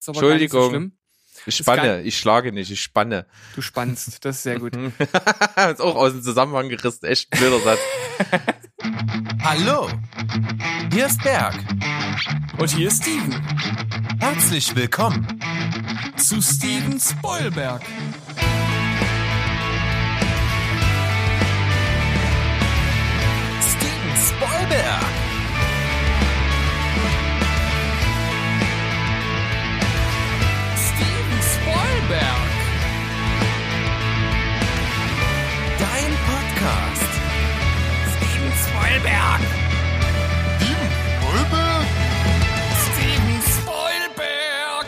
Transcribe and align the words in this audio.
Ist 0.00 0.08
aber 0.08 0.20
gar 0.20 0.34
nicht 0.34 0.50
so 0.50 0.58
Entschuldigung. 0.58 0.70
schlimm. 0.70 0.92
Ich 1.46 1.56
spanne, 1.56 2.02
ich 2.02 2.18
schlage 2.18 2.52
nicht, 2.52 2.70
ich 2.70 2.80
spanne. 2.82 3.26
Du 3.54 3.62
spannst, 3.62 4.24
das 4.24 4.36
ist 4.36 4.42
sehr 4.42 4.58
gut. 4.58 4.74
ist 4.98 5.80
auch 5.80 5.94
aus 5.94 6.12
dem 6.12 6.22
Zusammenhang 6.22 6.68
gerissen, 6.68 7.04
echt 7.04 7.32
ein 7.32 7.38
blöder 7.38 7.60
Satz. 7.60 7.78
Hallo, 9.42 9.88
hier 10.92 11.06
ist 11.06 11.22
Berg. 11.22 11.54
Und 12.58 12.70
hier 12.70 12.88
ist 12.88 13.02
Steven 13.02 13.32
Herzlich 14.20 14.74
willkommen. 14.74 15.26
zu 16.16 16.40
Steven 16.42 16.98
Spoilberg. 16.98 17.82
Steven 23.60 24.16
Spoilberg. 24.16 25.09
Steven 38.90 39.06
Spoilberg. 39.06 39.40
Steven 42.82 43.42
Spoilberg. 43.46 44.86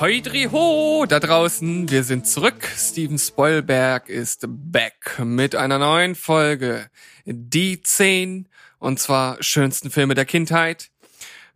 Heudri 0.00 0.48
ho 0.50 1.06
da 1.06 1.20
draußen, 1.20 1.88
wir 1.88 2.02
sind 2.02 2.26
zurück. 2.26 2.66
Steven 2.76 3.16
Spoilberg 3.16 4.08
ist 4.08 4.46
back 4.48 5.20
mit 5.22 5.54
einer 5.54 5.78
neuen 5.78 6.16
Folge. 6.16 6.90
Die 7.26 7.80
10 7.80 8.48
und 8.80 8.98
zwar 8.98 9.40
schönsten 9.40 9.92
Filme 9.92 10.14
der 10.14 10.24
Kindheit. 10.24 10.90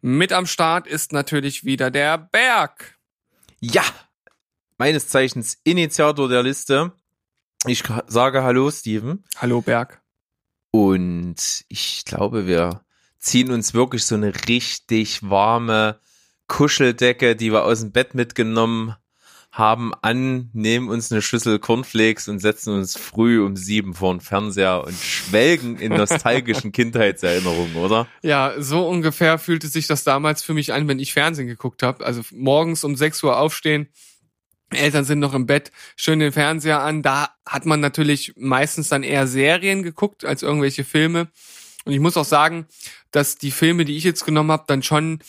Mit 0.01 0.33
am 0.33 0.47
Start 0.47 0.87
ist 0.87 1.13
natürlich 1.13 1.65
wieder 1.65 1.91
der 1.91 2.17
Berg. 2.17 2.97
Ja, 3.59 3.83
meines 4.77 5.09
Zeichens 5.09 5.59
Initiator 5.65 6.29
der 6.29 6.45
Liste. 6.45 6.93
Ich 7.67 7.83
sage 8.07 8.43
Hallo, 8.45 8.71
Steven. 8.71 9.25
Hallo 9.37 9.61
Berg. 9.61 10.01
Und 10.71 11.65
ich 11.69 12.05
glaube, 12.05 12.47
wir 12.47 12.83
ziehen 13.19 13.51
uns 13.51 13.75
wirklich 13.75 14.05
so 14.05 14.15
eine 14.15 14.33
richtig 14.49 15.29
warme 15.29 15.99
Kuscheldecke, 16.47 17.35
die 17.35 17.53
wir 17.53 17.65
aus 17.65 17.81
dem 17.81 17.91
Bett 17.91 18.15
mitgenommen 18.15 18.95
haben, 19.51 19.93
an, 20.03 20.51
nehmen 20.53 20.89
uns 20.89 21.11
eine 21.11 21.21
Schüssel 21.21 21.59
Cornflakes 21.59 22.29
und 22.29 22.39
setzen 22.39 22.75
uns 22.75 22.97
früh 22.97 23.43
um 23.45 23.57
sieben 23.57 23.93
vor 23.93 24.15
den 24.15 24.21
Fernseher 24.21 24.85
und 24.85 24.95
schwelgen 24.95 25.79
in 25.79 25.93
nostalgischen 25.93 26.71
Kindheitserinnerungen, 26.73 27.75
oder? 27.75 28.07
Ja, 28.23 28.55
so 28.59 28.87
ungefähr 28.87 29.37
fühlte 29.37 29.67
sich 29.67 29.89
das 29.89 30.05
damals 30.05 30.45
für 30.45 30.55
mich 30.55 30.73
an, 30.73 30.87
wenn 30.87 31.01
ich 31.01 31.13
Fernsehen 31.13 31.49
geguckt 31.49 31.83
habe. 31.83 32.07
Also 32.07 32.23
morgens 32.31 32.85
um 32.85 32.95
6 32.95 33.25
Uhr 33.25 33.37
aufstehen, 33.37 33.89
Eltern 34.71 35.05
sind 35.05 35.19
noch 35.19 35.35
im 35.35 35.47
Bett, 35.47 35.73
schön 35.97 36.19
den 36.19 36.33
Fernseher 36.33 36.81
an. 36.81 37.03
Da 37.03 37.31
hat 37.47 37.65
man 37.65 37.81
natürlich 37.81 38.35
meistens 38.37 38.89
dann 38.89 39.03
eher 39.03 39.27
Serien 39.27 39.83
geguckt 39.83 40.25
als 40.25 40.43
irgendwelche 40.43 40.85
Filme. 40.85 41.29
Und 41.85 41.93
ich 41.93 42.01
muss 42.01 42.17
auch 42.17 42.25
sagen, 42.25 42.67
dass 43.11 43.39
die 43.39 43.51
Filme, 43.51 43.85
die 43.85 43.97
ich 43.97 44.05
jetzt 44.05 44.25
genommen 44.25 44.53
habe, 44.53 44.65
dann 44.67 44.83
schon, 44.83 45.21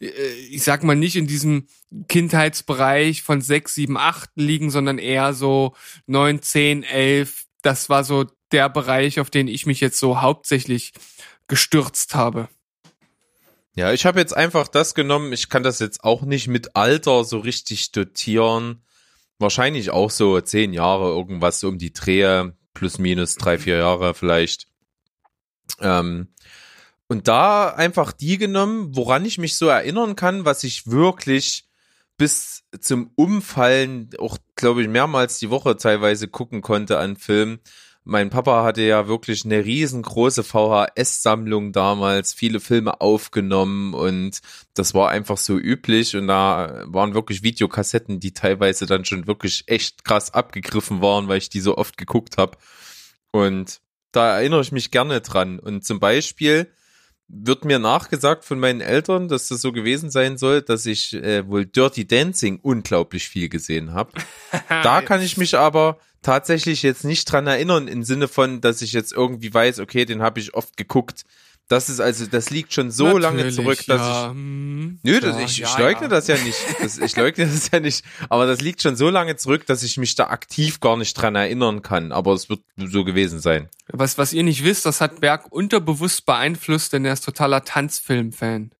äh, 0.00 0.08
ich 0.50 0.64
sag 0.64 0.82
mal, 0.82 0.96
nicht 0.96 1.16
in 1.16 1.28
diesem 1.28 1.68
Kindheitsbereich 2.08 3.22
von 3.22 3.40
6, 3.40 3.74
7, 3.74 3.96
8 3.96 4.30
liegen, 4.34 4.70
sondern 4.70 4.98
eher 4.98 5.34
so 5.34 5.74
9, 6.06 6.42
10, 6.42 6.82
11. 6.82 7.44
Das 7.62 7.88
war 7.88 8.02
so 8.02 8.26
der 8.50 8.68
Bereich, 8.68 9.20
auf 9.20 9.30
den 9.30 9.46
ich 9.46 9.66
mich 9.66 9.80
jetzt 9.80 9.98
so 9.98 10.20
hauptsächlich 10.20 10.92
gestürzt 11.46 12.14
habe. 12.14 12.48
Ja, 13.76 13.92
ich 13.92 14.04
habe 14.04 14.18
jetzt 14.18 14.36
einfach 14.36 14.68
das 14.68 14.94
genommen. 14.94 15.32
Ich 15.32 15.48
kann 15.48 15.62
das 15.62 15.78
jetzt 15.78 16.02
auch 16.02 16.22
nicht 16.22 16.48
mit 16.48 16.76
Alter 16.76 17.24
so 17.24 17.38
richtig 17.38 17.92
dotieren. 17.92 18.84
Wahrscheinlich 19.38 19.90
auch 19.90 20.10
so 20.10 20.40
zehn 20.40 20.72
Jahre, 20.72 21.08
irgendwas 21.08 21.62
um 21.64 21.78
die 21.78 21.92
Drehe, 21.92 22.56
plus 22.74 22.98
minus 22.98 23.36
drei, 23.36 23.58
vier 23.58 23.78
Jahre 23.78 24.14
vielleicht. 24.14 24.66
Ähm, 25.80 26.28
und 27.08 27.26
da 27.26 27.68
einfach 27.68 28.12
die 28.12 28.38
genommen, 28.38 28.94
woran 28.94 29.24
ich 29.24 29.38
mich 29.38 29.56
so 29.56 29.66
erinnern 29.68 30.14
kann, 30.14 30.44
was 30.44 30.62
ich 30.62 30.88
wirklich 30.88 31.64
bis 32.16 32.64
zum 32.78 33.12
Umfallen 33.14 34.10
auch, 34.18 34.36
glaube 34.54 34.82
ich, 34.82 34.88
mehrmals 34.88 35.38
die 35.38 35.50
Woche 35.50 35.76
teilweise 35.76 36.28
gucken 36.28 36.60
konnte 36.60 36.98
an 36.98 37.16
Filmen. 37.16 37.60
Mein 38.10 38.28
Papa 38.28 38.64
hatte 38.64 38.82
ja 38.82 39.06
wirklich 39.06 39.44
eine 39.44 39.64
riesengroße 39.64 40.42
VHS-Sammlung 40.42 41.70
damals, 41.70 42.34
viele 42.34 42.58
Filme 42.58 43.00
aufgenommen 43.00 43.94
und 43.94 44.40
das 44.74 44.94
war 44.94 45.10
einfach 45.10 45.36
so 45.36 45.56
üblich 45.56 46.16
und 46.16 46.26
da 46.26 46.82
waren 46.86 47.14
wirklich 47.14 47.44
Videokassetten, 47.44 48.18
die 48.18 48.32
teilweise 48.32 48.86
dann 48.86 49.04
schon 49.04 49.28
wirklich 49.28 49.62
echt 49.68 50.04
krass 50.04 50.34
abgegriffen 50.34 51.00
waren, 51.00 51.28
weil 51.28 51.38
ich 51.38 51.50
die 51.50 51.60
so 51.60 51.78
oft 51.78 51.96
geguckt 51.96 52.36
habe. 52.36 52.58
Und 53.30 53.80
da 54.10 54.38
erinnere 54.38 54.62
ich 54.62 54.72
mich 54.72 54.90
gerne 54.90 55.20
dran. 55.20 55.60
Und 55.60 55.84
zum 55.84 56.00
Beispiel 56.00 56.66
wird 57.32 57.64
mir 57.64 57.78
nachgesagt 57.78 58.44
von 58.44 58.58
meinen 58.58 58.80
Eltern, 58.80 59.28
dass 59.28 59.48
das 59.48 59.60
so 59.60 59.72
gewesen 59.72 60.10
sein 60.10 60.36
soll, 60.36 60.62
dass 60.62 60.86
ich 60.86 61.14
äh, 61.14 61.46
wohl 61.46 61.64
Dirty 61.64 62.06
Dancing 62.06 62.58
unglaublich 62.60 63.28
viel 63.28 63.48
gesehen 63.48 63.94
habe. 63.94 64.12
Da 64.68 65.02
kann 65.02 65.20
ich 65.20 65.36
mich 65.36 65.56
aber 65.56 65.98
tatsächlich 66.22 66.82
jetzt 66.82 67.04
nicht 67.04 67.30
dran 67.30 67.46
erinnern, 67.46 67.88
im 67.88 68.02
Sinne 68.02 68.28
von, 68.28 68.60
dass 68.60 68.82
ich 68.82 68.92
jetzt 68.92 69.12
irgendwie 69.12 69.52
weiß, 69.52 69.78
okay, 69.80 70.04
den 70.04 70.22
habe 70.22 70.40
ich 70.40 70.54
oft 70.54 70.76
geguckt. 70.76 71.24
Das 71.70 71.88
ist 71.88 72.00
also, 72.00 72.26
das 72.26 72.50
liegt 72.50 72.72
schon 72.72 72.90
so 72.90 73.16
lange 73.16 73.36
Natürlich, 73.36 73.54
zurück, 73.54 73.78
dass 73.86 74.00
ja, 74.00 74.26
ich. 74.26 74.32
hm, 74.32 74.98
Nö, 75.04 75.20
das, 75.20 75.36
ja, 75.36 75.44
ich, 75.44 75.56
ja, 75.58 75.68
ich 75.68 75.78
leugne 75.78 76.02
ja. 76.02 76.08
das 76.08 76.26
ja 76.26 76.36
nicht. 76.36 76.58
Das, 76.80 76.98
ich 76.98 77.14
leugne 77.14 77.46
das 77.46 77.70
ja 77.70 77.78
nicht. 77.78 78.04
Aber 78.28 78.44
das 78.46 78.60
liegt 78.60 78.82
schon 78.82 78.96
so 78.96 79.08
lange 79.08 79.36
zurück, 79.36 79.66
dass 79.66 79.84
ich 79.84 79.96
mich 79.96 80.16
da 80.16 80.30
aktiv 80.30 80.80
gar 80.80 80.96
nicht 80.96 81.14
dran 81.14 81.36
erinnern 81.36 81.82
kann. 81.82 82.10
Aber 82.10 82.32
es 82.32 82.48
wird 82.48 82.62
so 82.76 83.04
gewesen 83.04 83.38
sein. 83.38 83.68
Was, 83.86 84.18
was 84.18 84.32
ihr 84.32 84.42
nicht 84.42 84.64
wisst, 84.64 84.84
das 84.84 85.00
hat 85.00 85.20
Berg 85.20 85.52
unterbewusst 85.52 86.26
beeinflusst, 86.26 86.92
denn 86.92 87.04
er 87.04 87.12
ist 87.12 87.24
totaler 87.24 87.62
Tanzfilm-Fan. 87.62 88.72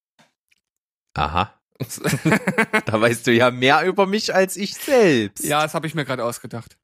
Aha. 1.15 1.55
da 2.87 3.01
weißt 3.01 3.25
du 3.25 3.33
ja 3.33 3.53
mehr 3.53 3.85
über 3.87 4.07
mich 4.07 4.35
als 4.35 4.57
ich 4.57 4.75
selbst. 4.75 5.45
Ja, 5.45 5.63
das 5.63 5.75
habe 5.75 5.87
ich 5.87 5.95
mir 5.95 6.05
gerade 6.05 6.25
ausgedacht. 6.25 6.77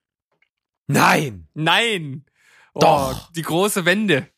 Nein. 0.86 1.48
Nein! 1.54 2.24
Oh, 2.74 2.80
Doch. 2.80 3.32
Die 3.32 3.42
große 3.42 3.84
Wende. 3.84 4.28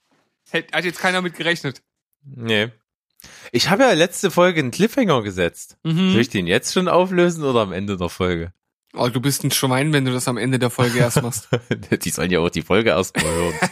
Hat 0.52 0.84
jetzt 0.84 1.00
keiner 1.00 1.22
mit 1.22 1.34
gerechnet. 1.34 1.82
Nee. 2.24 2.70
Ich 3.52 3.70
habe 3.70 3.82
ja 3.82 3.92
letzte 3.92 4.30
Folge 4.30 4.60
einen 4.60 4.70
Cliffhanger 4.70 5.22
gesetzt. 5.22 5.76
Mhm. 5.82 6.12
Soll 6.12 6.20
ich 6.20 6.28
den 6.28 6.46
jetzt 6.46 6.72
schon 6.72 6.88
auflösen 6.88 7.44
oder 7.44 7.60
am 7.60 7.72
Ende 7.72 7.96
der 7.96 8.08
Folge? 8.08 8.52
Oh, 8.94 9.08
du 9.08 9.20
bist 9.20 9.44
ein 9.44 9.50
Schwein, 9.50 9.92
wenn 9.92 10.04
du 10.04 10.12
das 10.12 10.28
am 10.28 10.38
Ende 10.38 10.58
der 10.58 10.70
Folge 10.70 10.98
erst 10.98 11.22
machst. 11.22 11.48
die 12.02 12.10
sollen 12.10 12.30
ja 12.30 12.40
auch 12.40 12.50
die 12.50 12.62
Folge 12.62 12.90
erstmal 12.90 13.24
hören. 13.24 13.54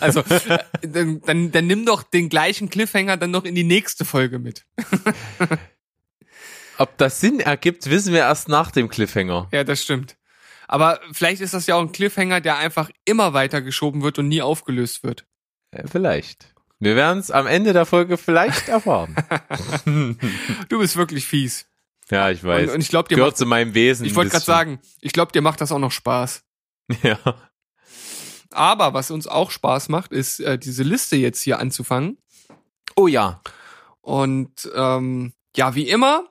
Also, 0.00 0.20
äh, 0.20 0.58
dann, 0.80 1.20
dann, 1.20 1.52
dann 1.52 1.66
nimm 1.66 1.84
doch 1.84 2.02
den 2.02 2.28
gleichen 2.28 2.70
Cliffhanger 2.70 3.18
dann 3.18 3.30
noch 3.30 3.44
in 3.44 3.54
die 3.54 3.62
nächste 3.62 4.04
Folge 4.04 4.38
mit. 4.38 4.64
Ob 6.78 6.96
das 6.96 7.20
Sinn 7.20 7.40
ergibt, 7.40 7.88
wissen 7.90 8.12
wir 8.12 8.20
erst 8.20 8.48
nach 8.48 8.70
dem 8.70 8.88
Cliffhanger. 8.88 9.48
Ja, 9.52 9.64
das 9.64 9.82
stimmt. 9.82 10.16
Aber 10.66 10.98
vielleicht 11.12 11.42
ist 11.42 11.54
das 11.54 11.66
ja 11.66 11.74
auch 11.74 11.82
ein 11.82 11.92
Cliffhanger, 11.92 12.40
der 12.40 12.56
einfach 12.56 12.90
immer 13.04 13.34
weiter 13.34 13.60
geschoben 13.60 14.02
wird 14.02 14.18
und 14.18 14.28
nie 14.28 14.42
aufgelöst 14.42 15.04
wird. 15.04 15.26
Ja, 15.74 15.84
vielleicht. 15.90 16.52
Wir 16.78 16.96
werden 16.96 17.20
es 17.20 17.30
am 17.30 17.46
Ende 17.46 17.72
der 17.72 17.86
Folge 17.86 18.16
vielleicht 18.16 18.68
erfahren. 18.68 19.14
Du 20.68 20.78
bist 20.78 20.96
wirklich 20.96 21.26
fies. 21.26 21.66
ja, 22.10 22.30
ich 22.30 22.42
weiß. 22.42 22.68
Und, 22.68 22.74
und 22.74 22.80
ich 22.80 22.88
glaube, 22.88 23.08
dir 23.08 23.16
Gehört 23.16 23.32
macht, 23.32 23.38
zu 23.38 23.46
meinem 23.46 23.74
Wesen. 23.74 24.04
ich 24.04 24.14
wollte 24.14 24.32
gerade 24.32 24.44
sagen, 24.44 24.80
ich 25.00 25.12
glaube, 25.12 25.32
dir 25.32 25.42
macht 25.42 25.60
das 25.60 25.72
auch 25.72 25.78
noch 25.78 25.92
Spaß. 25.92 26.42
Ja. 27.02 27.18
Aber 28.50 28.92
was 28.92 29.10
uns 29.10 29.26
auch 29.26 29.50
Spaß 29.50 29.88
macht, 29.88 30.12
ist 30.12 30.40
äh, 30.40 30.58
diese 30.58 30.82
Liste 30.82 31.16
jetzt 31.16 31.40
hier 31.40 31.58
anzufangen. 31.58 32.18
Oh 32.96 33.06
ja. 33.06 33.40
Und 34.02 34.70
ähm, 34.74 35.32
ja, 35.56 35.74
wie 35.74 35.88
immer, 35.88 36.24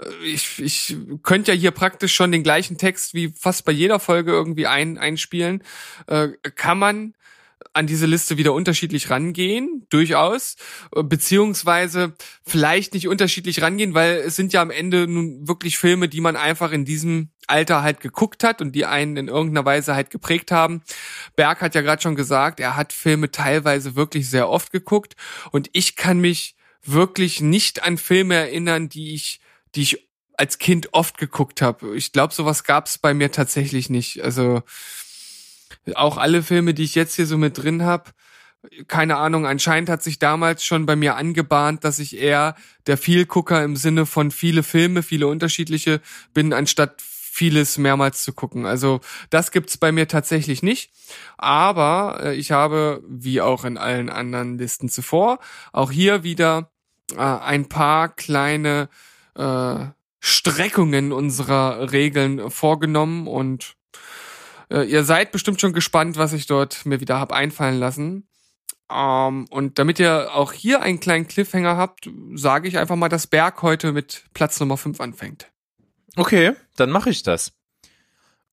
äh, 0.00 0.24
ich, 0.24 0.58
ich 0.58 0.96
könnte 1.22 1.52
ja 1.52 1.58
hier 1.58 1.70
praktisch 1.70 2.14
schon 2.14 2.32
den 2.32 2.42
gleichen 2.42 2.78
Text 2.78 3.14
wie 3.14 3.28
fast 3.28 3.64
bei 3.64 3.72
jeder 3.72 4.00
Folge 4.00 4.32
irgendwie 4.32 4.66
ein, 4.66 4.98
einspielen. 4.98 5.62
Äh, 6.06 6.30
kann 6.56 6.78
man 6.78 7.14
an 7.72 7.86
diese 7.86 8.06
Liste 8.06 8.36
wieder 8.36 8.52
unterschiedlich 8.52 9.10
rangehen, 9.10 9.86
durchaus, 9.90 10.56
beziehungsweise 10.92 12.14
vielleicht 12.44 12.94
nicht 12.94 13.08
unterschiedlich 13.08 13.62
rangehen, 13.62 13.94
weil 13.94 14.16
es 14.16 14.36
sind 14.36 14.52
ja 14.52 14.62
am 14.62 14.70
Ende 14.70 15.06
nun 15.06 15.46
wirklich 15.46 15.78
Filme, 15.78 16.08
die 16.08 16.20
man 16.20 16.36
einfach 16.36 16.72
in 16.72 16.84
diesem 16.84 17.30
Alter 17.46 17.82
halt 17.82 18.00
geguckt 18.00 18.44
hat 18.44 18.60
und 18.60 18.72
die 18.72 18.86
einen 18.86 19.16
in 19.16 19.28
irgendeiner 19.28 19.64
Weise 19.64 19.94
halt 19.94 20.10
geprägt 20.10 20.50
haben. 20.50 20.82
Berg 21.36 21.60
hat 21.60 21.74
ja 21.74 21.80
gerade 21.80 22.02
schon 22.02 22.16
gesagt, 22.16 22.60
er 22.60 22.76
hat 22.76 22.92
Filme 22.92 23.30
teilweise 23.30 23.96
wirklich 23.96 24.28
sehr 24.28 24.48
oft 24.48 24.72
geguckt 24.72 25.14
und 25.52 25.68
ich 25.72 25.96
kann 25.96 26.20
mich 26.20 26.56
wirklich 26.82 27.40
nicht 27.40 27.82
an 27.82 27.98
Filme 27.98 28.34
erinnern, 28.34 28.88
die 28.88 29.14
ich, 29.14 29.40
die 29.74 29.82
ich 29.82 30.08
als 30.36 30.58
Kind 30.58 30.94
oft 30.94 31.18
geguckt 31.18 31.60
habe. 31.60 31.94
Ich 31.96 32.12
glaube, 32.12 32.32
sowas 32.32 32.64
gab 32.64 32.86
es 32.86 32.96
bei 32.96 33.12
mir 33.12 33.30
tatsächlich 33.30 33.90
nicht. 33.90 34.22
Also 34.22 34.62
auch 35.94 36.16
alle 36.16 36.42
Filme, 36.42 36.74
die 36.74 36.84
ich 36.84 36.94
jetzt 36.94 37.14
hier 37.14 37.26
so 37.26 37.38
mit 37.38 37.58
drin 37.58 37.82
habe, 37.84 38.10
keine 38.88 39.16
Ahnung, 39.16 39.46
anscheinend 39.46 39.88
hat 39.88 40.02
sich 40.02 40.18
damals 40.18 40.64
schon 40.64 40.84
bei 40.84 40.94
mir 40.94 41.16
angebahnt, 41.16 41.84
dass 41.84 41.98
ich 41.98 42.18
eher 42.18 42.54
der 42.86 42.98
Vielgucker 42.98 43.64
im 43.64 43.74
Sinne 43.74 44.04
von 44.04 44.30
viele 44.30 44.62
Filme, 44.62 45.02
viele 45.02 45.28
unterschiedliche 45.28 46.00
bin, 46.34 46.52
anstatt 46.52 47.00
vieles 47.00 47.78
mehrmals 47.78 48.22
zu 48.22 48.34
gucken. 48.34 48.66
Also 48.66 49.00
das 49.30 49.50
gibt's 49.50 49.78
bei 49.78 49.92
mir 49.92 50.08
tatsächlich 50.08 50.62
nicht. 50.62 50.92
Aber 51.38 52.20
äh, 52.22 52.34
ich 52.34 52.52
habe, 52.52 53.02
wie 53.08 53.40
auch 53.40 53.64
in 53.64 53.78
allen 53.78 54.10
anderen 54.10 54.58
Listen 54.58 54.88
zuvor, 54.90 55.38
auch 55.72 55.90
hier 55.90 56.22
wieder 56.22 56.70
äh, 57.12 57.20
ein 57.20 57.68
paar 57.68 58.08
kleine 58.10 58.90
äh, 59.36 59.86
Streckungen 60.18 61.12
unserer 61.12 61.92
Regeln 61.92 62.50
vorgenommen 62.50 63.26
und 63.26 63.76
äh, 64.70 64.82
ihr 64.84 65.04
seid 65.04 65.32
bestimmt 65.32 65.60
schon 65.60 65.72
gespannt, 65.72 66.16
was 66.16 66.32
ich 66.32 66.46
dort 66.46 66.86
mir 66.86 67.00
wieder 67.00 67.18
hab 67.18 67.32
einfallen 67.32 67.78
lassen. 67.78 68.28
Ähm, 68.90 69.46
und 69.50 69.78
damit 69.78 69.98
ihr 69.98 70.34
auch 70.34 70.52
hier 70.52 70.82
einen 70.82 71.00
kleinen 71.00 71.28
Cliffhanger 71.28 71.76
habt, 71.76 72.08
sage 72.34 72.68
ich 72.68 72.78
einfach 72.78 72.96
mal, 72.96 73.08
dass 73.08 73.26
Berg 73.26 73.62
heute 73.62 73.92
mit 73.92 74.24
Platz 74.34 74.58
Nummer 74.60 74.76
5 74.76 75.00
anfängt. 75.00 75.50
Okay, 76.16 76.52
dann 76.76 76.90
mache 76.90 77.10
ich 77.10 77.22
das. 77.22 77.52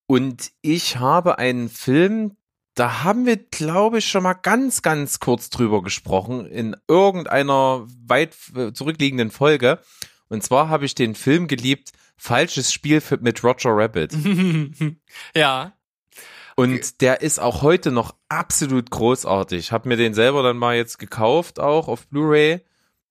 Und 0.06 0.52
ich 0.62 0.98
habe 0.98 1.38
einen 1.38 1.70
Film, 1.70 2.38
da 2.76 3.04
haben 3.04 3.26
wir, 3.26 3.38
glaube 3.38 3.98
ich, 3.98 4.08
schon 4.08 4.24
mal 4.24 4.36
ganz, 4.36 4.82
ganz 4.82 5.20
kurz 5.20 5.50
drüber 5.50 5.82
gesprochen 5.82 6.46
in 6.46 6.76
irgendeiner 6.88 7.86
weit 8.06 8.36
zurückliegenden 8.74 9.32
Folge. 9.32 9.80
Und 10.30 10.44
zwar 10.44 10.70
habe 10.70 10.86
ich 10.86 10.96
den 10.96 11.16
Film 11.16 11.48
geliebt, 11.48 11.92
Falsches 12.20 12.74
Spiel 12.74 13.02
mit 13.22 13.44
Roger 13.44 13.70
Rabbit. 13.78 14.12
ja. 15.36 15.77
Und 16.60 17.02
der 17.02 17.22
ist 17.22 17.40
auch 17.40 17.62
heute 17.62 17.92
noch 17.92 18.16
absolut 18.30 18.90
großartig. 18.90 19.72
Hab 19.72 19.86
mir 19.86 19.96
den 19.96 20.16
selber 20.16 20.42
dann 20.42 20.58
mal 20.58 20.76
jetzt 20.76 20.98
gekauft, 20.98 21.60
auch 21.60 21.88
auf 21.88 22.08
Blu-ray. 22.08 22.62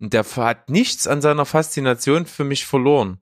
Und 0.01 0.13
der 0.13 0.25
hat 0.25 0.69
nichts 0.69 1.07
an 1.07 1.23
seiner 1.23 1.47
Faszination 1.47 2.27
für 2.27 2.43
mich 2.43 2.67
verloren. 2.67 3.21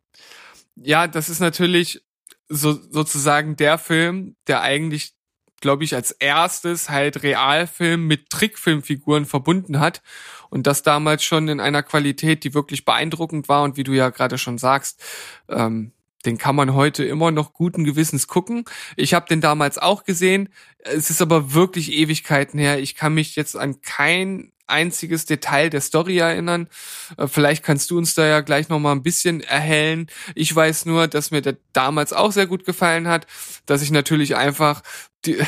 Ja, 0.76 1.08
das 1.08 1.28
ist 1.28 1.40
natürlich 1.40 2.02
so, 2.48 2.72
sozusagen 2.72 3.56
der 3.56 3.76
Film, 3.76 4.34
der 4.46 4.62
eigentlich, 4.62 5.12
glaube 5.60 5.84
ich, 5.84 5.94
als 5.94 6.10
erstes 6.10 6.88
halt 6.88 7.22
Realfilm 7.22 8.06
mit 8.06 8.30
Trickfilmfiguren 8.30 9.26
verbunden 9.26 9.78
hat. 9.78 10.02
Und 10.48 10.66
das 10.66 10.82
damals 10.82 11.22
schon 11.22 11.48
in 11.48 11.60
einer 11.60 11.82
Qualität, 11.82 12.44
die 12.44 12.54
wirklich 12.54 12.86
beeindruckend 12.86 13.50
war. 13.50 13.62
Und 13.62 13.76
wie 13.76 13.84
du 13.84 13.92
ja 13.92 14.08
gerade 14.08 14.38
schon 14.38 14.56
sagst, 14.56 15.04
ähm, 15.50 15.92
den 16.24 16.38
kann 16.38 16.56
man 16.56 16.74
heute 16.74 17.04
immer 17.04 17.30
noch 17.30 17.52
guten 17.52 17.84
Gewissens 17.84 18.26
gucken. 18.26 18.64
Ich 18.96 19.14
habe 19.14 19.26
den 19.28 19.40
damals 19.40 19.78
auch 19.78 20.04
gesehen. 20.04 20.48
Es 20.78 21.10
ist 21.10 21.22
aber 21.22 21.54
wirklich 21.54 21.92
Ewigkeiten 21.92 22.58
her. 22.58 22.78
Ich 22.78 22.94
kann 22.94 23.14
mich 23.14 23.36
jetzt 23.36 23.56
an 23.56 23.80
kein 23.82 24.52
einziges 24.66 25.26
Detail 25.26 25.70
der 25.70 25.80
Story 25.80 26.18
erinnern. 26.18 26.68
Äh, 27.16 27.26
vielleicht 27.26 27.62
kannst 27.62 27.90
du 27.90 27.98
uns 27.98 28.14
da 28.14 28.26
ja 28.26 28.40
gleich 28.40 28.68
noch 28.68 28.78
mal 28.78 28.92
ein 28.92 29.02
bisschen 29.02 29.40
erhellen. 29.40 30.08
Ich 30.34 30.54
weiß 30.54 30.86
nur, 30.86 31.08
dass 31.08 31.30
mir 31.30 31.42
der 31.42 31.56
damals 31.72 32.12
auch 32.12 32.32
sehr 32.32 32.46
gut 32.46 32.64
gefallen 32.64 33.08
hat, 33.08 33.26
dass 33.66 33.82
ich 33.82 33.90
natürlich 33.90 34.36
einfach 34.36 34.82
die, 35.26 35.38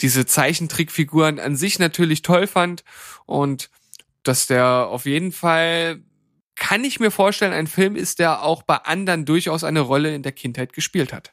diese 0.00 0.26
Zeichentrickfiguren 0.26 1.40
an 1.40 1.56
sich 1.56 1.78
natürlich 1.78 2.22
toll 2.22 2.46
fand 2.46 2.84
und 3.24 3.70
dass 4.22 4.46
der 4.46 4.88
auf 4.88 5.06
jeden 5.06 5.32
Fall 5.32 6.02
kann 6.56 6.84
ich 6.84 6.98
mir 7.00 7.10
vorstellen, 7.10 7.52
ein 7.52 7.66
Film 7.66 7.96
ist, 7.96 8.18
der 8.18 8.42
auch 8.42 8.62
bei 8.62 8.76
anderen 8.76 9.24
durchaus 9.24 9.62
eine 9.62 9.80
Rolle 9.80 10.14
in 10.14 10.22
der 10.22 10.32
Kindheit 10.32 10.72
gespielt 10.72 11.12
hat. 11.12 11.32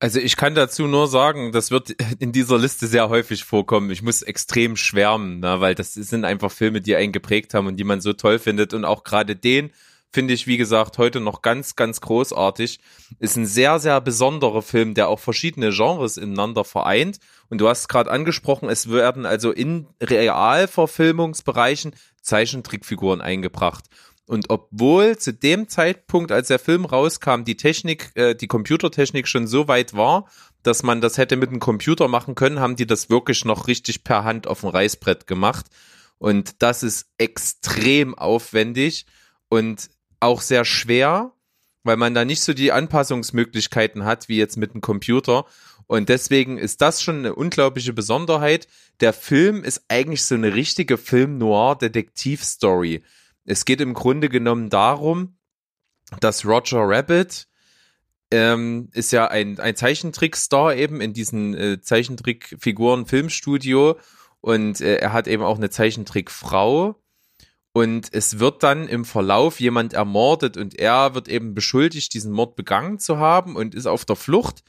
Also 0.00 0.20
ich 0.20 0.36
kann 0.36 0.54
dazu 0.54 0.86
nur 0.86 1.08
sagen, 1.08 1.50
das 1.50 1.70
wird 1.70 1.90
in 2.18 2.30
dieser 2.30 2.58
Liste 2.58 2.86
sehr 2.86 3.08
häufig 3.08 3.44
vorkommen. 3.44 3.90
Ich 3.90 4.02
muss 4.02 4.22
extrem 4.22 4.76
schwärmen, 4.76 5.40
ne, 5.40 5.60
weil 5.60 5.74
das 5.74 5.94
sind 5.94 6.24
einfach 6.24 6.52
Filme, 6.52 6.80
die 6.80 6.94
einen 6.94 7.12
geprägt 7.12 7.54
haben 7.54 7.66
und 7.66 7.76
die 7.76 7.84
man 7.84 8.00
so 8.00 8.12
toll 8.12 8.38
findet. 8.38 8.74
Und 8.74 8.84
auch 8.84 9.02
gerade 9.02 9.34
den 9.34 9.72
finde 10.10 10.34
ich, 10.34 10.46
wie 10.46 10.56
gesagt, 10.56 10.98
heute 10.98 11.20
noch 11.20 11.42
ganz, 11.42 11.76
ganz 11.76 12.00
großartig. 12.00 12.80
Ist 13.18 13.36
ein 13.36 13.46
sehr, 13.46 13.78
sehr 13.78 14.00
besonderer 14.00 14.62
Film, 14.62 14.94
der 14.94 15.08
auch 15.08 15.18
verschiedene 15.18 15.70
Genres 15.70 16.16
ineinander 16.16 16.64
vereint. 16.64 17.18
Und 17.50 17.60
du 17.60 17.68
hast 17.68 17.88
gerade 17.88 18.10
angesprochen, 18.10 18.68
es 18.68 18.90
werden 18.90 19.26
also 19.26 19.50
in 19.50 19.88
Realverfilmungsbereichen 20.00 21.92
Zeichentrickfiguren 22.22 23.20
eingebracht. 23.20 23.86
Und 24.28 24.50
obwohl 24.50 25.16
zu 25.16 25.32
dem 25.32 25.68
Zeitpunkt, 25.68 26.30
als 26.32 26.48
der 26.48 26.58
Film 26.58 26.84
rauskam, 26.84 27.44
die 27.44 27.56
Technik, 27.56 28.10
äh, 28.14 28.34
die 28.34 28.46
Computertechnik 28.46 29.26
schon 29.26 29.46
so 29.46 29.68
weit 29.68 29.94
war, 29.94 30.28
dass 30.62 30.82
man 30.82 31.00
das 31.00 31.16
hätte 31.16 31.36
mit 31.36 31.48
einem 31.48 31.60
Computer 31.60 32.08
machen 32.08 32.34
können, 32.34 32.60
haben 32.60 32.76
die 32.76 32.86
das 32.86 33.08
wirklich 33.08 33.46
noch 33.46 33.68
richtig 33.68 34.04
per 34.04 34.24
Hand 34.24 34.46
auf 34.46 34.60
dem 34.60 34.68
Reißbrett 34.68 35.26
gemacht. 35.26 35.64
Und 36.18 36.62
das 36.62 36.82
ist 36.82 37.06
extrem 37.16 38.14
aufwendig 38.14 39.06
und 39.48 39.88
auch 40.20 40.42
sehr 40.42 40.66
schwer, 40.66 41.32
weil 41.82 41.96
man 41.96 42.12
da 42.12 42.26
nicht 42.26 42.42
so 42.42 42.52
die 42.52 42.70
Anpassungsmöglichkeiten 42.70 44.04
hat 44.04 44.28
wie 44.28 44.36
jetzt 44.36 44.58
mit 44.58 44.72
einem 44.72 44.82
Computer. 44.82 45.46
Und 45.86 46.10
deswegen 46.10 46.58
ist 46.58 46.82
das 46.82 47.00
schon 47.00 47.20
eine 47.20 47.34
unglaubliche 47.34 47.94
Besonderheit. 47.94 48.68
Der 49.00 49.14
Film 49.14 49.64
ist 49.64 49.84
eigentlich 49.88 50.22
so 50.22 50.34
eine 50.34 50.52
richtige 50.52 50.98
Film-Noir-Detektiv-Story. 50.98 53.02
Es 53.48 53.64
geht 53.64 53.80
im 53.80 53.94
Grunde 53.94 54.28
genommen 54.28 54.68
darum, 54.68 55.38
dass 56.20 56.44
Roger 56.44 56.82
Rabbit 56.82 57.48
ähm, 58.30 58.90
ist 58.92 59.10
ja 59.10 59.28
ein, 59.28 59.58
ein 59.58 59.74
Zeichentrickstar 59.74 60.74
eben 60.76 61.00
in 61.00 61.14
diesen 61.14 61.54
äh, 61.54 61.80
Zeichentrickfiguren 61.80 63.06
Filmstudio 63.06 63.98
und 64.42 64.82
äh, 64.82 64.96
er 64.96 65.14
hat 65.14 65.28
eben 65.28 65.42
auch 65.42 65.56
eine 65.56 65.70
Zeichentrickfrau. 65.70 67.00
Und 67.72 68.12
es 68.12 68.38
wird 68.38 68.62
dann 68.62 68.86
im 68.86 69.04
Verlauf 69.04 69.60
jemand 69.60 69.94
ermordet 69.94 70.58
und 70.58 70.78
er 70.78 71.14
wird 71.14 71.28
eben 71.28 71.54
beschuldigt, 71.54 72.12
diesen 72.12 72.32
Mord 72.32 72.54
begangen 72.54 72.98
zu 72.98 73.18
haben 73.18 73.56
und 73.56 73.74
ist 73.74 73.86
auf 73.86 74.04
der 74.04 74.16
Flucht 74.16 74.62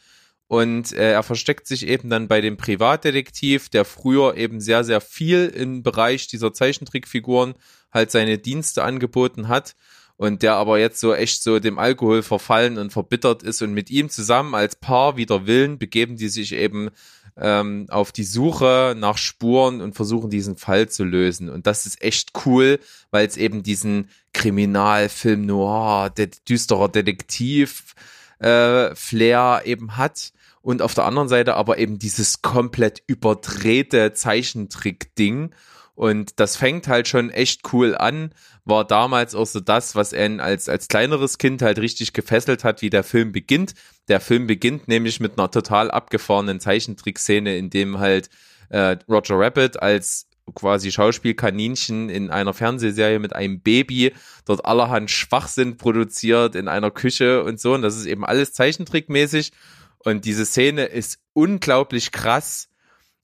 und 0.50 0.94
äh, 0.94 1.12
er 1.12 1.22
versteckt 1.22 1.68
sich 1.68 1.86
eben 1.86 2.10
dann 2.10 2.28
bei 2.28 2.42
dem 2.42 2.58
Privatdetektiv, 2.58 3.70
der 3.70 3.86
früher 3.86 4.36
eben 4.36 4.62
sehr, 4.62 4.84
sehr 4.84 5.00
viel 5.00 5.46
im 5.46 5.84
Bereich 5.84 6.26
dieser 6.26 6.54
Zeichentrickfiguren 6.54 7.54
halt 7.92 8.10
seine 8.10 8.40
Dienste 8.40 8.84
angeboten 8.84 9.48
hat 9.48 9.76
und 10.18 10.42
der 10.42 10.56
aber 10.56 10.80
jetzt 10.80 11.02
so 11.02 11.14
echt 11.14 11.44
so 11.44 11.60
dem 11.60 11.78
Alkohol 11.78 12.24
verfallen 12.24 12.80
und 12.80 12.92
verbittert 12.92 13.44
ist. 13.44 13.62
Und 13.62 13.76
mit 13.76 13.92
ihm 13.92 14.10
zusammen 14.10 14.56
als 14.56 14.76
Paar 14.76 15.18
wider 15.18 15.46
Willen 15.46 15.78
begeben 15.78 16.16
die 16.16 16.30
sich 16.30 16.54
eben 16.54 16.90
ähm, 17.38 17.86
auf 17.90 18.12
die 18.12 18.24
Suche 18.24 18.96
nach 18.98 19.20
Spuren 19.20 19.82
und 19.82 19.94
versuchen 19.94 20.32
diesen 20.32 20.58
Fall 20.58 20.90
zu 20.90 21.04
lösen. 21.04 21.50
Und 21.50 21.68
das 21.68 21.86
ist 21.86 22.02
echt 22.02 22.32
cool, 22.48 22.80
weil 23.12 23.28
es 23.28 23.38
eben 23.38 23.62
diesen 23.62 24.10
Kriminalfilm 24.34 25.46
noir, 25.46 26.10
de 26.10 26.32
düsterer 26.50 26.90
Detektiv 26.90 27.94
äh, 28.40 28.96
Flair 28.96 29.62
eben 29.66 29.96
hat 29.96 30.32
und 30.62 30.82
auf 30.82 30.94
der 30.94 31.06
anderen 31.06 31.28
Seite 31.28 31.56
aber 31.56 31.78
eben 31.78 32.00
dieses 32.00 32.42
komplett 32.42 33.02
überdrehte 33.08 34.14
Zeichentrick-Ding 34.14 35.54
und 36.00 36.40
das 36.40 36.56
fängt 36.56 36.88
halt 36.88 37.10
schon 37.10 37.30
echt 37.30 37.74
cool 37.74 37.94
an, 37.94 38.34
war 38.64 38.88
damals 38.88 39.36
auch 39.36 39.46
so 39.46 39.60
das, 39.60 39.96
was 39.96 40.14
er 40.14 40.42
als, 40.42 40.70
als 40.70 40.88
kleineres 40.88 41.38
Kind 41.40 41.62
halt 41.62 41.78
richtig 41.78 42.14
gefesselt 42.14 42.64
hat, 42.64 42.82
wie 42.82 42.90
der 42.90 43.04
Film 43.04 43.34
beginnt. 43.34 43.74
Der 44.08 44.22
Film 44.22 44.48
beginnt 44.48 44.88
nämlich 44.88 45.20
mit 45.20 45.38
einer 45.38 45.52
total 45.52 45.92
abgefahrenen 45.92 46.62
Zeichentrickszene, 46.62 47.58
in 47.58 47.70
dem 47.70 48.00
halt 48.00 48.30
äh, 48.70 48.96
Roger 49.10 49.38
Rabbit 49.38 49.82
als 49.82 50.30
quasi 50.56 50.90
Schauspielkaninchen 50.90 52.10
in 52.10 52.30
einer 52.30 52.54
Fernsehserie 52.54 53.20
mit 53.20 53.36
einem 53.36 53.60
Baby 53.60 54.14
dort 54.46 54.64
allerhand 54.64 55.12
Schwachsinn 55.12 55.76
produziert 55.76 56.56
in 56.56 56.70
einer 56.70 56.92
Küche 56.92 57.44
und 57.44 57.60
so. 57.60 57.74
Und 57.74 57.82
das 57.82 57.98
ist 57.98 58.06
eben 58.06 58.24
alles 58.24 58.54
zeichentrickmäßig. 58.54 59.52
Und 60.00 60.26
diese 60.26 60.46
Szene 60.46 60.86
ist 60.86 61.20
unglaublich 61.34 62.12
krass. 62.12 62.70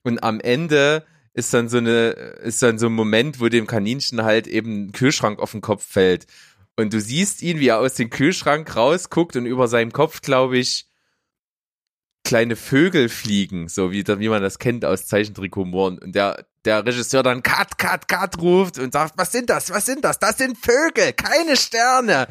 Und 0.03 0.23
am 0.23 0.39
Ende 0.39 1.05
ist 1.33 1.53
dann 1.53 1.67
so 1.69 1.77
eine, 1.77 2.09
ist 2.43 2.61
dann 2.61 2.77
so 2.77 2.87
ein 2.87 2.93
Moment, 2.93 3.39
wo 3.39 3.49
dem 3.49 3.67
Kaninchen 3.67 4.23
halt 4.23 4.47
eben 4.47 4.87
ein 4.87 4.91
Kühlschrank 4.91 5.39
auf 5.39 5.51
den 5.51 5.61
Kopf 5.61 5.85
fällt. 5.85 6.27
Und 6.77 6.93
du 6.93 6.99
siehst 6.99 7.41
ihn, 7.41 7.59
wie 7.59 7.67
er 7.67 7.79
aus 7.79 7.95
dem 7.95 8.09
Kühlschrank 8.09 8.75
rausguckt 8.75 9.35
und 9.35 9.45
über 9.45 9.67
seinem 9.67 9.91
Kopf, 9.91 10.21
glaube 10.21 10.57
ich, 10.57 10.87
kleine 12.23 12.55
Vögel 12.55 13.07
fliegen, 13.07 13.69
so 13.69 13.91
wie, 13.91 14.05
wie 14.05 14.29
man 14.29 14.41
das 14.41 14.59
kennt 14.59 14.83
aus 14.83 15.05
Zeichentrickhumor. 15.05 15.87
Und 16.01 16.15
der, 16.15 16.45
der 16.65 16.85
Regisseur 16.85 17.23
dann 17.23 17.43
Cut, 17.43 17.77
Cut, 17.77 18.07
Cut 18.07 18.37
ruft 18.39 18.79
und 18.79 18.91
sagt, 18.91 19.13
was 19.17 19.31
sind 19.31 19.49
das? 19.49 19.69
Was 19.69 19.85
sind 19.85 20.03
das? 20.03 20.19
Das 20.19 20.37
sind 20.37 20.57
Vögel, 20.57 21.13
keine 21.13 21.55
Sterne. 21.55 22.27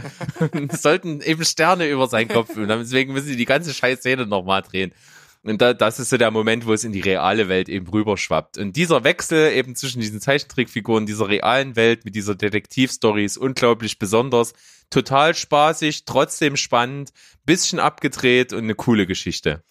es 0.69 0.83
sollten 0.83 1.21
eben 1.21 1.45
Sterne 1.45 1.89
über 1.89 2.09
seinen 2.09 2.29
Kopf. 2.29 2.57
Und 2.57 2.69
deswegen 2.69 3.13
müssen 3.13 3.29
sie 3.29 3.37
die 3.37 3.45
ganze 3.45 3.73
scheiß 3.73 4.01
Szene 4.01 4.27
nochmal 4.27 4.63
drehen. 4.63 4.93
Und 5.45 5.61
da, 5.61 5.75
das 5.75 6.01
ist 6.01 6.09
so 6.09 6.17
der 6.17 6.31
Moment, 6.31 6.67
wo 6.67 6.73
es 6.73 6.85
in 6.85 6.93
die 6.93 7.03
reale 7.03 7.49
Welt 7.51 7.69
eben 7.69 7.87
rüberschwappt. 7.87 8.57
Und 8.57 8.77
dieser 8.77 9.05
Wechsel 9.05 9.53
eben 9.53 9.77
zwischen 9.77 10.01
diesen 10.01 10.21
Zeichentrickfiguren, 10.21 11.05
dieser 11.05 11.29
realen 11.29 11.77
Welt 11.77 12.07
mit 12.07 12.15
dieser 12.15 12.35
Detektivstory 12.35 13.25
ist 13.25 13.37
unglaublich 13.37 13.99
besonders. 13.99 14.55
Total 14.89 15.35
spaßig, 15.35 16.07
trotzdem 16.07 16.57
spannend, 16.57 17.13
bisschen 17.45 17.79
abgedreht 17.79 18.55
und 18.55 18.65
eine 18.65 18.75
coole 18.75 19.07
Geschichte. 19.07 19.63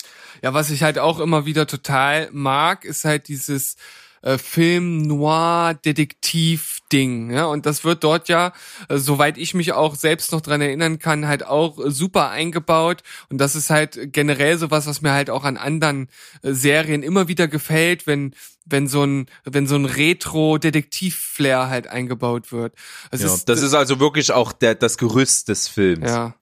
Ja, 0.44 0.54
was 0.54 0.70
ich 0.70 0.84
halt 0.84 1.00
auch 1.00 1.20
immer 1.20 1.48
wieder 1.48 1.66
total 1.66 2.30
mag, 2.32 2.86
ist 2.86 3.04
halt 3.04 3.28
dieses 3.28 3.76
äh, 4.24 4.38
Film 4.38 5.04
Noir 5.04 5.76
Detektiv 5.86 6.80
Ding, 6.92 7.32
ja, 7.32 7.46
und 7.46 7.66
das 7.66 7.84
wird 7.84 8.04
dort 8.04 8.30
ja, 8.30 8.54
äh, 8.90 8.98
soweit 8.98 9.38
ich 9.38 9.54
mich 9.54 9.74
auch 9.74 9.96
selbst 9.96 10.32
noch 10.32 10.42
dran 10.42 10.62
erinnern 10.62 11.00
kann, 11.00 11.28
halt 11.28 11.46
auch 11.46 11.80
äh, 11.80 11.92
super 11.92 12.30
eingebaut 12.30 13.04
und 13.30 13.38
das 13.38 13.56
ist 13.56 13.70
halt 13.70 14.14
generell 14.14 14.58
sowas, 14.58 14.88
was 14.88 15.02
mir 15.02 15.12
halt 15.12 15.30
auch 15.30 15.44
an 15.44 15.58
anderen 15.58 16.08
äh, 16.42 16.54
Serien 16.54 17.04
immer 17.04 17.28
wieder 17.28 17.48
gefällt, 17.48 18.08
wenn 18.08 18.34
wenn 18.66 18.88
so 18.88 19.04
ein 19.04 19.28
wenn 19.44 19.68
so 19.68 19.76
ein 19.76 19.86
Retro 19.86 20.58
Detektiv 20.58 21.18
Flair 21.18 21.70
halt 21.70 21.88
eingebaut 21.88 22.52
wird. 22.52 22.74
Es 23.12 23.22
ja, 23.22 23.36
das 23.46 23.62
ist 23.62 23.74
also 23.74 24.00
wirklich 24.00 24.32
auch 24.32 24.52
der 24.52 24.76
das 24.76 24.98
Gerüst 24.98 25.50
des 25.50 25.68
Films. 25.68 26.10
ja. 26.10 26.36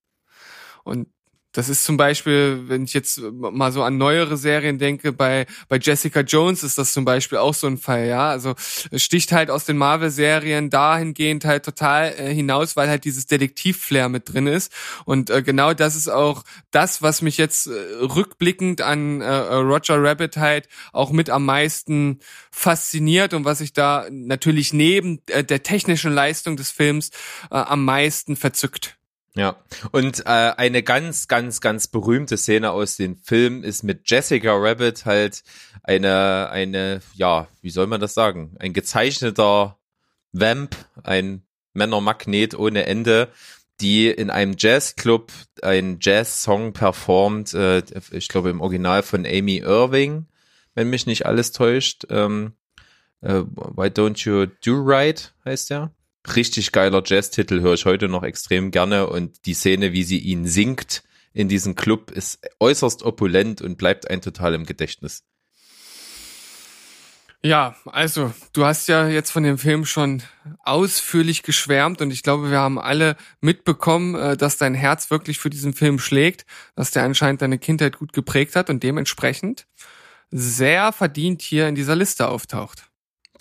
Und 0.84 1.08
das 1.52 1.68
ist 1.68 1.84
zum 1.84 1.98
Beispiel, 1.98 2.64
wenn 2.68 2.86
ich 2.86 2.94
jetzt 2.94 3.20
mal 3.20 3.72
so 3.72 3.84
an 3.84 3.98
neuere 3.98 4.38
Serien 4.38 4.78
denke, 4.78 5.12
bei, 5.12 5.46
bei 5.68 5.78
Jessica 5.78 6.22
Jones 6.22 6.64
ist 6.64 6.78
das 6.78 6.94
zum 6.94 7.04
Beispiel 7.04 7.40
auch 7.40 7.54
so 7.54 7.68
ein 7.68 7.78
Fall, 7.78 8.08
ja. 8.08 8.30
Also 8.30 8.56
sticht 8.96 9.32
halt 9.32 9.50
aus 9.50 9.66
den 9.66 9.78
Marvel-Serien 9.78 10.70
dahingehend 10.70 11.44
halt 11.44 11.66
total 11.66 12.14
äh, 12.18 12.34
hinaus, 12.34 12.76
weil 12.76 12.90
halt 12.90 13.04
dieses 13.04 13.26
Detektiv-Flair 13.28 14.08
mit 14.08 14.34
drin 14.34 14.48
ist. 14.48 14.72
Und 15.06 15.30
äh, 15.30 15.42
genau 15.44 15.74
das 15.74 15.96
ist 15.96 16.08
auch 16.08 16.44
das, 16.72 17.02
was 17.02 17.22
mich 17.22 17.38
jetzt 17.38 17.68
äh, 17.68 17.72
rückblickend 18.00 18.82
an 18.82 19.22
äh, 19.22 19.30
Roger 19.30 20.02
Rabbit 20.02 20.38
halt 20.38 20.70
auch 20.94 21.12
mit 21.12 21.30
am 21.30 21.46
meisten 21.46 22.20
fasziniert 22.52 23.34
und 23.34 23.44
was 23.44 23.60
ich 23.62 23.74
da 23.74 24.08
natürlich 24.10 24.72
neben 24.74 25.22
äh, 25.28 25.44
der 25.44 25.64
technischen 25.64 26.14
Leistung 26.14 26.56
des 26.56 26.72
Films 26.72 27.10
äh, 27.50 27.56
am 27.56 27.84
meisten 27.84 28.36
verzückt. 28.38 29.01
Ja, 29.34 29.56
und 29.92 30.26
äh, 30.26 30.54
eine 30.58 30.84
ganz, 30.84 31.30
ganz, 31.30 31.62
ganz 31.62 31.88
berühmte 31.88 32.36
Szene 32.36 32.72
aus 32.72 32.98
dem 32.98 33.16
Film 33.16 33.64
ist 33.64 33.82
mit 33.84 34.10
Jessica 34.10 34.54
Rabbit 34.54 35.06
halt 35.06 35.44
eine, 35.84 36.50
eine, 36.52 37.02
ja, 37.14 37.48
wie 37.62 37.70
soll 37.70 37.88
man 37.88 38.02
das 38.02 38.14
sagen? 38.14 38.56
Ein 38.60 38.74
gezeichneter 38.74 39.78
Vamp, 40.34 40.76
ein 41.04 41.44
Männermagnet 41.74 42.56
ohne 42.56 42.86
Ende, 42.86 43.30
die 43.80 44.10
in 44.10 44.30
einem 44.30 44.56
Jazzclub 44.58 45.32
einen 45.62 46.00
Jazz-Song 46.02 46.74
performt, 46.74 47.54
äh, 47.54 47.84
ich 48.12 48.28
glaube 48.28 48.50
im 48.50 48.60
Original 48.60 49.02
von 49.02 49.26
Amy 49.26 49.58
Irving, 49.60 50.26
wenn 50.76 50.90
mich 50.90 51.06
nicht 51.06 51.26
alles 51.26 51.54
täuscht. 51.54 52.06
Ähm, 52.10 52.54
äh, 53.22 53.44
Why 53.44 53.88
Don't 53.88 54.26
You 54.26 54.48
Do 54.64 54.82
Right 54.84 55.34
heißt 55.46 55.70
der 55.70 55.92
richtig 56.36 56.72
geiler 56.72 57.04
Jazz-Titel, 57.06 57.62
höre 57.62 57.74
ich 57.74 57.86
heute 57.86 58.08
noch 58.08 58.24
extrem 58.24 58.72
gerne 58.72 59.08
und 59.08 59.46
die 59.46 59.54
Szene, 59.54 59.94
wie 59.94 60.04
sie 60.04 60.20
ihn 60.20 60.46
singt 60.48 61.04
in 61.34 61.48
diesem 61.48 61.76
Club, 61.76 62.12
ist 62.12 62.40
äußerst 62.60 63.04
opulent 63.04 63.62
und 63.62 63.78
bleibt 63.78 64.10
ein 64.10 64.22
total 64.22 64.54
im 64.54 64.66
Gedächtnis. 64.66 65.24
Ja, 67.44 67.76
also 67.86 68.32
du 68.54 68.66
hast 68.66 68.88
ja 68.88 69.08
jetzt 69.08 69.32
von 69.32 69.42
dem 69.42 69.58
Film 69.58 69.86
schon 69.86 70.22
ausführlich 70.64 71.42
geschwärmt 71.42 72.00
und 72.00 72.12
ich 72.12 72.22
glaube, 72.22 72.52
wir 72.52 72.60
haben 72.60 72.78
alle 72.78 73.18
mitbekommen, 73.40 74.14
äh, 74.14 74.38
dass 74.38 74.58
dein 74.58 74.76
Herz 74.76 75.10
wirklich 75.10 75.40
für 75.40 75.50
diesen 75.50 75.74
Film 75.74 75.98
schlägt, 75.98 76.46
dass 76.76 76.92
der 76.92 77.04
anscheinend 77.04 77.42
deine 77.42 77.58
Kindheit 77.58 77.98
gut 77.98 78.14
geprägt 78.14 78.56
hat 78.56 78.70
und 78.70 78.84
dementsprechend 78.84 79.66
sehr 80.30 80.92
verdient 80.94 81.42
hier 81.42 81.68
in 81.68 81.74
dieser 81.74 81.96
Liste 81.96 82.28
auftaucht. 82.28 82.91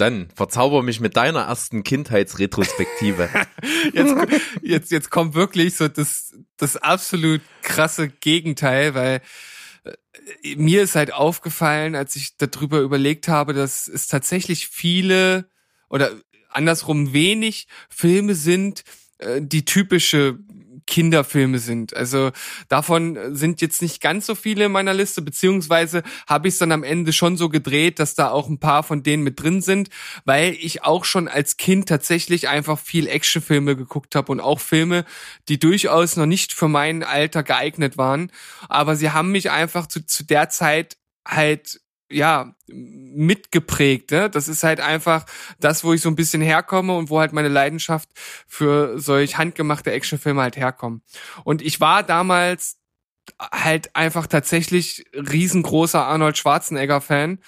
Dann 0.00 0.28
verzauber 0.34 0.82
mich 0.82 1.00
mit 1.00 1.16
deiner 1.16 1.40
ersten 1.40 1.84
Kindheitsretrospektive. 1.84 3.28
jetzt, 3.92 4.14
jetzt, 4.62 4.90
jetzt 4.90 5.10
kommt 5.10 5.34
wirklich 5.34 5.76
so 5.76 5.88
das, 5.88 6.34
das 6.56 6.76
absolut 6.76 7.42
krasse 7.62 8.08
Gegenteil, 8.08 8.94
weil 8.94 9.20
äh, 9.84 10.56
mir 10.56 10.82
ist 10.82 10.94
halt 10.96 11.12
aufgefallen, 11.12 11.94
als 11.94 12.16
ich 12.16 12.36
darüber 12.38 12.80
überlegt 12.80 13.28
habe, 13.28 13.52
dass 13.52 13.88
es 13.88 14.08
tatsächlich 14.08 14.68
viele 14.68 15.50
oder 15.90 16.12
andersrum 16.48 17.12
wenig 17.12 17.66
Filme 17.90 18.34
sind, 18.34 18.84
äh, 19.18 19.42
die 19.42 19.66
typische 19.66 20.38
Kinderfilme 20.86 21.58
sind. 21.58 21.96
Also 21.96 22.30
davon 22.68 23.18
sind 23.34 23.60
jetzt 23.60 23.82
nicht 23.82 24.00
ganz 24.00 24.26
so 24.26 24.34
viele 24.34 24.66
in 24.66 24.72
meiner 24.72 24.94
Liste, 24.94 25.22
beziehungsweise 25.22 26.02
habe 26.26 26.48
ich 26.48 26.54
es 26.54 26.58
dann 26.58 26.72
am 26.72 26.82
Ende 26.82 27.12
schon 27.12 27.36
so 27.36 27.48
gedreht, 27.48 27.98
dass 27.98 28.14
da 28.14 28.30
auch 28.30 28.48
ein 28.48 28.58
paar 28.60 28.82
von 28.82 29.02
denen 29.02 29.22
mit 29.22 29.42
drin 29.42 29.62
sind, 29.62 29.88
weil 30.24 30.56
ich 30.60 30.84
auch 30.84 31.04
schon 31.04 31.28
als 31.28 31.56
Kind 31.56 31.88
tatsächlich 31.88 32.48
einfach 32.48 32.78
viel 32.78 33.06
Actionfilme 33.06 33.76
geguckt 33.76 34.14
habe 34.14 34.32
und 34.32 34.40
auch 34.40 34.60
Filme, 34.60 35.04
die 35.48 35.58
durchaus 35.58 36.16
noch 36.16 36.26
nicht 36.26 36.52
für 36.52 36.68
mein 36.68 37.02
Alter 37.02 37.42
geeignet 37.42 37.96
waren. 37.96 38.30
Aber 38.68 38.96
sie 38.96 39.10
haben 39.10 39.32
mich 39.32 39.50
einfach 39.50 39.86
zu, 39.86 40.04
zu 40.04 40.24
der 40.24 40.48
Zeit 40.48 40.96
halt 41.26 41.80
ja, 42.10 42.54
mitgeprägt. 42.66 44.10
Ne? 44.10 44.30
Das 44.30 44.48
ist 44.48 44.62
halt 44.62 44.80
einfach 44.80 45.24
das, 45.58 45.84
wo 45.84 45.92
ich 45.92 46.00
so 46.00 46.08
ein 46.08 46.16
bisschen 46.16 46.42
herkomme 46.42 46.96
und 46.96 47.10
wo 47.10 47.20
halt 47.20 47.32
meine 47.32 47.48
Leidenschaft 47.48 48.08
für 48.46 48.98
solch 48.98 49.38
handgemachte 49.38 49.92
Actionfilme 49.92 50.42
halt 50.42 50.56
herkommt. 50.56 51.02
Und 51.44 51.62
ich 51.62 51.80
war 51.80 52.02
damals 52.02 52.78
halt 53.40 53.94
einfach 53.94 54.26
tatsächlich 54.26 55.04
riesengroßer 55.14 56.04
Arnold 56.04 56.36
Schwarzenegger-Fan. 56.38 57.38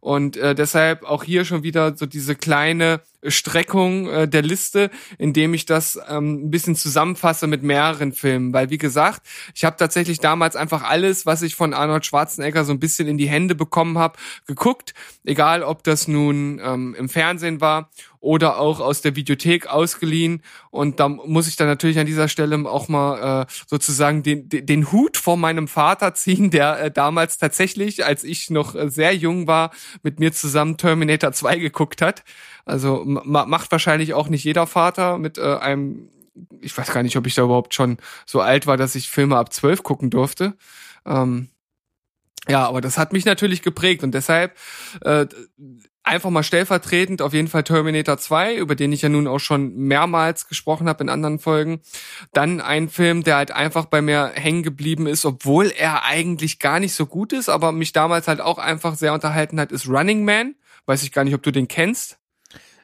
Und 0.00 0.36
äh, 0.36 0.54
deshalb 0.54 1.04
auch 1.04 1.24
hier 1.24 1.44
schon 1.44 1.62
wieder 1.62 1.96
so 1.96 2.06
diese 2.06 2.34
kleine 2.34 3.02
Streckung 3.26 4.08
äh, 4.08 4.28
der 4.28 4.42
Liste, 4.42 4.90
indem 5.18 5.54
ich 5.54 5.66
das 5.66 5.98
ähm, 6.08 6.46
ein 6.46 6.50
bisschen 6.50 6.76
zusammenfasse 6.76 7.46
mit 7.46 7.62
mehreren 7.62 8.12
Filmen. 8.12 8.52
Weil 8.52 8.70
wie 8.70 8.78
gesagt, 8.78 9.22
ich 9.54 9.64
habe 9.64 9.76
tatsächlich 9.76 10.20
damals 10.20 10.56
einfach 10.56 10.82
alles, 10.82 11.26
was 11.26 11.42
ich 11.42 11.54
von 11.54 11.74
Arnold 11.74 12.06
Schwarzenegger 12.06 12.64
so 12.64 12.72
ein 12.72 12.80
bisschen 12.80 13.08
in 13.08 13.18
die 13.18 13.28
Hände 13.28 13.54
bekommen 13.54 13.98
habe, 13.98 14.18
geguckt. 14.46 14.94
Egal, 15.24 15.62
ob 15.62 15.84
das 15.84 16.08
nun 16.08 16.60
ähm, 16.64 16.94
im 16.98 17.08
Fernsehen 17.08 17.60
war 17.60 17.90
oder 18.20 18.58
auch 18.58 18.80
aus 18.80 19.00
der 19.00 19.16
Videothek 19.16 19.66
ausgeliehen. 19.66 20.42
Und 20.70 21.00
da 21.00 21.08
muss 21.08 21.48
ich 21.48 21.56
dann 21.56 21.66
natürlich 21.66 21.98
an 21.98 22.06
dieser 22.06 22.28
Stelle 22.28 22.56
auch 22.68 22.88
mal 22.88 23.42
äh, 23.42 23.52
sozusagen 23.66 24.22
den, 24.22 24.48
den 24.48 24.92
Hut 24.92 25.16
vor 25.16 25.36
meinem 25.36 25.68
Vater 25.68 26.14
ziehen, 26.14 26.50
der 26.50 26.80
äh, 26.80 26.90
damals 26.90 27.38
tatsächlich, 27.38 28.04
als 28.04 28.22
ich 28.22 28.50
noch 28.50 28.74
äh, 28.74 28.90
sehr 28.90 29.14
jung 29.14 29.46
war, 29.46 29.70
mit 30.02 30.20
mir 30.20 30.32
zusammen 30.32 30.76
Terminator 30.76 31.32
2 31.32 31.58
geguckt 31.58 32.02
hat. 32.02 32.22
Also 32.64 33.02
macht 33.04 33.72
wahrscheinlich 33.72 34.14
auch 34.14 34.28
nicht 34.28 34.44
jeder 34.44 34.66
Vater 34.66 35.18
mit 35.18 35.38
äh, 35.38 35.56
einem, 35.56 36.08
ich 36.60 36.76
weiß 36.76 36.92
gar 36.92 37.02
nicht, 37.02 37.16
ob 37.16 37.26
ich 37.26 37.34
da 37.34 37.42
überhaupt 37.42 37.74
schon 37.74 37.98
so 38.26 38.40
alt 38.40 38.66
war, 38.66 38.76
dass 38.76 38.94
ich 38.94 39.10
Filme 39.10 39.36
ab 39.36 39.52
zwölf 39.52 39.82
gucken 39.82 40.10
durfte. 40.10 40.54
Ähm, 41.06 41.48
ja, 42.48 42.66
aber 42.66 42.80
das 42.80 42.98
hat 42.98 43.12
mich 43.12 43.24
natürlich 43.24 43.62
geprägt 43.62 44.02
und 44.02 44.12
deshalb 44.12 44.56
äh, 45.02 45.26
einfach 46.02 46.30
mal 46.30 46.42
stellvertretend 46.42 47.22
auf 47.22 47.32
jeden 47.34 47.48
Fall 47.48 47.62
Terminator 47.62 48.18
2, 48.18 48.56
über 48.56 48.74
den 48.74 48.92
ich 48.92 49.02
ja 49.02 49.08
nun 49.08 49.26
auch 49.26 49.38
schon 49.38 49.76
mehrmals 49.76 50.48
gesprochen 50.48 50.88
habe 50.88 51.04
in 51.04 51.10
anderen 51.10 51.38
Folgen. 51.38 51.80
Dann 52.32 52.60
ein 52.60 52.88
Film, 52.88 53.22
der 53.22 53.36
halt 53.36 53.52
einfach 53.52 53.84
bei 53.86 54.00
mir 54.00 54.32
hängen 54.34 54.62
geblieben 54.62 55.06
ist, 55.06 55.24
obwohl 55.24 55.66
er 55.66 56.04
eigentlich 56.04 56.58
gar 56.58 56.80
nicht 56.80 56.94
so 56.94 57.06
gut 57.06 57.32
ist, 57.32 57.48
aber 57.48 57.72
mich 57.72 57.92
damals 57.92 58.28
halt 58.28 58.40
auch 58.40 58.58
einfach 58.58 58.96
sehr 58.96 59.12
unterhalten 59.12 59.60
hat, 59.60 59.72
ist 59.72 59.88
Running 59.88 60.24
Man. 60.24 60.54
Weiß 60.86 61.02
ich 61.02 61.12
gar 61.12 61.24
nicht, 61.24 61.34
ob 61.34 61.42
du 61.42 61.52
den 61.52 61.68
kennst. 61.68 62.19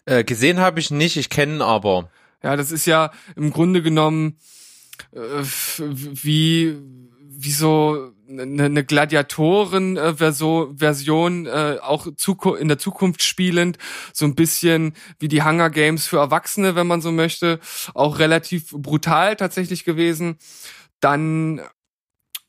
Äh, 0.07 0.25
gesehen 0.25 0.61
habe 0.61 0.81
ich 0.81 0.91
nicht, 0.91 1.17
ich 1.17 1.29
kenne 1.29 1.65
aber. 1.65 2.11
Ja, 2.43 2.57
das 2.57 2.73
ist 2.73 2.87
ja 2.87 3.11
im 3.35 3.53
Grunde 3.53 3.83
genommen 3.83 4.39
äh, 5.13 5.43
wie 5.79 6.77
wie 7.39 7.53
so 7.53 8.13
eine, 8.29 8.65
eine 8.65 8.85
Gladiatoren-Version, 8.85 10.79
Version, 10.79 11.47
äh, 11.47 11.79
auch 11.83 12.07
in 12.07 12.69
der 12.69 12.79
Zukunft 12.79 13.23
spielend, 13.23 13.77
so 14.13 14.25
ein 14.25 14.35
bisschen 14.35 14.95
wie 15.19 15.29
die 15.29 15.43
Hunger 15.43 15.69
Games 15.69 16.07
für 16.07 16.17
Erwachsene, 16.19 16.77
wenn 16.77 16.87
man 16.87 17.03
so 17.03 17.13
möchte, 17.13 17.61
auch 17.95 18.19
relativ 18.19 18.71
brutal 18.71 19.37
tatsächlich 19.37 19.85
gewesen. 19.85 20.39
Dann 21.01 21.61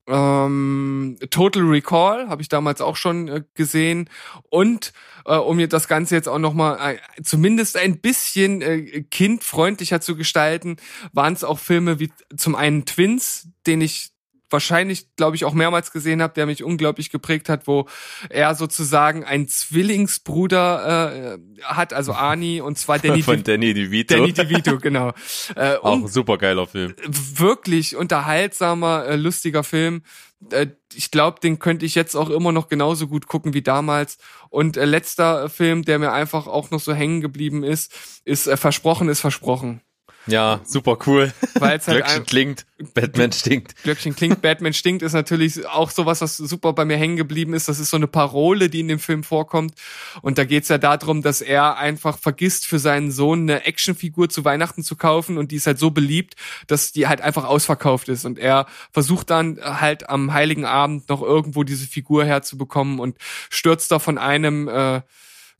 ähm, 0.07 1.17
Total 1.29 1.63
Recall 1.63 2.29
habe 2.29 2.41
ich 2.41 2.49
damals 2.49 2.81
auch 2.81 2.95
schon 2.95 3.27
äh, 3.27 3.43
gesehen. 3.53 4.09
Und 4.49 4.93
äh, 5.25 5.35
um 5.35 5.57
mir 5.57 5.67
das 5.67 5.87
Ganze 5.87 6.15
jetzt 6.15 6.29
auch 6.29 6.39
noch 6.39 6.53
mal 6.53 6.93
äh, 6.93 7.21
zumindest 7.21 7.77
ein 7.77 7.99
bisschen 7.99 8.61
äh, 8.61 9.03
kindfreundlicher 9.03 10.01
zu 10.01 10.15
gestalten, 10.15 10.77
waren 11.11 11.33
es 11.33 11.43
auch 11.43 11.59
Filme 11.59 11.99
wie 11.99 12.11
zum 12.35 12.55
einen 12.55 12.85
Twins, 12.85 13.49
den 13.65 13.81
ich 13.81 14.11
wahrscheinlich, 14.50 15.16
glaube 15.16 15.36
ich, 15.36 15.46
auch 15.46 15.54
mehrmals 15.54 15.92
gesehen 15.92 16.22
habe, 16.22 16.34
der 16.34 16.46
mich 16.46 16.63
unglaublich 16.63 17.10
geprägt 17.10 17.50
hat, 17.50 17.68
wo 17.68 17.88
er 18.30 18.56
sozusagen 18.56 19.24
einen 19.24 19.48
Zwillingsbruder 19.48 21.36
äh, 21.36 21.63
hat, 21.63 21.94
also 21.94 22.13
Ani, 22.13 22.62
und 22.62 22.77
zwar 22.77 23.00
Danny, 23.08 23.24
Von 23.24 23.44
Danny 23.44 23.74
DeVito. 23.74 24.16
Danny 24.16 24.34
DeVito, 24.34 24.77
genau. 24.77 25.13
Äh, 25.56 25.75
auch 25.77 25.94
ein 25.94 26.08
supergeiler 26.08 26.68
Film. 26.68 26.94
Wirklich 27.08 27.96
unterhaltsamer, 27.96 29.06
äh, 29.06 29.16
lustiger 29.16 29.63
Film. 29.63 30.04
Äh, 30.51 30.68
ich 30.94 31.12
glaube, 31.12 31.39
den 31.39 31.60
könnte 31.60 31.86
ich 31.86 31.96
jetzt 31.96 32.16
auch 32.16 32.30
immer 32.30 32.51
noch 32.51 32.68
genauso 32.68 33.08
gut 33.08 33.27
gucken 33.27 33.54
wie 33.54 33.62
damals. 33.62 34.18
Und 34.50 34.77
äh, 34.77 34.86
letzter 34.86 35.50
Film, 35.50 35.84
der 35.84 36.00
mir 36.00 36.12
einfach 36.12 36.48
auch 36.48 36.70
noch 36.72 36.80
so 36.80 36.94
hängen 36.94 37.22
geblieben 37.22 37.63
ist, 37.63 38.22
ist 38.25 38.48
äh, 38.48 38.58
Versprochen 38.58 39.10
ist 39.10 39.22
Versprochen. 39.22 39.82
Ja, 40.27 40.60
super 40.65 40.98
cool. 41.05 41.34
Weil 41.55 41.77
es 41.77 41.88
halt 41.88 42.03
Glöckchen 42.03 42.25
klingt, 42.25 42.65
Batman 42.93 43.31
stinkt. 43.31 43.75
Glöckchen 43.84 44.15
klingt, 44.15 44.41
Batman 44.41 44.74
stinkt, 44.74 45.01
ist 45.01 45.13
natürlich 45.13 45.65
auch 45.65 45.89
sowas, 45.89 46.22
was 46.22 46.38
super 46.38 46.74
bei 46.74 46.86
mir 46.86 46.98
hängen 46.98 47.15
geblieben 47.15 47.53
ist. 47.53 47.69
Das 47.69 47.79
ist 47.79 47.89
so 47.89 47.98
eine 47.98 48.07
Parole, 48.07 48.69
die 48.69 48.81
in 48.81 48.88
dem 48.88 49.00
Film 49.00 49.24
vorkommt. 49.24 49.74
Und 50.22 50.38
da 50.38 50.43
geht's 50.43 50.67
ja 50.67 50.77
darum, 50.77 51.22
dass 51.22 51.41
er 51.41 51.77
einfach 51.77 52.17
vergisst, 52.17 52.67
für 52.67 52.79
seinen 52.79 53.12
Sohn 53.12 53.41
eine 53.41 53.65
Actionfigur 53.65 54.29
zu 54.29 54.43
Weihnachten 54.43 54.84
zu 54.84 54.96
kaufen 54.96 55.38
und 55.38 55.51
die 55.51 55.55
ist 55.55 55.67
halt 55.67 55.79
so 55.79 55.91
beliebt, 55.91 56.36
dass 56.67 56.91
die 56.91 57.07
halt 57.07 57.22
einfach 57.22 57.46
ausverkauft 57.46 58.10
ist. 58.10 58.25
Und 58.25 58.38
er 58.38 58.67
versucht 58.91 59.29
dann 59.29 59.60
halt 59.62 60.10
am 60.10 60.34
Heiligen 60.34 60.65
Abend 60.65 61.10
noch 61.10 61.22
irgendwo 61.22 61.63
diese 61.63 61.88
Figur 61.88 62.25
herzubekommen 62.25 63.00
und 63.00 63.17
stürzt 63.50 63.91
da 63.91 64.00
von 64.00 64.17
einem 64.17 64.67
äh, 64.67 65.01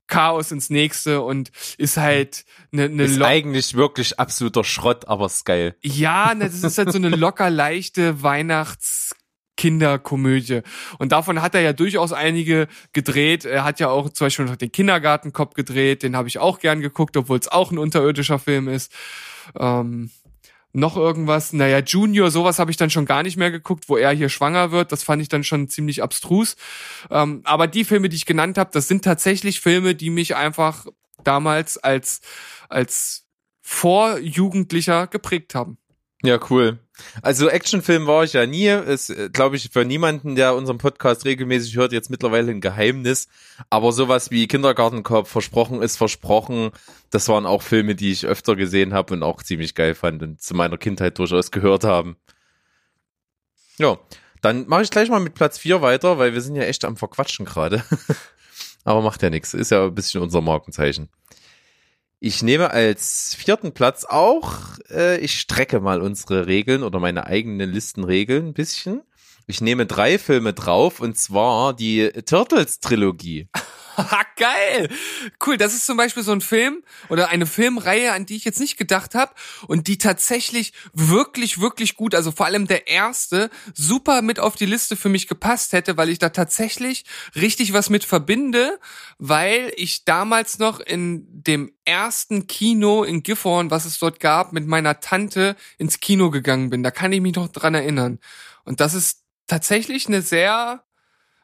Chaos 0.08 0.52
ins 0.52 0.70
nächste 0.70 1.22
und 1.22 1.52
ist 1.78 1.98
halt 1.98 2.46
eine, 2.72 2.86
eine 2.86 3.04
Ist 3.04 3.22
eigentlich 3.22 3.76
wirklich 3.76 4.20
absoluter 4.20 4.64
Schrott, 4.64 5.08
aber 5.08 5.26
ist 5.26 5.46
geil. 5.46 5.76
ja, 5.82 6.34
ne, 6.34 6.46
das 6.46 6.64
ist 6.64 6.78
halt 6.78 6.92
so 6.92 6.98
eine 6.98 7.10
locker 7.16 7.50
leichte 7.50 8.24
Weihnachtskinderkomödie. 8.24 10.62
Und 10.98 11.12
davon 11.12 11.42
hat 11.42 11.56
er 11.56 11.62
ja 11.62 11.74
durchaus 11.74 12.14
einige 12.14 12.68
gedreht. 12.94 13.46
Er 13.46 13.64
hat 13.64 13.80
ja 13.80 13.90
auch 13.90 14.10
zum 14.10 14.26
Beispiel 14.26 14.46
noch 14.46 14.56
den 14.56 14.72
Kindergartenkopf 14.72 15.54
gedreht, 15.54 16.04
den 16.04 16.16
habe 16.16 16.28
ich 16.28 16.40
auch 16.40 16.60
gern 16.60 16.82
geguckt, 16.82 17.18
obwohl 17.18 17.40
es 17.40 17.48
auch 17.48 17.72
ein 17.72 17.78
unterirdischer 17.78 18.40
Film 18.40 18.68
ist. 18.68 18.92
Ähm, 19.60 20.12
noch 20.74 20.96
irgendwas, 20.96 21.54
naja, 21.54 21.80
Junior, 21.80 22.30
sowas 22.30 22.60
habe 22.60 22.72
ich 22.72 22.78
dann 22.78 22.90
schon 22.90 23.06
gar 23.06 23.24
nicht 23.24 23.38
mehr 23.38 23.52
geguckt, 23.52 23.90
wo 23.90 23.98
er 23.98 24.12
hier 24.12 24.30
schwanger 24.30 24.72
wird. 24.72 24.92
Das 24.92 25.04
fand 25.04 25.22
ich 25.22 25.30
dann 25.30 25.44
schon 25.44 25.70
ziemlich 25.70 26.04
abstrus. 26.04 26.56
Ähm, 27.10 27.42
aber 27.46 27.68
die 27.68 27.84
Filme, 27.84 28.10
die 28.10 28.16
ich 28.16 28.26
genannt 28.26 28.58
habe, 28.58 28.70
das 28.74 28.88
sind 28.88 29.04
tatsächlich 29.04 29.60
Filme, 29.62 29.96
die 29.96 30.10
mich 30.10 30.36
einfach 30.36 30.86
damals 31.24 31.78
als, 31.78 32.22
als 32.70 33.26
Vorjugendlicher 33.62 35.08
geprägt 35.08 35.56
haben. 35.56 35.78
Ja, 36.24 36.40
cool. 36.50 36.80
Also 37.22 37.50
Actionfilm 37.50 38.08
war 38.08 38.24
ich 38.24 38.34
ja 38.34 38.46
nie. 38.46 38.68
Ist, 38.68 39.14
glaube 39.34 39.56
ich, 39.56 39.70
für 39.72 39.86
niemanden, 39.86 40.36
der 40.36 40.56
unseren 40.56 40.78
Podcast 40.78 41.26
regelmäßig 41.26 41.76
hört, 41.76 41.92
jetzt 41.92 42.10
mittlerweile 42.10 42.52
ein 42.52 42.62
Geheimnis. 42.62 43.28
Aber 43.70 43.92
sowas 43.92 44.32
wie 44.32 44.48
Kindergartenkopf, 44.48 45.30
versprochen 45.30 45.82
ist 45.82 45.98
versprochen, 45.98 46.72
das 47.10 47.28
waren 47.30 47.46
auch 47.46 47.62
Filme, 47.62 47.96
die 47.96 48.12
ich 48.12 48.26
öfter 48.26 48.56
gesehen 48.56 48.94
habe 48.94 49.14
und 49.14 49.24
auch 49.24 49.44
ziemlich 49.44 49.76
geil 49.76 49.96
fand 49.96 50.22
und 50.24 50.42
zu 50.42 50.54
meiner 50.54 50.78
Kindheit 50.78 51.18
durchaus 51.20 51.52
gehört 51.52 51.84
haben. 51.84 52.18
Ja, 53.78 53.98
dann 54.42 54.68
mache 54.68 54.84
ich 54.84 54.90
gleich 54.90 55.10
mal 55.10 55.20
mit 55.20 55.34
Platz 55.34 55.58
4 55.58 55.82
weiter, 55.82 56.18
weil 56.18 56.34
wir 56.34 56.42
sind 56.42 56.56
ja 56.56 56.64
echt 56.64 56.86
am 56.86 56.98
Verquatschen 56.98 57.46
gerade. 57.46 57.84
Aber 58.84 59.02
macht 59.02 59.22
ja 59.22 59.30
nichts. 59.30 59.54
Ist 59.54 59.72
ja 59.72 59.86
ein 59.86 59.96
bisschen 59.96 60.22
unser 60.22 60.42
Markenzeichen. 60.42 61.10
Ich 62.20 62.42
nehme 62.42 62.72
als 62.72 63.36
vierten 63.36 63.74
Platz 63.74 64.04
auch, 64.04 64.80
äh, 64.90 65.20
ich 65.20 65.40
strecke 65.40 65.80
mal 65.80 66.02
unsere 66.02 66.48
Regeln 66.48 66.82
oder 66.82 67.00
meine 67.00 67.28
eigenen 67.28 67.72
Listenregeln 67.72 68.48
ein 68.48 68.54
bisschen. 68.54 69.04
Ich 69.46 69.62
nehme 69.62 69.86
drei 69.86 70.18
Filme 70.18 70.54
drauf 70.54 71.00
und 71.00 71.16
zwar 71.16 71.76
die 71.76 72.10
Turtles-Trilogie. 72.10 73.50
Geil! 74.36 74.90
Cool, 75.46 75.58
das 75.58 75.74
ist 75.74 75.86
zum 75.86 75.98
Beispiel 75.98 76.24
so 76.24 76.32
ein 76.32 76.42
Film 76.42 76.84
oder 77.10 77.30
eine 77.30 77.46
Filmreihe, 77.46 78.12
an 78.14 78.26
die 78.26 78.36
ich 78.36 78.46
jetzt 78.46 78.60
nicht 78.60 78.78
gedacht 78.78 79.16
habe 79.16 79.34
und 79.68 79.88
die 79.88 79.98
tatsächlich 79.98 80.74
wirklich, 80.94 81.60
wirklich 81.60 81.96
gut, 81.96 82.14
also 82.14 82.32
vor 82.32 82.46
allem 82.46 82.68
der 82.68 82.88
erste, 82.88 83.50
super 83.74 84.22
mit 84.22 84.40
auf 84.40 84.56
die 84.56 84.66
Liste 84.66 84.96
für 84.96 85.10
mich 85.10 85.28
gepasst 85.28 85.74
hätte, 85.74 85.98
weil 85.98 86.10
ich 86.10 86.20
da 86.20 86.30
tatsächlich 86.30 87.06
richtig 87.36 87.74
was 87.74 87.90
mit 87.90 88.04
verbinde, 88.04 88.80
weil 89.18 89.72
ich 89.76 90.06
damals 90.06 90.60
noch 90.60 90.80
in 90.80 91.26
dem 91.30 91.72
ersten 91.86 92.48
Kino 92.48 93.04
in 93.04 93.24
Gifhorn, 93.24 93.72
was 93.72 93.86
es 93.86 93.98
dort 93.98 94.20
gab, 94.20 94.54
mit 94.54 94.68
meiner 94.68 95.00
Tante 95.00 95.56
ins 95.78 96.00
Kino 96.00 96.30
gegangen 96.30 96.70
bin. 96.70 96.84
Da 96.84 96.92
kann 96.92 97.12
ich 97.12 97.22
mich 97.22 97.36
noch 97.36 97.48
dran 97.48 97.74
erinnern. 97.74 98.20
Und 98.66 98.80
das 98.80 98.94
ist 98.94 99.24
tatsächlich 99.48 100.08
eine 100.08 100.22
sehr 100.22 100.84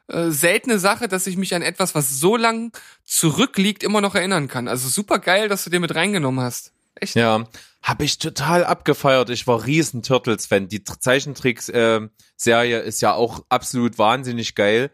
äh, 0.08 0.30
seltene 0.30 0.78
Sache, 0.78 1.08
dass 1.08 1.26
ich 1.26 1.36
mich 1.36 1.54
an 1.54 1.62
etwas, 1.62 1.94
was 1.94 2.18
so 2.18 2.36
lang 2.36 2.72
zurückliegt, 3.04 3.82
immer 3.82 4.00
noch 4.00 4.14
erinnern 4.14 4.48
kann. 4.48 4.68
Also 4.68 4.88
super 4.88 5.18
geil, 5.18 5.48
dass 5.48 5.64
du 5.64 5.70
dir 5.70 5.80
mit 5.80 5.94
reingenommen 5.94 6.44
hast. 6.44 6.72
Echt? 6.94 7.16
Ja, 7.16 7.44
habe 7.82 8.04
ich 8.04 8.18
total 8.18 8.64
abgefeiert. 8.64 9.30
Ich 9.30 9.46
war 9.46 9.66
riesen 9.66 10.02
Turtles-Fan. 10.02 10.68
Die 10.68 10.84
Zeichentricks-Serie 10.84 12.78
ist 12.80 13.02
ja 13.02 13.14
auch 13.14 13.44
absolut 13.48 13.98
wahnsinnig 13.98 14.54
geil. 14.54 14.90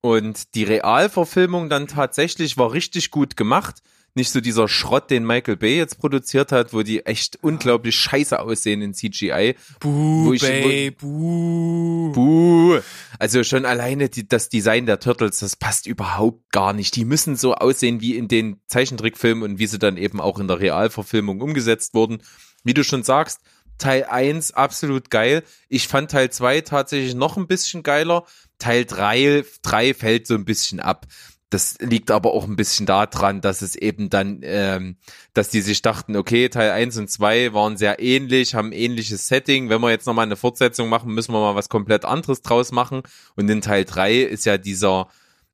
Und 0.00 0.54
die 0.54 0.64
Realverfilmung 0.64 1.70
dann 1.70 1.86
tatsächlich 1.86 2.58
war 2.58 2.72
richtig 2.72 3.10
gut 3.10 3.36
gemacht. 3.36 3.82
Nicht 4.16 4.30
so 4.30 4.40
dieser 4.40 4.68
Schrott, 4.68 5.10
den 5.10 5.26
Michael 5.26 5.56
Bay 5.56 5.76
jetzt 5.76 5.98
produziert 5.98 6.52
hat, 6.52 6.72
wo 6.72 6.82
die 6.82 7.04
echt 7.04 7.36
unglaublich 7.42 7.96
scheiße 7.96 8.38
aussehen 8.38 8.80
in 8.80 8.94
CGI. 8.94 9.56
Buh, 9.80 10.32
ich- 10.32 10.40
Bay, 10.40 10.90
buh. 10.92 12.12
Buh. 12.12 12.80
Also 13.18 13.42
schon 13.42 13.64
alleine 13.64 14.08
die, 14.08 14.28
das 14.28 14.48
Design 14.48 14.86
der 14.86 15.00
Turtles, 15.00 15.40
das 15.40 15.56
passt 15.56 15.88
überhaupt 15.88 16.52
gar 16.52 16.72
nicht. 16.72 16.94
Die 16.94 17.04
müssen 17.04 17.34
so 17.34 17.54
aussehen 17.54 18.00
wie 18.00 18.16
in 18.16 18.28
den 18.28 18.60
Zeichentrickfilmen 18.68 19.42
und 19.42 19.58
wie 19.58 19.66
sie 19.66 19.80
dann 19.80 19.96
eben 19.96 20.20
auch 20.20 20.38
in 20.38 20.46
der 20.46 20.60
Realverfilmung 20.60 21.40
umgesetzt 21.40 21.94
wurden. 21.94 22.18
Wie 22.62 22.74
du 22.74 22.84
schon 22.84 23.02
sagst, 23.02 23.40
Teil 23.78 24.04
1 24.04 24.52
absolut 24.52 25.10
geil. 25.10 25.42
Ich 25.68 25.88
fand 25.88 26.12
Teil 26.12 26.30
2 26.30 26.60
tatsächlich 26.60 27.16
noch 27.16 27.36
ein 27.36 27.48
bisschen 27.48 27.82
geiler. 27.82 28.24
Teil 28.60 28.84
3, 28.84 29.44
3 29.62 29.92
fällt 29.94 30.28
so 30.28 30.34
ein 30.34 30.44
bisschen 30.44 30.78
ab. 30.78 31.06
Das 31.54 31.78
liegt 31.78 32.10
aber 32.10 32.34
auch 32.34 32.48
ein 32.48 32.56
bisschen 32.56 32.84
daran, 32.84 33.40
dass 33.40 33.62
es 33.62 33.76
eben 33.76 34.10
dann, 34.10 34.40
ähm, 34.42 34.96
dass 35.34 35.50
die 35.50 35.60
sich 35.60 35.82
dachten, 35.82 36.16
okay, 36.16 36.48
Teil 36.48 36.72
1 36.72 36.96
und 36.96 37.08
2 37.08 37.54
waren 37.54 37.76
sehr 37.76 38.00
ähnlich, 38.00 38.56
haben 38.56 38.72
ähnliches 38.72 39.28
Setting. 39.28 39.68
Wenn 39.68 39.80
wir 39.80 39.90
jetzt 39.90 40.08
nochmal 40.08 40.26
eine 40.26 40.34
Fortsetzung 40.34 40.88
machen, 40.88 41.14
müssen 41.14 41.32
wir 41.32 41.38
mal 41.38 41.54
was 41.54 41.68
komplett 41.68 42.04
anderes 42.04 42.42
draus 42.42 42.72
machen. 42.72 43.02
Und 43.36 43.48
in 43.48 43.60
Teil 43.60 43.84
3 43.84 44.22
ist 44.22 44.46
ja 44.46 44.58
dieser, 44.58 45.06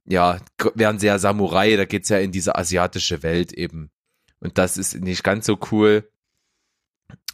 ja, 0.07 0.39
werden 0.75 0.99
sehr 0.99 1.19
Samurai, 1.19 1.77
da 1.77 1.85
geht's 1.85 2.09
ja 2.09 2.17
in 2.17 2.33
diese 2.33 2.57
asiatische 2.57 3.23
Welt 3.23 3.53
eben. 3.53 3.91
Und 4.39 4.57
das 4.57 4.79
ist 4.79 4.99
nicht 5.03 5.23
ganz 5.23 5.45
so 5.45 5.59
cool. 5.71 6.10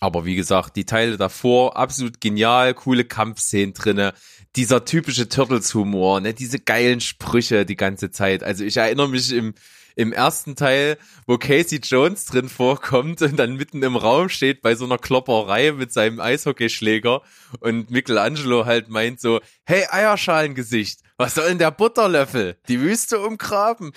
Aber 0.01 0.25
wie 0.25 0.35
gesagt, 0.35 0.77
die 0.77 0.85
Teile 0.85 1.17
davor, 1.17 1.77
absolut 1.77 2.21
genial, 2.21 2.75
coole 2.75 3.05
Kampfszenen 3.05 3.73
drinne, 3.73 4.13
dieser 4.55 4.85
typische 4.85 5.29
Turtles-Humor, 5.29 6.21
ne, 6.21 6.35
diese 6.35 6.59
geilen 6.59 7.01
Sprüche 7.01 7.65
die 7.65 7.77
ganze 7.77 8.11
Zeit. 8.11 8.43
Also 8.43 8.65
ich 8.65 8.77
erinnere 8.77 9.09
mich 9.09 9.33
im, 9.33 9.55
im 9.95 10.13
ersten 10.13 10.55
Teil, 10.55 10.99
wo 11.27 11.39
Casey 11.39 11.81
Jones 11.83 12.27
drin 12.27 12.51
vorkommt 12.51 13.23
und 13.23 13.37
dann 13.39 13.57
mitten 13.57 13.83
im 13.83 13.97
Raum 13.97 14.29
steht 14.29 14.61
bei 14.61 14.75
so 14.75 14.85
einer 14.85 14.99
Klopperei 14.99 15.73
mit 15.73 15.93
seinem 15.93 16.21
Eishockeyschläger 16.21 17.23
und 17.61 17.91
Michelangelo 17.91 18.67
halt 18.67 18.89
meint 18.89 19.21
so, 19.21 19.41
hey 19.65 19.87
Eierschalengesicht, 19.91 21.01
was 21.17 21.35
soll 21.35 21.49
denn 21.49 21.59
der 21.59 21.71
Butterlöffel? 21.71 22.59
Die 22.69 22.81
Wüste 22.81 23.19
umgraben. 23.21 23.93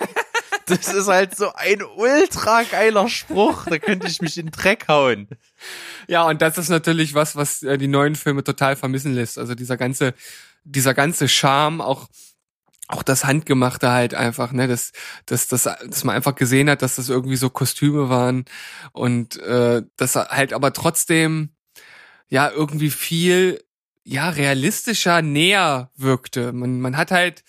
Das 0.70 0.92
ist 0.92 1.08
halt 1.08 1.36
so 1.36 1.52
ein 1.52 1.82
ultra 1.82 2.62
geiler 2.62 3.08
Spruch, 3.08 3.66
da 3.66 3.78
könnte 3.78 4.06
ich 4.06 4.22
mich 4.22 4.38
in 4.38 4.46
den 4.46 4.52
Dreck 4.52 4.88
hauen. 4.88 5.28
Ja, 6.06 6.26
und 6.26 6.40
das 6.40 6.58
ist 6.58 6.68
natürlich 6.68 7.14
was, 7.14 7.36
was 7.36 7.62
äh, 7.62 7.76
die 7.76 7.88
neuen 7.88 8.14
Filme 8.14 8.44
total 8.44 8.76
vermissen 8.76 9.14
lässt. 9.14 9.38
Also 9.38 9.54
dieser 9.54 9.76
ganze, 9.76 10.14
dieser 10.64 10.94
ganze 10.94 11.28
Charme, 11.28 11.80
auch 11.80 12.08
auch 12.90 13.02
das 13.02 13.24
Handgemachte 13.24 13.90
halt 13.90 14.14
einfach, 14.14 14.52
ne, 14.52 14.66
dass, 14.66 14.92
dass, 15.26 15.46
dass, 15.46 15.62
dass 15.62 16.04
man 16.04 16.16
einfach 16.16 16.34
gesehen 16.34 16.68
hat, 16.68 16.82
dass 16.82 16.96
das 16.96 17.08
irgendwie 17.08 17.36
so 17.36 17.48
Kostüme 17.48 18.08
waren 18.08 18.44
und 18.92 19.38
äh, 19.38 19.82
dass 19.96 20.16
halt 20.16 20.52
aber 20.52 20.72
trotzdem 20.72 21.50
ja 22.28 22.50
irgendwie 22.50 22.90
viel 22.90 23.62
ja 24.02 24.28
realistischer 24.28 25.22
näher 25.22 25.90
wirkte. 25.96 26.52
Man, 26.52 26.80
man 26.80 26.96
hat 26.96 27.10
halt 27.10 27.44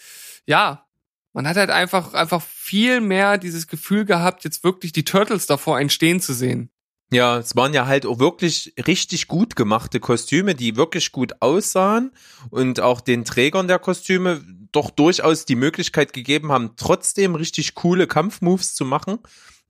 ja 0.46 0.86
man 1.34 1.48
hat 1.48 1.58
halt 1.58 1.70
einfach 1.70 2.14
einfach 2.14 2.42
viel 2.42 3.02
mehr 3.02 3.38
dieses 3.38 3.68
Gefühl 3.68 4.06
gehabt, 4.06 4.44
jetzt 4.44 4.64
wirklich 4.64 4.92
die 4.92 5.06
Turtles 5.06 5.46
davor 5.46 5.80
entstehen 5.80 6.20
zu 6.20 6.34
sehen. 6.34 6.70
Ja, 7.14 7.40
es 7.40 7.58
waren 7.58 7.74
ja 7.74 7.88
halt 7.88 8.06
auch 8.06 8.20
wirklich 8.20 8.74
richtig 8.88 9.28
gut 9.28 9.58
gemachte 9.58 10.00
Kostüme, 10.00 10.56
die 10.56 10.78
wirklich 10.78 11.12
gut 11.12 11.34
aussahen 11.42 12.12
und 12.52 12.80
auch 12.80 13.02
den 13.02 13.26
Trägern 13.26 13.68
der 13.68 13.80
Kostüme 13.80 14.42
doch 14.72 14.90
durchaus 14.90 15.44
die 15.44 15.58
Möglichkeit 15.58 16.14
gegeben 16.14 16.54
haben, 16.54 16.72
trotzdem 16.78 17.36
richtig 17.36 17.76
coole 17.76 18.08
Kampfmoves 18.08 18.76
zu 18.76 18.86
machen. 18.86 19.20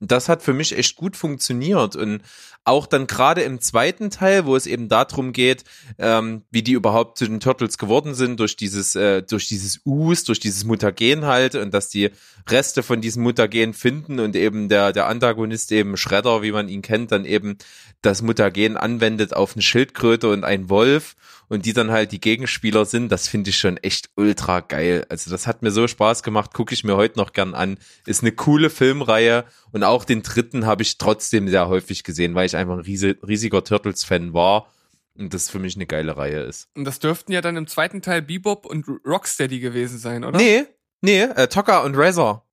Das 0.04 0.28
hat 0.28 0.42
für 0.42 0.52
mich 0.52 0.76
echt 0.76 0.96
gut 0.96 1.16
funktioniert 1.16 1.94
und 1.94 2.22
auch 2.64 2.86
dann 2.86 3.06
gerade 3.06 3.42
im 3.42 3.60
zweiten 3.60 4.10
Teil, 4.10 4.46
wo 4.46 4.54
es 4.56 4.66
eben 4.66 4.88
darum 4.88 5.32
geht, 5.32 5.64
ähm, 5.98 6.42
wie 6.50 6.62
die 6.62 6.72
überhaupt 6.72 7.18
zu 7.18 7.26
den 7.26 7.40
Turtles 7.40 7.78
geworden 7.78 8.14
sind 8.14 8.38
durch 8.38 8.56
dieses 8.56 8.94
äh, 8.94 9.22
durch 9.22 9.48
dieses 9.48 9.80
Us, 9.84 10.24
durch 10.24 10.40
dieses 10.40 10.64
Mutagen 10.64 11.24
halt 11.24 11.54
und 11.54 11.72
dass 11.74 11.88
die 11.88 12.10
Reste 12.48 12.82
von 12.82 13.00
diesem 13.00 13.22
Mutagen 13.22 13.74
finden 13.74 14.20
und 14.20 14.36
eben 14.36 14.68
der 14.68 14.92
der 14.92 15.06
Antagonist 15.06 15.70
eben 15.72 15.96
Shredder, 15.96 16.42
wie 16.42 16.52
man 16.52 16.68
ihn 16.68 16.82
kennt, 16.82 17.12
dann 17.12 17.24
eben 17.24 17.58
das 18.00 18.22
Mutagen 18.22 18.76
anwendet 18.76 19.34
auf 19.34 19.54
eine 19.54 19.62
Schildkröte 19.62 20.28
und 20.30 20.44
einen 20.44 20.68
Wolf 20.68 21.14
und 21.52 21.66
die 21.66 21.74
dann 21.74 21.90
halt 21.90 22.12
die 22.12 22.20
Gegenspieler 22.20 22.86
sind, 22.86 23.12
das 23.12 23.28
finde 23.28 23.50
ich 23.50 23.58
schon 23.58 23.76
echt 23.76 24.08
ultra 24.16 24.60
geil. 24.60 25.04
Also 25.10 25.30
das 25.30 25.46
hat 25.46 25.60
mir 25.60 25.70
so 25.70 25.86
Spaß 25.86 26.22
gemacht, 26.22 26.54
gucke 26.54 26.72
ich 26.72 26.82
mir 26.82 26.96
heute 26.96 27.18
noch 27.18 27.34
gern 27.34 27.52
an. 27.52 27.76
Ist 28.06 28.22
eine 28.22 28.32
coole 28.32 28.70
Filmreihe 28.70 29.44
und 29.70 29.84
auch 29.84 29.91
den 30.04 30.22
dritten 30.22 30.66
habe 30.66 30.82
ich 30.82 30.98
trotzdem 30.98 31.48
sehr 31.48 31.68
häufig 31.68 32.04
gesehen, 32.04 32.34
weil 32.34 32.46
ich 32.46 32.56
einfach 32.56 32.78
ein 32.78 32.80
riesiger 32.80 33.64
Turtles-Fan 33.64 34.32
war 34.34 34.72
und 35.14 35.34
das 35.34 35.50
für 35.50 35.58
mich 35.58 35.76
eine 35.76 35.86
geile 35.86 36.16
Reihe 36.16 36.40
ist. 36.40 36.68
Und 36.74 36.84
das 36.84 36.98
dürften 36.98 37.32
ja 37.32 37.40
dann 37.40 37.56
im 37.56 37.66
zweiten 37.66 38.02
Teil 38.02 38.22
Bebop 38.22 38.66
und 38.66 38.86
Rocksteady 39.06 39.60
gewesen 39.60 39.98
sein, 39.98 40.24
oder? 40.24 40.38
Nee, 40.38 40.64
nee, 41.00 41.22
äh, 41.22 41.48
Tocker 41.48 41.84
und 41.84 41.96
Razor. 41.96 42.44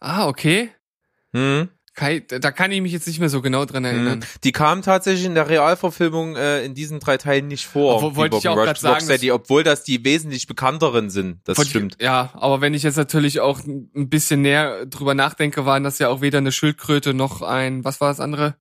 Ah, 0.00 0.26
okay. 0.26 0.70
Hm. 1.32 1.68
Kai, 1.94 2.20
da 2.20 2.50
kann 2.52 2.72
ich 2.72 2.80
mich 2.80 2.92
jetzt 2.92 3.06
nicht 3.06 3.20
mehr 3.20 3.28
so 3.28 3.42
genau 3.42 3.66
dran 3.66 3.84
erinnern. 3.84 4.20
Mhm. 4.20 4.24
Die 4.44 4.52
kamen 4.52 4.80
tatsächlich 4.80 5.26
in 5.26 5.34
der 5.34 5.48
Realverfilmung 5.50 6.36
äh, 6.36 6.64
in 6.64 6.74
diesen 6.74 7.00
drei 7.00 7.18
Teilen 7.18 7.48
nicht 7.48 7.66
vor. 7.66 7.96
Obwohl- 7.96 8.16
wollte 8.16 8.36
ich 8.38 8.48
auch 8.48 8.54
grad 8.56 8.78
sagen, 8.78 8.94
Rocksteady, 8.94 9.30
obwohl 9.30 9.62
das 9.62 9.84
die 9.84 10.02
wesentlich 10.02 10.46
bekannteren 10.46 11.10
sind. 11.10 11.40
Das 11.44 11.62
stimmt. 11.66 11.96
Ich, 11.98 12.04
ja, 12.04 12.30
aber 12.32 12.62
wenn 12.62 12.72
ich 12.72 12.82
jetzt 12.82 12.96
natürlich 12.96 13.40
auch 13.40 13.60
ein 13.66 14.08
bisschen 14.08 14.40
näher 14.40 14.86
drüber 14.86 15.14
nachdenke, 15.14 15.66
waren 15.66 15.84
das 15.84 15.98
ja 15.98 16.08
auch 16.08 16.22
weder 16.22 16.38
eine 16.38 16.50
Schildkröte 16.52 17.12
noch 17.12 17.42
ein, 17.42 17.84
was 17.84 18.00
war 18.00 18.08
das 18.08 18.20
andere? 18.20 18.54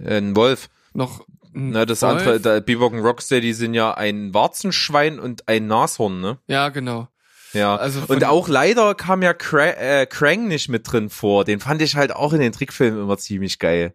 Äh, 0.00 0.18
ein 0.18 0.34
Wolf. 0.34 0.68
Noch 0.92 1.20
ein 1.54 1.70
Na, 1.70 1.86
das 1.86 2.02
Wolf? 2.02 2.18
andere, 2.18 2.40
da, 2.40 2.58
Bebop 2.60 2.92
und 2.92 2.98
Rocksteady 3.00 3.52
sind 3.54 3.74
ja 3.74 3.94
ein 3.94 4.34
Warzenschwein 4.34 5.20
und 5.20 5.46
ein 5.48 5.68
Nashorn, 5.68 6.20
ne? 6.20 6.38
Ja, 6.48 6.68
genau. 6.70 7.06
Ja. 7.52 7.76
Also 7.76 8.02
und 8.08 8.24
auch 8.24 8.48
leider 8.48 8.94
kam 8.94 9.22
ja 9.22 9.34
Cra 9.34 9.66
äh, 9.66 10.06
Krang 10.06 10.48
nicht 10.48 10.68
mit 10.68 10.90
drin 10.90 11.10
vor. 11.10 11.44
Den 11.44 11.60
fand 11.60 11.82
ich 11.82 11.96
halt 11.96 12.12
auch 12.12 12.32
in 12.32 12.40
den 12.40 12.52
Trickfilmen 12.52 13.02
immer 13.02 13.18
ziemlich 13.18 13.58
geil. 13.58 13.94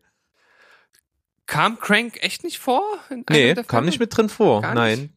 Kam 1.45 1.79
Crank 1.79 2.21
echt 2.21 2.43
nicht 2.43 2.59
vor? 2.59 2.83
Nee, 3.29 3.55
kam 3.67 3.85
nicht 3.85 3.99
mit 3.99 4.15
drin 4.15 4.29
vor. 4.29 4.61
Nein. 4.61 5.13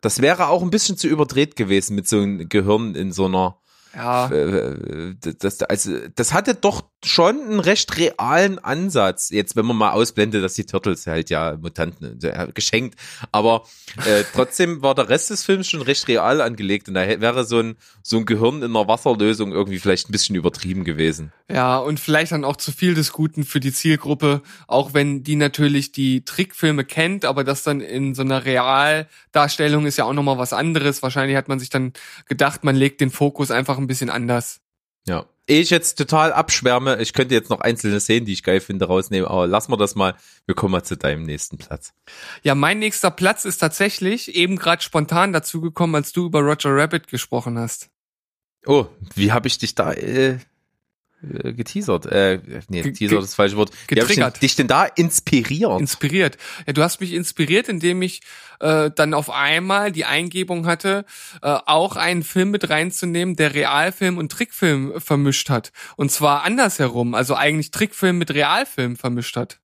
Das 0.00 0.22
wäre 0.22 0.48
auch 0.48 0.62
ein 0.62 0.70
bisschen 0.70 0.96
zu 0.96 1.08
überdreht 1.08 1.56
gewesen 1.56 1.94
mit 1.94 2.08
so 2.08 2.18
einem 2.18 2.48
Gehirn 2.48 2.94
in 2.94 3.12
so 3.12 3.26
einer 3.26 3.59
Ja, 3.94 4.30
äh, 4.30 5.14
das, 5.38 5.62
also, 5.62 5.92
das 6.14 6.32
hatte 6.32 6.54
doch 6.54 6.84
schon 7.04 7.40
einen 7.40 7.60
recht 7.60 7.96
realen 7.96 8.58
Ansatz. 8.58 9.30
Jetzt, 9.30 9.56
wenn 9.56 9.66
man 9.66 9.76
mal 9.76 9.92
ausblendet, 9.92 10.44
dass 10.44 10.54
die 10.54 10.66
Turtles 10.66 11.06
halt 11.06 11.30
ja 11.30 11.56
Mutanten 11.60 12.22
äh, 12.22 12.48
geschenkt, 12.52 12.98
aber 13.32 13.64
äh, 14.04 14.22
trotzdem 14.34 14.82
war 14.82 14.94
der 14.94 15.08
Rest 15.08 15.30
des 15.30 15.42
Films 15.42 15.68
schon 15.68 15.82
recht 15.82 16.06
real 16.08 16.40
angelegt 16.40 16.88
und 16.88 16.94
da 16.94 17.20
wäre 17.20 17.44
so 17.44 17.60
ein 17.60 17.76
so 18.02 18.18
ein 18.18 18.26
Gehirn 18.26 18.62
in 18.62 18.76
einer 18.76 18.86
Wasserlösung 18.86 19.52
irgendwie 19.52 19.78
vielleicht 19.78 20.08
ein 20.08 20.12
bisschen 20.12 20.36
übertrieben 20.36 20.84
gewesen. 20.84 21.32
ja, 21.50 21.78
und 21.78 21.98
vielleicht 21.98 22.32
dann 22.32 22.44
auch 22.44 22.56
zu 22.56 22.70
viel 22.70 22.94
des 22.94 23.12
Guten 23.12 23.44
für 23.44 23.60
die 23.60 23.72
Zielgruppe, 23.72 24.42
auch 24.66 24.94
wenn 24.94 25.22
die 25.22 25.36
natürlich 25.36 25.92
die 25.92 26.24
Trickfilme 26.24 26.84
kennt, 26.84 27.24
aber 27.24 27.44
das 27.44 27.62
dann 27.62 27.80
in 27.80 28.14
so 28.14 28.22
einer 28.22 28.44
Realdarstellung 28.44 29.86
ist 29.86 29.96
ja 29.96 30.04
auch 30.04 30.12
nochmal 30.12 30.38
was 30.38 30.52
anderes. 30.52 31.02
Wahrscheinlich 31.02 31.36
hat 31.36 31.48
man 31.48 31.58
sich 31.58 31.70
dann 31.70 31.92
gedacht, 32.26 32.62
man 32.62 32.76
legt 32.76 33.00
den 33.00 33.10
Fokus 33.10 33.50
einfach 33.50 33.79
ein 33.80 33.86
bisschen 33.86 34.10
anders. 34.10 34.60
Ja. 35.06 35.26
Ehe 35.46 35.60
ich 35.60 35.70
jetzt 35.70 35.98
total 35.98 36.32
abschwärme, 36.32 37.00
ich 37.00 37.12
könnte 37.12 37.34
jetzt 37.34 37.50
noch 37.50 37.60
einzelne 37.60 37.98
Szenen, 37.98 38.24
die 38.24 38.32
ich 38.32 38.44
geil 38.44 38.60
finde, 38.60 38.84
rausnehmen, 38.84 39.26
aber 39.28 39.48
lassen 39.48 39.72
wir 39.72 39.76
das 39.76 39.96
mal. 39.96 40.14
Wir 40.46 40.54
kommen 40.54 40.70
mal 40.70 40.84
zu 40.84 40.96
deinem 40.96 41.24
nächsten 41.24 41.58
Platz. 41.58 41.92
Ja, 42.42 42.54
mein 42.54 42.78
nächster 42.78 43.10
Platz 43.10 43.44
ist 43.44 43.58
tatsächlich 43.58 44.36
eben 44.36 44.56
gerade 44.56 44.82
spontan 44.82 45.32
dazu 45.32 45.60
gekommen, 45.60 45.96
als 45.96 46.12
du 46.12 46.26
über 46.26 46.40
Roger 46.40 46.76
Rabbit 46.76 47.08
gesprochen 47.08 47.58
hast. 47.58 47.90
Oh, 48.64 48.86
wie 49.16 49.32
habe 49.32 49.48
ich 49.48 49.58
dich 49.58 49.74
da 49.74 49.92
äh, 49.92 50.38
geteasert? 51.22 52.06
Äh, 52.06 52.40
nee, 52.68 52.82
Ge- 52.82 52.92
teasert 52.92 53.18
ist 53.20 53.28
das 53.30 53.34
falsche 53.34 53.56
Wort. 53.56 53.70
Getriggert. 53.86 54.40
dich 54.42 54.56
denn 54.56 54.66
da 54.68 54.84
inspiriert? 54.86 55.80
Inspiriert. 55.80 56.38
Ja, 56.66 56.72
du 56.72 56.82
hast 56.82 57.00
mich 57.00 57.12
inspiriert, 57.12 57.68
indem 57.68 58.02
ich 58.02 58.22
äh, 58.60 58.90
dann 58.94 59.14
auf 59.14 59.30
einmal 59.30 59.92
die 59.92 60.04
Eingebung 60.04 60.66
hatte, 60.66 61.04
äh, 61.42 61.58
auch 61.66 61.96
einen 61.96 62.22
Film 62.22 62.50
mit 62.50 62.70
reinzunehmen, 62.70 63.36
der 63.36 63.54
Realfilm 63.54 64.18
und 64.18 64.32
Trickfilm 64.32 65.00
vermischt 65.00 65.50
hat. 65.50 65.72
Und 65.96 66.10
zwar 66.10 66.42
andersherum, 66.44 67.14
also 67.14 67.34
eigentlich 67.34 67.70
Trickfilm 67.70 68.18
mit 68.18 68.32
Realfilm 68.32 68.96
vermischt 68.96 69.36
hat. 69.36 69.60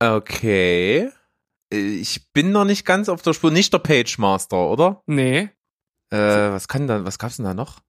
okay. 0.00 1.10
Äh, 1.72 1.76
Ich 2.00 2.32
bin 2.32 2.50
noch 2.52 2.64
nicht 2.64 2.84
ganz 2.84 3.08
auf 3.08 3.22
der 3.22 3.32
Spur. 3.34 3.50
Nicht 3.50 3.72
der 3.72 3.78
Page 3.78 4.18
Master, 4.18 4.56
oder? 4.70 5.02
Nee. 5.06 5.50
Äh, 6.10 6.16
was 6.18 6.68
kann 6.68 6.86
da, 6.86 7.04
was 7.04 7.18
gab's 7.18 7.36
denn 7.36 7.44
da 7.44 7.54
noch? 7.54 7.80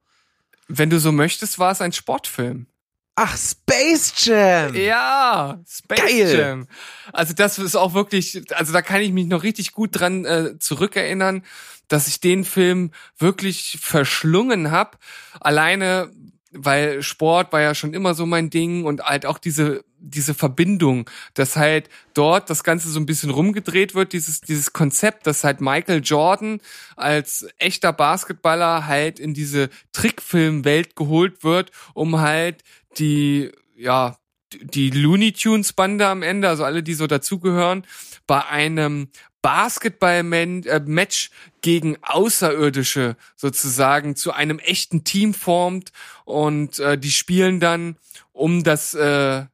Wenn 0.70 0.90
du 0.90 1.00
so 1.00 1.12
möchtest, 1.12 1.60
war 1.60 1.72
es 1.72 1.82
ein 1.82 1.92
Sportfilm. 1.92 2.68
Ach, 3.16 3.36
Space 3.36 4.14
Jam! 4.24 4.74
Ja, 4.76 5.60
Space 5.68 6.00
Geil. 6.00 6.40
Jam. 6.40 6.68
Also 7.12 7.34
das 7.34 7.60
ist 7.60 7.76
auch 7.76 7.94
wirklich, 7.94 8.44
also 8.54 8.72
da 8.72 8.82
kann 8.82 9.02
ich 9.02 9.12
mich 9.12 9.26
noch 9.26 9.44
richtig 9.44 9.74
gut 9.74 9.90
dran 9.92 10.24
äh, 10.24 10.58
zurückerinnern, 10.58 11.44
dass 11.90 12.08
ich 12.08 12.22
den 12.22 12.46
Film 12.46 12.92
wirklich 13.18 13.80
verschlungen 13.82 14.72
habe. 14.72 14.98
Alleine, 15.42 16.12
weil 16.52 17.02
Sport 17.04 17.52
war 17.52 17.60
ja 17.60 17.76
schon 17.76 17.94
immer 17.94 18.14
so 18.14 18.26
mein 18.26 18.52
Ding 18.52 18.86
und 18.86 19.02
halt 19.02 19.26
auch 19.26 19.40
diese 19.40 19.84
diese 20.00 20.34
Verbindung, 20.34 21.10
dass 21.34 21.56
halt 21.56 21.90
dort 22.14 22.50
das 22.50 22.64
Ganze 22.64 22.90
so 22.90 23.00
ein 23.00 23.06
bisschen 23.06 23.30
rumgedreht 23.30 23.96
wird, 23.96 24.14
dieses 24.14 24.42
dieses 24.42 24.74
Konzept, 24.74 25.28
dass 25.28 25.44
halt 25.44 25.62
Michael 25.62 26.02
Jordan 26.04 26.62
als 26.96 27.48
echter 27.58 27.94
Basketballer 27.94 28.88
halt 28.88 29.20
in 29.20 29.34
diese 29.34 29.70
Trickfilmwelt 29.92 30.96
geholt 30.96 31.44
wird, 31.44 31.72
um 31.94 32.20
halt 32.20 32.64
die 32.98 33.52
ja 33.76 34.18
die 34.52 34.90
Looney 34.90 35.32
Tunes 35.32 35.74
Bande 35.74 36.08
am 36.08 36.24
Ende, 36.24 36.50
also 36.50 36.64
alle, 36.64 36.84
die 36.84 36.94
so 36.94 37.08
dazugehören, 37.08 37.86
bei 38.26 38.46
einem 38.46 39.10
Basketball-Match 39.42 41.30
gegen 41.62 41.98
Außerirdische 42.02 43.16
sozusagen 43.36 44.16
zu 44.16 44.34
einem 44.34 44.60
echten 44.60 45.04
Team 45.04 45.34
formt 45.34 45.92
und 46.26 46.80
äh, 46.80 46.98
die 46.98 47.12
spielen 47.12 47.60
dann 47.60 47.98
um 48.34 48.64
das, 48.64 48.94
äh, 48.94 49.46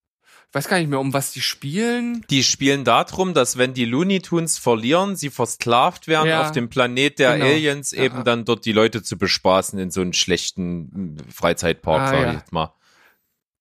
weiß 0.55 0.67
gar 0.69 0.79
nicht 0.79 0.89
mehr, 0.89 0.99
um 1.01 1.13
was 1.13 1.31
die 1.33 1.41
spielen. 1.41 2.25
Die 2.29 2.43
spielen 2.43 2.83
darum, 2.85 3.33
dass 3.33 3.57
wenn 3.57 3.73
die 3.73 3.85
Looney 3.85 4.21
Tunes 4.21 4.57
verlieren, 4.57 5.15
sie 5.15 5.29
versklavt 5.29 6.07
werden 6.07 6.29
Ja. 6.29 6.41
auf 6.41 6.51
dem 6.51 6.69
Planet 6.69 7.19
der 7.19 7.33
Genau. 7.33 7.45
Aliens, 7.45 7.91
Ja. 7.91 8.03
eben 8.03 8.23
dann 8.23 8.45
dort 8.45 8.65
die 8.65 8.71
Leute 8.71 9.03
zu 9.03 9.17
bespaßen 9.17 9.77
in 9.77 9.91
so 9.91 10.01
einem 10.01 10.13
schlechten 10.13 11.15
mm, 11.15 11.17
Freizeitpark, 11.29 12.01
Ah, 12.01 12.07
sag 12.07 12.21
ja. 12.21 12.29
ich 12.31 12.39
jetzt 12.39 12.53
mal. 12.53 12.73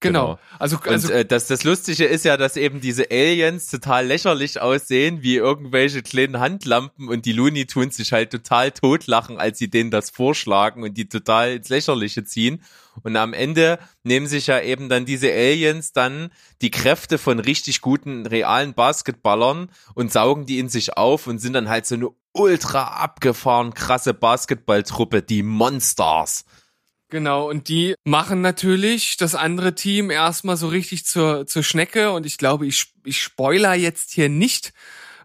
Genau. 0.01 0.37
Genau. 0.37 0.39
Also, 0.59 0.77
Und 0.77 0.87
also 0.89 1.11
äh, 1.13 1.25
das, 1.25 1.47
das 1.47 1.65
Lustige 1.65 2.05
ist 2.05 2.25
ja, 2.27 2.37
dass 2.37 2.57
eben 2.59 2.81
diese 2.83 3.11
Aliens 3.11 3.69
total 3.71 4.07
lächerlich 4.07 4.61
aussehen, 4.61 5.23
wie 5.23 5.37
irgendwelche 5.37 6.03
kleinen 6.03 6.39
Handlampen 6.41 7.09
und 7.09 7.25
die 7.25 7.33
Looney 7.33 7.65
Tunes 7.67 7.97
sich 7.97 8.13
halt 8.13 8.31
total 8.31 8.71
totlachen, 8.71 9.39
als 9.39 9.59
sie 9.59 9.71
denen 9.71 9.91
das 9.91 10.11
vorschlagen 10.11 10.83
und 10.83 10.95
die 10.99 11.09
total 11.09 11.55
ins 11.55 11.71
Lächerliche 11.71 12.23
ziehen. 12.25 12.63
Und 13.03 13.17
am 13.17 13.33
Ende 13.33 13.79
nehmen 14.03 14.27
sich 14.27 14.47
ja 14.47 14.61
eben 14.61 14.89
dann 14.89 15.05
diese 15.05 15.33
Aliens 15.33 15.93
dann 15.93 16.31
die 16.63 16.71
Kräfte 16.71 17.19
von 17.19 17.41
richtig 17.41 17.81
guten, 17.81 18.27
realen 18.27 18.75
Basketballern 18.75 19.71
und 19.95 20.13
saugen 20.13 20.47
die 20.47 20.59
in 20.59 20.69
sich 20.69 20.97
auf 20.97 21.27
und 21.27 21.39
sind 21.39 21.55
dann 21.55 21.69
halt 21.69 21.87
so 21.87 21.95
eine 21.95 22.11
ultra 22.33 22.85
abgefahren 22.85 23.75
krasse 23.75 24.15
Basketballtruppe, 24.15 25.23
die 25.23 25.43
Monsters. 25.43 26.45
Genau, 27.11 27.49
und 27.49 27.69
die 27.69 27.95
machen 28.05 28.41
natürlich 28.41 29.17
das 29.17 29.35
andere 29.35 29.75
Team 29.75 30.11
erstmal 30.11 30.57
so 30.57 30.69
richtig 30.69 31.05
zur, 31.05 31.47
zur 31.47 31.63
Schnecke 31.63 32.11
und 32.11 32.27
ich 32.27 32.39
glaube, 32.39 32.67
ich, 32.67 32.93
ich 33.05 33.23
spoiler 33.23 33.75
jetzt 33.75 34.11
hier 34.11 34.29
nicht, 34.29 34.73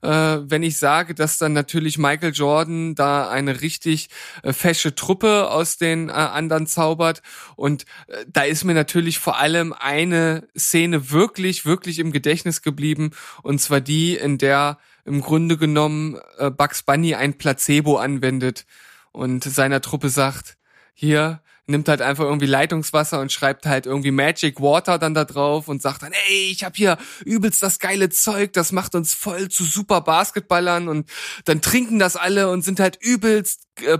äh, 0.01 0.09
wenn 0.09 0.63
ich 0.63 0.77
sage, 0.77 1.13
dass 1.13 1.37
dann 1.37 1.53
natürlich 1.53 1.97
Michael 1.97 2.33
Jordan 2.33 2.95
da 2.95 3.29
eine 3.29 3.61
richtig 3.61 4.09
äh, 4.43 4.53
fesche 4.53 4.95
Truppe 4.95 5.49
aus 5.49 5.77
den 5.77 6.09
äh, 6.09 6.13
anderen 6.13 6.67
zaubert. 6.67 7.21
Und 7.55 7.83
äh, 8.07 8.25
da 8.27 8.43
ist 8.43 8.63
mir 8.63 8.73
natürlich 8.73 9.19
vor 9.19 9.37
allem 9.37 9.73
eine 9.73 10.47
Szene 10.57 11.11
wirklich, 11.11 11.65
wirklich 11.65 11.99
im 11.99 12.11
Gedächtnis 12.11 12.61
geblieben. 12.61 13.11
Und 13.43 13.59
zwar 13.59 13.81
die, 13.81 14.15
in 14.15 14.37
der 14.37 14.77
im 15.05 15.21
Grunde 15.21 15.57
genommen 15.57 16.19
äh, 16.37 16.51
Bugs 16.51 16.83
Bunny 16.83 17.15
ein 17.15 17.37
Placebo 17.37 17.97
anwendet 17.97 18.65
und 19.11 19.43
seiner 19.43 19.81
Truppe 19.81 20.09
sagt, 20.09 20.57
hier, 20.93 21.41
nimmt 21.69 21.87
halt 21.87 22.01
einfach 22.01 22.25
irgendwie 22.25 22.45
Leitungswasser 22.45 23.21
und 23.21 23.31
schreibt 23.31 23.65
halt 23.65 23.85
irgendwie 23.85 24.11
Magic 24.11 24.59
Water 24.59 24.97
dann 24.97 25.13
da 25.13 25.23
drauf 25.23 25.67
und 25.67 25.81
sagt 25.81 26.03
dann, 26.03 26.11
ey, 26.11 26.49
ich 26.51 26.63
hab 26.63 26.75
hier 26.75 26.97
übelst 27.23 27.63
das 27.63 27.79
geile 27.79 28.09
Zeug, 28.09 28.53
das 28.53 28.71
macht 28.71 28.95
uns 28.95 29.13
voll 29.13 29.49
zu 29.49 29.63
super 29.63 30.01
Basketballern 30.01 30.87
und 30.87 31.09
dann 31.45 31.61
trinken 31.61 31.99
das 31.99 32.15
alle 32.15 32.49
und 32.49 32.63
sind 32.63 32.79
halt 32.79 32.97
übelst 33.01 33.67
äh, 33.81 33.97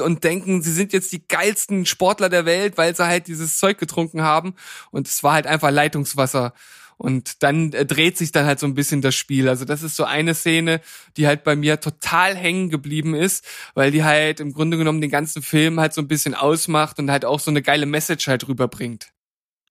und 0.00 0.24
denken, 0.24 0.62
sie 0.62 0.72
sind 0.72 0.92
jetzt 0.92 1.12
die 1.12 1.26
geilsten 1.26 1.86
Sportler 1.86 2.28
der 2.28 2.46
Welt, 2.46 2.78
weil 2.78 2.96
sie 2.96 3.06
halt 3.06 3.26
dieses 3.26 3.58
Zeug 3.58 3.78
getrunken 3.78 4.22
haben 4.22 4.54
und 4.90 5.06
es 5.06 5.22
war 5.22 5.34
halt 5.34 5.46
einfach 5.46 5.70
Leitungswasser. 5.70 6.54
Und 7.02 7.42
dann 7.42 7.72
äh, 7.72 7.84
dreht 7.84 8.16
sich 8.16 8.30
dann 8.30 8.46
halt 8.46 8.60
so 8.60 8.66
ein 8.66 8.74
bisschen 8.74 9.02
das 9.02 9.16
Spiel. 9.16 9.48
Also 9.48 9.64
das 9.64 9.82
ist 9.82 9.96
so 9.96 10.04
eine 10.04 10.36
Szene, 10.36 10.80
die 11.16 11.26
halt 11.26 11.42
bei 11.42 11.56
mir 11.56 11.80
total 11.80 12.36
hängen 12.36 12.70
geblieben 12.70 13.12
ist, 13.16 13.44
weil 13.74 13.90
die 13.90 14.04
halt 14.04 14.38
im 14.38 14.52
Grunde 14.52 14.76
genommen 14.78 15.00
den 15.00 15.10
ganzen 15.10 15.42
Film 15.42 15.80
halt 15.80 15.94
so 15.94 16.00
ein 16.00 16.06
bisschen 16.06 16.36
ausmacht 16.36 17.00
und 17.00 17.10
halt 17.10 17.24
auch 17.24 17.40
so 17.40 17.50
eine 17.50 17.60
geile 17.60 17.86
Message 17.86 18.28
halt 18.28 18.46
rüberbringt. 18.46 19.08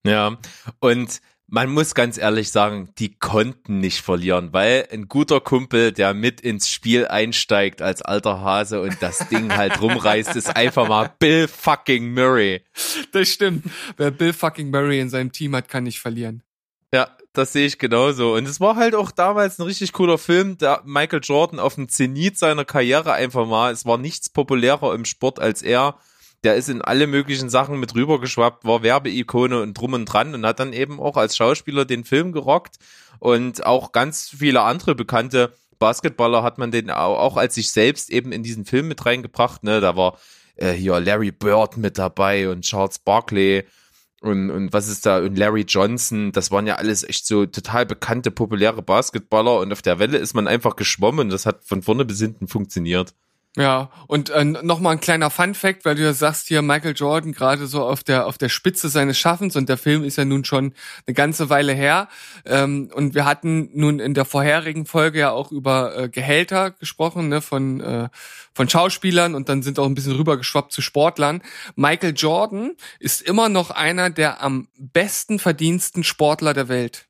Ja, 0.04 0.36
und 0.78 1.22
man 1.46 1.70
muss 1.70 1.94
ganz 1.94 2.18
ehrlich 2.18 2.50
sagen, 2.50 2.90
die 2.98 3.14
konnten 3.18 3.78
nicht 3.78 4.02
verlieren, 4.02 4.52
weil 4.52 4.88
ein 4.92 5.08
guter 5.08 5.40
Kumpel, 5.40 5.92
der 5.92 6.12
mit 6.12 6.42
ins 6.42 6.68
Spiel 6.68 7.06
einsteigt 7.06 7.80
als 7.80 8.02
alter 8.02 8.42
Hase 8.42 8.82
und 8.82 8.98
das 9.00 9.26
Ding 9.30 9.56
halt 9.56 9.80
rumreißt, 9.80 10.36
ist 10.36 10.54
einfach 10.54 10.86
mal 10.86 11.10
Bill 11.18 11.48
fucking 11.48 12.12
Murray. 12.12 12.60
Das 13.12 13.30
stimmt. 13.30 13.64
Wer 13.96 14.10
Bill 14.10 14.34
fucking 14.34 14.70
Murray 14.70 15.00
in 15.00 15.08
seinem 15.08 15.32
Team 15.32 15.56
hat, 15.56 15.70
kann 15.70 15.84
nicht 15.84 16.00
verlieren. 16.00 16.42
Ja, 16.92 17.08
das 17.32 17.52
sehe 17.52 17.66
ich 17.66 17.78
genauso. 17.78 18.34
Und 18.34 18.46
es 18.46 18.60
war 18.60 18.76
halt 18.76 18.94
auch 18.94 19.10
damals 19.10 19.58
ein 19.58 19.62
richtig 19.62 19.92
cooler 19.92 20.18
Film, 20.18 20.58
der 20.58 20.82
Michael 20.84 21.20
Jordan 21.22 21.58
auf 21.58 21.76
dem 21.76 21.88
Zenit 21.88 22.38
seiner 22.38 22.64
Karriere 22.64 23.12
einfach 23.12 23.46
mal. 23.46 23.72
Es 23.72 23.86
war 23.86 23.98
nichts 23.98 24.28
populärer 24.28 24.94
im 24.94 25.04
Sport 25.04 25.40
als 25.40 25.62
er. 25.62 25.96
Der 26.44 26.56
ist 26.56 26.68
in 26.68 26.82
alle 26.82 27.06
möglichen 27.06 27.50
Sachen 27.50 27.78
mit 27.78 27.94
rübergeschwappt, 27.94 28.64
war 28.64 28.82
Werbeikone 28.82 29.62
und 29.62 29.74
drum 29.74 29.92
und 29.92 30.06
dran 30.06 30.34
und 30.34 30.44
hat 30.44 30.58
dann 30.58 30.72
eben 30.72 30.98
auch 30.98 31.16
als 31.16 31.36
Schauspieler 31.36 31.84
den 31.84 32.04
Film 32.04 32.32
gerockt 32.32 32.78
und 33.20 33.64
auch 33.64 33.92
ganz 33.92 34.30
viele 34.36 34.62
andere 34.62 34.96
bekannte 34.96 35.52
Basketballer 35.78 36.42
hat 36.42 36.58
man 36.58 36.72
den 36.72 36.90
auch, 36.90 37.36
als 37.36 37.54
sich 37.54 37.70
selbst 37.70 38.10
eben 38.10 38.32
in 38.32 38.42
diesen 38.42 38.64
Film 38.64 38.88
mit 38.88 39.06
reingebracht. 39.06 39.62
Ne, 39.62 39.80
da 39.80 39.96
war 39.96 40.18
äh, 40.56 40.72
hier 40.72 40.98
Larry 40.98 41.30
Bird 41.30 41.76
mit 41.76 41.98
dabei 41.98 42.48
und 42.48 42.62
Charles 42.62 42.98
Barkley 42.98 43.64
und, 44.22 44.50
und 44.50 44.72
was 44.72 44.88
ist 44.88 45.04
da, 45.04 45.18
und 45.18 45.36
Larry 45.36 45.64
Johnson, 45.66 46.32
das 46.32 46.50
waren 46.50 46.66
ja 46.66 46.76
alles 46.76 47.02
echt 47.02 47.26
so 47.26 47.44
total 47.46 47.86
bekannte, 47.86 48.30
populäre 48.30 48.82
Basketballer 48.82 49.58
und 49.60 49.72
auf 49.72 49.82
der 49.82 49.98
Welle 49.98 50.18
ist 50.18 50.34
man 50.34 50.46
einfach 50.46 50.76
geschwommen. 50.76 51.28
Das 51.28 51.44
hat 51.44 51.64
von 51.64 51.82
vorne 51.82 52.04
bis 52.04 52.20
hinten 52.20 52.46
funktioniert. 52.48 53.14
Ja, 53.54 53.90
und 54.06 54.30
äh, 54.30 54.44
nochmal 54.44 54.94
ein 54.94 55.00
kleiner 55.00 55.28
Fun 55.28 55.54
Fact, 55.54 55.84
weil 55.84 55.94
du 55.94 56.02
ja 56.02 56.14
sagst 56.14 56.48
hier 56.48 56.62
Michael 56.62 56.94
Jordan 56.96 57.32
gerade 57.32 57.66
so 57.66 57.84
auf 57.84 58.02
der 58.02 58.26
auf 58.26 58.38
der 58.38 58.48
Spitze 58.48 58.88
seines 58.88 59.18
Schaffens 59.18 59.56
und 59.56 59.68
der 59.68 59.76
Film 59.76 60.04
ist 60.04 60.16
ja 60.16 60.24
nun 60.24 60.46
schon 60.46 60.72
eine 61.06 61.12
ganze 61.12 61.50
Weile 61.50 61.74
her 61.74 62.08
ähm, 62.46 62.90
und 62.94 63.14
wir 63.14 63.26
hatten 63.26 63.68
nun 63.74 64.00
in 64.00 64.14
der 64.14 64.24
vorherigen 64.24 64.86
Folge 64.86 65.18
ja 65.18 65.32
auch 65.32 65.52
über 65.52 65.94
äh, 65.98 66.08
Gehälter 66.08 66.70
gesprochen 66.70 67.28
ne, 67.28 67.42
von 67.42 67.80
äh, 67.82 68.08
von 68.54 68.70
Schauspielern 68.70 69.34
und 69.34 69.50
dann 69.50 69.62
sind 69.62 69.78
auch 69.78 69.86
ein 69.86 69.94
bisschen 69.94 70.16
rübergeschwappt 70.16 70.72
zu 70.72 70.80
Sportlern. 70.80 71.42
Michael 71.76 72.14
Jordan 72.16 72.72
ist 73.00 73.20
immer 73.20 73.50
noch 73.50 73.70
einer 73.70 74.08
der 74.08 74.42
am 74.42 74.68
besten 74.78 75.38
verdiensten 75.38 76.04
Sportler 76.04 76.54
der 76.54 76.68
Welt. 76.68 77.06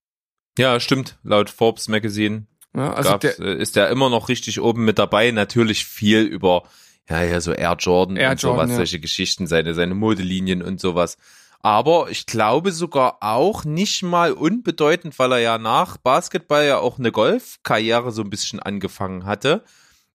Ja, 0.58 0.80
stimmt. 0.80 1.18
Laut 1.22 1.50
Forbes 1.50 1.86
Magazine 1.86 2.46
Ja, 2.74 2.92
also 2.92 3.10
gab's, 3.10 3.36
der, 3.36 3.46
äh, 3.46 3.56
ist 3.60 3.76
er 3.76 3.88
immer 3.90 4.10
noch 4.10 4.28
richtig 4.28 4.60
oben 4.60 4.84
mit 4.84 4.98
dabei. 4.98 5.30
Natürlich 5.30 5.84
viel 5.84 6.22
über, 6.22 6.64
ja, 7.08 7.22
ja, 7.22 7.40
so 7.40 7.52
Air 7.52 7.76
Jordan 7.78 8.16
Air 8.16 8.30
und 8.30 8.42
Jordan, 8.42 8.60
sowas, 8.60 8.70
ja. 8.70 8.76
solche 8.76 9.00
Geschichten, 9.00 9.46
seine, 9.46 9.74
seine 9.74 9.94
Modelinien 9.94 10.62
und 10.62 10.80
sowas. 10.80 11.18
Aber 11.60 12.10
ich 12.10 12.26
glaube 12.26 12.72
sogar 12.72 13.18
auch 13.20 13.64
nicht 13.64 14.02
mal 14.02 14.32
unbedeutend, 14.32 15.18
weil 15.18 15.32
er 15.32 15.38
ja 15.38 15.58
nach 15.58 15.96
Basketball 15.96 16.66
ja 16.66 16.78
auch 16.78 16.98
eine 16.98 17.12
Golfkarriere 17.12 18.10
so 18.10 18.22
ein 18.22 18.30
bisschen 18.30 18.58
angefangen 18.58 19.26
hatte. 19.26 19.62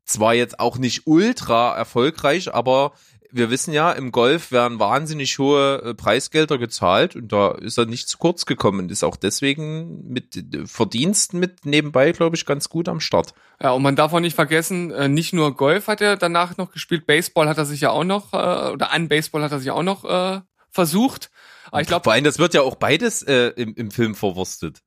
Zwar 0.03 0.33
jetzt 0.33 0.59
auch 0.59 0.77
nicht 0.77 1.03
ultra 1.05 1.75
erfolgreich, 1.75 2.53
aber 2.53 2.93
wir 3.31 3.49
wissen 3.49 3.73
ja, 3.73 3.91
im 3.91 4.11
Golf 4.11 4.51
werden 4.51 4.79
wahnsinnig 4.79 5.37
hohe 5.39 5.81
äh, 5.83 5.93
Preisgelder 5.93 6.57
gezahlt 6.57 7.15
und 7.15 7.31
da 7.31 7.51
ist 7.51 7.77
er 7.77 7.85
nicht 7.85 8.07
zu 8.07 8.17
kurz 8.17 8.45
gekommen 8.45 8.79
und 8.79 8.91
ist 8.91 9.03
auch 9.03 9.15
deswegen 9.15 10.07
mit 10.07 10.35
äh, 10.35 10.65
Verdiensten 10.65 11.39
mit 11.39 11.65
nebenbei, 11.65 12.11
glaube 12.11 12.35
ich, 12.35 12.45
ganz 12.45 12.69
gut 12.69 12.89
am 12.89 12.99
Start. 12.99 13.33
Ja, 13.61 13.71
und 13.71 13.81
man 13.81 13.95
darf 13.95 14.13
auch 14.13 14.19
nicht 14.19 14.35
vergessen, 14.35 14.91
äh, 14.91 15.07
nicht 15.07 15.33
nur 15.33 15.55
Golf 15.55 15.87
hat 15.87 16.01
er 16.01 16.17
danach 16.17 16.57
noch 16.57 16.71
gespielt, 16.71 17.05
Baseball 17.05 17.49
hat 17.49 17.57
er 17.57 17.65
sich 17.65 17.81
ja 17.81 17.91
auch 17.91 18.03
noch, 18.03 18.33
oder 18.33 18.91
an 18.91 19.07
Baseball 19.07 19.43
hat 19.43 19.51
er 19.51 19.59
sich 19.59 19.71
auch 19.71 19.83
noch 19.83 20.05
äh, 20.05 20.41
versucht. 20.69 21.29
Aber 21.71 21.81
ich 21.81 21.87
glaube, 21.87 22.03
Vor 22.03 22.13
allem, 22.13 22.23
das 22.23 22.39
wird 22.39 22.53
ja 22.53 22.61
auch 22.61 22.75
beides 22.75 23.23
äh, 23.23 23.51
im, 23.55 23.75
im 23.75 23.91
Film 23.91 24.15
verwurstet. 24.15 24.81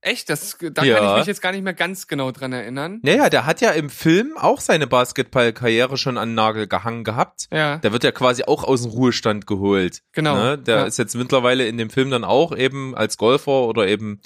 Echt, 0.00 0.28
das, 0.30 0.56
da 0.60 0.84
Ja. 0.84 0.98
kann 0.98 1.10
ich 1.12 1.18
mich 1.18 1.26
jetzt 1.26 1.42
gar 1.42 1.52
nicht 1.52 1.62
mehr 1.64 1.74
ganz 1.74 2.06
genau 2.06 2.30
dran 2.30 2.52
erinnern. 2.52 3.00
Naja, 3.02 3.28
der 3.30 3.46
hat 3.46 3.60
ja 3.60 3.70
im 3.72 3.90
Film 3.90 4.36
auch 4.36 4.60
seine 4.60 4.86
Basketballkarriere 4.86 5.96
schon 5.96 6.18
an 6.18 6.30
den 6.30 6.34
Nagel 6.34 6.66
gehangen 6.66 7.04
gehabt. 7.04 7.48
Ja, 7.52 7.78
Der 7.78 7.92
wird 7.92 8.04
ja 8.04 8.12
quasi 8.12 8.44
auch 8.44 8.64
aus 8.64 8.82
dem 8.82 8.90
Ruhestand 8.92 9.46
geholt. 9.46 10.02
genau. 10.12 10.36
Ne? 10.36 10.58
Der 10.58 10.76
ja. 10.78 10.84
ist 10.84 10.98
jetzt 10.98 11.14
mittlerweile 11.14 11.66
in 11.66 11.78
dem 11.78 11.90
Film 11.90 12.10
dann 12.10 12.24
auch 12.24 12.56
eben 12.56 12.94
als 12.96 13.16
Golfer 13.16 13.62
oder 13.66 13.86
eben 13.88 14.20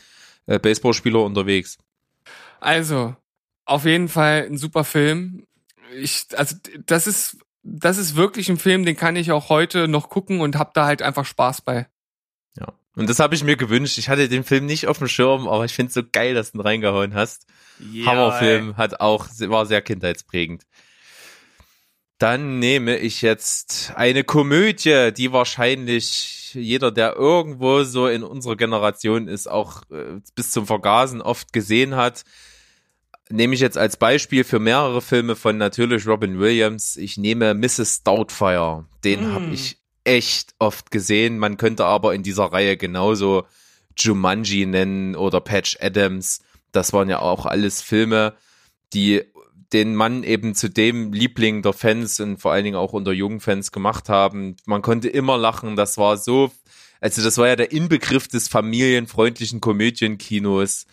äh, 0.46 0.58
Baseballspieler 0.58 1.22
unterwegs. 1.22 1.78
Also, 2.60 3.16
auf 3.64 3.84
jeden 3.84 4.08
Fall 4.08 4.46
ein 4.50 4.58
super 4.58 4.84
Film. 4.84 5.46
Ich, 5.96 6.26
also, 6.36 6.56
das 6.86 7.06
ist, 7.06 7.38
das 7.62 7.98
ist 7.98 8.16
wirklich 8.16 8.48
ein 8.48 8.58
Film, 8.58 8.84
den 8.84 8.96
kann 8.96 9.16
ich 9.16 9.32
auch 9.32 9.48
heute 9.48 9.88
noch 9.88 10.08
gucken 10.08 10.40
und 10.40 10.56
hab 10.56 10.74
da 10.74 10.84
halt 10.86 11.02
einfach 11.02 11.24
Spaß 11.24 11.62
bei. 11.62 11.86
Ja. 12.58 12.72
Und 12.94 13.08
das 13.08 13.18
habe 13.18 13.34
ich 13.34 13.42
mir 13.44 13.56
gewünscht. 13.56 13.96
Ich 13.98 14.08
hatte 14.08 14.28
den 14.28 14.44
Film 14.44 14.66
nicht 14.66 14.86
auf 14.86 14.98
dem 14.98 15.08
Schirm, 15.08 15.48
aber 15.48 15.64
ich 15.64 15.72
finde 15.74 15.88
es 15.88 15.94
so 15.94 16.02
geil, 16.10 16.34
dass 16.34 16.52
du 16.52 16.58
ihn 16.58 16.62
reingehauen 16.62 17.14
hast. 17.14 17.46
Hammerfilm, 18.04 18.76
hat 18.76 19.00
auch, 19.00 19.26
war 19.40 19.66
sehr 19.66 19.80
kindheitsprägend. 19.82 20.64
Dann 22.18 22.58
nehme 22.60 22.98
ich 22.98 23.20
jetzt 23.22 23.92
eine 23.96 24.22
Komödie, 24.22 25.10
die 25.16 25.32
wahrscheinlich 25.32 26.54
jeder, 26.54 26.92
der 26.92 27.16
irgendwo 27.16 27.82
so 27.82 28.06
in 28.06 28.22
unserer 28.22 28.56
Generation 28.56 29.26
ist, 29.26 29.50
auch 29.50 29.82
äh, 29.90 30.20
bis 30.36 30.52
zum 30.52 30.66
Vergasen 30.66 31.20
oft 31.20 31.52
gesehen 31.52 31.96
hat. 31.96 32.22
Nehme 33.28 33.54
ich 33.54 33.60
jetzt 33.60 33.78
als 33.78 33.96
Beispiel 33.96 34.44
für 34.44 34.58
mehrere 34.60 35.00
Filme 35.00 35.34
von 35.34 35.56
natürlich 35.56 36.06
Robin 36.06 36.38
Williams. 36.38 36.96
Ich 36.96 37.16
nehme 37.16 37.54
Mrs. 37.54 38.02
Doubtfire. 38.04 38.84
Den 39.02 39.30
Mm. 39.30 39.32
habe 39.32 39.46
ich 39.46 39.78
echt 40.04 40.54
oft 40.58 40.90
gesehen. 40.90 41.38
Man 41.38 41.56
könnte 41.56 41.84
aber 41.84 42.14
in 42.14 42.22
dieser 42.22 42.44
Reihe 42.46 42.76
genauso 42.76 43.44
Jumanji 43.96 44.66
nennen 44.66 45.16
oder 45.16 45.40
Patch 45.40 45.78
Adams. 45.80 46.40
Das 46.72 46.92
waren 46.92 47.08
ja 47.08 47.20
auch 47.20 47.46
alles 47.46 47.82
Filme, 47.82 48.34
die 48.92 49.22
den 49.72 49.94
Mann 49.94 50.22
eben 50.22 50.54
zu 50.54 50.68
dem 50.68 51.12
Liebling 51.12 51.62
der 51.62 51.72
Fans 51.72 52.20
und 52.20 52.38
vor 52.38 52.52
allen 52.52 52.64
Dingen 52.64 52.76
auch 52.76 52.92
unter 52.92 53.12
jungen 53.12 53.40
Fans 53.40 53.72
gemacht 53.72 54.08
haben. 54.08 54.56
Man 54.66 54.82
konnte 54.82 55.08
immer 55.08 55.38
lachen. 55.38 55.76
Das 55.76 55.96
war 55.96 56.18
so, 56.18 56.52
also 57.00 57.22
das 57.22 57.38
war 57.38 57.48
ja 57.48 57.56
der 57.56 57.72
Inbegriff 57.72 58.28
des 58.28 58.48
familienfreundlichen 58.48 59.60
Komödienkinos. 59.60 60.86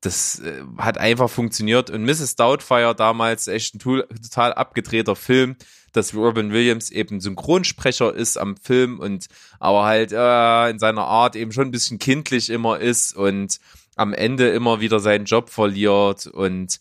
Das 0.00 0.38
äh, 0.40 0.62
hat 0.78 0.98
einfach 0.98 1.28
funktioniert. 1.28 1.90
Und 1.90 2.04
Mrs. 2.04 2.36
Doubtfire 2.36 2.94
damals 2.94 3.48
echt 3.48 3.74
ein 3.74 3.78
total 3.80 4.54
abgedrehter 4.54 5.16
Film, 5.16 5.56
dass 5.92 6.14
Robin 6.14 6.52
Williams 6.52 6.90
eben 6.90 7.20
Synchronsprecher 7.20 8.14
ist 8.14 8.36
am 8.36 8.56
Film 8.56 8.98
und 8.98 9.26
aber 9.58 9.84
halt 9.84 10.12
äh, 10.12 10.70
in 10.70 10.78
seiner 10.78 11.04
Art 11.04 11.36
eben 11.36 11.52
schon 11.52 11.68
ein 11.68 11.72
bisschen 11.72 11.98
kindlich 11.98 12.50
immer 12.50 12.78
ist 12.78 13.16
und 13.16 13.58
am 13.96 14.14
Ende 14.14 14.48
immer 14.48 14.80
wieder 14.80 15.00
seinen 15.00 15.24
Job 15.24 15.50
verliert 15.50 16.26
und 16.26 16.80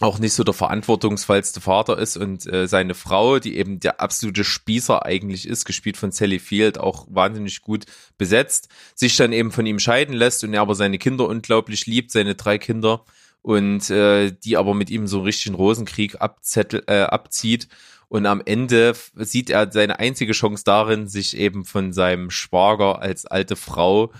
auch 0.00 0.18
nicht 0.18 0.34
so 0.34 0.44
der 0.44 0.54
verantwortungsvollste 0.54 1.60
Vater 1.60 1.98
ist 1.98 2.18
und 2.18 2.46
äh, 2.52 2.68
seine 2.68 2.94
Frau, 2.94 3.38
die 3.38 3.56
eben 3.56 3.80
der 3.80 4.00
absolute 4.00 4.44
Spießer 4.44 5.06
eigentlich 5.06 5.48
ist, 5.48 5.64
gespielt 5.64 5.96
von 5.96 6.12
Sally 6.12 6.38
Field, 6.38 6.78
auch 6.78 7.06
wahnsinnig 7.08 7.62
gut 7.62 7.86
besetzt, 8.18 8.68
sich 8.94 9.16
dann 9.16 9.32
eben 9.32 9.52
von 9.52 9.64
ihm 9.64 9.78
scheiden 9.78 10.14
lässt 10.14 10.44
und 10.44 10.52
er 10.52 10.60
aber 10.60 10.74
seine 10.74 10.98
Kinder 10.98 11.26
unglaublich 11.26 11.86
liebt, 11.86 12.10
seine 12.10 12.34
drei 12.34 12.58
Kinder 12.58 13.04
und 13.40 13.88
äh, 13.88 14.32
die 14.32 14.58
aber 14.58 14.74
mit 14.74 14.90
ihm 14.90 15.06
so 15.06 15.18
einen 15.18 15.26
richtigen 15.26 15.54
Rosenkrieg 15.54 16.20
abzettel, 16.20 16.82
äh, 16.88 17.02
abzieht 17.02 17.68
und 18.08 18.26
am 18.26 18.42
Ende 18.44 18.94
sieht 19.14 19.50
er 19.50 19.70
seine 19.72 19.98
einzige 19.98 20.32
Chance 20.32 20.62
darin, 20.64 21.08
sich 21.08 21.36
eben 21.36 21.64
von 21.64 21.92
seinem 21.92 22.30
Schwager 22.30 23.00
als 23.00 23.26
alte 23.26 23.56
Frau 23.56 24.12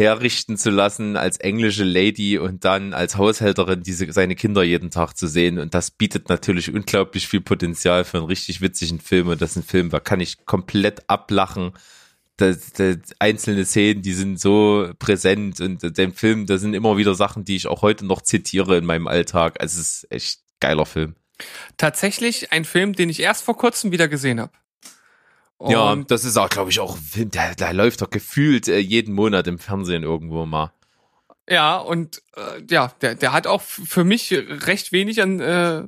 herrichten 0.00 0.56
zu 0.56 0.70
lassen 0.70 1.16
als 1.16 1.36
englische 1.38 1.84
Lady 1.84 2.38
und 2.38 2.64
dann 2.64 2.94
als 2.94 3.16
Haushälterin 3.16 3.82
diese 3.82 4.10
seine 4.12 4.34
Kinder 4.34 4.62
jeden 4.62 4.90
Tag 4.90 5.14
zu 5.16 5.26
sehen 5.26 5.58
und 5.58 5.74
das 5.74 5.90
bietet 5.90 6.28
natürlich 6.28 6.72
unglaublich 6.72 7.28
viel 7.28 7.40
Potenzial 7.40 8.04
für 8.04 8.18
einen 8.18 8.26
richtig 8.26 8.60
witzigen 8.60 9.00
Film 9.00 9.28
und 9.28 9.42
das 9.42 9.52
ist 9.52 9.56
ein 9.56 9.62
Film, 9.62 9.90
da 9.90 10.00
kann 10.00 10.20
ich 10.20 10.44
komplett 10.46 11.08
ablachen. 11.08 11.72
Das, 12.36 12.72
das, 12.72 12.96
einzelne 13.18 13.66
Szenen, 13.66 14.00
die 14.00 14.14
sind 14.14 14.40
so 14.40 14.90
präsent 14.98 15.60
und 15.60 15.98
dem 15.98 16.14
Film, 16.14 16.46
da 16.46 16.56
sind 16.56 16.72
immer 16.72 16.96
wieder 16.96 17.14
Sachen, 17.14 17.44
die 17.44 17.56
ich 17.56 17.66
auch 17.66 17.82
heute 17.82 18.06
noch 18.06 18.22
zitiere 18.22 18.78
in 18.78 18.86
meinem 18.86 19.06
Alltag. 19.06 19.60
Also 19.60 19.78
es 19.78 20.04
ist 20.04 20.10
echt 20.10 20.40
geiler 20.58 20.86
Film. 20.86 21.16
Tatsächlich 21.76 22.52
ein 22.52 22.64
Film, 22.64 22.94
den 22.94 23.08
ich 23.08 23.20
erst 23.20 23.44
vor 23.44 23.56
kurzem 23.56 23.92
wieder 23.92 24.08
gesehen 24.08 24.40
habe. 24.40 24.52
ja, 25.66 25.94
das 25.96 26.24
ist 26.24 26.36
auch, 26.36 26.48
glaube 26.48 26.70
ich, 26.70 26.80
auch 26.80 26.96
ein 26.96 27.02
Film, 27.02 27.30
der, 27.30 27.54
der 27.54 27.72
läuft 27.72 28.02
doch 28.02 28.10
gefühlt 28.10 28.68
äh, 28.68 28.78
jeden 28.78 29.14
Monat 29.14 29.46
im 29.46 29.58
Fernsehen 29.58 30.02
irgendwo 30.02 30.46
mal. 30.46 30.72
Ja, 31.48 31.78
und 31.78 32.22
äh, 32.36 32.62
ja, 32.70 32.92
der, 33.00 33.16
der 33.16 33.32
hat 33.32 33.46
auch 33.46 33.60
für 33.60 34.04
mich 34.04 34.32
recht 34.32 34.92
wenig 34.92 35.20
an, 35.20 35.40
äh, 35.40 35.82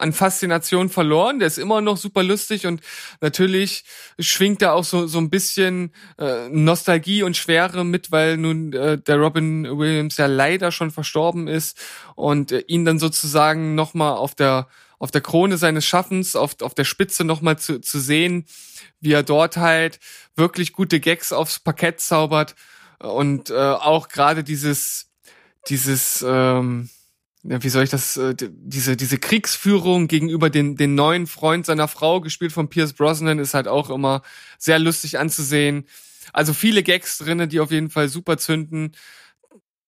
an 0.00 0.12
Faszination 0.12 0.88
verloren. 0.88 1.38
Der 1.38 1.48
ist 1.48 1.58
immer 1.58 1.80
noch 1.80 1.96
super 1.96 2.22
lustig 2.22 2.66
und 2.66 2.80
natürlich 3.20 3.84
schwingt 4.18 4.62
da 4.62 4.72
auch 4.72 4.84
so, 4.84 5.06
so 5.06 5.18
ein 5.18 5.30
bisschen 5.30 5.92
äh, 6.18 6.48
Nostalgie 6.48 7.22
und 7.22 7.36
Schwere 7.36 7.84
mit, 7.84 8.10
weil 8.10 8.36
nun 8.36 8.72
äh, 8.72 8.98
der 8.98 9.16
Robin 9.16 9.78
Williams 9.78 10.16
ja 10.16 10.26
leider 10.26 10.72
schon 10.72 10.90
verstorben 10.90 11.48
ist 11.48 11.78
und 12.14 12.52
äh, 12.52 12.60
ihn 12.66 12.84
dann 12.84 12.98
sozusagen 12.98 13.74
nochmal 13.74 14.14
auf 14.14 14.34
der 14.34 14.68
auf 14.98 15.10
der 15.10 15.22
Krone 15.22 15.56
seines 15.56 15.86
Schaffens, 15.86 16.36
auf, 16.36 16.60
auf 16.60 16.74
der 16.74 16.84
Spitze 16.84 17.24
nochmal 17.24 17.58
zu, 17.58 17.80
zu 17.80 17.98
sehen, 17.98 18.44
wie 19.00 19.12
er 19.12 19.22
dort 19.22 19.56
halt 19.56 19.98
wirklich 20.36 20.74
gute 20.74 21.00
Gags 21.00 21.32
aufs 21.32 21.58
Parkett 21.58 22.00
zaubert 22.00 22.54
und 22.98 23.48
äh, 23.48 23.54
auch 23.54 24.08
gerade 24.08 24.44
dieses 24.44 25.10
dieses 25.68 26.24
ähm, 26.26 26.90
wie 27.42 27.68
soll 27.70 27.84
ich 27.84 27.90
das 27.90 28.16
äh, 28.16 28.34
diese 28.38 28.96
diese 28.96 29.18
Kriegsführung 29.18 30.08
gegenüber 30.08 30.50
den 30.50 30.76
den 30.76 30.94
neuen 30.94 31.26
Freund 31.26 31.64
seiner 31.66 31.88
Frau 31.88 32.20
gespielt 32.20 32.52
von 32.52 32.68
Pierce 32.68 32.92
Brosnan 32.92 33.38
ist 33.38 33.54
halt 33.54 33.66
auch 33.68 33.88
immer 33.90 34.22
sehr 34.58 34.78
lustig 34.78 35.18
anzusehen. 35.18 35.86
Also 36.32 36.52
viele 36.52 36.82
Gags 36.82 37.18
drinne, 37.18 37.48
die 37.48 37.60
auf 37.60 37.70
jeden 37.70 37.90
Fall 37.90 38.08
super 38.08 38.36
zünden. 38.38 38.92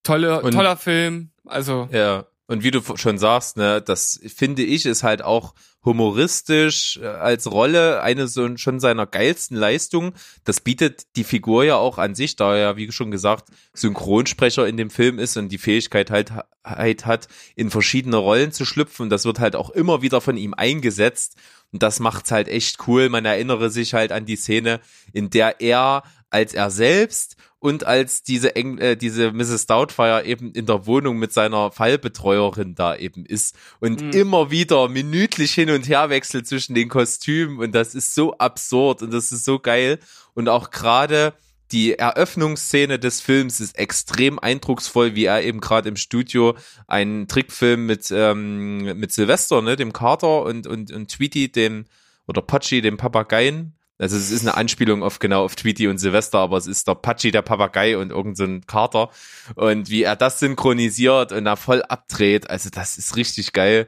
tolle, 0.02 0.42
Und- 0.42 0.52
toller 0.52 0.76
Film. 0.76 1.30
Also, 1.46 1.88
Ja, 1.92 2.24
und 2.46 2.64
wie 2.64 2.70
du 2.70 2.80
schon 2.96 3.18
sagst, 3.18 3.56
ne, 3.56 3.80
das 3.80 4.20
finde 4.34 4.62
ich 4.62 4.84
ist 4.84 5.02
halt 5.02 5.22
auch 5.22 5.54
humoristisch 5.84 6.98
äh, 7.02 7.06
als 7.06 7.50
Rolle 7.50 8.02
eine 8.02 8.28
so 8.28 8.56
schon 8.56 8.80
seiner 8.80 9.06
geilsten 9.06 9.56
Leistungen. 9.56 10.12
Das 10.44 10.60
bietet 10.60 11.06
die 11.16 11.24
Figur 11.24 11.64
ja 11.64 11.76
auch 11.76 11.98
an 11.98 12.14
sich, 12.14 12.36
da 12.36 12.54
er 12.54 12.60
ja, 12.60 12.76
wie 12.76 12.90
schon 12.92 13.10
gesagt, 13.10 13.48
Synchronsprecher 13.74 14.66
in 14.66 14.76
dem 14.76 14.90
Film 14.90 15.18
ist 15.18 15.36
und 15.36 15.48
die 15.48 15.58
Fähigkeit 15.58 16.10
halt, 16.10 16.32
halt 16.64 17.06
hat, 17.06 17.28
in 17.56 17.70
verschiedene 17.70 18.16
Rollen 18.16 18.52
zu 18.52 18.64
schlüpfen. 18.64 19.10
Das 19.10 19.24
wird 19.24 19.40
halt 19.40 19.56
auch 19.56 19.70
immer 19.70 20.02
wieder 20.02 20.20
von 20.20 20.36
ihm 20.36 20.54
eingesetzt. 20.54 21.36
Und 21.72 21.82
das 21.82 22.00
macht's 22.00 22.30
halt 22.30 22.48
echt 22.48 22.86
cool. 22.86 23.08
Man 23.08 23.24
erinnere 23.24 23.70
sich 23.70 23.94
halt 23.94 24.12
an 24.12 24.26
die 24.26 24.36
Szene, 24.36 24.80
in 25.12 25.30
der 25.30 25.60
er 25.60 26.02
als 26.30 26.54
er 26.54 26.70
selbst 26.70 27.36
und 27.62 27.86
als 27.86 28.24
diese 28.24 28.56
Eng 28.56 28.78
äh, 28.78 28.96
diese 28.96 29.30
Mrs. 29.30 29.66
Doubtfire 29.66 30.24
eben 30.24 30.50
in 30.52 30.66
der 30.66 30.84
Wohnung 30.86 31.18
mit 31.18 31.32
seiner 31.32 31.70
Fallbetreuerin 31.70 32.74
da 32.74 32.96
eben 32.96 33.24
ist 33.24 33.54
und 33.78 34.02
Mhm. 34.02 34.10
immer 34.10 34.50
wieder 34.50 34.88
minütlich 34.88 35.52
hin 35.52 35.70
und 35.70 35.88
her 35.88 36.10
wechselt 36.10 36.48
zwischen 36.48 36.74
den 36.74 36.88
Kostümen 36.88 37.58
und 37.58 37.72
das 37.72 37.94
ist 37.94 38.14
so 38.16 38.36
absurd 38.36 39.02
und 39.02 39.12
das 39.12 39.30
ist 39.30 39.44
so 39.44 39.60
geil 39.60 40.00
und 40.34 40.48
auch 40.48 40.70
gerade 40.70 41.34
die 41.70 41.94
Eröffnungsszene 41.98 42.98
des 42.98 43.20
Films 43.20 43.60
ist 43.60 43.78
extrem 43.78 44.38
eindrucksvoll, 44.40 45.14
wie 45.14 45.24
er 45.24 45.42
eben 45.42 45.60
gerade 45.60 45.88
im 45.88 45.96
Studio 45.96 46.54
einen 46.86 47.28
Trickfilm 47.28 47.86
mit 47.86 48.10
ähm, 48.10 48.98
mit 48.98 49.12
Sylvester, 49.12 49.62
ne, 49.62 49.76
dem 49.76 49.92
Carter 49.92 50.42
und 50.42 50.66
und 50.66 50.90
und 50.92 51.10
Tweety, 51.10 51.50
dem 51.50 51.84
oder 52.26 52.42
Patschi, 52.42 52.82
dem 52.82 52.96
Papageien. 52.96 53.74
Also 54.02 54.16
es 54.16 54.32
ist 54.32 54.42
eine 54.42 54.56
Anspielung 54.56 55.04
auf 55.04 55.20
genau 55.20 55.44
auf 55.44 55.54
Tweety 55.54 55.86
und 55.86 55.98
Sylvester, 55.98 56.40
aber 56.40 56.56
es 56.56 56.66
ist 56.66 56.88
der 56.88 56.96
Patschi, 56.96 57.30
der 57.30 57.42
Papagei 57.42 57.96
und 57.96 58.10
irgend 58.10 58.36
so 58.36 58.48
Kater. 58.66 59.10
Und 59.54 59.90
wie 59.90 60.02
er 60.02 60.16
das 60.16 60.40
synchronisiert 60.40 61.30
und 61.30 61.44
da 61.44 61.54
voll 61.54 61.82
abdreht, 61.82 62.50
also 62.50 62.68
das 62.68 62.98
ist 62.98 63.14
richtig 63.14 63.52
geil. 63.52 63.86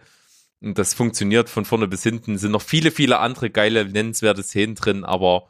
Und 0.60 0.78
das 0.78 0.94
funktioniert 0.94 1.50
von 1.50 1.64
vorne 1.64 1.88
bis 1.88 2.04
hinten. 2.04 2.38
Sind 2.38 2.52
noch 2.52 2.62
viele, 2.62 2.92
viele 2.92 3.18
andere 3.18 3.50
geile, 3.50 3.84
nennenswerte 3.86 4.44
Szenen 4.44 4.76
drin, 4.76 5.02
aber 5.02 5.48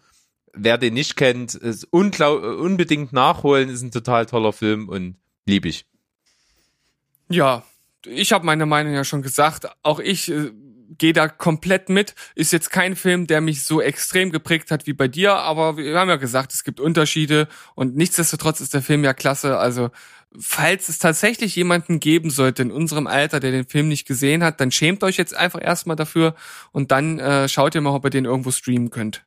wer 0.55 0.79
den 0.79 0.95
nicht 0.95 1.17
kennt, 1.17 1.55
ist 1.55 1.85
unbedingt 1.85 3.13
nachholen, 3.13 3.69
ist 3.69 3.83
ein 3.83 3.91
total 3.91 4.25
toller 4.25 4.55
Film 4.55 4.89
und 4.89 5.19
lieb 5.45 5.67
ich. 5.67 5.85
ja, 7.29 7.65
ich 8.07 8.33
habe 8.33 8.47
meine 8.47 8.65
Meinung 8.65 8.95
ja 8.95 9.05
schon 9.05 9.21
gesagt. 9.21 9.67
Auch 9.83 10.01
ich 10.01 10.31
äh, 10.31 10.53
gehe 10.99 11.13
da 11.13 11.29
komplett 11.29 11.89
mit. 11.89 12.15
Ist 12.35 12.53
jetzt 12.53 12.71
kein 12.71 12.97
Film, 12.97 13.27
der 13.27 13.41
mich 13.41 13.63
so 13.63 13.81
extrem 13.81 14.31
geprägt 14.31 14.71
hat 14.71 14.87
wie 14.87 14.93
bei 14.93 15.09
dir, 15.09 15.35
aber 15.35 15.77
wir 15.77 15.99
haben 15.99 16.09
ja 16.09 16.17
gesagt, 16.17 16.53
es 16.53 16.65
gibt 16.65 16.81
Unterschiede 16.81 17.49
und 17.75 17.97
nichtsdestotrotz 17.97 18.61
ist 18.61 18.75
der 18.75 18.83
Film 18.83 19.05
ja 19.05 19.15
klasse. 19.15 19.59
Also 19.59 19.91
falls 20.39 20.89
es 20.89 20.99
tatsächlich 20.99 21.55
jemanden 21.57 22.01
geben 22.01 22.31
sollte 22.31 22.63
in 22.63 22.73
unserem 22.73 23.07
Alter, 23.07 23.41
der 23.41 23.53
den 23.53 23.67
Film 23.67 23.89
nicht 23.89 24.07
gesehen 24.07 24.43
hat, 24.43 24.61
dann 24.61 24.71
schämt 24.71 25.05
euch 25.05 25.17
jetzt 25.17 25.35
einfach 25.35 25.63
erstmal 25.63 25.97
dafür 25.97 26.35
und 26.73 26.91
dann 26.91 27.19
äh, 27.19 27.49
schaut 27.49 27.75
ihr 27.75 27.81
mal, 27.81 27.95
ob 27.95 28.05
ihr 28.05 28.11
den 28.11 28.25
irgendwo 28.25 28.51
streamen 28.51 28.91
könnt. 28.91 29.25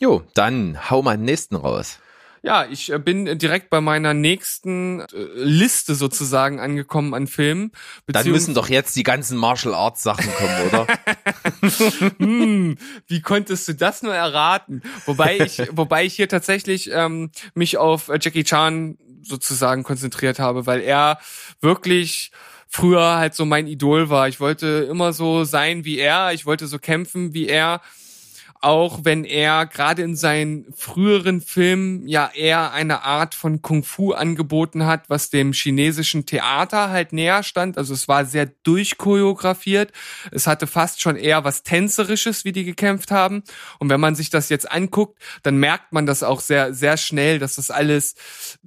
Jo, 0.00 0.22
dann 0.34 0.90
hau 0.90 1.02
mal 1.02 1.16
den 1.16 1.24
nächsten 1.24 1.56
raus. 1.56 1.98
Ja, 2.42 2.66
ich 2.66 2.92
äh, 2.92 2.98
bin 2.98 3.38
direkt 3.38 3.70
bei 3.70 3.80
meiner 3.80 4.14
nächsten 4.14 5.00
äh, 5.00 5.06
Liste 5.34 5.94
sozusagen 5.94 6.60
angekommen 6.60 7.14
an 7.14 7.26
Filmen. 7.26 7.72
Dann 8.06 8.28
müssen 8.30 8.54
doch 8.54 8.68
jetzt 8.68 8.96
die 8.96 9.02
ganzen 9.02 9.36
Martial 9.36 9.74
Arts 9.74 10.02
Sachen 10.02 10.32
kommen, 10.34 10.68
oder? 10.68 10.86
hm, 12.18 12.78
wie 13.06 13.20
konntest 13.20 13.68
du 13.68 13.74
das 13.74 14.02
nur 14.02 14.14
erraten? 14.14 14.82
Wobei 15.06 15.38
ich, 15.38 15.58
wobei 15.72 16.04
ich 16.04 16.14
hier 16.14 16.28
tatsächlich 16.28 16.90
ähm, 16.92 17.30
mich 17.54 17.76
auf 17.76 18.08
äh, 18.08 18.18
Jackie 18.20 18.44
Chan 18.44 18.98
sozusagen 19.22 19.82
konzentriert 19.82 20.38
habe, 20.38 20.66
weil 20.66 20.80
er 20.80 21.18
wirklich 21.60 22.30
früher 22.68 23.16
halt 23.16 23.34
so 23.34 23.44
mein 23.44 23.66
Idol 23.66 24.10
war. 24.10 24.28
Ich 24.28 24.40
wollte 24.40 24.86
immer 24.88 25.12
so 25.12 25.44
sein 25.44 25.84
wie 25.84 25.98
er, 25.98 26.32
ich 26.32 26.46
wollte 26.46 26.66
so 26.66 26.78
kämpfen 26.78 27.34
wie 27.34 27.46
er. 27.46 27.80
Auch 28.60 29.00
wenn 29.04 29.24
er 29.24 29.66
gerade 29.66 30.02
in 30.02 30.16
seinen 30.16 30.66
früheren 30.74 31.40
Filmen 31.40 32.08
ja 32.08 32.30
eher 32.34 32.72
eine 32.72 33.04
Art 33.04 33.36
von 33.36 33.62
Kung 33.62 33.84
Fu 33.84 34.12
angeboten 34.12 34.84
hat, 34.84 35.08
was 35.08 35.30
dem 35.30 35.52
chinesischen 35.52 36.26
Theater 36.26 36.90
halt 36.90 37.12
näher 37.12 37.44
stand. 37.44 37.78
Also 37.78 37.94
es 37.94 38.08
war 38.08 38.24
sehr 38.24 38.46
durchchoreografiert. 38.64 39.92
Es 40.32 40.48
hatte 40.48 40.66
fast 40.66 41.00
schon 41.00 41.14
eher 41.14 41.44
was 41.44 41.62
Tänzerisches, 41.62 42.44
wie 42.44 42.52
die 42.52 42.64
gekämpft 42.64 43.12
haben. 43.12 43.44
Und 43.78 43.90
wenn 43.90 44.00
man 44.00 44.16
sich 44.16 44.28
das 44.28 44.48
jetzt 44.48 44.70
anguckt, 44.70 45.22
dann 45.44 45.56
merkt 45.56 45.92
man 45.92 46.06
das 46.06 46.24
auch 46.24 46.40
sehr, 46.40 46.74
sehr 46.74 46.96
schnell, 46.96 47.38
dass 47.38 47.54
das 47.54 47.70
alles 47.70 48.14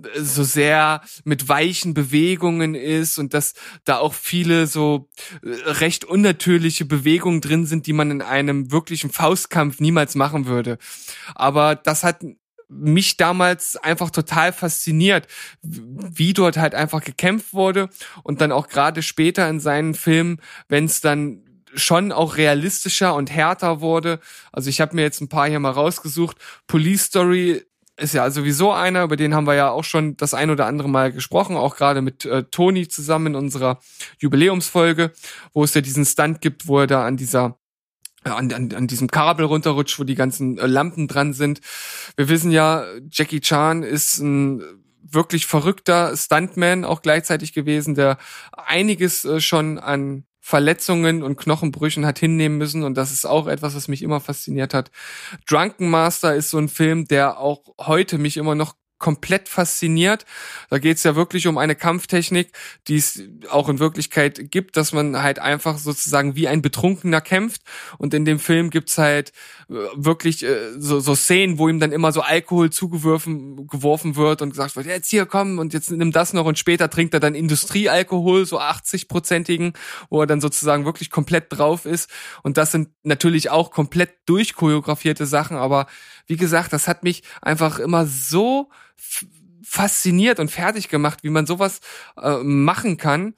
äh, 0.02 0.22
so 0.22 0.44
sehr 0.44 1.02
mit 1.26 1.50
weichen 1.50 1.94
Bewegungen 1.94 2.76
ist 2.76 3.20
und 3.20 3.34
dass 3.34 3.56
da 3.84 3.98
auch 3.98 4.14
viele 4.14 4.68
so 4.68 5.10
äh, 5.44 5.50
recht 5.70 6.06
unnatürliche 6.06 6.86
Bewegungen 6.86 7.42
drin 7.42 7.66
sind, 7.66 7.88
die 7.88 7.94
man 7.94 8.10
in 8.10 8.22
einem 8.22 8.72
wirklichen 8.72 9.12
Faustkampf 9.12 9.81
niemals 9.82 10.16
machen 10.16 10.46
würde. 10.46 10.78
Aber 11.36 11.76
das 11.76 12.04
hat 12.04 12.24
mich 12.70 13.18
damals 13.18 13.76
einfach 13.76 14.10
total 14.12 14.54
fasziniert, 14.54 15.28
wie 15.62 16.34
dort 16.34 16.58
halt 16.58 16.74
einfach 16.74 17.04
gekämpft 17.04 17.54
wurde 17.54 17.90
und 18.24 18.40
dann 18.40 18.52
auch 18.52 18.70
gerade 18.70 19.04
später 19.04 19.50
in 19.50 19.60
seinen 19.60 19.94
Filmen, 19.94 20.40
wenn 20.70 20.86
es 20.86 21.02
dann 21.02 21.44
schon 21.74 22.12
auch 22.12 22.38
realistischer 22.38 23.16
und 23.16 23.30
härter 23.30 23.82
wurde. 23.82 24.20
Also 24.52 24.70
ich 24.70 24.82
habe 24.82 24.96
mir 24.96 25.04
jetzt 25.04 25.22
ein 25.22 25.30
paar 25.30 25.48
hier 25.48 25.60
mal 25.60 25.72
rausgesucht. 25.72 26.38
Police 26.68 27.06
Story 27.06 27.64
ist 27.98 28.14
ja 28.14 28.30
sowieso 28.32 28.72
einer, 28.72 29.04
über 29.04 29.16
den 29.16 29.36
haben 29.36 29.48
wir 29.48 29.54
ja 29.54 29.70
auch 29.70 29.84
schon 29.84 30.18
das 30.18 30.34
ein 30.34 30.50
oder 30.50 30.66
andere 30.66 30.90
Mal 30.90 31.12
gesprochen, 31.12 31.56
auch 31.56 31.76
gerade 31.76 32.02
mit 32.02 32.26
äh, 32.26 32.44
Toni 32.44 32.88
zusammen 32.88 33.28
in 33.28 33.36
unserer 33.36 33.80
Jubiläumsfolge, 34.20 35.12
wo 35.54 35.64
es 35.64 35.74
ja 35.74 35.82
diesen 35.82 36.06
Stunt 36.06 36.42
gibt, 36.42 36.68
wo 36.68 36.80
er 36.80 36.88
da 36.88 37.06
an 37.06 37.18
dieser 37.18 37.61
an, 38.24 38.52
an, 38.54 38.74
an 38.74 38.88
diesem 38.88 39.10
Kabel 39.10 39.46
runterrutscht, 39.46 40.00
wo 40.00 40.04
die 40.04 40.16
ganzen 40.16 40.58
äh, 40.58 40.68
Lampen 40.68 41.08
dran 41.08 41.34
sind. 41.34 41.62
Wir 42.16 42.30
wissen 42.30 42.52
ja, 42.52 42.86
Jackie 43.10 43.42
Chan 43.42 43.84
ist 43.84 44.20
ein 44.20 44.64
wirklich 45.04 45.46
verrückter 45.46 46.16
Stuntman 46.16 46.86
auch 46.86 47.02
gleichzeitig 47.02 47.54
gewesen, 47.54 47.96
der 47.96 48.18
einiges 48.52 49.26
äh, 49.26 49.40
schon 49.40 49.80
an 49.80 50.26
Verletzungen 50.44 51.22
und 51.22 51.38
Knochenbrüchen 51.38 52.06
hat 52.06 52.18
hinnehmen 52.18 52.58
müssen 52.58 52.84
und 52.84 52.96
das 52.96 53.12
ist 53.12 53.26
auch 53.26 53.48
etwas, 53.48 53.76
was 53.76 53.88
mich 53.88 54.02
immer 54.02 54.20
fasziniert 54.20 54.74
hat. 54.74 54.90
Drunken 55.48 55.90
Master 55.90 56.36
ist 56.36 56.50
so 56.50 56.58
ein 56.58 56.68
Film, 56.68 57.06
der 57.06 57.38
auch 57.38 57.76
heute 57.80 58.18
mich 58.18 58.38
immer 58.38 58.56
noch 58.56 58.76
komplett 59.02 59.50
fasziniert. 59.50 60.26
Da 60.70 60.80
geht 60.80 60.98
es 60.98 61.04
ja 61.04 61.18
wirklich 61.18 61.48
um 61.48 61.58
eine 61.58 61.76
Kampftechnik, 61.76 62.54
die 62.88 62.96
es 62.96 63.22
auch 63.50 63.68
in 63.68 63.80
Wirklichkeit 63.80 64.52
gibt, 64.52 64.78
dass 64.78 64.94
man 64.94 65.22
halt 65.22 65.40
einfach 65.40 65.78
sozusagen 65.78 66.36
wie 66.36 66.48
ein 66.48 66.62
Betrunkener 66.62 67.20
kämpft. 67.20 67.64
Und 67.98 68.14
in 68.14 68.24
dem 68.24 68.40
Film 68.40 68.70
gibt's 68.70 68.98
halt 68.98 69.34
äh, 69.70 69.74
wirklich 69.96 70.44
äh, 70.44 70.72
so, 70.78 71.02
so 71.02 71.16
Szenen, 71.16 71.58
wo 71.58 71.68
ihm 71.68 71.80
dann 71.80 71.92
immer 71.92 72.14
so 72.14 72.22
Alkohol 72.22 72.70
zugeworfen 72.70 73.68
geworfen 73.68 74.16
wird 74.16 74.42
und 74.42 74.52
gesagt 74.52 74.76
wird, 74.76 74.86
jetzt 74.86 75.10
hier 75.10 75.26
komm 75.26 75.60
und 75.60 75.74
jetzt 75.74 75.92
nimm 75.92 76.12
das 76.12 76.34
noch 76.34 76.46
und 76.46 76.60
später 76.60 76.90
trinkt 76.90 77.14
er 77.14 77.20
dann 77.20 77.36
Industriealkohol, 77.36 78.46
so 78.46 78.60
80-prozentigen, 78.60 79.74
wo 80.10 80.22
er 80.22 80.28
dann 80.28 80.42
sozusagen 80.42 80.86
wirklich 80.86 81.10
komplett 81.10 81.46
drauf 81.50 81.86
ist. 81.86 82.10
Und 82.44 82.58
das 82.58 82.72
sind 82.72 82.90
natürlich 83.04 83.50
auch 83.50 83.72
komplett 83.72 84.12
durchchoreografierte 84.28 85.26
Sachen, 85.26 85.58
aber 85.58 85.88
wie 86.28 86.38
gesagt, 86.38 86.72
das 86.72 86.88
hat 86.88 87.04
mich 87.04 87.24
einfach 87.42 87.80
immer 87.80 88.06
so 88.06 88.70
fasziniert 89.64 90.40
und 90.40 90.50
fertig 90.52 90.90
gemacht, 90.90 91.20
wie 91.24 91.30
man 91.30 91.46
sowas 91.46 91.80
äh, 92.22 92.38
machen 92.44 92.98
kann. 92.98 93.34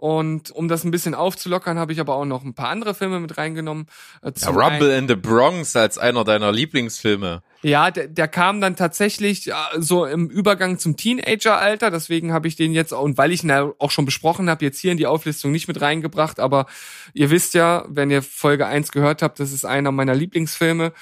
Und 0.00 0.50
um 0.52 0.66
das 0.68 0.82
ein 0.84 0.90
bisschen 0.90 1.14
aufzulockern, 1.14 1.78
habe 1.78 1.92
ich 1.92 2.00
aber 2.00 2.14
auch 2.14 2.24
noch 2.24 2.42
ein 2.42 2.54
paar 2.54 2.70
andere 2.70 2.94
Filme 2.94 3.20
mit 3.20 3.36
reingenommen. 3.36 3.86
Äh, 4.22 4.32
Ja, 4.34 4.48
Rumble 4.48 4.96
in 4.96 5.06
the 5.08 5.14
Bronx 5.14 5.76
als 5.76 5.98
einer 5.98 6.24
deiner 6.24 6.52
Lieblingsfilme. 6.52 7.42
ja, 7.60 7.90
der, 7.90 8.08
der 8.08 8.26
kam 8.26 8.62
dann 8.62 8.76
tatsächlich 8.76 9.48
äh, 9.48 9.54
so 9.76 10.06
im 10.06 10.30
Übergang 10.30 10.78
zum 10.78 10.96
Teenageralter, 10.96 11.90
deswegen 11.90 12.32
habe 12.32 12.48
ich 12.48 12.56
den 12.56 12.72
jetzt 12.72 12.94
und 12.94 13.18
weil 13.18 13.30
ich 13.30 13.42
ihn 13.42 13.50
ja 13.50 13.70
auch 13.78 13.90
schon 13.90 14.06
besprochen 14.06 14.48
habe, 14.48 14.64
jetzt 14.64 14.78
hier 14.78 14.92
in 14.92 14.96
die 14.96 15.06
Auflistung 15.06 15.52
nicht 15.52 15.68
mit 15.68 15.82
reingebracht, 15.82 16.40
aber 16.40 16.64
ihr 17.12 17.28
wisst 17.28 17.52
ja, 17.52 17.84
wenn 17.86 18.10
ihr 18.10 18.22
Folge 18.22 18.66
1 18.66 18.92
gehört 18.92 19.20
habt, 19.20 19.38
das 19.38 19.52
ist 19.52 19.66
einer 19.66 19.92
meiner 19.92 20.14
Lieblingsfilme. 20.14 20.94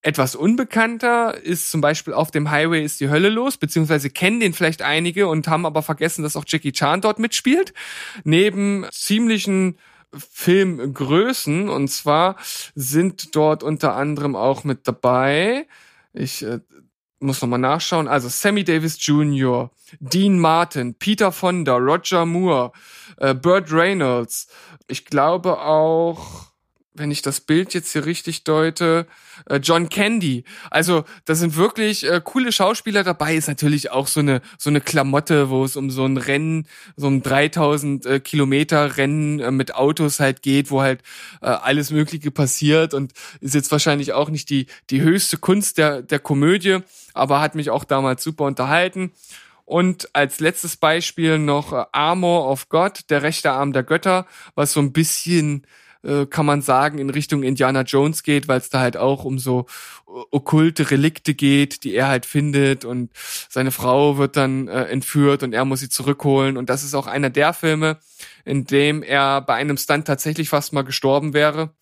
Etwas 0.00 0.36
unbekannter 0.36 1.36
ist 1.36 1.70
zum 1.70 1.80
Beispiel 1.80 2.14
Auf 2.14 2.30
dem 2.30 2.50
Highway 2.50 2.84
ist 2.84 3.00
die 3.00 3.10
Hölle 3.10 3.28
los, 3.28 3.56
beziehungsweise 3.56 4.10
kennen 4.10 4.40
den 4.40 4.54
vielleicht 4.54 4.82
einige 4.82 5.26
und 5.26 5.48
haben 5.48 5.66
aber 5.66 5.82
vergessen, 5.82 6.22
dass 6.22 6.36
auch 6.36 6.44
Jackie 6.46 6.72
Chan 6.72 7.00
dort 7.00 7.18
mitspielt. 7.18 7.74
Neben 8.24 8.86
ziemlichen 8.92 9.78
Filmgrößen 10.14 11.68
und 11.68 11.88
zwar 11.88 12.36
sind 12.74 13.34
dort 13.36 13.62
unter 13.62 13.94
anderem 13.94 14.36
auch 14.36 14.64
mit 14.64 14.88
dabei, 14.88 15.66
ich 16.14 16.42
äh, 16.42 16.60
muss 17.20 17.42
nochmal 17.42 17.58
nachschauen, 17.58 18.08
also 18.08 18.28
Sammy 18.28 18.64
Davis 18.64 19.04
Jr., 19.04 19.70
Dean 20.00 20.38
Martin, 20.38 20.94
Peter 20.94 21.32
Fonda, 21.32 21.76
Roger 21.76 22.24
Moore, 22.24 22.72
äh, 23.18 23.34
Burt 23.34 23.72
Reynolds, 23.72 24.48
ich 24.86 25.04
glaube 25.04 25.60
auch 25.60 26.47
wenn 26.94 27.10
ich 27.10 27.22
das 27.22 27.40
Bild 27.40 27.74
jetzt 27.74 27.92
hier 27.92 28.06
richtig 28.06 28.44
deute, 28.44 29.06
äh, 29.46 29.56
John 29.56 29.88
Candy. 29.88 30.44
Also 30.70 31.04
da 31.24 31.34
sind 31.34 31.56
wirklich 31.56 32.04
äh, 32.04 32.20
coole 32.22 32.52
Schauspieler 32.52 33.04
dabei. 33.04 33.34
Ist 33.36 33.48
natürlich 33.48 33.90
auch 33.90 34.06
so 34.06 34.20
eine 34.20 34.40
so 34.58 34.70
eine 34.70 34.80
Klamotte, 34.80 35.50
wo 35.50 35.64
es 35.64 35.76
um 35.76 35.90
so 35.90 36.04
ein 36.04 36.16
Rennen, 36.16 36.66
so 36.96 37.08
ein 37.08 37.22
3000 37.22 38.06
äh, 38.06 38.20
Kilometer 38.20 38.96
Rennen 38.96 39.40
äh, 39.40 39.50
mit 39.50 39.74
Autos 39.74 40.20
halt 40.20 40.42
geht, 40.42 40.70
wo 40.70 40.82
halt 40.82 41.02
äh, 41.40 41.46
alles 41.46 41.90
Mögliche 41.90 42.30
passiert 42.30 42.94
und 42.94 43.12
ist 43.40 43.54
jetzt 43.54 43.70
wahrscheinlich 43.70 44.12
auch 44.12 44.30
nicht 44.30 44.50
die 44.50 44.66
die 44.90 45.00
höchste 45.00 45.38
Kunst 45.38 45.78
der 45.78 46.02
der 46.02 46.18
Komödie, 46.18 46.78
aber 47.14 47.40
hat 47.40 47.54
mich 47.54 47.70
auch 47.70 47.84
damals 47.84 48.22
super 48.24 48.44
unterhalten. 48.44 49.12
Und 49.64 50.08
als 50.14 50.40
letztes 50.40 50.78
Beispiel 50.78 51.38
noch 51.38 51.74
äh, 51.74 51.84
Armor 51.92 52.50
of 52.50 52.70
God, 52.70 53.10
der 53.10 53.22
rechte 53.22 53.52
Arm 53.52 53.74
der 53.74 53.82
Götter, 53.82 54.26
was 54.54 54.72
so 54.72 54.80
ein 54.80 54.94
bisschen 54.94 55.66
äh, 56.02 56.26
kann 56.26 56.46
man 56.46 56.62
sagen, 56.62 56.98
in 56.98 57.10
Richtung 57.10 57.42
Indiana 57.42 57.82
Jones 57.82 58.22
geht, 58.22 58.48
weil 58.48 58.58
es 58.58 58.70
da 58.70 58.80
halt 58.80 58.96
auch 58.96 59.24
um 59.24 59.38
so 59.38 59.66
okkulte 60.06 60.90
Relikte 60.90 61.34
geht, 61.34 61.84
die 61.84 61.94
er 61.94 62.08
halt 62.08 62.26
findet 62.26 62.84
und 62.84 63.10
seine 63.48 63.70
Frau 63.70 64.18
wird 64.18 64.36
dann 64.36 64.68
äh, 64.68 64.84
entführt 64.84 65.42
und 65.42 65.52
er 65.52 65.64
muss 65.64 65.80
sie 65.80 65.88
zurückholen 65.88 66.56
und 66.56 66.70
das 66.70 66.84
ist 66.84 66.94
auch 66.94 67.06
einer 67.06 67.30
der 67.30 67.52
Filme, 67.52 67.98
in 68.44 68.64
dem 68.64 69.02
er 69.02 69.40
bei 69.40 69.54
einem 69.54 69.76
Stunt 69.76 70.06
tatsächlich 70.06 70.48
fast 70.48 70.72
mal 70.72 70.82
gestorben 70.82 71.34
wäre. 71.34 71.74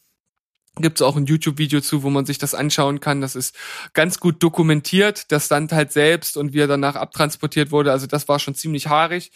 Gibt 0.78 0.98
es 0.98 1.02
auch 1.02 1.16
ein 1.16 1.24
YouTube-Video 1.24 1.80
zu, 1.80 2.02
wo 2.02 2.10
man 2.10 2.26
sich 2.26 2.36
das 2.36 2.54
anschauen 2.54 3.00
kann. 3.00 3.22
Das 3.22 3.34
ist 3.34 3.56
ganz 3.94 4.20
gut 4.20 4.42
dokumentiert, 4.42 5.30
der 5.30 5.40
Stunt 5.40 5.72
halt 5.72 5.90
selbst 5.90 6.36
und 6.36 6.52
wie 6.52 6.60
er 6.60 6.66
danach 6.66 6.96
abtransportiert 6.96 7.70
wurde. 7.70 7.92
Also 7.92 8.06
das 8.06 8.28
war 8.28 8.38
schon 8.38 8.54
ziemlich 8.54 8.88
haarig. 8.88 9.30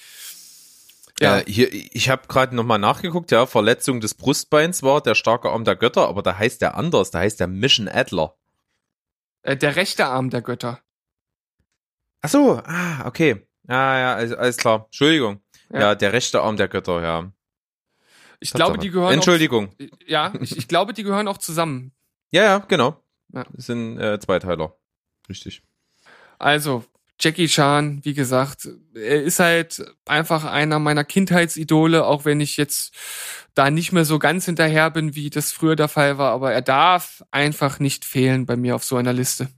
Ja, 1.21 1.39
äh, 1.39 1.45
hier, 1.47 1.73
ich 1.73 2.09
habe 2.09 2.27
gerade 2.29 2.57
nochmal 2.57 2.79
nachgeguckt, 2.79 3.31
ja, 3.31 3.47
Verletzung 3.47 4.01
des 4.01 4.15
Brustbeins 4.15 4.83
war 4.83 5.01
der 5.03 5.15
starke 5.15 5.51
Arm 5.51 5.65
der 5.65 5.77
Götter, 5.77 6.09
aber 6.09 6.23
da 6.23 6.37
heißt 6.37 6.63
der 6.63 6.77
anders, 6.77 7.11
da 7.11 7.19
heißt 7.19 7.41
der 7.41 7.47
Mission 7.47 7.89
Adler. 7.89 8.37
Äh, 9.43 9.57
der 9.57 9.77
rechte 9.77 10.07
Arm 10.07 10.31
der 10.31 10.43
Götter. 10.43 10.81
Ach 12.23 12.29
so, 12.29 12.61
ah, 12.65 13.07
okay. 13.07 13.47
Ah, 13.69 13.99
ja, 13.99 14.15
alles, 14.15 14.33
alles 14.33 14.57
klar. 14.57 14.87
Entschuldigung. 14.87 15.41
Ja. 15.73 15.81
ja. 15.81 15.95
der 15.95 16.13
rechte 16.13 16.41
Arm 16.43 16.57
der 16.57 16.69
Götter, 16.69 17.03
ja. 17.03 17.33
Ich 18.41 18.53
glaube, 18.53 18.79
die 18.79 18.91
gehören. 18.91 19.13
Entschuldigung. 19.13 19.69
Auch, 19.69 19.99
ja, 20.07 20.33
ich, 20.41 20.57
ich, 20.57 20.67
glaube, 20.67 20.95
die 20.95 21.03
gehören 21.03 21.29
auch 21.29 21.39
zusammen. 21.39 21.93
Ja, 22.33 22.45
ja, 22.45 22.59
genau. 22.59 23.03
Ja. 23.33 23.45
Das 23.53 23.67
sind 23.67 23.99
äh, 23.99 24.21
Zweiteiler. 24.21 24.79
Richtig. 25.29 25.65
Also, 26.39 26.85
Jackie 27.21 27.49
Chan, 27.49 28.01
wie 28.03 28.15
gesagt, 28.15 28.69
er 28.95 29.23
ist 29.23 29.41
halt 29.41 29.85
einfach 30.07 30.45
einer 30.45 30.79
meiner 30.79 31.05
Kindheitsidole, 31.05 32.07
auch 32.07 32.25
wenn 32.25 32.41
ich 32.41 32.57
jetzt 32.57 32.95
da 33.55 33.71
nicht 33.71 33.93
mehr 33.93 34.07
so 34.07 34.19
ganz 34.19 34.47
hinterher 34.47 34.91
bin, 34.91 35.15
wie 35.15 35.29
das 35.29 35.53
früher 35.53 35.77
der 35.77 35.89
Fall 35.89 36.17
war, 36.17 36.33
aber 36.33 36.53
er 36.53 36.63
darf 36.63 37.23
einfach 37.31 37.79
nicht 37.79 38.07
fehlen 38.07 38.47
bei 38.47 38.57
mir 38.57 38.75
auf 38.75 38.85
so 38.85 38.97
einer 38.97 39.13
Liste. 39.13 39.49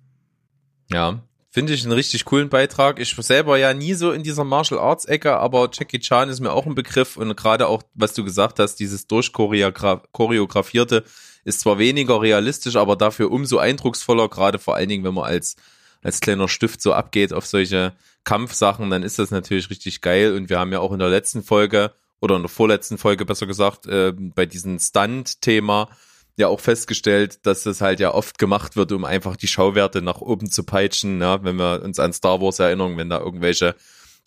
Ja, 0.91 1.23
finde 1.51 1.75
ich 1.75 1.85
einen 1.85 1.93
richtig 1.93 2.25
coolen 2.25 2.49
Beitrag. 2.49 2.99
Ich 2.99 3.15
selber 3.15 3.59
ja 3.59 3.75
nie 3.75 3.95
so 3.95 4.11
in 4.11 4.25
dieser 4.25 4.43
Martial 4.43 4.81
Arts 4.81 5.05
Ecke, 5.05 5.37
aber 5.37 5.71
Jackie 5.73 6.01
Chan 6.01 6.31
ist 6.31 6.41
mir 6.41 6.51
auch 6.53 6.67
ein 6.67 6.75
Begriff 6.75 7.17
und 7.17 7.37
gerade 7.37 7.69
auch, 7.69 7.83
was 7.95 8.15
du 8.15 8.25
gesagt 8.25 8.59
hast, 8.59 8.77
dieses 8.77 9.07
durchchoreografierte 9.07 11.05
ist 11.45 11.61
zwar 11.61 11.79
weniger 11.79 12.21
realistisch, 12.21 12.77
aber 12.77 12.97
dafür 12.97 13.31
umso 13.31 13.59
eindrucksvoller, 13.59 14.29
gerade 14.29 14.59
vor 14.59 14.75
allen 14.75 14.89
Dingen, 14.89 15.05
wenn 15.05 15.15
man 15.15 15.25
als 15.25 15.57
als 16.03 16.21
kleiner 16.21 16.49
Stift 16.49 16.83
so 16.83 16.93
abgeht 16.93 17.33
auf 17.33 17.47
solche 17.47 17.93
Kampfsachen, 18.25 18.91
dann 18.91 19.03
ist 19.03 19.19
das 19.19 19.31
natürlich 19.31 19.71
richtig 19.71 20.01
geil. 20.01 20.35
Und 20.35 20.51
wir 20.51 20.59
haben 20.59 20.73
ja 20.73 20.81
auch 20.81 20.93
in 20.93 20.99
der 20.99 21.09
letzten 21.09 21.43
Folge 21.43 21.93
oder 22.21 22.37
in 22.37 22.43
der 22.43 22.49
vorletzten 22.49 22.99
Folge 22.99 23.25
besser 23.25 23.47
gesagt, 23.47 23.87
äh, 23.87 24.13
bei 24.13 24.47
diesem 24.47 24.79
Stunt-Thema 24.79 25.89
ja 26.37 26.49
auch 26.49 26.61
festgestellt, 26.61 27.45
dass 27.47 27.65
das 27.65 27.81
halt 27.81 28.01
ja 28.01 28.15
oft 28.15 28.39
gemacht 28.39 28.77
wird, 28.77 28.93
um 28.93 29.05
einfach 29.05 29.37
die 29.37 29.49
Schauwerte 29.49 30.03
nach 30.03 30.21
oben 30.21 30.51
zu 30.51 30.65
peitschen. 30.65 31.21
Ja? 31.21 31.43
Wenn 31.45 31.57
wir 31.57 31.83
uns 31.83 31.99
an 31.99 32.13
Star 32.13 32.41
Wars 32.41 32.59
erinnern, 32.59 32.97
wenn 32.97 33.11
da 33.11 33.19
irgendwelche 33.19 33.75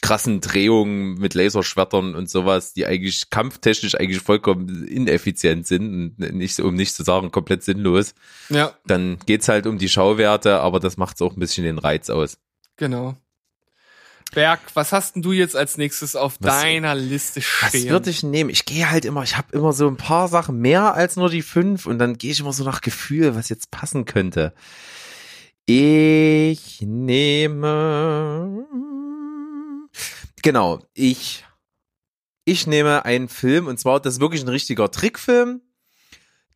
krassen 0.01 0.39
Drehungen 0.39 1.15
mit 1.15 1.33
Laserschwertern 1.33 2.15
und 2.15 2.29
sowas, 2.29 2.73
die 2.73 2.85
eigentlich 2.85 3.29
kampftechnisch 3.29 3.95
eigentlich 3.95 4.21
vollkommen 4.21 4.85
ineffizient 4.87 5.65
sind 5.65 6.17
und 6.19 6.33
nicht, 6.35 6.59
um 6.59 6.75
nicht 6.75 6.93
zu 6.93 7.03
sagen, 7.03 7.31
komplett 7.31 7.63
sinnlos. 7.63 8.13
Ja. 8.49 8.73
Dann 8.85 9.17
geht's 9.25 9.47
halt 9.47 9.65
um 9.65 9.77
die 9.77 9.89
Schauwerte, 9.89 10.59
aber 10.59 10.79
das 10.79 10.97
macht's 10.97 11.21
auch 11.21 11.35
ein 11.35 11.39
bisschen 11.39 11.63
den 11.63 11.79
Reiz 11.79 12.09
aus. 12.09 12.37
Genau. 12.77 13.15
Berg, 14.33 14.59
was 14.73 14.91
hast 14.91 15.15
denn 15.15 15.21
du 15.21 15.31
jetzt 15.31 15.55
als 15.55 15.77
nächstes 15.77 16.15
auf 16.15 16.35
was, 16.39 16.61
deiner 16.61 16.93
Liste 16.93 17.41
stehen? 17.41 17.85
Was 17.85 17.89
würde 17.89 18.09
ich 18.09 18.21
nehmen? 18.21 18.49
Ich 18.49 18.65
gehe 18.65 18.91
halt 18.91 19.05
immer, 19.05 19.23
ich 19.23 19.37
habe 19.37 19.55
immer 19.55 19.71
so 19.73 19.87
ein 19.87 19.97
paar 19.97 20.27
Sachen 20.27 20.59
mehr 20.59 20.93
als 20.93 21.15
nur 21.15 21.29
die 21.29 21.41
fünf 21.41 21.85
und 21.85 21.99
dann 21.99 22.17
gehe 22.17 22.31
ich 22.31 22.41
immer 22.41 22.53
so 22.53 22.63
nach 22.63 22.81
Gefühl, 22.81 23.35
was 23.35 23.49
jetzt 23.49 23.71
passen 23.71 24.05
könnte. 24.05 24.53
Ich 25.65 26.81
nehme 26.81 28.65
Genau, 30.45 30.79
ich, 30.93 31.43
ich 32.43 32.67
nehme 32.67 33.03
einen 33.03 33.29
Film 33.29 33.65
und 33.65 33.79
zwar, 33.79 33.99
das 33.99 34.13
ist 34.13 34.19
wirklich 34.19 34.43
ein 34.43 34.47
richtiger 34.47 34.91
Trickfilm, 34.91 35.61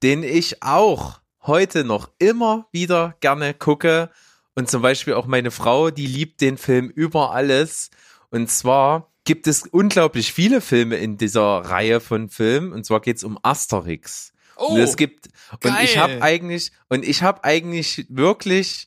den 0.04 0.22
ich 0.22 0.62
auch 0.62 1.22
heute 1.42 1.84
noch 1.84 2.12
immer 2.20 2.68
wieder 2.72 3.16
gerne 3.20 3.56
gucke. 3.56 4.12
Und 4.54 4.70
zum 4.70 4.84
Beispiel 4.84 5.16
auch 5.16 5.26
meine 5.26 5.50
Frau, 5.50 5.90
die 5.90 6.06
liebt 6.06 6.40
den 6.40 6.60
Film 6.60 6.92
über 6.92 7.32
alles. 7.32 7.90
Und 8.30 8.52
zwar 8.52 9.12
gibt 9.24 9.48
es 9.48 9.64
unglaublich 9.64 10.34
viele 10.34 10.62
Filme 10.62 10.98
in 10.98 11.18
dieser 11.18 11.42
Reihe 11.42 12.00
von 12.00 12.30
Filmen. 12.30 12.74
Und 12.74 12.86
zwar 12.86 13.00
geht 13.00 13.18
es 13.18 13.24
um 13.24 13.40
Asterix. 13.42 14.34
Oh, 14.56 14.68
und 14.68 14.82
es 14.82 14.98
gibt 14.98 15.30
geil. 15.62 15.72
und 15.72 15.84
ich 15.84 15.98
habe 15.98 16.22
eigentlich 16.22 16.74
und 16.90 17.04
ich 17.04 17.24
habe 17.24 17.44
eigentlich 17.44 18.06
wirklich 18.10 18.86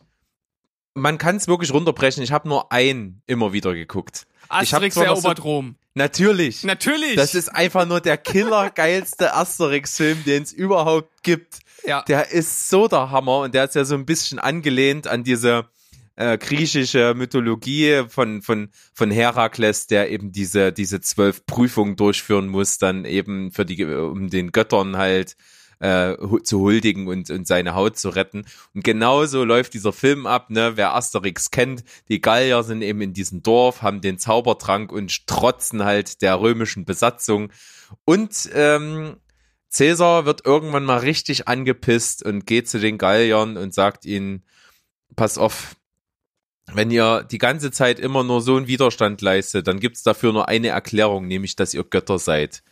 man 0.94 1.18
kann 1.18 1.36
es 1.36 1.48
wirklich 1.48 1.72
runterbrechen. 1.72 2.22
Ich 2.22 2.30
habe 2.30 2.48
nur 2.48 2.70
einen 2.70 3.22
immer 3.26 3.52
wieder 3.52 3.74
geguckt. 3.74 4.28
Asterix 4.48 4.96
erobert 4.96 5.38
so, 5.38 5.42
Rom. 5.42 5.76
Natürlich. 5.94 6.64
Natürlich. 6.64 7.16
Das 7.16 7.34
ist 7.34 7.48
einfach 7.48 7.86
nur 7.86 8.00
der 8.00 8.16
killergeilste 8.16 9.34
Asterix-Film, 9.34 10.24
den 10.24 10.42
es 10.42 10.52
überhaupt 10.52 11.22
gibt. 11.22 11.58
Ja. 11.84 12.02
Der 12.02 12.30
ist 12.30 12.68
so 12.70 12.88
der 12.88 13.10
Hammer 13.10 13.40
und 13.40 13.54
der 13.54 13.64
ist 13.64 13.74
ja 13.74 13.84
so 13.84 13.94
ein 13.94 14.06
bisschen 14.06 14.38
angelehnt 14.38 15.06
an 15.06 15.24
diese 15.24 15.66
äh, 16.16 16.38
griechische 16.38 17.14
Mythologie 17.14 18.04
von, 18.08 18.42
von, 18.42 18.70
von 18.94 19.10
Herakles, 19.10 19.86
der 19.86 20.10
eben 20.10 20.32
diese, 20.32 20.72
diese 20.72 21.00
zwölf 21.00 21.44
Prüfungen 21.46 21.96
durchführen 21.96 22.48
muss, 22.48 22.78
dann 22.78 23.04
eben 23.04 23.50
für 23.50 23.64
die, 23.64 23.84
um 23.84 24.30
den 24.30 24.52
Göttern 24.52 24.96
halt 24.96 25.36
äh, 25.82 26.16
zu 26.44 26.60
huldigen 26.60 27.08
und, 27.08 27.28
und 27.28 27.46
seine 27.46 27.74
Haut 27.74 27.98
zu 27.98 28.10
retten. 28.10 28.44
Und 28.72 28.84
genauso 28.84 29.44
läuft 29.44 29.74
dieser 29.74 29.92
Film 29.92 30.26
ab, 30.26 30.48
ne? 30.48 30.72
Wer 30.76 30.94
Asterix 30.94 31.50
kennt, 31.50 31.82
die 32.08 32.20
Gallier 32.20 32.62
sind 32.62 32.82
eben 32.82 33.00
in 33.02 33.12
diesem 33.12 33.42
Dorf, 33.42 33.82
haben 33.82 34.00
den 34.00 34.18
Zaubertrank 34.18 34.92
und 34.92 35.26
trotzen 35.26 35.84
halt 35.84 36.22
der 36.22 36.40
römischen 36.40 36.84
Besatzung. 36.84 37.52
Und 38.04 38.48
ähm, 38.54 39.16
Cäsar 39.68 40.24
wird 40.24 40.46
irgendwann 40.46 40.84
mal 40.84 40.98
richtig 40.98 41.48
angepisst 41.48 42.22
und 42.22 42.46
geht 42.46 42.68
zu 42.68 42.78
den 42.78 42.96
Galliern 42.96 43.56
und 43.56 43.74
sagt 43.74 44.04
ihnen, 44.04 44.44
pass 45.16 45.36
auf, 45.36 45.74
wenn 46.72 46.92
ihr 46.92 47.26
die 47.28 47.38
ganze 47.38 47.72
Zeit 47.72 47.98
immer 47.98 48.22
nur 48.22 48.40
so 48.40 48.56
einen 48.56 48.68
Widerstand 48.68 49.20
leistet, 49.20 49.66
dann 49.66 49.80
gibt's 49.80 50.04
dafür 50.04 50.32
nur 50.32 50.48
eine 50.48 50.68
Erklärung, 50.68 51.26
nämlich, 51.26 51.56
dass 51.56 51.74
ihr 51.74 51.82
Götter 51.82 52.20
seid. 52.20 52.62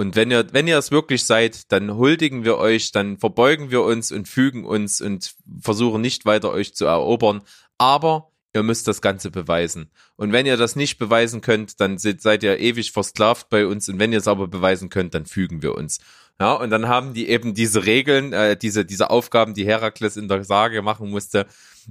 Und 0.00 0.16
wenn 0.16 0.30
ihr, 0.30 0.46
wenn 0.52 0.66
ihr 0.66 0.78
es 0.78 0.90
wirklich 0.90 1.26
seid, 1.26 1.70
dann 1.72 1.94
huldigen 1.94 2.42
wir 2.42 2.56
euch, 2.56 2.90
dann 2.90 3.18
verbeugen 3.18 3.70
wir 3.70 3.82
uns 3.82 4.10
und 4.10 4.28
fügen 4.28 4.64
uns 4.64 5.02
und 5.02 5.34
versuchen 5.60 6.00
nicht 6.00 6.24
weiter 6.24 6.50
euch 6.52 6.74
zu 6.74 6.86
erobern. 6.86 7.42
Aber 7.76 8.32
ihr 8.54 8.62
müsst 8.62 8.88
das 8.88 9.02
Ganze 9.02 9.30
beweisen. 9.30 9.90
Und 10.16 10.32
wenn 10.32 10.46
ihr 10.46 10.56
das 10.56 10.74
nicht 10.74 10.96
beweisen 10.96 11.42
könnt, 11.42 11.82
dann 11.82 11.98
seid 11.98 12.42
ihr 12.42 12.58
ewig 12.58 12.92
versklavt 12.92 13.50
bei 13.50 13.66
uns. 13.66 13.90
Und 13.90 13.98
wenn 13.98 14.10
ihr 14.10 14.20
es 14.20 14.26
aber 14.26 14.48
beweisen 14.48 14.88
könnt, 14.88 15.12
dann 15.12 15.26
fügen 15.26 15.60
wir 15.60 15.74
uns. 15.74 15.98
Ja, 16.40 16.54
und 16.54 16.70
dann 16.70 16.88
haben 16.88 17.12
die 17.12 17.28
eben 17.28 17.52
diese 17.52 17.84
Regeln, 17.84 18.32
äh, 18.32 18.56
diese, 18.56 18.86
diese 18.86 19.10
Aufgaben, 19.10 19.52
die 19.52 19.66
Herakles 19.66 20.16
in 20.16 20.28
der 20.28 20.44
Sage 20.44 20.80
machen 20.80 21.10
musste, 21.10 21.46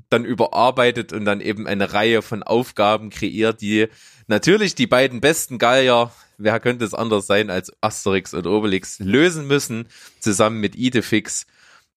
dann 0.09 0.25
überarbeitet 0.25 1.13
und 1.13 1.25
dann 1.25 1.41
eben 1.41 1.67
eine 1.67 1.93
Reihe 1.93 2.21
von 2.21 2.43
Aufgaben 2.43 3.09
kreiert, 3.09 3.61
die 3.61 3.87
natürlich 4.27 4.75
die 4.75 4.87
beiden 4.87 5.21
besten 5.21 5.57
Gallier 5.57 6.11
wer 6.39 6.59
könnte 6.59 6.85
es 6.85 6.95
anders 6.95 7.27
sein 7.27 7.51
als 7.51 7.71
Asterix 7.81 8.33
und 8.33 8.47
Obelix, 8.47 8.97
lösen 8.99 9.45
müssen, 9.45 9.87
zusammen 10.19 10.59
mit 10.59 10.75
Idefix. 10.75 11.45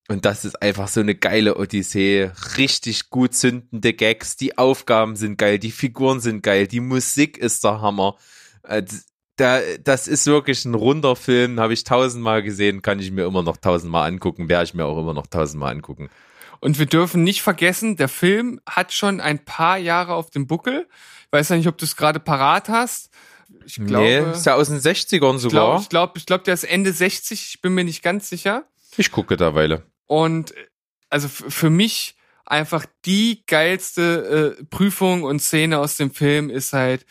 Und 0.08 0.24
das 0.24 0.44
ist 0.44 0.60
einfach 0.60 0.88
so 0.88 1.00
eine 1.00 1.14
geile 1.14 1.56
Odyssee. 1.56 2.30
Richtig 2.58 3.08
gut 3.08 3.34
zündende 3.34 3.94
Gags. 3.94 4.36
Die 4.36 4.58
Aufgaben 4.58 5.16
sind 5.16 5.38
geil, 5.38 5.58
die 5.58 5.70
Figuren 5.70 6.20
sind 6.20 6.42
geil, 6.42 6.66
die 6.66 6.80
Musik 6.80 7.38
ist 7.38 7.64
der 7.64 7.80
Hammer. 7.80 8.16
Äh, 8.64 8.82
das 9.36 10.08
ist 10.08 10.26
wirklich 10.26 10.64
ein 10.66 10.74
runder 10.74 11.16
Film, 11.16 11.58
habe 11.58 11.72
ich 11.72 11.84
tausendmal 11.84 12.42
gesehen, 12.42 12.82
kann 12.82 13.00
ich 13.00 13.10
mir 13.10 13.24
immer 13.24 13.42
noch 13.42 13.56
tausendmal 13.56 14.06
angucken, 14.06 14.48
werde 14.48 14.64
ich 14.64 14.74
mir 14.74 14.84
auch 14.84 14.98
immer 15.00 15.14
noch 15.14 15.26
tausendmal 15.26 15.72
angucken. 15.72 16.10
Und 16.62 16.78
wir 16.78 16.86
dürfen 16.86 17.24
nicht 17.24 17.42
vergessen, 17.42 17.96
der 17.96 18.08
Film 18.08 18.60
hat 18.66 18.92
schon 18.92 19.20
ein 19.20 19.44
paar 19.44 19.76
Jahre 19.76 20.14
auf 20.14 20.30
dem 20.30 20.46
Buckel. 20.46 20.88
Ich 21.26 21.32
weiß 21.32 21.50
ja 21.50 21.56
nicht, 21.56 21.68
ob 21.68 21.76
du 21.76 21.84
es 21.84 21.96
gerade 21.96 22.20
parat 22.20 22.68
hast 22.68 23.10
ich 23.66 23.76
glaube. 23.76 24.04
Nee, 24.04 24.32
ist 24.32 24.46
ja 24.46 24.54
aus 24.54 24.68
den 24.68 24.78
60ern 24.78 25.38
sogar. 25.38 25.40
Ich 25.40 25.50
glaube, 25.50 25.82
ich 25.82 25.88
glaube, 25.88 26.12
ich 26.18 26.26
glaub, 26.26 26.44
der 26.44 26.54
ist 26.54 26.64
Ende 26.64 26.92
60, 26.92 27.54
ich 27.54 27.60
bin 27.60 27.74
mir 27.74 27.84
nicht 27.84 28.02
ganz 28.02 28.28
sicher. 28.28 28.64
Ich 28.96 29.10
gucke 29.10 29.36
da 29.36 29.54
Weile. 29.54 29.86
Und 30.06 30.54
also 31.10 31.28
für 31.28 31.70
mich 31.70 32.16
einfach 32.44 32.86
die 33.04 33.44
geilste 33.46 34.56
äh, 34.58 34.64
Prüfung 34.64 35.22
und 35.22 35.40
Szene 35.40 35.78
aus 35.78 35.96
dem 35.96 36.12
Film 36.12 36.50
ist 36.50 36.72
halt 36.72 37.06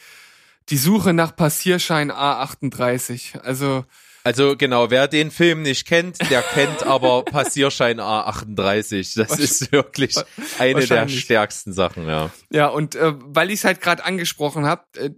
die 0.70 0.78
Suche 0.78 1.14
nach 1.14 1.36
Passierschein 1.36 2.12
A38. 2.12 3.40
Also 3.40 3.86
Also 4.24 4.56
genau, 4.56 4.92
wer 4.92 5.08
den 5.08 5.32
Film 5.32 5.64
nicht 5.64 5.88
kennt, 5.88 6.18
der 6.30 6.42
kennt 6.42 6.84
aber 6.84 7.24
Passierschein 7.26 8.00
A38. 8.00 9.18
Das 9.18 9.40
ist 9.40 9.72
wirklich 9.72 10.16
eine 10.60 10.86
der 10.86 11.08
stärksten 11.08 11.74
Sachen, 11.74 12.08
ja. 12.08 12.30
ja, 12.52 12.68
und 12.68 12.96
äh, 12.96 13.14
weil 13.18 13.50
ich 13.50 13.60
es 13.60 13.64
halt 13.64 13.82
gerade 13.82 14.04
angesprochen 14.04 14.66
habe, 14.66 14.84
äh, 14.98 15.10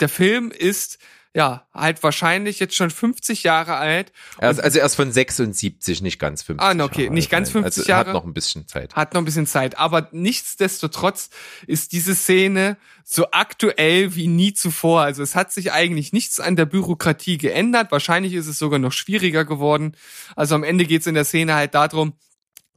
der 0.00 0.08
Film 0.08 0.50
ist 0.50 0.98
ja 1.34 1.66
halt 1.72 2.02
wahrscheinlich 2.02 2.58
jetzt 2.58 2.74
schon 2.74 2.90
50 2.90 3.44
Jahre 3.44 3.76
alt, 3.76 4.12
Also, 4.38 4.62
also 4.62 4.78
erst 4.80 4.96
von 4.96 5.12
76, 5.12 6.02
nicht 6.02 6.18
ganz 6.18 6.42
50. 6.42 6.64
Ah, 6.64 6.84
okay, 6.84 7.04
Jahre 7.04 7.14
nicht 7.14 7.30
ganz 7.30 7.54
nein. 7.54 7.62
50 7.64 7.78
also 7.80 7.88
Jahre. 7.88 8.06
Hat 8.08 8.14
noch 8.14 8.24
ein 8.24 8.34
bisschen 8.34 8.66
Zeit. 8.66 8.96
hat 8.96 9.14
noch 9.14 9.20
ein 9.20 9.24
bisschen 9.24 9.46
Zeit. 9.46 9.78
Aber 9.78 10.08
nichtsdestotrotz 10.10 11.30
ist 11.66 11.92
diese 11.92 12.14
Szene 12.14 12.76
so 13.04 13.30
aktuell 13.30 14.14
wie 14.16 14.26
nie 14.26 14.54
zuvor. 14.54 15.02
Also 15.02 15.22
es 15.22 15.36
hat 15.36 15.52
sich 15.52 15.72
eigentlich 15.72 16.12
nichts 16.12 16.40
an 16.40 16.56
der 16.56 16.66
Bürokratie 16.66 17.38
geändert. 17.38 17.92
Wahrscheinlich 17.92 18.34
ist 18.34 18.48
es 18.48 18.58
sogar 18.58 18.80
noch 18.80 18.92
schwieriger 18.92 19.44
geworden. 19.44 19.96
Also 20.34 20.56
am 20.56 20.64
Ende 20.64 20.84
geht 20.84 21.02
es 21.02 21.06
in 21.06 21.14
der 21.14 21.24
Szene 21.24 21.54
halt 21.54 21.74
darum, 21.74 22.14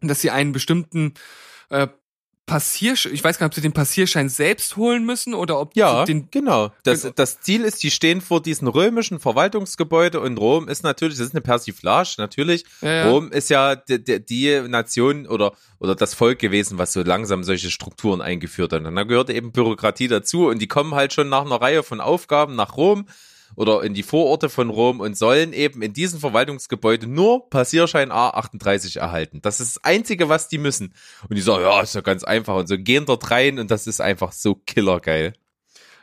dass 0.02 0.22
sie 0.22 0.30
einen 0.30 0.52
bestimmten 0.52 1.16
äh, 1.70 1.88
Passierschein, 2.46 3.14
ich 3.14 3.24
weiß 3.24 3.38
gar 3.38 3.46
nicht, 3.46 3.52
ob 3.52 3.56
sie 3.56 3.62
den 3.62 3.72
Passierschein 3.72 4.28
selbst 4.28 4.76
holen 4.76 5.06
müssen 5.06 5.34
oder 5.34 5.60
ob 5.60 5.76
Ja, 5.76 6.04
den 6.04 6.30
genau. 6.30 6.72
Das, 6.84 7.04
Genau. 7.04 7.14
das 7.16 7.40
Ziel 7.40 7.64
ist, 7.64 7.82
die 7.84 7.90
stehen 7.90 8.20
vor 8.20 8.42
diesem 8.42 8.68
römischen 8.68 9.20
Verwaltungsgebäude 9.20 10.20
und 10.20 10.38
Rom 10.38 10.68
ist 10.68 10.84
natürlich, 10.84 11.18
das 11.18 11.28
ist 11.28 11.34
eine 11.34 11.42
Persiflage, 11.42 12.16
natürlich. 12.18 12.66
Ja, 12.82 12.92
ja. 12.92 13.10
Rom 13.10 13.32
ist 13.32 13.50
ja 13.50 13.76
die, 13.76 14.04
die, 14.04 14.26
die 14.26 14.62
Nation 14.68 15.26
oder, 15.26 15.54
oder 15.80 15.96
das 15.96 16.14
Volk 16.14 16.40
gewesen, 16.40 16.78
was 16.78 16.92
so 16.92 17.02
langsam 17.02 17.44
solche 17.46 17.72
Strukturen 17.72 18.22
eingeführt 18.22 18.74
hat. 18.74 18.84
Und 18.86 18.94
da 18.96 19.04
gehört 19.04 19.30
eben 19.30 19.54
Bürokratie 19.54 20.10
dazu 20.10 20.48
und 20.48 20.60
die 20.60 20.68
kommen 20.68 20.96
halt 20.96 21.14
schon 21.14 21.30
nach 21.30 21.46
einer 21.46 21.62
Reihe 21.62 21.82
von 21.82 22.02
Aufgaben 22.02 22.56
nach 22.56 22.76
Rom 22.76 23.06
oder 23.56 23.84
in 23.84 23.94
die 23.94 24.04
Vororte 24.04 24.50
von 24.50 24.70
Rom 24.70 25.00
und 25.00 25.18
sollen 25.18 25.54
eben 25.54 25.82
in 25.82 25.94
diesem 25.94 26.20
Verwaltungsgebäude 26.20 27.08
nur 27.08 27.50
Passierschein 27.50 28.12
A38 28.12 29.00
erhalten. 29.00 29.42
Das 29.42 29.60
ist 29.60 29.76
das 29.76 29.84
Einzige, 29.84 30.30
was 30.30 30.48
die 30.48 30.58
müssen. 30.58 30.94
Und 31.30 31.36
die 31.36 31.42
sagen, 31.42 31.64
ja, 31.64 31.82
ist 31.82 31.96
ja 31.96 32.02
ganz 32.02 32.24
einfach 32.24 32.56
und 32.56 32.68
so 32.68 32.78
gehen 32.78 33.06
dort 33.06 33.30
rein 33.32 33.60
und 33.60 33.72
das 33.72 33.88
ist 33.88 34.02
einfach 34.02 34.32
so 34.32 34.56
killergeil. 34.56 35.34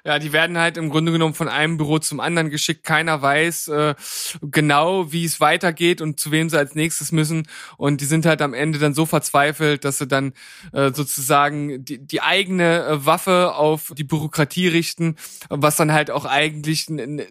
Ja, 0.04 0.18
die 0.18 0.32
werden 0.32 0.58
halt 0.58 0.76
im 0.76 0.90
Grunde 0.90 1.12
genommen 1.12 1.34
von 1.34 1.48
einem 1.48 1.76
Büro 1.76 1.98
zum 1.98 2.20
anderen 2.20 2.50
geschickt. 2.50 2.84
Keiner 2.84 3.20
weiß 3.22 3.68
äh, 3.68 3.94
genau, 4.42 5.12
wie 5.12 5.24
es 5.24 5.40
weitergeht 5.40 6.00
und 6.00 6.18
zu 6.18 6.30
wem 6.30 6.48
sie 6.48 6.58
als 6.58 6.74
nächstes 6.74 7.12
müssen. 7.12 7.46
Und 7.76 8.00
die 8.00 8.06
sind 8.06 8.26
halt 8.26 8.42
am 8.42 8.54
Ende 8.54 8.78
dann 8.78 8.94
so 8.94 9.06
verzweifelt, 9.06 9.84
dass 9.84 9.98
sie 9.98 10.06
dann 10.06 10.32
äh, 10.72 10.92
sozusagen 10.92 11.84
die, 11.84 11.98
die 12.04 12.22
eigene 12.22 12.84
äh, 12.84 13.06
Waffe 13.06 13.54
auf 13.54 13.92
die 13.96 14.04
Bürokratie 14.04 14.68
richten, 14.68 15.16
was 15.48 15.76
dann 15.76 15.92
halt 15.92 16.10
auch 16.10 16.24
eigentlich 16.24 16.88
eine 16.88 17.26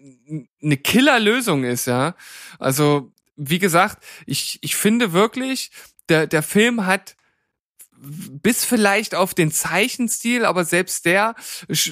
ne 0.60 0.76
Killerlösung 0.76 1.64
ist, 1.64 1.86
ja. 1.86 2.14
Also, 2.58 3.12
wie 3.36 3.58
gesagt, 3.58 4.04
ich, 4.26 4.58
ich 4.60 4.76
finde 4.76 5.12
wirklich, 5.12 5.70
der, 6.08 6.26
der 6.26 6.42
Film 6.42 6.86
hat 6.86 7.16
bis 8.00 8.64
vielleicht 8.64 9.14
auf 9.14 9.34
den 9.34 9.52
Zeichenstil, 9.52 10.44
aber 10.44 10.64
selbst 10.64 11.04
der, 11.04 11.34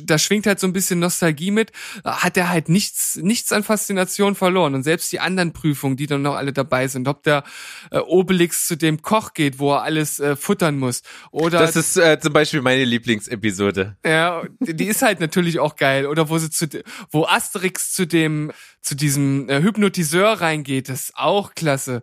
da 0.03 0.19
schwingt 0.19 0.47
halt 0.47 0.59
so 0.59 0.67
ein 0.67 0.73
bisschen 0.73 0.99
Nostalgie 0.99 1.51
mit, 1.51 1.73
hat 2.05 2.37
er 2.37 2.49
halt 2.49 2.69
nichts, 2.69 3.17
nichts 3.17 3.53
an 3.53 3.63
Faszination 3.63 4.35
verloren. 4.35 4.75
Und 4.75 4.83
selbst 4.85 5.13
die 5.13 5.21
anderen 5.21 5.53
Prüfungen, 5.53 5.97
die 5.97 6.07
dann 6.07 6.23
noch 6.23 6.35
alle 6.35 6.53
dabei 6.53 6.89
sind, 6.89 7.09
ob 7.09 7.23
der 7.23 7.45
äh, 7.91 7.99
Obelix 7.99 8.67
zu 8.67 8.77
dem 8.77 9.03
Koch 9.03 9.35
geht, 9.35 9.59
wo 9.59 9.73
er 9.75 9.83
alles 9.83 10.19
äh, 10.21 10.37
futtern 10.37 10.79
muss, 10.79 11.03
oder 11.31 11.59
Das 11.59 11.77
ist 11.77 11.97
äh, 11.97 12.19
zum 12.19 12.33
Beispiel 12.33 12.63
meine 12.63 12.85
Lieblingsepisode. 12.85 13.97
ja, 14.05 14.43
die 14.61 14.87
ist 14.87 15.03
halt 15.03 15.21
natürlich 15.21 15.59
auch 15.59 15.77
geil. 15.77 16.07
Oder 16.07 16.29
wo 16.29 16.39
sie 16.39 16.51
zu, 16.51 16.67
wo 17.11 17.25
Asterix 17.25 17.93
zu 17.93 18.07
dem, 18.07 18.53
zu 18.89 18.97
diesem 18.97 19.49
äh, 19.51 19.61
Hypnotiseur 19.61 20.41
reingeht, 20.41 20.89
das 20.89 21.01
ist 21.11 21.17
auch 21.17 21.55
klasse. 21.55 22.03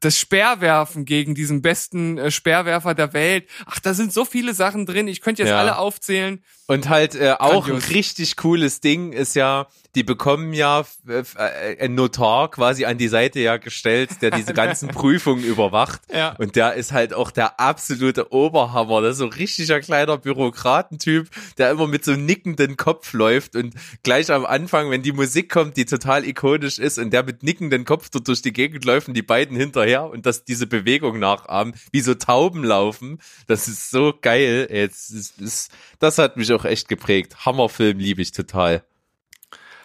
Das 0.00 0.18
Speerwerfen 0.20 1.06
gegen 1.06 1.34
diesen 1.34 1.62
besten 1.62 2.18
äh, 2.18 2.30
Speerwerfer 2.30 2.94
der 2.94 3.14
Welt. 3.14 3.48
Ach, 3.64 3.80
da 3.80 3.94
sind 3.94 4.12
so 4.12 4.24
viele 4.26 4.52
Sachen 4.52 4.84
drin. 4.84 5.08
Ich 5.08 5.22
könnte 5.22 5.42
jetzt 5.42 5.50
Ja. 5.50 5.58
alle 5.58 5.78
aufzählen. 5.78 6.44
Und 6.68 6.88
halt 6.88 7.14
äh, 7.14 7.34
auch 7.38 7.66
Grandios. 7.66 7.84
ein 7.84 7.92
richtig 7.92 8.36
cooles 8.36 8.80
Ding 8.80 9.12
ist 9.12 9.36
ja, 9.36 9.68
die 9.94 10.02
bekommen 10.02 10.52
ja 10.52 10.84
äh, 11.08 11.22
äh, 11.36 11.84
ein 11.84 11.94
Notar 11.94 12.50
quasi 12.50 12.84
an 12.84 12.98
die 12.98 13.06
Seite 13.06 13.38
ja 13.38 13.56
gestellt, 13.56 14.20
der 14.20 14.32
diese 14.32 14.52
ganzen 14.54 14.88
Prüfungen 14.88 15.44
überwacht. 15.44 16.02
Ja. 16.12 16.34
Und 16.38 16.56
der 16.56 16.74
ist 16.74 16.90
halt 16.92 17.14
auch 17.14 17.30
der 17.30 17.60
absolute 17.60 18.32
Oberhammer. 18.32 19.00
Das 19.00 19.12
ist 19.12 19.18
so 19.18 19.26
ein 19.26 19.32
richtiger 19.32 19.80
kleiner 19.80 20.18
Bürokratentyp, 20.18 21.30
der 21.56 21.70
immer 21.70 21.86
mit 21.86 22.04
so 22.04 22.12
nickenden 22.12 22.76
Kopf 22.76 23.12
läuft 23.12 23.54
und 23.54 23.74
gleich 24.02 24.32
am 24.32 24.44
Anfang, 24.44 24.90
wenn 24.90 25.02
die 25.02 25.12
Musik 25.12 25.50
kommt, 25.50 25.76
die 25.76 25.84
total 25.84 26.26
ikonisch 26.26 26.80
ist 26.80 26.98
und 26.98 27.12
der 27.12 27.22
mit 27.22 27.44
nickenden 27.44 27.84
Kopf 27.84 28.10
dort 28.10 28.26
durch 28.26 28.42
die 28.42 28.52
Gegend 28.52 28.84
läuft 28.84 29.06
und 29.06 29.14
die 29.14 29.22
beiden 29.22 29.56
hinterher 29.56 30.10
und 30.10 30.26
das 30.26 30.44
diese 30.44 30.66
Bewegung 30.66 31.20
nachahmen, 31.20 31.74
wie 31.92 32.00
so 32.00 32.14
Tauben 32.14 32.64
laufen. 32.64 33.20
Das 33.46 33.68
ist 33.68 33.90
so 33.90 34.12
geil. 34.20 34.68
Jetzt 34.70 35.10
ist, 35.10 35.70
das 36.00 36.18
hat 36.18 36.36
mich 36.36 36.50
auch 36.56 36.64
echt 36.64 36.88
geprägt. 36.88 37.44
Hammerfilm 37.46 37.98
liebe 37.98 38.22
ich 38.22 38.32
total. 38.32 38.84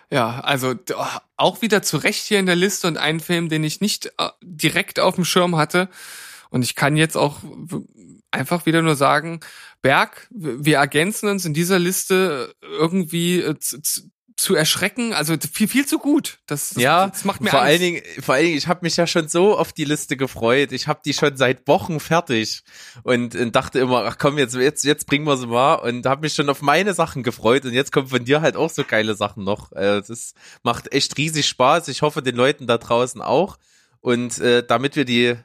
Ja, 0.09 0.41
also 0.41 0.75
auch 1.37 1.61
wieder 1.61 1.81
zu 1.83 1.97
Recht 1.97 2.25
hier 2.25 2.39
in 2.39 2.45
der 2.45 2.55
Liste 2.55 2.87
und 2.87 2.97
ein 2.97 3.19
Film, 3.19 3.47
den 3.47 3.63
ich 3.63 3.79
nicht 3.79 4.07
äh, 4.17 4.29
direkt 4.41 4.99
auf 4.99 5.15
dem 5.15 5.23
Schirm 5.25 5.55
hatte. 5.55 5.89
Und 6.49 6.63
ich 6.63 6.75
kann 6.75 6.97
jetzt 6.97 7.15
auch 7.15 7.39
einfach 8.29 8.65
wieder 8.65 8.81
nur 8.81 8.95
sagen, 8.95 9.39
Berg, 9.81 10.27
wir 10.29 10.77
ergänzen 10.77 11.29
uns 11.29 11.45
in 11.45 11.53
dieser 11.53 11.79
Liste 11.79 12.53
irgendwie 12.61 13.39
äh, 13.39 13.55
zu, 14.37 14.55
erschrecken. 14.55 15.13
Also 15.13 15.35
viel, 15.51 15.67
viel 15.67 15.85
zu 15.85 15.99
gut. 15.99 16.39
Das, 16.47 16.69
das, 16.69 16.81
Ja, 16.81 17.07
das 17.07 17.25
macht 17.25 17.41
mir 17.41 17.49
vor 17.49 17.59
Angst. 17.61 17.69
allen 17.71 17.79
Dingen, 17.79 18.01
vor 18.21 18.35
allen 18.35 18.45
Dingen, 18.45 18.57
ich 18.57 18.67
habe 18.67 18.79
mich 18.83 18.97
ja 18.97 19.07
schon 19.07 19.27
so 19.27 19.57
auf 19.57 19.73
die 19.73 19.85
Liste 19.85 20.17
gefreut. 20.17 20.71
Ich 20.71 20.87
habe 20.87 21.01
die 21.05 21.13
schon 21.13 21.37
seit 21.37 21.67
Wochen 21.67 21.99
fertig 21.99 22.63
und, 23.03 23.35
und 23.35 23.55
dachte 23.55 23.79
immer, 23.79 24.05
ach 24.05 24.17
komm, 24.17 24.37
jetzt 24.37 24.55
jetzt 24.55 24.83
jetzt 24.83 25.07
bringen 25.07 25.25
wir 25.25 25.37
sie 25.37 25.47
mal 25.47 25.75
und 25.75 26.05
habe 26.05 26.21
mich 26.21 26.33
schon 26.33 26.49
auf 26.49 26.61
meine 26.61 26.93
Sachen 26.93 27.23
gefreut 27.23 27.65
und 27.65 27.73
jetzt 27.73 27.91
kommen 27.91 28.07
von 28.07 28.25
dir 28.25 28.41
halt 28.41 28.55
auch 28.55 28.69
so 28.69 28.83
geile 28.83 29.15
Sachen 29.15 29.43
noch. 29.43 29.71
Äh, 29.73 30.01
Das 30.07 30.33
macht 30.63 30.91
echt 30.93 31.17
riesig 31.17 31.47
Spaß. 31.47 31.87
Ich 31.87 32.01
hoffe 32.01 32.21
den 32.21 32.35
Leuten 32.35 32.67
da 32.67 32.77
draußen 32.77 33.21
auch 33.21 33.57
und 33.99 34.39
äh, 34.39 34.63
damit 34.65 34.95
wir 34.95 35.05
die 35.05 35.35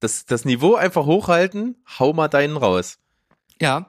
das 0.00 0.24
das 0.26 0.44
Niveau 0.44 0.74
einfach 0.74 1.04
hochhalten, 1.06 1.82
hau 1.98 2.12
mal 2.12 2.28
deinen 2.28 2.56
raus. 2.56 2.98
Ja. 3.60 3.88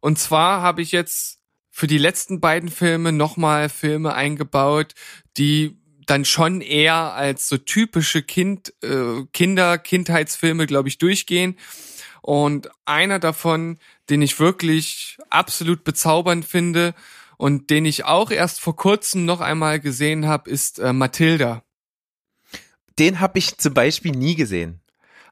Und 0.00 0.18
zwar 0.18 0.62
habe 0.62 0.80
ich 0.82 0.92
jetzt 0.92 1.39
für 1.70 1.86
die 1.86 1.98
letzten 1.98 2.40
beiden 2.40 2.68
Filme 2.68 3.12
nochmal 3.12 3.68
Filme 3.68 4.14
eingebaut, 4.14 4.94
die 5.36 5.78
dann 6.06 6.24
schon 6.24 6.60
eher 6.60 7.14
als 7.14 7.48
so 7.48 7.56
typische 7.56 8.22
Kind, 8.22 8.74
äh, 8.82 9.24
Kinder, 9.32 9.78
Kindheitsfilme, 9.78 10.66
glaube 10.66 10.88
ich, 10.88 10.98
durchgehen. 10.98 11.56
Und 12.20 12.68
einer 12.84 13.18
davon, 13.18 13.78
den 14.10 14.20
ich 14.20 14.40
wirklich 14.40 15.18
absolut 15.30 15.84
bezaubernd 15.84 16.44
finde 16.44 16.94
und 17.36 17.70
den 17.70 17.84
ich 17.84 18.04
auch 18.04 18.30
erst 18.30 18.60
vor 18.60 18.76
kurzem 18.76 19.24
noch 19.24 19.40
einmal 19.40 19.80
gesehen 19.80 20.26
habe, 20.26 20.50
ist 20.50 20.80
äh, 20.80 20.92
Matilda. 20.92 21.62
Den 22.98 23.20
habe 23.20 23.38
ich 23.38 23.56
zum 23.56 23.72
Beispiel 23.72 24.12
nie 24.12 24.34
gesehen. 24.34 24.79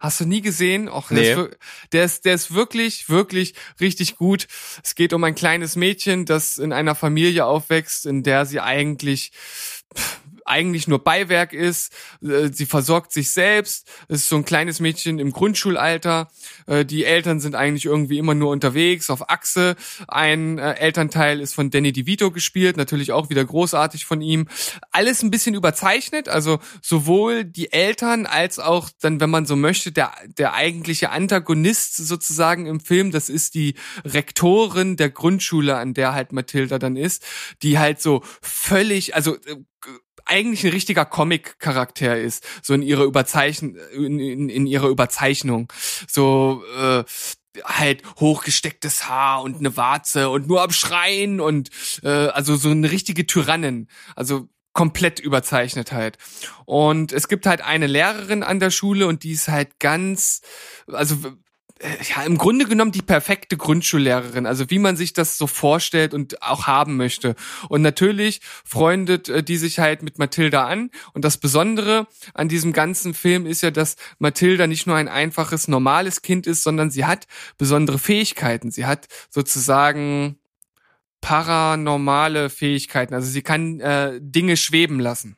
Hast 0.01 0.20
du 0.20 0.26
nie 0.26 0.40
gesehen? 0.40 0.88
Och, 0.88 1.11
Nee. 1.11 1.34
der, 1.34 1.44
ist, 1.44 1.59
der, 1.92 2.05
ist, 2.05 2.24
der 2.24 2.34
ist 2.34 2.55
wirklich, 2.55 3.09
wirklich 3.09 3.55
richtig 3.80 4.16
gut. 4.16 4.46
Es 4.82 4.94
geht 4.94 5.12
um 5.12 5.24
ein 5.24 5.34
kleines 5.34 5.76
Mädchen, 5.76 6.24
das 6.24 6.59
in 6.59 6.72
einer 6.72 6.94
Familie 6.94 7.46
aufwächst, 7.46 8.07
in 8.07 8.22
der 8.22 8.46
sie 8.46 8.61
eigentlich 8.61 9.32
eigentlich 10.49 10.88
nur 10.88 11.03
Beiwerk 11.05 11.53
ist. 11.53 11.92
Äh, 12.22 12.51
Sie 12.53 12.66
versorgt 12.66 13.12
sich 13.12 13.30
selbst. 13.30 13.88
Ist 14.09 14.28
so 14.28 14.36
ein 14.36 14.44
kleines 14.44 14.80
Mädchen 14.80 15.18
im 15.18 15.32
Grundschulalter. 15.32 16.28
Äh, 16.66 16.84
Die 16.84 17.05
Eltern 17.05 17.40
sind 17.40 17.55
eigentlich 17.55 17.84
irgendwie 17.84 18.18
immer 18.18 18.34
nur 18.34 18.51
unterwegs 18.51 19.11
auf 19.11 19.30
Achse. 19.30 19.76
Ein 20.09 20.59
äh, 20.59 20.74
Elternteil 20.74 21.40
ist 21.40 21.55
von 21.55 21.70
Danny 21.70 21.92
DeVito 21.92 22.30
gespielt, 22.30 22.76
natürlich 22.76 23.12
auch 23.12 23.30
wieder 23.30 23.44
großartig 23.44 24.05
von 24.05 24.20
ihm. 24.20 24.49
Alles 24.90 25.22
ein 25.22 25.30
bisschen 25.30 25.55
überzeichnet, 25.55 26.28
also 26.28 26.59
sowohl 26.82 27.44
die 27.44 27.72
Eltern 27.72 28.26
als 28.26 28.59
auch 28.59 28.90
dann, 29.01 29.20
wenn 29.20 29.30
man 29.30 29.46
so 29.46 29.57
möchte, 29.57 29.92
der, 29.92 30.12
der 30.36 30.55
eigentliche 30.55 31.11
Antagonist 31.11 31.96
sozusagen 31.96 32.66
im 32.66 32.80
Film, 32.80 33.11
das 33.11 33.28
ist 33.28 33.55
die 33.55 33.74
Rektorin 34.05 34.96
der 34.96 35.11
Grundschule, 35.11 35.76
an 35.76 35.94
der 35.94 36.14
halt 36.14 36.32
Mathilda 36.32 36.78
dann 36.78 36.96
ist, 36.96 37.24
die 37.62 37.78
halt 37.78 38.01
so 38.01 38.22
völlig, 38.40 39.14
also 39.14 39.36
eigentlich 40.29 40.64
ein 40.64 40.72
richtiger 40.72 41.05
Comic-Charakter 41.05 42.18
ist, 42.18 42.47
so 42.62 42.74
in 42.74 42.83
ihrer 42.83 43.05
Überzeichn 43.05 43.76
in, 43.93 44.18
in, 44.18 44.49
in 44.49 44.66
ihrer 44.66 44.89
Überzeichnung. 44.89 45.72
So 46.09 46.62
äh, 46.79 47.05
halt 47.64 48.03
hochgestecktes 48.20 49.09
Haar 49.09 49.43
und 49.43 49.59
eine 49.59 49.76
Warze 49.76 50.31
und 50.31 50.47
nur 50.47 50.62
am 50.62 50.70
Schreien 50.70 51.41
und 51.41 51.70
äh, 52.03 52.09
also 52.09 52.57
so 52.57 52.70
eine 52.70 52.91
richtige 52.91 53.26
Tyrannin. 53.26 53.89
Also 54.14 54.49
komplett 54.72 55.18
überzeichnet 55.18 55.91
halt. 55.91 56.18
Und 56.64 57.12
es 57.12 57.26
gibt 57.26 57.47
halt 57.47 57.62
eine 57.62 57.89
Lehrerin 57.89 58.45
an 58.45 58.61
der 58.61 58.70
Schule 58.70 59.09
und 59.09 59.24
die 59.24 59.33
ist 59.33 59.49
halt 59.49 59.81
ganz, 59.81 60.41
also 60.87 61.16
ja, 62.09 62.22
im 62.24 62.39
Grunde 62.39 62.66
genommen 62.66 62.93
die 62.93 63.03
perfekte 63.03 63.57
Grundschullehrerin, 63.57 64.47
also 64.47 64.68
wie 64.70 64.79
man 64.79 64.97
sich 64.97 65.12
das 65.12 65.39
so 65.39 65.47
vorstellt 65.47 66.12
und 66.12 66.43
auch 66.43 66.66
haben 66.66 66.97
möchte. 66.97 67.35
Und 67.68 67.83
natürlich 67.83 68.41
freundet 68.64 69.29
äh, 69.29 69.43
die 69.43 69.57
sich 69.57 69.79
halt 69.79 70.03
mit 70.03 70.18
Mathilda 70.18 70.66
an. 70.66 70.91
Und 71.14 71.24
das 71.24 71.39
Besondere 71.39 72.07
an 72.35 72.49
diesem 72.49 72.72
ganzen 72.72 73.14
Film 73.14 73.47
ist 73.47 73.62
ja, 73.62 73.70
dass 73.70 73.97
Mathilda 74.18 74.66
nicht 74.66 74.87
nur 74.87 74.97
ein 74.97 75.09
einfaches, 75.09 75.68
normales 75.68 76.22
Kind 76.22 76.47
ist, 76.47 76.62
sondern 76.62 76.91
sie 76.91 77.05
hat 77.05 77.26
besondere 77.57 77.99
Fähigkeiten. 77.99 78.70
Sie 78.70 78.85
hat 78.85 79.07
sozusagen 79.31 80.39
paranormale 81.20 82.51
Fähigkeiten. 82.51 83.14
Also 83.14 83.29
sie 83.29 83.43
kann 83.43 83.81
äh, 83.81 84.18
Dinge 84.20 84.57
schweben 84.57 85.01
lassen. 85.01 85.38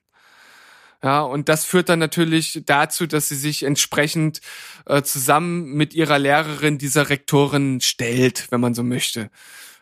Ja, 1.03 1.23
und 1.23 1.49
das 1.49 1.65
führt 1.65 1.89
dann 1.89 1.99
natürlich 1.99 2.63
dazu, 2.67 3.07
dass 3.07 3.29
sie 3.29 3.37
sich 3.37 3.63
entsprechend 3.63 4.41
äh, 4.85 5.03
zusammen 5.03 5.73
mit 5.73 5.95
ihrer 5.95 6.19
Lehrerin 6.19 6.77
dieser 6.77 7.09
Rektorin 7.09 7.81
stellt, 7.81 8.51
wenn 8.51 8.61
man 8.61 8.75
so 8.75 8.83
möchte. 8.83 9.31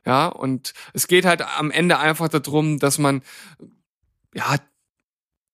Ja, 0.07 0.27
und 0.27 0.75
es 0.95 1.09
geht 1.09 1.25
halt 1.25 1.43
am 1.43 1.73
Ende 1.73 1.99
einfach 1.99 2.29
darum, 2.29 2.79
dass 2.79 2.99
man 2.99 3.23
ja 4.33 4.57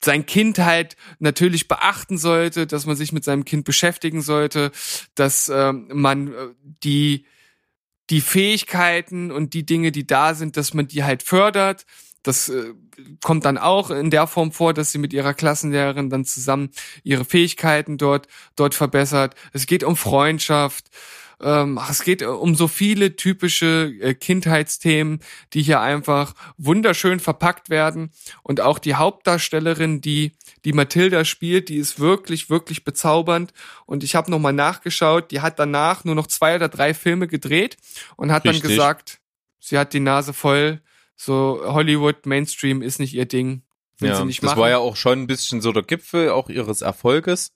sein 0.05 0.27
Kind 0.27 0.59
halt 0.59 0.97
natürlich 1.19 1.67
beachten 1.67 2.19
sollte, 2.19 2.67
dass 2.67 2.85
man 2.85 2.97
sich 2.97 3.13
mit 3.13 3.25
seinem 3.25 3.47
Kind 3.47 3.65
beschäftigen 3.65 4.21
sollte, 4.21 4.71
dass 5.15 5.49
äh, 5.49 5.73
man 5.73 6.35
die 6.83 7.27
die 8.11 8.21
Fähigkeiten 8.21 9.31
und 9.31 9.55
die 9.55 9.65
Dinge, 9.65 9.91
die 9.91 10.07
da 10.07 10.35
sind, 10.35 10.59
dass 10.59 10.75
man 10.75 10.87
die 10.87 11.05
halt 11.05 11.23
fördert, 11.23 11.87
das 12.25 12.49
äh, 12.49 12.75
kommt 13.23 13.45
dann 13.45 13.59
auch 13.59 13.91
in 13.91 14.11
der 14.11 14.27
Form 14.27 14.51
vor, 14.51 14.75
dass 14.75 14.91
sie 14.91 14.99
mit 14.99 15.13
ihrer 15.13 15.35
Klassenlehrerin 15.35 16.11
dann 16.11 16.25
zusammen 16.25 16.71
ihre 17.05 17.25
Fähigkeiten 17.25 17.99
dort, 17.99 18.27
dort 18.57 18.75
verbessert. 18.75 19.35
Es 19.53 19.67
geht 19.67 19.85
um 19.85 19.97
Freundschaft. 19.97 20.91
Ähm, 21.41 21.79
es 21.91 22.03
geht 22.03 22.23
um 22.23 22.55
so 22.55 22.69
viele 22.69 23.17
typische 23.17 23.93
äh, 24.01 24.15
Kindheitsthemen, 24.15 25.21
die 25.53 25.63
hier 25.63 25.81
einfach 25.81 26.35
wunderschön 26.57 27.21
verpackt 27.21 27.71
werden. 27.71 28.11
Und 28.43 28.61
auch 28.61 28.79
die 28.79 28.95
Hauptdarstellerin, 28.95 30.01
die 30.01 30.33
die 30.65 30.73
Mathilda 30.73 31.25
spielt, 31.25 31.69
die 31.69 31.77
ist 31.77 32.01
wirklich, 32.01 32.49
wirklich 32.49 32.85
bezaubernd. 32.85 33.53
Und 33.85 34.03
ich 34.03 34.15
habe 34.15 34.31
nochmal 34.31 34.55
nachgeschaut, 34.55 35.31
die 35.31 35.41
hat 35.41 35.59
danach 35.59 36.05
nur 36.05 36.15
noch 36.15 36.29
zwei 36.29 36.57
oder 36.57 36.69
drei 36.69 36.95
Filme 36.95 37.29
gedreht 37.29 37.77
und 38.17 38.33
hat 38.33 38.45
Richtig. 38.45 38.63
dann 38.63 38.71
gesagt, 38.71 39.21
sie 39.59 39.77
hat 39.77 39.93
die 39.93 40.01
Nase 40.01 40.33
voll 40.33 40.81
so 41.17 41.61
Hollywood 41.65 42.27
Mainstream 42.27 42.83
ist 42.83 42.99
nicht 42.99 43.15
ihr 43.15 43.27
Ding. 43.27 43.63
Ja, 44.01 44.25
das 44.25 44.43
machen. 44.43 44.59
war 44.59 44.71
ja 44.71 44.79
auch 44.79 44.97
schon 44.97 45.21
ein 45.21 45.27
bisschen 45.27 45.61
so 45.61 45.73
der 45.73 45.85
Gipfel 45.85 46.31
auch 46.31 46.49
ihres 46.49 46.83
Erfolges. 46.83 47.53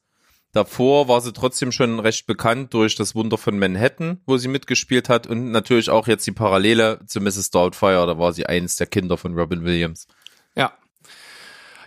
Davor 0.52 1.08
war 1.08 1.20
sie 1.20 1.32
trotzdem 1.32 1.72
schon 1.72 2.00
recht 2.00 2.26
bekannt 2.26 2.72
durch 2.72 2.94
das 2.94 3.14
Wunder 3.14 3.36
von 3.36 3.58
Manhattan, 3.58 4.20
wo 4.24 4.38
sie 4.38 4.48
mitgespielt 4.48 5.08
hat 5.08 5.26
und 5.26 5.50
natürlich 5.50 5.90
auch 5.90 6.06
jetzt 6.06 6.26
die 6.26 6.32
Parallele 6.32 7.00
zu 7.06 7.20
Mrs. 7.20 7.50
Doubtfire, 7.50 8.06
da 8.06 8.18
war 8.18 8.32
sie 8.32 8.46
eins 8.46 8.76
der 8.76 8.86
Kinder 8.86 9.18
von 9.18 9.34
Robin 9.34 9.64
Williams. 9.64 10.06
Ja. 10.54 10.72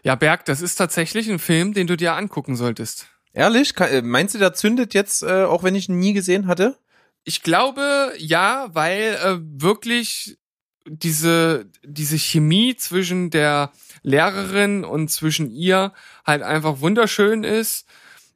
Ja, 0.04 0.16
Berg, 0.16 0.46
das 0.46 0.62
ist 0.62 0.76
tatsächlich 0.76 1.30
ein 1.30 1.40
Film, 1.40 1.74
den 1.74 1.88
du 1.88 1.98
dir 1.98 2.14
angucken 2.14 2.56
solltest. 2.56 3.08
Ehrlich? 3.34 3.78
Äh, 3.80 4.02
meinst 4.04 4.36
du, 4.36 4.40
der 4.40 4.54
zündet 4.54 4.94
jetzt, 4.94 5.24
äh, 5.24 5.44
auch 5.44 5.64
wenn 5.64 5.76
ich 5.76 5.90
ihn 5.90 6.00
nie 6.00 6.14
gesehen 6.14 6.48
hatte? 6.48 6.78
Ich 7.24 7.44
glaube, 7.44 8.14
ja, 8.18 8.70
weil 8.74 9.18
äh, 9.24 9.38
wirklich 9.40 10.38
diese, 10.86 11.70
diese 11.84 12.18
Chemie 12.18 12.76
zwischen 12.76 13.30
der 13.30 13.72
Lehrerin 14.04 14.84
und 14.84 15.10
zwischen 15.10 15.52
ihr 15.52 15.94
halt 16.26 16.42
einfach 16.42 16.80
wunderschön 16.80 17.44
ist, 17.44 17.86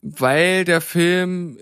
weil 0.02 0.66
der 0.66 0.82
Film 0.82 1.58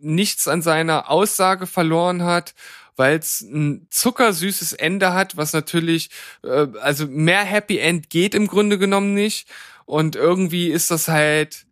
nichts 0.00 0.46
an 0.46 0.62
seiner 0.62 1.10
Aussage 1.10 1.66
verloren 1.66 2.22
hat, 2.22 2.54
weil 2.96 3.18
es 3.18 3.40
ein 3.40 3.86
zuckersüßes 3.90 4.72
Ende 4.72 5.12
hat, 5.12 5.36
was 5.36 5.52
natürlich, 5.52 6.10
äh, 6.42 6.66
also 6.80 7.06
mehr 7.06 7.44
Happy 7.44 7.78
End 7.78 8.10
geht 8.10 8.34
im 8.34 8.46
Grunde 8.46 8.78
genommen 8.78 9.14
nicht. 9.14 9.48
Und 9.86 10.16
irgendwie 10.16 10.68
ist 10.68 10.90
das 10.90 11.08
halt 11.08 11.66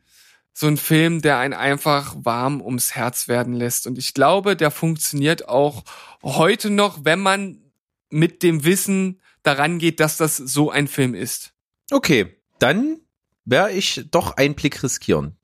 so 0.53 0.67
ein 0.67 0.79
Film, 0.79 1.21
der 1.21 1.39
einen 1.39 1.53
einfach 1.53 2.15
warm 2.19 2.63
ums 2.63 2.95
Herz 2.95 3.29
werden 3.29 3.53
lässt. 3.53 3.87
Und 3.87 3.99
ich 3.99 4.15
glaube, 4.15 4.57
der 4.57 4.71
funktioniert 4.71 5.49
auch 5.49 5.85
heute 6.23 6.71
noch, 6.71 7.05
wenn 7.05 7.21
man 7.21 7.66
mit 8.11 8.43
dem 8.43 8.65
Wissen 8.65 9.21
daran 9.43 9.79
geht, 9.79 10.01
dass 10.01 10.17
das 10.17 10.37
so 10.37 10.71
ein 10.71 10.89
Film 10.89 11.15
ist. 11.15 11.55
Okay, 11.91 12.41
dann 12.59 13.01
werde 13.45 13.73
ich 13.73 14.07
doch 14.11 14.37
einen 14.37 14.55
Blick 14.55 14.83
riskieren. 14.83 15.37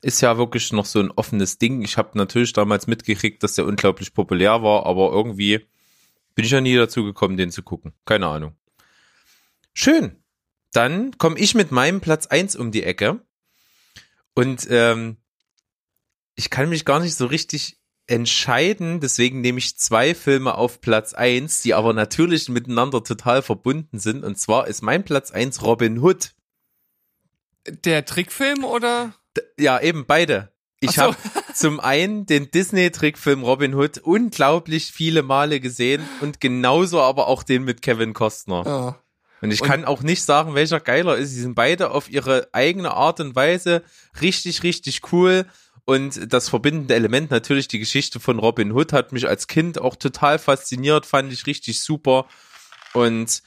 Ist 0.00 0.20
ja 0.20 0.36
wirklich 0.36 0.72
noch 0.72 0.86
so 0.86 0.98
ein 0.98 1.10
offenes 1.12 1.58
Ding. 1.58 1.82
Ich 1.82 1.96
habe 1.96 2.18
natürlich 2.18 2.52
damals 2.52 2.86
mitgekriegt, 2.86 3.42
dass 3.42 3.54
der 3.54 3.66
unglaublich 3.66 4.14
populär 4.14 4.62
war, 4.62 4.86
aber 4.86 5.12
irgendwie 5.12 5.66
bin 6.34 6.44
ich 6.44 6.50
ja 6.50 6.60
nie 6.60 6.74
dazu 6.74 7.04
gekommen, 7.04 7.36
den 7.36 7.50
zu 7.50 7.62
gucken. 7.62 7.92
Keine 8.04 8.26
Ahnung. 8.26 8.56
Schön. 9.74 10.16
Dann 10.72 11.16
komme 11.18 11.38
ich 11.38 11.54
mit 11.54 11.70
meinem 11.70 12.00
Platz 12.00 12.26
eins 12.26 12.56
um 12.56 12.72
die 12.72 12.82
Ecke. 12.82 13.24
Und 14.34 14.66
ähm, 14.70 15.18
ich 16.34 16.50
kann 16.50 16.70
mich 16.70 16.84
gar 16.84 17.00
nicht 17.00 17.14
so 17.14 17.26
richtig 17.26 17.78
entscheiden, 18.06 19.00
deswegen 19.00 19.40
nehme 19.40 19.58
ich 19.58 19.78
zwei 19.78 20.14
Filme 20.14 20.56
auf 20.56 20.80
Platz 20.80 21.14
eins, 21.14 21.62
die 21.62 21.74
aber 21.74 21.92
natürlich 21.92 22.48
miteinander 22.48 23.04
total 23.04 23.42
verbunden 23.42 23.98
sind. 23.98 24.24
Und 24.24 24.38
zwar 24.38 24.66
ist 24.66 24.82
mein 24.82 25.04
Platz 25.04 25.30
eins 25.30 25.62
Robin 25.62 25.98
Hood. 26.00 26.32
Der 27.66 28.04
Trickfilm 28.04 28.64
oder? 28.64 29.14
Ja, 29.58 29.80
eben 29.80 30.04
beide. 30.06 30.52
Ich 30.80 30.92
so. 30.92 31.02
habe 31.02 31.16
zum 31.54 31.78
einen 31.78 32.26
den 32.26 32.50
Disney-Trickfilm 32.50 33.44
Robin 33.44 33.74
Hood 33.74 33.98
unglaublich 33.98 34.90
viele 34.90 35.22
Male 35.22 35.60
gesehen 35.60 36.02
und 36.20 36.40
genauso 36.40 37.00
aber 37.00 37.28
auch 37.28 37.44
den 37.44 37.62
mit 37.62 37.82
Kevin 37.82 38.14
Costner. 38.14 38.64
Ja. 38.66 38.98
Und 39.42 39.52
ich 39.52 39.60
und 39.60 39.68
kann 39.68 39.84
auch 39.84 40.02
nicht 40.02 40.22
sagen, 40.22 40.54
welcher 40.54 40.80
geiler 40.80 41.16
ist. 41.16 41.30
Sie 41.30 41.40
sind 41.40 41.54
beide 41.54 41.90
auf 41.90 42.10
ihre 42.10 42.48
eigene 42.52 42.92
Art 42.92 43.20
und 43.20 43.34
Weise 43.34 43.82
richtig, 44.20 44.62
richtig 44.62 45.12
cool. 45.12 45.46
Und 45.84 46.32
das 46.32 46.48
verbindende 46.48 46.94
Element 46.94 47.30
natürlich 47.30 47.66
die 47.66 47.80
Geschichte 47.80 48.20
von 48.20 48.38
Robin 48.38 48.72
Hood 48.72 48.92
hat 48.92 49.12
mich 49.12 49.26
als 49.26 49.48
Kind 49.48 49.80
auch 49.80 49.96
total 49.96 50.38
fasziniert, 50.38 51.06
fand 51.06 51.32
ich 51.32 51.46
richtig 51.46 51.80
super. 51.80 52.26
Und 52.92 53.42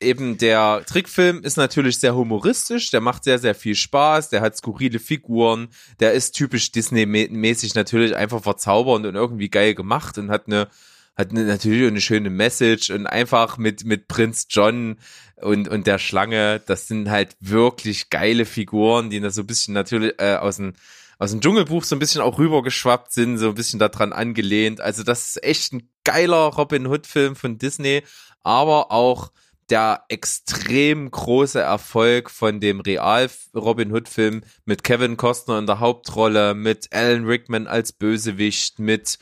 eben 0.00 0.38
der 0.38 0.84
Trickfilm 0.86 1.42
ist 1.42 1.56
natürlich 1.56 1.98
sehr 1.98 2.14
humoristisch, 2.14 2.90
der 2.90 3.00
macht 3.00 3.24
sehr, 3.24 3.38
sehr 3.38 3.54
viel 3.54 3.74
Spaß, 3.74 4.30
der 4.30 4.40
hat 4.40 4.56
skurrile 4.56 4.98
Figuren, 4.98 5.68
der 6.00 6.12
ist 6.12 6.32
typisch 6.32 6.72
Disney-mäßig 6.72 7.74
natürlich 7.74 8.16
einfach 8.16 8.42
verzaubernd 8.42 9.04
und 9.06 9.14
irgendwie 9.14 9.50
geil 9.50 9.74
gemacht 9.74 10.18
und 10.18 10.30
hat 10.30 10.46
eine 10.46 10.68
hat 11.16 11.32
natürlich 11.32 11.86
eine 11.88 12.02
schöne 12.02 12.28
Message 12.28 12.90
und 12.90 13.06
einfach 13.06 13.56
mit 13.56 13.84
mit 13.84 14.06
Prinz 14.06 14.46
John 14.50 14.98
und 15.36 15.68
und 15.68 15.86
der 15.86 15.98
Schlange, 15.98 16.60
das 16.66 16.88
sind 16.88 17.10
halt 17.10 17.36
wirklich 17.40 18.10
geile 18.10 18.44
Figuren, 18.44 19.08
die 19.10 19.20
da 19.20 19.30
so 19.30 19.42
ein 19.42 19.46
bisschen 19.46 19.72
natürlich 19.72 20.14
äh, 20.18 20.36
aus 20.36 20.56
dem 20.56 20.74
aus 21.18 21.30
dem 21.30 21.40
Dschungelbuch 21.40 21.84
so 21.84 21.96
ein 21.96 21.98
bisschen 21.98 22.20
auch 22.20 22.38
rübergeschwappt 22.38 23.12
sind, 23.12 23.38
so 23.38 23.48
ein 23.48 23.54
bisschen 23.54 23.78
daran 23.78 24.12
angelehnt. 24.12 24.80
Also 24.80 25.02
das 25.02 25.26
ist 25.26 25.44
echt 25.44 25.72
ein 25.72 25.88
geiler 26.04 26.46
Robin 26.54 26.86
Hood 26.86 27.06
Film 27.06 27.36
von 27.36 27.58
Disney, 27.58 28.02
aber 28.42 28.92
auch 28.92 29.30
der 29.70 30.04
extrem 30.08 31.10
große 31.10 31.60
Erfolg 31.60 32.30
von 32.30 32.60
dem 32.60 32.80
Real 32.80 33.28
Robin 33.54 33.92
Hood 33.92 34.08
Film 34.08 34.42
mit 34.64 34.84
Kevin 34.84 35.16
Costner 35.16 35.58
in 35.58 35.66
der 35.66 35.80
Hauptrolle, 35.80 36.54
mit 36.54 36.92
Alan 36.92 37.24
Rickman 37.24 37.66
als 37.66 37.92
Bösewicht, 37.92 38.78
mit 38.78 39.18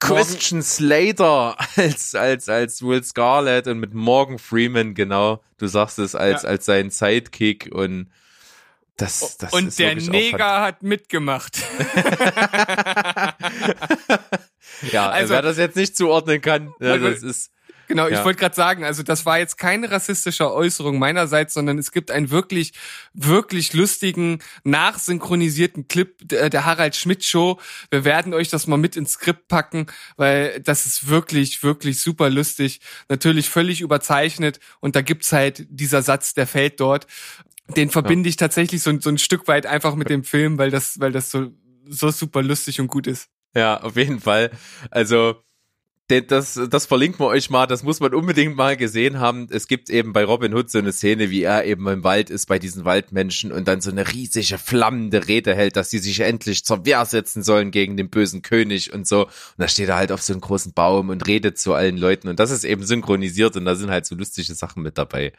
Christian 0.00 0.62
Slater 0.62 1.56
als, 1.76 2.14
als, 2.16 2.48
als 2.48 2.82
Will 2.82 3.04
Scarlett 3.04 3.68
und 3.68 3.78
mit 3.78 3.94
Morgan 3.94 4.38
Freeman, 4.38 4.94
genau, 4.94 5.42
du 5.58 5.68
sagst 5.68 6.00
es, 6.00 6.16
als, 6.16 6.42
ja. 6.42 6.48
als 6.48 6.64
sein 6.64 6.90
Sidekick 6.90 7.70
und 7.72 8.08
das, 8.96 9.36
das 9.38 9.52
und 9.52 9.78
der 9.78 9.94
Neger 9.96 10.60
hat 10.60 10.82
mitgemacht. 10.82 11.58
ja, 14.92 15.08
also 15.10 15.34
wer 15.34 15.42
das 15.42 15.56
jetzt 15.56 15.76
nicht 15.76 15.96
zuordnen 15.96 16.40
kann, 16.40 16.74
ja, 16.80 16.98
das 16.98 17.22
ist 17.22 17.52
Genau, 17.92 18.08
ja. 18.08 18.18
ich 18.18 18.24
wollte 18.24 18.40
gerade 18.40 18.54
sagen, 18.54 18.84
also 18.84 19.02
das 19.02 19.26
war 19.26 19.38
jetzt 19.38 19.58
keine 19.58 19.90
rassistische 19.90 20.50
Äußerung 20.50 20.98
meinerseits, 20.98 21.52
sondern 21.52 21.78
es 21.78 21.92
gibt 21.92 22.10
einen 22.10 22.30
wirklich, 22.30 22.72
wirklich 23.12 23.74
lustigen, 23.74 24.38
nachsynchronisierten 24.64 25.88
Clip 25.88 26.16
der 26.22 26.64
Harald 26.64 26.96
Schmidt 26.96 27.22
Show. 27.22 27.60
Wir 27.90 28.06
werden 28.06 28.32
euch 28.32 28.48
das 28.48 28.66
mal 28.66 28.78
mit 28.78 28.96
ins 28.96 29.12
Skript 29.12 29.46
packen, 29.48 29.88
weil 30.16 30.60
das 30.60 30.86
ist 30.86 31.08
wirklich, 31.08 31.62
wirklich 31.62 32.00
super 32.00 32.30
lustig. 32.30 32.80
Natürlich 33.10 33.50
völlig 33.50 33.82
überzeichnet 33.82 34.58
und 34.80 34.96
da 34.96 35.02
gibt's 35.02 35.30
halt 35.30 35.66
dieser 35.68 36.00
Satz, 36.00 36.32
der 36.32 36.46
fällt 36.46 36.80
dort. 36.80 37.06
Den 37.76 37.90
verbinde 37.90 38.28
ja. 38.28 38.30
ich 38.30 38.36
tatsächlich 38.36 38.82
so, 38.82 38.98
so 39.00 39.08
ein 39.08 39.18
Stück 39.18 39.48
weit 39.48 39.66
einfach 39.66 39.94
mit 39.94 40.10
dem 40.10 40.24
Film, 40.24 40.58
weil 40.58 40.70
das, 40.70 41.00
weil 41.00 41.12
das 41.12 41.30
so, 41.30 41.50
so 41.88 42.10
super 42.10 42.42
lustig 42.42 42.80
und 42.80 42.88
gut 42.88 43.06
ist. 43.06 43.28
Ja, 43.54 43.80
auf 43.80 43.96
jeden 43.96 44.20
Fall. 44.20 44.50
Also, 44.90 45.36
das, 46.20 46.60
das 46.68 46.84
verlinken 46.84 47.20
wir 47.20 47.28
euch 47.28 47.48
mal, 47.48 47.66
das 47.66 47.82
muss 47.82 48.00
man 48.00 48.12
unbedingt 48.12 48.54
mal 48.56 48.76
gesehen 48.76 49.18
haben. 49.18 49.46
Es 49.50 49.66
gibt 49.66 49.88
eben 49.88 50.12
bei 50.12 50.24
Robin 50.24 50.52
Hood 50.52 50.70
so 50.70 50.78
eine 50.78 50.92
Szene, 50.92 51.30
wie 51.30 51.42
er 51.42 51.64
eben 51.64 51.86
im 51.88 52.04
Wald 52.04 52.28
ist 52.28 52.46
bei 52.46 52.58
diesen 52.58 52.84
Waldmenschen 52.84 53.50
und 53.50 53.66
dann 53.66 53.80
so 53.80 53.90
eine 53.90 54.12
riesige 54.12 54.58
flammende 54.58 55.26
Rede 55.26 55.54
hält, 55.54 55.76
dass 55.76 55.88
sie 55.88 55.98
sich 55.98 56.20
endlich 56.20 56.64
zur 56.64 56.84
Wehr 56.84 57.04
setzen 57.06 57.42
sollen 57.42 57.70
gegen 57.70 57.96
den 57.96 58.10
bösen 58.10 58.42
König 58.42 58.92
und 58.92 59.06
so. 59.06 59.22
Und 59.22 59.30
da 59.56 59.68
steht 59.68 59.88
er 59.88 59.96
halt 59.96 60.12
auf 60.12 60.20
so 60.20 60.34
einem 60.34 60.42
großen 60.42 60.74
Baum 60.74 61.08
und 61.08 61.26
redet 61.26 61.58
zu 61.58 61.72
allen 61.72 61.96
Leuten 61.96 62.28
und 62.28 62.38
das 62.38 62.50
ist 62.50 62.64
eben 62.64 62.84
synchronisiert 62.84 63.56
und 63.56 63.64
da 63.64 63.74
sind 63.74 63.90
halt 63.90 64.04
so 64.04 64.14
lustige 64.14 64.54
Sachen 64.54 64.82
mit 64.82 64.98
dabei. 64.98 65.32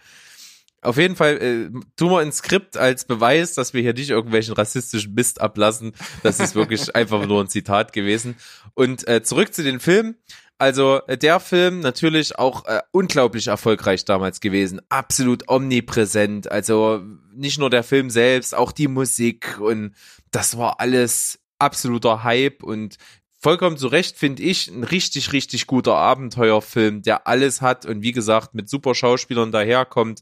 Auf 0.84 0.98
jeden 0.98 1.16
Fall 1.16 1.38
äh, 1.38 1.70
tun 1.96 2.12
wir 2.12 2.20
ein 2.20 2.32
Skript 2.32 2.78
als 2.78 3.06
Beweis, 3.06 3.54
dass 3.54 3.74
wir 3.74 3.82
hier 3.82 3.94
nicht 3.94 4.10
irgendwelchen 4.10 4.54
rassistischen 4.54 5.14
Mist 5.14 5.42
ablassen. 5.42 5.94
Das 6.22 6.40
ist 6.40 6.56
wirklich 6.56 6.96
einfach 6.96 7.26
nur 7.26 7.42
ein 7.42 7.50
Zitat 7.50 7.94
gewesen. 7.94 8.36
Und 8.74 9.08
äh, 9.08 9.24
zurück 9.24 9.54
zu 9.54 9.64
den 9.64 9.80
Filmen. 9.80 10.16
Also 10.58 11.02
äh, 11.08 11.18
der 11.18 11.40
Film 11.40 11.80
natürlich 11.82 12.38
auch 12.40 12.66
äh, 12.66 12.82
unglaublich 12.92 13.48
erfolgreich 13.48 14.06
damals 14.06 14.40
gewesen, 14.40 14.82
absolut 14.90 15.50
omnipräsent. 15.50 16.52
Also 16.52 17.02
nicht 17.34 17.60
nur 17.60 17.70
der 17.70 17.84
Film 17.84 18.10
selbst, 18.10 18.56
auch 18.56 18.72
die 18.72 18.88
Musik 18.88 19.60
und 19.60 19.94
das 20.32 20.58
war 20.58 20.80
alles 20.80 21.40
absoluter 21.60 22.24
Hype 22.24 22.64
und 22.64 22.98
vollkommen 23.40 23.78
zu 23.78 23.88
Recht 23.88 24.18
finde 24.18 24.44
ich 24.44 24.70
ein 24.70 24.84
richtig 24.84 25.34
richtig 25.34 25.68
guter 25.68 25.96
Abenteuerfilm, 25.96 27.02
der 27.02 27.28
alles 27.28 27.62
hat 27.62 27.86
und 27.86 28.02
wie 28.02 28.12
gesagt 28.12 28.54
mit 28.54 28.70
super 28.70 28.96
Schauspielern 28.96 29.52
daherkommt 29.52 30.22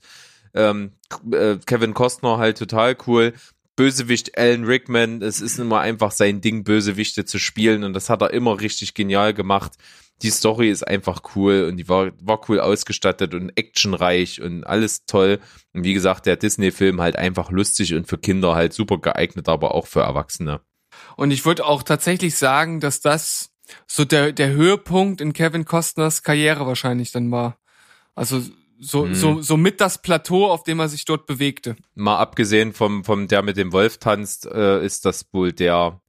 ähm, 0.54 0.94
äh, 1.32 1.58
Kevin 1.66 1.94
Costner 1.94 2.38
halt 2.38 2.58
total 2.58 2.98
cool. 3.08 3.34
Bösewicht 3.76 4.38
Alan 4.38 4.66
Rickman, 4.66 5.22
es 5.22 5.42
ist 5.42 5.58
immer 5.58 5.80
einfach 5.80 6.12
sein 6.12 6.42
Ding, 6.42 6.64
Bösewichte 6.64 7.26
zu 7.26 7.40
spielen 7.40 7.84
und 7.84 7.94
das 7.94 8.10
hat 8.10 8.22
er 8.22 8.32
immer 8.34 8.60
richtig 8.60 8.94
genial 8.94 9.34
gemacht. 9.34 9.74
Die 10.22 10.30
Story 10.30 10.70
ist 10.70 10.88
einfach 10.88 11.22
cool 11.36 11.66
und 11.68 11.78
die 11.78 11.90
war, 11.90 12.12
war 12.22 12.48
cool 12.48 12.60
ausgestattet 12.60 13.34
und 13.34 13.58
actionreich 13.58 14.40
und 14.40 14.66
alles 14.66 15.06
toll. 15.06 15.40
Und 15.74 15.84
wie 15.84 15.94
gesagt, 15.94 16.28
der 16.28 16.36
Disney-Film 16.36 17.02
halt 17.02 17.16
einfach 17.16 17.50
lustig 17.50 17.96
und 17.96 18.08
für 18.08 18.20
Kinder 18.20 18.54
halt 18.54 18.74
super 18.74 19.00
geeignet, 19.00 19.50
aber 19.50 19.74
auch 19.74 19.88
für 19.88 20.02
Erwachsene. 20.02 20.62
Und 21.16 21.32
ich 21.32 21.46
würde 21.46 21.66
auch 21.66 21.82
tatsächlich 21.82 22.36
sagen, 22.36 22.82
dass 22.82 23.02
das 23.02 23.50
so 23.88 24.06
der, 24.06 24.32
der 24.32 24.50
Höhepunkt 24.50 25.22
in 25.22 25.34
Kevin 25.34 25.66
Costners 25.66 26.24
Karriere 26.24 26.68
wahrscheinlich 26.68 27.12
dann 27.12 27.32
war. 27.32 27.58
Also 28.14 28.44
so, 28.84 29.06
Hm. 29.06 29.14
so, 29.14 29.42
so 29.42 29.58
mit 29.58 29.80
das 29.80 30.02
Plateau, 30.02 30.48
auf 30.50 30.64
dem 30.64 30.80
er 30.80 30.90
sich 30.90 31.06
dort 31.06 31.28
bewegte. 31.28 31.76
Mal 31.96 32.18
abgesehen 32.18 32.74
vom, 32.74 33.04
vom 33.06 33.28
der 33.28 33.44
mit 33.44 33.56
dem 33.56 33.72
Wolf 33.72 34.00
tanzt, 34.00 34.46
äh, 34.48 34.84
ist 34.84 35.06
das 35.06 35.26
wohl 35.32 35.54
der 35.54 36.02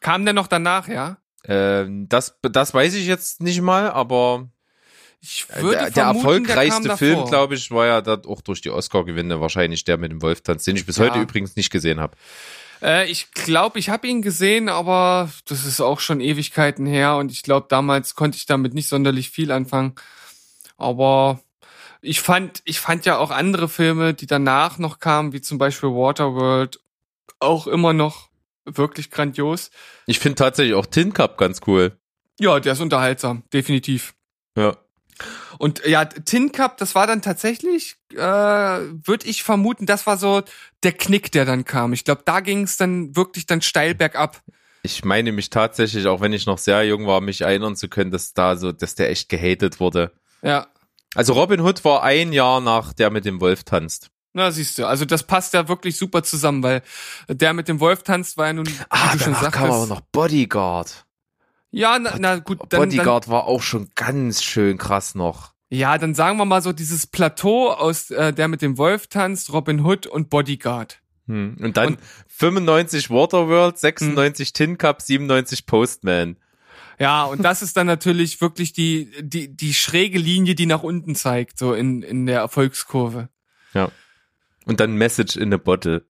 Kam 0.00 0.24
der 0.24 0.34
noch 0.34 0.48
danach, 0.48 0.88
ja? 0.88 1.18
Ähm, 1.44 2.08
das, 2.08 2.36
das 2.42 2.74
weiß 2.74 2.94
ich 2.94 3.06
jetzt 3.06 3.40
nicht 3.40 3.60
mal, 3.62 3.90
aber 3.90 4.48
Ich 5.20 5.46
äh, 5.50 5.62
würde 5.62 5.76
der, 5.76 5.84
der 5.86 5.92
vermuten, 5.92 6.26
erfolgreichste 6.26 6.88
der 6.88 6.96
Film, 6.96 7.24
glaube 7.26 7.54
ich, 7.54 7.70
war 7.70 7.86
ja 7.86 8.00
da 8.00 8.20
auch 8.26 8.40
durch 8.42 8.60
die 8.60 8.70
Oscar-Gewinne 8.70 9.40
wahrscheinlich 9.40 9.84
der 9.84 9.96
mit 9.96 10.10
dem 10.12 10.20
Wolftanz, 10.20 10.64
den 10.64 10.76
ich 10.76 10.84
bis 10.86 10.96
Ja. 10.98 11.04
heute 11.04 11.20
übrigens 11.20 11.56
nicht 11.56 11.70
gesehen 11.70 12.00
habe. 12.00 12.16
Äh, 12.82 13.10
ich 13.10 13.30
glaube, 13.32 13.78
ich 13.78 13.90
habe 13.90 14.06
ihn 14.08 14.22
gesehen, 14.22 14.68
aber 14.68 15.30
das 15.46 15.64
ist 15.64 15.80
auch 15.80 16.00
schon 16.00 16.20
Ewigkeiten 16.20 16.86
her 16.86 17.16
und 17.16 17.30
ich 17.32 17.42
glaube, 17.42 17.66
damals 17.68 18.14
konnte 18.14 18.36
ich 18.36 18.46
damit 18.46 18.74
nicht 18.74 18.88
sonderlich 18.88 19.30
viel 19.30 19.50
anfangen. 19.50 19.94
Aber 20.76 21.40
ich 22.00 22.20
fand, 22.20 22.62
ich 22.64 22.80
fand 22.80 23.06
ja 23.06 23.18
auch 23.18 23.30
andere 23.30 23.68
Filme, 23.68 24.14
die 24.14 24.26
danach 24.26 24.78
noch 24.78 24.98
kamen, 24.98 25.32
wie 25.32 25.40
zum 25.40 25.58
Beispiel 25.58 25.90
Waterworld, 25.90 26.80
auch 27.40 27.66
immer 27.66 27.92
noch 27.92 28.28
wirklich 28.64 29.10
grandios. 29.10 29.70
Ich 30.06 30.18
finde 30.18 30.36
tatsächlich 30.36 30.74
auch 30.74 30.86
Tin 30.86 31.12
Cup 31.12 31.38
ganz 31.38 31.60
cool. 31.66 31.98
Ja, 32.38 32.60
der 32.60 32.74
ist 32.74 32.80
unterhaltsam, 32.80 33.42
definitiv. 33.52 34.14
Ja. 34.56 34.76
Und 35.58 35.84
ja, 35.84 36.04
Tin 36.04 36.52
Cup, 36.52 36.76
das 36.76 36.94
war 36.94 37.08
dann 37.08 37.22
tatsächlich, 37.22 37.96
äh, 38.12 38.18
würde 38.18 39.26
ich 39.26 39.42
vermuten, 39.42 39.86
das 39.86 40.06
war 40.06 40.16
so 40.16 40.42
der 40.84 40.92
Knick, 40.92 41.32
der 41.32 41.44
dann 41.44 41.64
kam. 41.64 41.92
Ich 41.92 42.04
glaube, 42.04 42.22
da 42.24 42.40
ging 42.40 42.62
es 42.62 42.76
dann 42.76 43.16
wirklich 43.16 43.46
dann 43.46 43.60
steil 43.60 43.94
bergab. 43.94 44.40
Ich 44.84 45.04
meine 45.04 45.32
mich 45.32 45.50
tatsächlich, 45.50 46.06
auch 46.06 46.20
wenn 46.20 46.32
ich 46.32 46.46
noch 46.46 46.58
sehr 46.58 46.84
jung 46.84 47.06
war, 47.08 47.20
mich 47.20 47.40
erinnern 47.40 47.74
zu 47.74 47.88
können, 47.88 48.12
dass 48.12 48.32
da 48.32 48.56
so, 48.56 48.70
dass 48.70 48.94
der 48.94 49.10
echt 49.10 49.28
gehatet 49.28 49.80
wurde. 49.80 50.12
Ja, 50.42 50.68
Also 51.14 51.32
Robin 51.32 51.60
Hood 51.60 51.84
war 51.84 52.02
ein 52.02 52.32
Jahr 52.32 52.60
nach 52.60 52.92
der 52.92 53.10
mit 53.10 53.24
dem 53.24 53.40
Wolf 53.40 53.64
tanzt. 53.64 54.10
Na, 54.34 54.50
siehst 54.50 54.78
du, 54.78 54.86
also 54.86 55.04
das 55.04 55.22
passt 55.22 55.54
ja 55.54 55.68
wirklich 55.68 55.96
super 55.96 56.22
zusammen, 56.22 56.62
weil 56.62 56.82
der 57.28 57.54
mit 57.54 57.66
dem 57.66 57.80
Wolf 57.80 58.02
tanzt 58.02 58.36
war 58.36 58.46
ja 58.48 58.52
nun, 58.52 58.66
wie 58.68 58.74
Ah, 58.90 59.12
du 59.14 59.18
schon 59.18 59.32
sagtest. 59.34 59.52
kam 59.54 59.70
aber 59.70 59.86
noch 59.86 60.00
Bodyguard. 60.12 61.06
Ja, 61.70 61.98
na, 61.98 62.14
na 62.18 62.36
gut, 62.38 62.58
dann, 62.60 62.68
dann, 62.68 62.80
Bodyguard 62.90 63.28
war 63.28 63.44
auch 63.44 63.62
schon 63.62 63.88
ganz 63.94 64.42
schön 64.44 64.78
krass 64.78 65.14
noch. 65.14 65.52
ja, 65.70 65.98
dann 65.98 66.14
sagen 66.14 66.36
wir 66.38 66.44
mal 66.44 66.62
so 66.62 66.72
dieses 66.72 67.06
Plateau 67.06 67.70
aus 67.72 68.10
äh, 68.10 68.32
der 68.32 68.48
mit 68.48 68.62
dem 68.62 68.78
Wolf 68.78 69.06
tanzt, 69.08 69.52
Robin 69.52 69.84
Hood 69.84 70.06
und 70.06 70.30
Bodyguard. 70.30 71.00
Hm. 71.26 71.56
Und 71.60 71.76
dann 71.76 71.94
Und- 71.94 71.98
95 72.28 73.10
Waterworld, 73.10 73.78
96 73.78 74.52
Tin 74.52 74.78
Cup, 74.78 75.02
97 75.02 75.66
Postman. 75.66 76.36
Ja, 76.98 77.24
und 77.24 77.42
das 77.44 77.62
ist 77.62 77.76
dann 77.76 77.86
natürlich 77.86 78.40
wirklich 78.40 78.72
die, 78.72 79.12
die, 79.20 79.54
die 79.54 79.74
schräge 79.74 80.18
Linie, 80.18 80.54
die 80.54 80.66
nach 80.66 80.82
unten 80.82 81.14
zeigt, 81.14 81.58
so 81.58 81.72
in, 81.74 82.02
in 82.02 82.26
der 82.26 82.40
Erfolgskurve. 82.40 83.28
Ja. 83.72 83.90
Und 84.64 84.80
dann 84.80 84.94
Message 84.94 85.36
in 85.36 85.54
a 85.54 85.56
Bottle. 85.56 86.04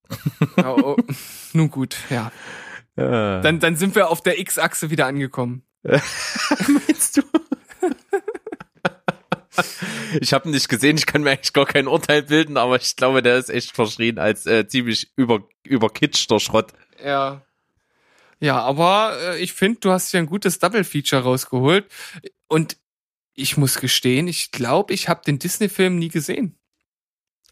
Oh, 0.57 0.77
oh. 0.83 0.97
Nun 1.53 1.69
gut, 1.69 1.95
ja. 2.09 2.31
Ja. 2.97 3.39
Dann, 3.41 3.59
dann 3.59 3.75
sind 3.77 3.95
wir 3.95 4.09
auf 4.09 4.21
der 4.21 4.39
X-Achse 4.39 4.89
wieder 4.89 5.05
angekommen. 5.05 5.63
meinst 5.83 7.17
du? 7.17 7.21
ich 10.19 10.33
habe 10.33 10.49
nicht 10.49 10.67
gesehen, 10.69 10.97
ich 10.97 11.05
kann 11.05 11.23
mir 11.23 11.31
eigentlich 11.31 11.53
gar 11.53 11.65
kein 11.65 11.87
Urteil 11.87 12.23
bilden, 12.23 12.57
aber 12.57 12.75
ich 12.77 12.95
glaube, 12.95 13.21
der 13.21 13.37
ist 13.37 13.49
echt 13.49 13.73
verschrien 13.73 14.17
als 14.17 14.45
äh, 14.45 14.67
ziemlich 14.67 15.11
über, 15.15 15.47
überkitschter 15.63 16.39
Schrott. 16.39 16.73
Ja. 17.03 17.41
Ja, 18.39 18.59
aber 18.61 19.17
äh, 19.21 19.39
ich 19.39 19.53
finde, 19.53 19.79
du 19.81 19.91
hast 19.91 20.11
hier 20.11 20.19
ein 20.19 20.25
gutes 20.25 20.59
Double-Feature 20.59 21.23
rausgeholt. 21.23 21.85
Und 22.47 22.77
ich 23.33 23.57
muss 23.57 23.79
gestehen, 23.79 24.27
ich 24.27 24.51
glaube, 24.51 24.93
ich 24.93 25.09
habe 25.09 25.21
den 25.25 25.39
Disney-Film 25.39 25.97
nie 25.97 26.09
gesehen. 26.09 26.55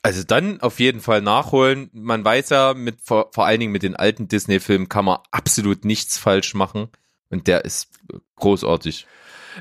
Also 0.02 0.24
dann 0.24 0.62
auf 0.62 0.80
jeden 0.80 1.02
Fall 1.02 1.22
nachholen. 1.22 1.90
Man 1.92 2.24
weiß 2.24 2.50
ja, 2.50 2.74
mit 2.74 3.02
vor, 3.02 3.32
vor 3.34 3.46
allen 3.46 3.60
Dingen 3.60 3.72
mit 3.72 3.84
den 3.84 3.96
alten 3.96 4.28
Disney-Filmen 4.28 4.90
kann 4.90 5.06
man 5.06 5.20
absolut 5.32 5.84
nichts 5.86 6.18
falsch 6.18 6.54
machen. 6.54 6.90
Und 7.30 7.48
der 7.48 7.66
ist 7.66 7.90
großartig. 8.38 9.06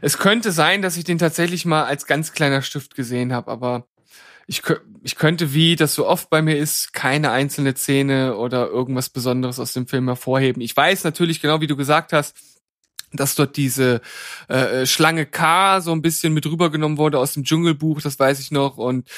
Es 0.03 0.18
könnte 0.18 0.53
sein, 0.53 0.83
dass 0.83 0.97
ich 0.97 1.05
den 1.05 1.18
tatsächlich 1.18 1.64
mal 1.64 1.85
als 1.85 2.07
ganz 2.07 2.33
kleiner 2.33 2.62
Stift 2.62 2.95
gesehen 2.95 3.33
habe, 3.33 3.51
aber 3.51 3.89
ich, 4.47 4.63
ich 5.03 5.17
könnte, 5.17 5.53
wie 5.55 5.77
das 5.77 5.95
so 5.95 6.07
oft 6.07 6.31
bei 6.31 6.41
mir 6.43 6.57
ist, 6.57 6.93
keine 6.93 7.31
einzelne 7.33 7.75
Szene 7.75 8.37
oder 8.37 8.69
irgendwas 8.69 9.09
Besonderes 9.09 9.59
aus 9.59 9.73
dem 9.73 9.89
Film 9.89 10.07
hervorheben. 10.07 10.63
Ich 10.63 10.77
weiß 10.77 11.05
natürlich 11.05 11.41
genau, 11.41 11.61
wie 11.61 11.67
du 11.67 11.77
gesagt 11.77 12.13
hast, 12.13 12.37
dass 13.13 13.35
dort 13.35 13.57
diese 13.57 14.01
äh, 14.49 14.87
Schlange 14.87 15.27
K 15.27 15.81
so 15.81 15.93
ein 15.93 16.03
bisschen 16.03 16.33
mit 16.33 16.47
rübergenommen 16.47 16.99
wurde 16.99 17.19
aus 17.19 17.35
dem 17.35 17.45
Dschungelbuch, 17.45 18.01
das 18.01 18.19
weiß 18.19 18.41
ich 18.41 18.51
noch, 18.51 18.77
und 18.77 19.09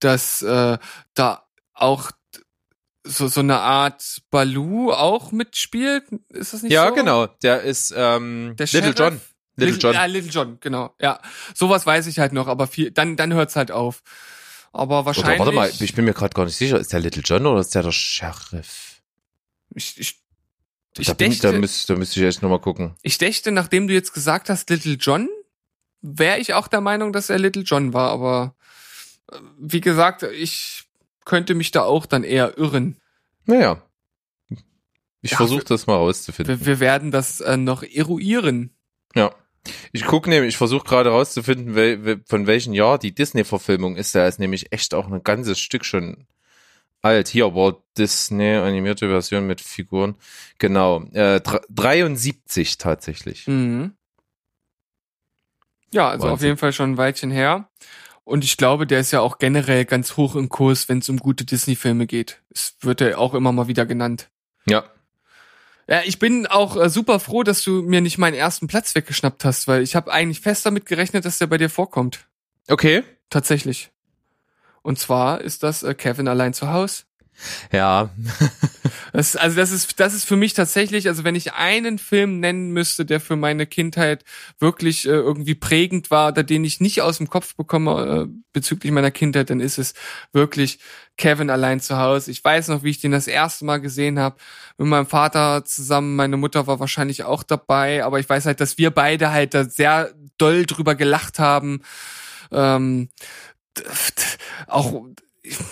dass 0.00 0.42
äh, 0.42 0.78
da 1.14 1.44
auch 1.74 2.10
so, 3.04 3.26
so 3.28 3.40
eine 3.40 3.58
Art 3.58 4.22
Baloo 4.30 4.92
auch 4.92 5.32
mitspielt. 5.32 6.04
Ist 6.30 6.52
das 6.52 6.62
nicht 6.62 6.72
Ja, 6.72 6.88
so? 6.88 6.94
genau. 6.94 7.26
Der 7.42 7.62
ist 7.62 7.92
ähm, 7.96 8.54
Der 8.58 8.66
Little 8.66 8.82
Sheriff? 8.82 8.98
John. 8.98 9.20
Little 9.56 9.78
John. 9.78 9.94
Ja, 9.94 10.04
Little 10.04 10.30
John, 10.30 10.58
genau. 10.60 10.94
Ja, 11.00 11.20
sowas 11.54 11.84
weiß 11.86 12.06
ich 12.06 12.18
halt 12.18 12.32
noch, 12.32 12.46
aber 12.48 12.66
viel, 12.66 12.90
dann, 12.90 13.16
dann 13.16 13.32
hört's 13.32 13.56
halt 13.56 13.70
auf. 13.70 14.02
Aber 14.72 15.04
wahrscheinlich. 15.06 15.40
Oder 15.40 15.56
warte 15.56 15.74
mal, 15.74 15.84
ich 15.84 15.94
bin 15.94 16.04
mir 16.04 16.14
gerade 16.14 16.34
gar 16.34 16.44
nicht 16.44 16.56
sicher, 16.56 16.78
ist 16.78 16.92
der 16.92 17.00
Little 17.00 17.22
John 17.22 17.46
oder 17.46 17.60
ist 17.60 17.74
der 17.74 17.82
der 17.82 17.92
Sheriff? 17.92 19.00
ich, 19.74 19.98
ich, 19.98 20.20
ich, 20.98 21.06
da, 21.06 21.14
bin 21.14 21.32
ich, 21.32 21.40
da, 21.40 21.48
dächte, 21.48 21.60
müsste, 21.60 21.92
da 21.92 21.98
müsste 21.98 22.20
ich 22.20 22.26
echt 22.26 22.42
nochmal 22.42 22.60
gucken. 22.60 22.94
ich 23.02 23.18
dächte, 23.18 23.52
nachdem 23.52 23.86
du 23.88 23.94
jetzt 23.94 24.12
gesagt 24.12 24.48
hast, 24.48 24.68
Little 24.70 24.94
John, 24.94 25.28
wäre 26.00 26.38
ich 26.38 26.54
auch 26.54 26.68
der 26.68 26.80
Meinung, 26.80 27.12
dass 27.12 27.30
er 27.30 27.38
Little 27.38 27.62
John 27.62 27.92
war, 27.92 28.10
aber 28.10 28.54
äh, 29.30 29.36
wie 29.58 29.80
gesagt, 29.80 30.22
ich 30.22 30.84
könnte 31.24 31.54
mich 31.54 31.70
da 31.70 31.82
auch 31.82 32.06
dann 32.06 32.24
eher 32.24 32.56
irren. 32.58 32.96
Naja. 33.44 33.82
Ich 35.20 35.32
Ja, 35.32 35.36
versuche 35.36 35.64
das 35.64 35.86
mal 35.86 35.96
rauszufinden. 35.96 36.60
Wir, 36.60 36.66
wir 36.66 36.80
werden 36.80 37.10
das 37.10 37.40
äh, 37.40 37.56
noch 37.56 37.82
eruieren. 37.82 38.70
Ja. 39.14 39.34
Ich 39.92 40.04
gucke 40.04 40.30
nämlich, 40.30 40.50
ich 40.50 40.56
versuche 40.56 40.84
gerade 40.86 41.10
rauszufinden, 41.10 41.74
wel, 41.74 42.04
wel, 42.04 42.20
von 42.26 42.46
welchem 42.46 42.72
Jahr 42.72 42.98
die 42.98 43.14
Disney-Verfilmung 43.14 43.96
ist. 43.96 44.14
Der 44.14 44.26
ist 44.28 44.38
nämlich 44.38 44.72
echt 44.72 44.94
auch 44.94 45.10
ein 45.10 45.22
ganzes 45.22 45.58
Stück 45.58 45.84
schon 45.84 46.26
alt. 47.02 47.28
Hier, 47.28 47.54
Walt 47.54 47.76
Disney, 47.96 48.54
animierte 48.54 49.08
Version 49.08 49.46
mit 49.46 49.60
Figuren. 49.60 50.16
Genau. 50.58 51.02
Äh, 51.12 51.40
dr- 51.40 51.62
73 51.68 52.78
tatsächlich. 52.78 53.46
Mhm. 53.46 53.92
Ja, 55.90 56.08
also 56.10 56.26
auf 56.26 56.32
Wahnsinn. 56.32 56.46
jeden 56.48 56.58
Fall 56.58 56.72
schon 56.72 56.92
ein 56.92 56.96
Weilchen 56.96 57.30
her. 57.30 57.68
Und 58.24 58.44
ich 58.44 58.58
glaube, 58.58 58.86
der 58.86 59.00
ist 59.00 59.10
ja 59.10 59.20
auch 59.20 59.38
generell 59.38 59.86
ganz 59.86 60.18
hoch 60.18 60.36
im 60.36 60.50
Kurs, 60.50 60.88
wenn 60.90 60.98
es 60.98 61.08
um 61.08 61.18
gute 61.18 61.46
Disney-Filme 61.46 62.06
geht. 62.06 62.42
Es 62.50 62.76
wird 62.80 63.00
ja 63.00 63.16
auch 63.16 63.32
immer 63.32 63.52
mal 63.52 63.68
wieder 63.68 63.86
genannt. 63.86 64.28
Ja. 64.66 64.84
Ja, 65.88 66.02
ich 66.04 66.18
bin 66.18 66.46
auch 66.46 66.76
äh, 66.76 66.90
super 66.90 67.18
froh, 67.18 67.42
dass 67.42 67.62
du 67.62 67.82
mir 67.82 68.02
nicht 68.02 68.18
meinen 68.18 68.34
ersten 68.34 68.66
Platz 68.66 68.94
weggeschnappt 68.94 69.44
hast, 69.44 69.66
weil 69.68 69.82
ich 69.82 69.96
habe 69.96 70.12
eigentlich 70.12 70.40
fest 70.40 70.66
damit 70.66 70.84
gerechnet, 70.84 71.24
dass 71.24 71.38
der 71.38 71.46
bei 71.46 71.56
dir 71.56 71.70
vorkommt. 71.70 72.26
Okay. 72.68 73.02
Tatsächlich. 73.30 73.90
Und 74.82 74.98
zwar 74.98 75.40
ist 75.40 75.62
das 75.62 75.82
äh, 75.82 75.94
Kevin 75.94 76.28
allein 76.28 76.54
zu 76.54 76.70
Haus. 76.70 77.06
Ja. 77.72 78.10
Das, 79.12 79.36
also 79.36 79.56
das 79.56 79.70
ist, 79.70 79.98
das 80.00 80.14
ist 80.14 80.24
für 80.24 80.36
mich 80.36 80.54
tatsächlich, 80.54 81.08
also 81.08 81.24
wenn 81.24 81.34
ich 81.34 81.54
einen 81.54 81.98
Film 81.98 82.40
nennen 82.40 82.70
müsste, 82.70 83.04
der 83.04 83.20
für 83.20 83.36
meine 83.36 83.66
Kindheit 83.66 84.24
wirklich 84.58 85.06
äh, 85.06 85.10
irgendwie 85.10 85.54
prägend 85.54 86.10
war, 86.10 86.28
oder 86.28 86.42
den 86.42 86.64
ich 86.64 86.80
nicht 86.80 87.02
aus 87.02 87.18
dem 87.18 87.28
Kopf 87.28 87.54
bekomme 87.54 88.28
äh, 88.28 88.32
bezüglich 88.52 88.92
meiner 88.92 89.10
Kindheit, 89.10 89.50
dann 89.50 89.60
ist 89.60 89.78
es 89.78 89.94
wirklich 90.32 90.78
Kevin 91.16 91.50
allein 91.50 91.80
zu 91.80 91.98
Hause. 91.98 92.30
Ich 92.30 92.42
weiß 92.42 92.68
noch, 92.68 92.82
wie 92.82 92.90
ich 92.90 93.00
den 93.00 93.12
das 93.12 93.26
erste 93.26 93.64
Mal 93.64 93.78
gesehen 93.78 94.18
habe 94.18 94.36
mit 94.78 94.86
meinem 94.86 95.06
Vater 95.06 95.64
zusammen. 95.64 96.16
Meine 96.16 96.36
Mutter 96.36 96.66
war 96.66 96.80
wahrscheinlich 96.80 97.24
auch 97.24 97.42
dabei, 97.42 98.04
aber 98.04 98.20
ich 98.20 98.28
weiß 98.28 98.46
halt, 98.46 98.60
dass 98.60 98.78
wir 98.78 98.90
beide 98.90 99.30
halt 99.30 99.54
da 99.54 99.64
sehr 99.64 100.12
doll 100.38 100.64
drüber 100.64 100.94
gelacht 100.94 101.38
haben. 101.38 101.82
Ähm, 102.50 103.08
auch 104.66 105.04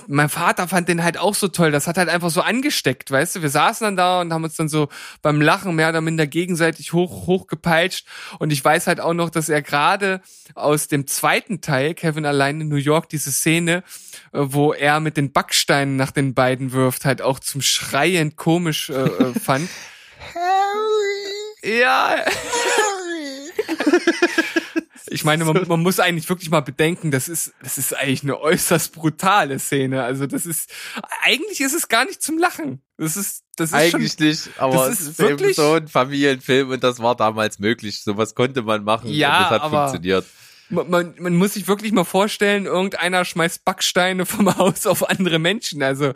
mein 0.06 0.28
Vater 0.28 0.68
fand 0.68 0.88
den 0.88 1.02
halt 1.02 1.18
auch 1.18 1.34
so 1.34 1.48
toll. 1.48 1.70
Das 1.70 1.86
hat 1.86 1.96
halt 1.96 2.08
einfach 2.08 2.30
so 2.30 2.40
angesteckt, 2.40 3.10
weißt 3.10 3.36
du? 3.36 3.42
Wir 3.42 3.50
saßen 3.50 3.84
dann 3.84 3.96
da 3.96 4.20
und 4.20 4.32
haben 4.32 4.44
uns 4.44 4.56
dann 4.56 4.68
so 4.68 4.88
beim 5.22 5.40
Lachen 5.40 5.74
mehr 5.74 5.88
oder 5.88 6.00
minder 6.00 6.26
gegenseitig 6.26 6.92
hoch, 6.92 7.26
hochgepeitscht. 7.26 8.06
Und 8.38 8.52
ich 8.52 8.64
weiß 8.64 8.86
halt 8.86 9.00
auch 9.00 9.14
noch, 9.14 9.30
dass 9.30 9.48
er 9.48 9.62
gerade 9.62 10.20
aus 10.54 10.88
dem 10.88 11.06
zweiten 11.06 11.60
Teil, 11.60 11.94
Kevin 11.94 12.26
allein 12.26 12.60
in 12.60 12.68
New 12.68 12.76
York, 12.76 13.08
diese 13.08 13.32
Szene, 13.32 13.82
äh, 14.32 14.40
wo 14.40 14.72
er 14.72 15.00
mit 15.00 15.16
den 15.16 15.32
Backsteinen 15.32 15.96
nach 15.96 16.10
den 16.10 16.34
beiden 16.34 16.72
wirft, 16.72 17.04
halt 17.04 17.22
auch 17.22 17.38
zum 17.38 17.62
Schreien 17.62 18.36
komisch 18.36 18.90
äh, 18.90 18.94
äh, 18.94 19.34
fand. 19.40 19.68
Harry! 20.34 21.80
Ja. 21.80 22.24
Ich 25.08 25.24
meine, 25.24 25.44
man, 25.44 25.66
man 25.68 25.82
muss 25.82 26.00
eigentlich 26.00 26.28
wirklich 26.28 26.50
mal 26.50 26.60
bedenken, 26.60 27.10
das 27.10 27.28
ist, 27.28 27.52
das 27.62 27.78
ist 27.78 27.94
eigentlich 27.96 28.22
eine 28.22 28.40
äußerst 28.40 28.92
brutale 28.92 29.58
Szene. 29.58 30.02
Also 30.02 30.26
das 30.26 30.46
ist, 30.46 30.70
eigentlich 31.22 31.60
ist 31.60 31.74
es 31.74 31.88
gar 31.88 32.04
nicht 32.04 32.22
zum 32.22 32.38
Lachen. 32.38 32.82
Das 32.98 33.16
ist, 33.16 33.44
das 33.56 33.70
ist 33.70 33.74
Eigentlich 33.74 34.12
schon, 34.14 34.26
nicht, 34.26 34.50
aber 34.58 34.88
das 34.88 35.00
es 35.00 35.08
ist 35.08 35.18
wirklich- 35.18 35.56
so 35.56 35.74
ein 35.74 35.88
Familienfilm 35.88 36.70
und 36.70 36.82
das 36.82 36.98
war 36.98 37.14
damals 37.14 37.58
möglich. 37.58 38.02
Sowas 38.02 38.34
konnte 38.34 38.62
man 38.62 38.84
machen 38.84 39.10
Ja, 39.10 39.36
und 39.36 39.42
das 39.44 39.50
hat 39.50 39.62
aber- 39.62 39.88
funktioniert. 39.88 40.26
Man, 40.68 40.90
man, 40.90 41.14
man 41.18 41.34
muss 41.34 41.54
sich 41.54 41.68
wirklich 41.68 41.92
mal 41.92 42.04
vorstellen, 42.04 42.66
irgendeiner 42.66 43.24
schmeißt 43.24 43.64
Backsteine 43.64 44.26
vom 44.26 44.56
Haus 44.58 44.86
auf 44.86 45.08
andere 45.08 45.38
Menschen. 45.38 45.82
Also 45.82 46.12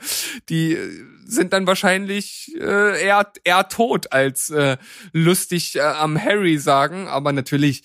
die 0.48 0.74
äh, 0.74 0.88
sind 1.24 1.52
dann 1.52 1.66
wahrscheinlich 1.66 2.52
äh, 2.58 3.04
eher, 3.04 3.30
eher 3.44 3.68
tot 3.68 4.12
als 4.12 4.50
äh, 4.50 4.76
lustig 5.12 5.76
äh, 5.76 5.80
am 5.80 6.22
Harry 6.22 6.58
sagen. 6.58 7.08
Aber 7.08 7.32
natürlich 7.32 7.82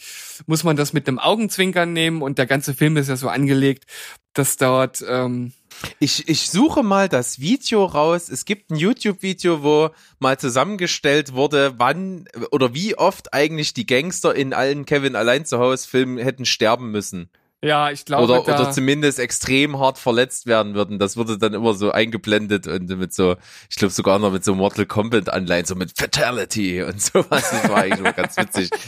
muss 0.48 0.64
man 0.64 0.76
das 0.76 0.94
mit 0.94 1.08
einem 1.08 1.20
Augenzwinkern 1.20 1.94
nehmen 1.94 2.22
und 2.22 2.38
der 2.38 2.48
ganze 2.48 2.74
Film 2.74 2.98
ist 2.98 3.10
ja 3.10 3.16
so 3.16 3.30
angelegt, 3.30 3.86
dass 4.34 4.58
dort 4.58 5.04
ähm, 5.08 5.54
Ich, 6.00 6.28
ich 6.28 6.50
suche 6.50 6.84
mal 6.84 7.10
das 7.10 7.40
Video 7.40 7.86
raus. 7.86 8.30
Es 8.30 8.46
gibt 8.46 8.72
ein 8.72 8.76
YouTube-Video, 8.76 9.64
wo 9.64 9.90
mal 10.20 10.38
zusammengestellt 10.38 11.34
wurde, 11.34 11.76
wann 11.78 12.26
oder 12.52 12.74
wie 12.74 12.98
oft 12.98 13.34
eigentlich 13.34 13.74
die 13.74 13.86
Gangster 13.86 14.36
in 14.36 14.54
allen 14.54 14.86
Kevin 14.86 15.16
allein 15.16 15.46
zu 15.46 15.60
Hause 15.60 15.88
Filmen 15.88 16.18
hätten 16.18 16.46
sterben 16.46 16.92
müssen. 16.92 17.30
ja, 17.62 17.90
ich 17.92 18.06
glaube, 18.06 18.24
Oder, 18.24 18.44
oder 18.44 18.72
zumindest 18.72 19.20
extrem 19.20 19.80
hart 19.80 19.98
verletzt 19.98 20.46
werden 20.46 20.76
würden. 20.76 21.00
Das 21.00 21.18
wurde 21.18 21.38
dann 21.38 21.54
immer 21.54 21.74
so 21.74 21.92
eingeblendet 21.92 22.68
und 22.68 22.90
mit 22.90 23.14
so, 23.14 23.36
ich 23.70 23.76
glaube 23.76 23.94
sogar 23.94 24.20
noch 24.20 24.32
mit 24.32 24.44
so 24.44 24.56
Mortal 24.56 24.86
Kombat 24.86 25.30
Anleihen, 25.30 25.66
so 25.66 25.76
mit 25.76 25.98
Fatality 25.98 26.84
und 26.84 27.02
sowas. 27.02 27.50
Das 27.52 27.70
war 27.70 27.78
eigentlich 27.78 28.00
immer 28.00 28.14
ganz 28.14 28.38
witzig. 28.38 28.70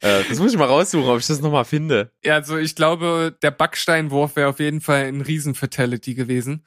Äh, 0.00 0.24
das 0.28 0.38
muss 0.38 0.52
ich 0.52 0.58
mal 0.58 0.66
raussuchen, 0.66 1.08
ob 1.08 1.18
ich 1.18 1.26
das 1.26 1.40
nochmal 1.40 1.64
finde. 1.64 2.10
Ja, 2.24 2.34
also 2.34 2.56
ich 2.56 2.74
glaube, 2.74 3.36
der 3.42 3.50
Backsteinwurf 3.50 4.36
wäre 4.36 4.48
auf 4.48 4.60
jeden 4.60 4.80
Fall 4.80 5.04
ein 5.04 5.20
Riesen-Fatality 5.20 6.14
gewesen. 6.14 6.64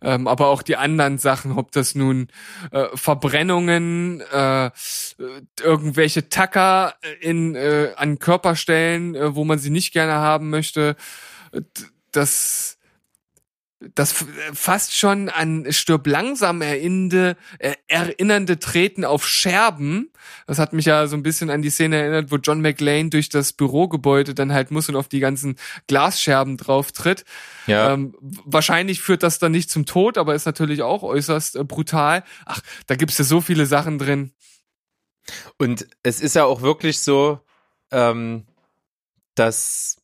Ähm, 0.00 0.28
aber 0.28 0.46
auch 0.46 0.62
die 0.62 0.76
anderen 0.76 1.18
Sachen, 1.18 1.52
ob 1.52 1.72
das 1.72 1.94
nun 1.94 2.28
äh, 2.70 2.86
Verbrennungen, 2.94 4.20
äh, 4.32 4.66
äh, 4.66 4.70
irgendwelche 5.60 6.28
Tacker 6.28 6.94
in 7.20 7.56
äh, 7.56 7.92
an 7.96 8.20
Körperstellen, 8.20 9.16
äh, 9.16 9.34
wo 9.34 9.44
man 9.44 9.58
sie 9.58 9.70
nicht 9.70 9.92
gerne 9.92 10.12
haben 10.12 10.50
möchte, 10.50 10.94
äh, 11.50 11.62
das 12.12 12.77
das 13.94 14.10
f- 14.10 14.26
fast 14.54 14.96
schon 14.96 15.28
an 15.28 15.66
stirb 15.70 16.06
langsam 16.08 16.62
erinnernde, 16.62 17.36
äh, 17.60 17.74
erinnernde 17.86 18.58
Treten 18.58 19.04
auf 19.04 19.26
Scherben. 19.26 20.10
Das 20.48 20.58
hat 20.58 20.72
mich 20.72 20.86
ja 20.86 21.06
so 21.06 21.16
ein 21.16 21.22
bisschen 21.22 21.48
an 21.48 21.62
die 21.62 21.70
Szene 21.70 21.96
erinnert, 21.96 22.32
wo 22.32 22.36
John 22.36 22.60
McLean 22.60 23.10
durch 23.10 23.28
das 23.28 23.52
Bürogebäude 23.52 24.34
dann 24.34 24.52
halt 24.52 24.72
muss 24.72 24.88
und 24.88 24.96
auf 24.96 25.06
die 25.06 25.20
ganzen 25.20 25.56
Glasscherben 25.86 26.56
drauf 26.56 26.90
tritt. 26.90 27.24
Ja. 27.66 27.92
Ähm, 27.92 28.16
wahrscheinlich 28.20 29.00
führt 29.00 29.22
das 29.22 29.38
dann 29.38 29.52
nicht 29.52 29.70
zum 29.70 29.86
Tod, 29.86 30.18
aber 30.18 30.34
ist 30.34 30.46
natürlich 30.46 30.82
auch 30.82 31.04
äußerst 31.04 31.56
äh, 31.56 31.64
brutal. 31.64 32.24
Ach, 32.46 32.60
da 32.88 32.96
gibt's 32.96 33.18
ja 33.18 33.24
so 33.24 33.40
viele 33.40 33.66
Sachen 33.66 33.98
drin. 33.98 34.32
Und 35.56 35.86
es 36.02 36.20
ist 36.20 36.34
ja 36.34 36.46
auch 36.46 36.62
wirklich 36.62 36.98
so, 36.98 37.40
ähm, 37.92 38.46
dass 39.36 39.98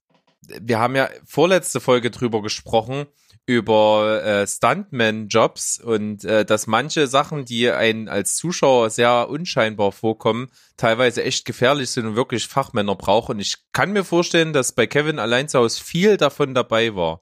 wir 0.47 0.79
haben 0.79 0.95
ja 0.95 1.09
vorletzte 1.25 1.81
Folge 1.81 2.11
drüber 2.11 2.43
gesprochen, 2.43 3.07
über 3.47 4.23
äh, 4.25 4.47
Stuntman-Jobs 4.47 5.79
und 5.79 6.25
äh, 6.25 6.45
dass 6.45 6.67
manche 6.67 7.07
Sachen, 7.07 7.45
die 7.45 7.71
einen 7.71 8.09
als 8.09 8.37
Zuschauer 8.37 8.91
sehr 8.91 9.29
unscheinbar 9.29 9.93
vorkommen, 9.93 10.49
teilweise 10.77 11.23
echt 11.23 11.45
gefährlich 11.45 11.91
sind 11.91 12.07
und 12.07 12.17
wirklich 12.17 12.49
Fachmänner 12.49 12.95
brauchen. 12.95 13.33
Und 13.33 13.41
ich 13.41 13.57
kann 13.73 13.93
mir 13.93 14.05
vorstellen, 14.05 14.53
dass 14.53 14.73
bei 14.73 14.87
Kevin 14.87 15.19
allein 15.19 15.49
zu 15.49 15.59
Hause 15.59 15.83
viel 15.83 16.17
davon 16.17 16.55
dabei 16.55 16.95
war. 16.95 17.21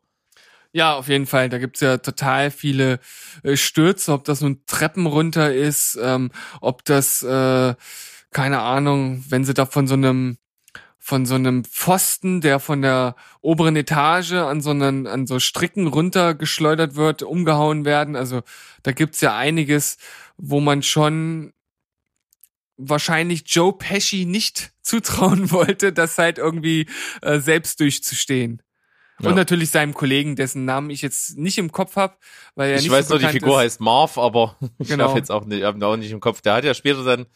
Ja, 0.72 0.94
auf 0.94 1.08
jeden 1.08 1.26
Fall. 1.26 1.48
Da 1.48 1.58
gibt's 1.58 1.80
ja 1.80 1.98
total 1.98 2.50
viele 2.50 2.98
äh, 3.42 3.56
Stürze, 3.56 4.12
ob 4.12 4.24
das 4.24 4.40
nun 4.40 4.64
Treppen 4.66 5.06
runter 5.06 5.52
ist, 5.52 5.98
ähm, 6.00 6.30
ob 6.60 6.84
das, 6.84 7.22
äh, 7.22 7.74
keine 8.30 8.60
Ahnung, 8.60 9.24
wenn 9.28 9.44
sie 9.44 9.54
da 9.54 9.66
von 9.66 9.86
so 9.86 9.94
einem 9.94 10.38
von 11.04 11.26
so 11.26 11.34
einem 11.34 11.64
Pfosten, 11.64 12.40
der 12.40 12.60
von 12.60 12.80
der 12.80 13.16
oberen 13.40 13.74
Etage 13.74 14.34
an 14.34 14.60
so 14.60 14.70
einen, 14.70 15.08
an 15.08 15.26
so 15.26 15.40
Stricken 15.40 15.88
runtergeschleudert 15.88 16.94
wird, 16.94 17.24
umgehauen 17.24 17.84
werden. 17.84 18.14
Also 18.14 18.42
da 18.84 18.92
gibt's 18.92 19.20
ja 19.20 19.36
einiges, 19.36 19.96
wo 20.36 20.60
man 20.60 20.84
schon 20.84 21.52
wahrscheinlich 22.76 23.42
Joe 23.46 23.72
Pesci 23.72 24.26
nicht 24.26 24.70
zutrauen 24.82 25.50
wollte, 25.50 25.92
das 25.92 26.18
halt 26.18 26.38
irgendwie 26.38 26.86
äh, 27.20 27.40
selbst 27.40 27.80
durchzustehen. 27.80 28.62
Ja. 29.20 29.30
Und 29.30 29.34
natürlich 29.34 29.70
seinem 29.70 29.94
Kollegen, 29.94 30.36
dessen 30.36 30.64
Namen 30.64 30.90
ich 30.90 31.02
jetzt 31.02 31.36
nicht 31.36 31.58
im 31.58 31.72
Kopf 31.72 31.96
habe, 31.96 32.14
weil 32.54 32.70
er 32.70 32.76
ich 32.76 32.82
nicht 32.84 32.92
weiß 32.92 33.08
so 33.08 33.14
nur, 33.14 33.20
die 33.20 33.28
Figur 33.28 33.58
ist. 33.60 33.72
heißt 33.72 33.80
Marv, 33.80 34.18
aber 34.18 34.56
ich 34.78 34.86
Genau. 34.88 35.08
habe 35.08 35.18
jetzt 35.18 35.32
auch 35.32 35.44
nicht, 35.46 35.64
hab 35.64 35.74
ihn 35.74 35.82
auch 35.82 35.96
nicht 35.96 36.12
im 36.12 36.20
Kopf. 36.20 36.42
Der 36.42 36.54
hat 36.54 36.64
ja 36.64 36.74
später 36.74 37.02
dann 37.04 37.26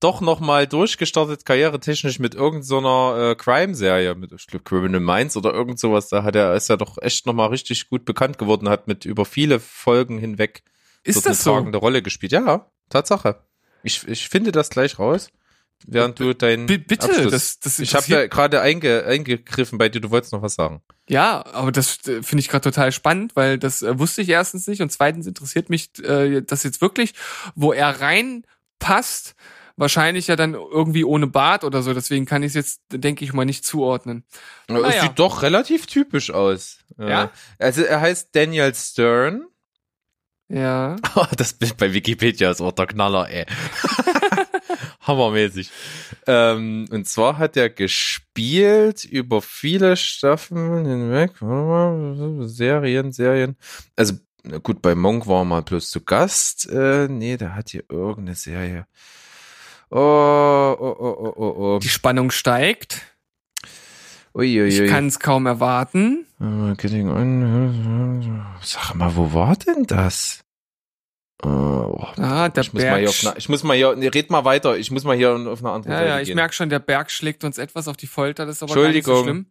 doch 0.00 0.20
nochmal 0.20 0.66
durchgestartet, 0.66 1.44
karrieretechnisch 1.44 2.18
mit 2.18 2.34
irgendeiner 2.34 3.14
so 3.16 3.30
äh, 3.30 3.34
Crime-Serie, 3.34 4.14
mit, 4.14 4.32
ich 4.32 4.46
glaube, 4.46 4.64
Criminal 4.64 5.00
Minds 5.00 5.36
oder 5.36 5.52
irgend 5.54 5.78
sowas. 5.78 6.08
Da 6.08 6.22
hat 6.22 6.36
er, 6.36 6.54
ist 6.54 6.68
er 6.68 6.76
doch 6.76 6.98
echt 7.00 7.26
nochmal 7.26 7.48
richtig 7.48 7.88
gut 7.88 8.04
bekannt 8.04 8.38
geworden, 8.38 8.68
hat 8.68 8.88
mit 8.88 9.04
über 9.04 9.24
viele 9.24 9.58
Folgen 9.60 10.18
hinweg 10.18 10.62
Ist 11.02 11.16
dort 11.16 11.26
das 11.26 11.38
eine 11.40 11.42
so? 11.44 11.52
tragende 11.54 11.78
Rolle 11.78 12.02
gespielt. 12.02 12.32
Ja, 12.32 12.70
Tatsache. 12.90 13.42
Ich, 13.82 14.06
ich 14.06 14.28
finde 14.28 14.52
das 14.52 14.68
gleich 14.70 14.98
raus, 14.98 15.28
während 15.86 16.18
du 16.20 16.34
dein 16.34 16.66
B- 16.66 16.78
bitte, 16.78 17.06
Abschluss. 17.06 17.30
das- 17.32 17.60
das 17.60 17.78
ich 17.78 17.94
habe 17.94 18.06
ja 18.08 18.26
gerade 18.26 18.60
einge, 18.60 19.04
eingegriffen 19.04 19.78
bei 19.78 19.88
dir, 19.88 20.00
du 20.00 20.10
wolltest 20.10 20.32
noch 20.32 20.42
was 20.42 20.54
sagen. 20.54 20.82
Ja, 21.08 21.44
aber 21.52 21.70
das 21.72 22.06
äh, 22.08 22.22
finde 22.22 22.40
ich 22.40 22.48
gerade 22.48 22.64
total 22.64 22.90
spannend, 22.92 23.36
weil 23.36 23.58
das 23.58 23.82
äh, 23.82 23.98
wusste 23.98 24.22
ich 24.22 24.28
erstens 24.28 24.66
nicht 24.66 24.82
und 24.82 24.90
zweitens 24.90 25.26
interessiert 25.26 25.70
mich 25.70 25.90
äh, 26.04 26.42
das 26.42 26.64
jetzt 26.64 26.80
wirklich, 26.80 27.14
wo 27.54 27.72
er 27.72 28.00
reinpasst. 28.00 29.34
Wahrscheinlich 29.78 30.26
ja 30.26 30.36
dann 30.36 30.54
irgendwie 30.54 31.04
ohne 31.04 31.26
Bart 31.26 31.62
oder 31.62 31.82
so, 31.82 31.92
deswegen 31.92 32.24
kann 32.24 32.42
ich 32.42 32.48
es 32.48 32.54
jetzt, 32.54 32.80
denke 32.90 33.24
ich 33.24 33.32
mal, 33.34 33.44
nicht 33.44 33.64
zuordnen. 33.64 34.24
Es 34.68 34.74
Naja. 34.74 35.02
sieht 35.02 35.18
doch 35.18 35.42
relativ 35.42 35.86
typisch 35.86 36.30
aus. 36.30 36.78
Ja? 36.98 37.24
Äh, 37.58 37.64
Also 37.66 37.82
er 37.82 38.00
heißt 38.00 38.34
Daniel 38.34 38.74
Stern. 38.74 39.46
Ja. 40.48 40.96
Oh, 41.14 41.26
das 41.36 41.52
Bild 41.54 41.76
bei 41.76 41.92
Wikipedia 41.92 42.50
ist 42.50 42.60
auch 42.60 42.72
der 42.72 42.86
Knaller, 42.86 43.28
ey. 43.30 43.44
Hammermäßig. 45.02 45.70
Ähm, 46.26 46.86
und 46.90 47.06
zwar 47.08 47.38
hat 47.38 47.56
er 47.56 47.70
gespielt 47.70 49.04
über 49.04 49.40
viele 49.42 49.96
Staffeln 49.96 50.84
hinweg. 50.86 51.32
Serien, 52.48 53.12
Serien. 53.12 53.56
Also 53.94 54.14
gut, 54.62 54.82
bei 54.82 54.94
Monk 54.94 55.26
war 55.26 55.42
er 55.42 55.44
mal 55.44 55.62
bloß 55.62 55.90
zu 55.90 56.00
Gast. 56.04 56.68
Äh, 56.70 57.08
nee, 57.08 57.36
der 57.36 57.54
hat 57.54 57.70
hier 57.70 57.84
irgendeine 57.88 58.34
Serie. 58.36 58.86
Oh, 59.90 59.96
oh, 60.78 60.96
oh, 60.98 61.16
oh, 61.18 61.32
oh, 61.36 61.54
oh. 61.74 61.78
Die 61.80 61.88
Spannung 61.88 62.30
steigt. 62.30 63.02
Uiuiui. 64.34 64.68
Ich 64.68 64.90
kann 64.90 65.06
es 65.06 65.18
kaum 65.20 65.46
erwarten. 65.46 66.26
Äh. 66.40 66.74
Sag 68.62 68.94
mal, 68.94 69.14
wo 69.16 69.32
war 69.32 69.56
denn 69.56 69.84
das? 69.86 70.40
Äh, 71.42 71.46
oh, 71.48 72.06
Ah, 72.18 72.48
der 72.48 72.62
ich 72.62 72.72
muss 72.72 72.82
mal 72.82 72.98
hier 72.98 73.08
auf 73.08 73.20
Berg. 73.20 73.30
eine, 73.32 73.38
ich 73.38 73.48
muss 73.48 73.62
mal 73.62 73.76
hier, 73.76 73.94
nee, 73.96 74.08
red 74.08 74.30
mal 74.30 74.44
weiter, 74.44 74.76
ich 74.76 74.90
muss 74.90 75.04
mal 75.04 75.16
hier 75.16 75.32
auf 75.34 75.60
eine 75.60 75.70
andere 75.70 75.92
Ja, 75.92 75.98
Seite 75.98 76.08
ja, 76.10 76.20
ich 76.20 76.26
gehen. 76.28 76.34
merke 76.36 76.54
schon, 76.54 76.68
der 76.68 76.78
Berg 76.78 77.10
schlägt 77.10 77.44
uns 77.44 77.58
etwas 77.58 77.88
auf 77.88 77.96
die 77.96 78.06
Folter, 78.06 78.44
das 78.46 78.56
ist 78.56 78.62
aber 78.62 78.74
gar 78.74 78.88
nicht 78.90 79.04
so 79.04 79.12
Entschuldigung. 79.12 79.24
schlimm. 79.24 79.46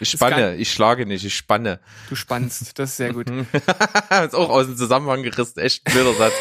ich 0.00 0.10
spanne, 0.10 0.56
ich 0.56 0.72
schlage 0.72 1.06
nicht, 1.06 1.24
ich 1.24 1.34
spanne. 1.36 1.80
Du 2.08 2.16
spannst, 2.16 2.78
das 2.78 2.90
ist 2.90 2.96
sehr 2.96 3.12
gut. 3.12 3.30
ist 4.24 4.34
auch 4.34 4.48
aus 4.50 4.66
dem 4.66 4.76
Zusammenhang 4.76 5.22
gerissen, 5.22 5.58
echt 5.60 5.86
ein 5.86 5.92
blöder 5.92 6.14
Satz. 6.14 6.32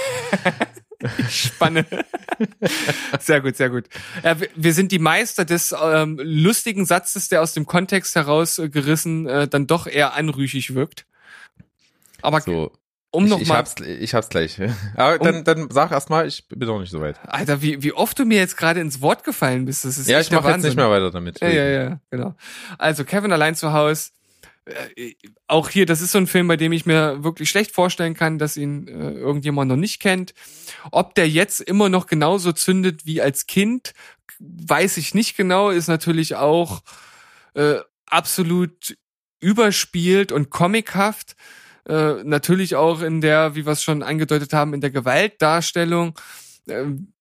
Spanne. 1.29 1.85
Sehr 3.19 3.41
gut, 3.41 3.55
sehr 3.55 3.69
gut. 3.69 3.85
Ja, 4.23 4.37
wir- 4.55 4.73
sind 4.73 4.91
die 4.91 4.99
Meister 4.99 5.45
des 5.45 5.73
ähm, 5.81 6.19
lustigen 6.21 6.85
Satzes, 6.85 7.29
der 7.29 7.41
aus 7.41 7.53
dem 7.53 7.65
Kontext 7.65 8.15
herausgerissen 8.15 9.27
äh, 9.27 9.47
dann 9.47 9.67
doch 9.67 9.87
eher 9.87 10.13
anrüchig 10.13 10.75
wirkt. 10.75 11.05
Aber 12.21 12.41
So, 12.41 12.71
um 13.11 13.25
ich, 13.25 13.29
noch 13.29 13.39
ich 13.39 13.47
mal, 13.47 13.57
hab's, 13.57 13.75
ich 13.81 14.13
hab's 14.13 14.29
gleich. 14.29 14.59
Aber 14.95 15.19
dann, 15.19 15.43
dann 15.43 15.69
sag 15.71 15.91
erst 15.91 16.09
mal, 16.09 16.27
ich 16.27 16.47
bin 16.49 16.67
noch 16.67 16.79
nicht 16.79 16.91
so 16.91 16.99
weit. 17.01 17.17
Alter, 17.25 17.61
wie, 17.61 17.81
wie 17.83 17.93
oft 17.93 18.17
du 18.19 18.25
mir 18.25 18.37
jetzt 18.39 18.57
gerade 18.57 18.79
ins 18.81 19.01
Wort 19.01 19.23
gefallen 19.23 19.65
bist, 19.65 19.85
das 19.85 19.97
ist 19.97 20.07
Ja, 20.09 20.19
ich 20.19 20.31
mache 20.31 20.49
jetzt 20.51 20.63
nicht 20.63 20.75
mehr 20.75 20.89
weiter 20.89 21.11
damit. 21.11 21.39
Ja, 21.41 21.49
ja, 21.49 21.65
ja, 21.65 21.99
genau. 22.09 22.35
Also 22.77 23.05
Kevin 23.05 23.31
allein 23.31 23.55
zu 23.55 23.71
Haus. 23.73 24.11
Äh, 24.65 25.13
auch 25.47 25.69
hier, 25.69 25.85
das 25.85 26.01
ist 26.01 26.11
so 26.11 26.17
ein 26.17 26.27
Film, 26.27 26.47
bei 26.47 26.57
dem 26.57 26.71
ich 26.71 26.85
mir 26.85 27.23
wirklich 27.23 27.49
schlecht 27.49 27.71
vorstellen 27.71 28.15
kann, 28.15 28.39
dass 28.39 28.57
ihn 28.57 28.87
äh, 28.87 29.11
irgendjemand 29.11 29.69
noch 29.69 29.77
nicht 29.77 29.99
kennt. 29.99 30.33
Ob 30.91 31.15
der 31.15 31.29
jetzt 31.29 31.61
immer 31.61 31.89
noch 31.89 32.07
genauso 32.07 32.51
zündet 32.51 33.05
wie 33.05 33.21
als 33.21 33.47
Kind, 33.47 33.93
weiß 34.39 34.97
ich 34.97 35.13
nicht 35.13 35.37
genau. 35.37 35.69
Ist 35.69 35.87
natürlich 35.87 36.35
auch 36.35 36.81
äh, 37.53 37.77
absolut 38.07 38.97
überspielt 39.39 40.31
und 40.31 40.49
comichaft. 40.49 41.35
Äh, 41.87 42.23
natürlich 42.23 42.75
auch 42.75 43.01
in 43.01 43.21
der, 43.21 43.55
wie 43.55 43.65
wir 43.65 43.73
es 43.73 43.83
schon 43.83 44.01
angedeutet 44.01 44.53
haben, 44.53 44.73
in 44.73 44.81
der 44.81 44.89
Gewaltdarstellung. 44.89 46.19
Ähm, 46.67 47.13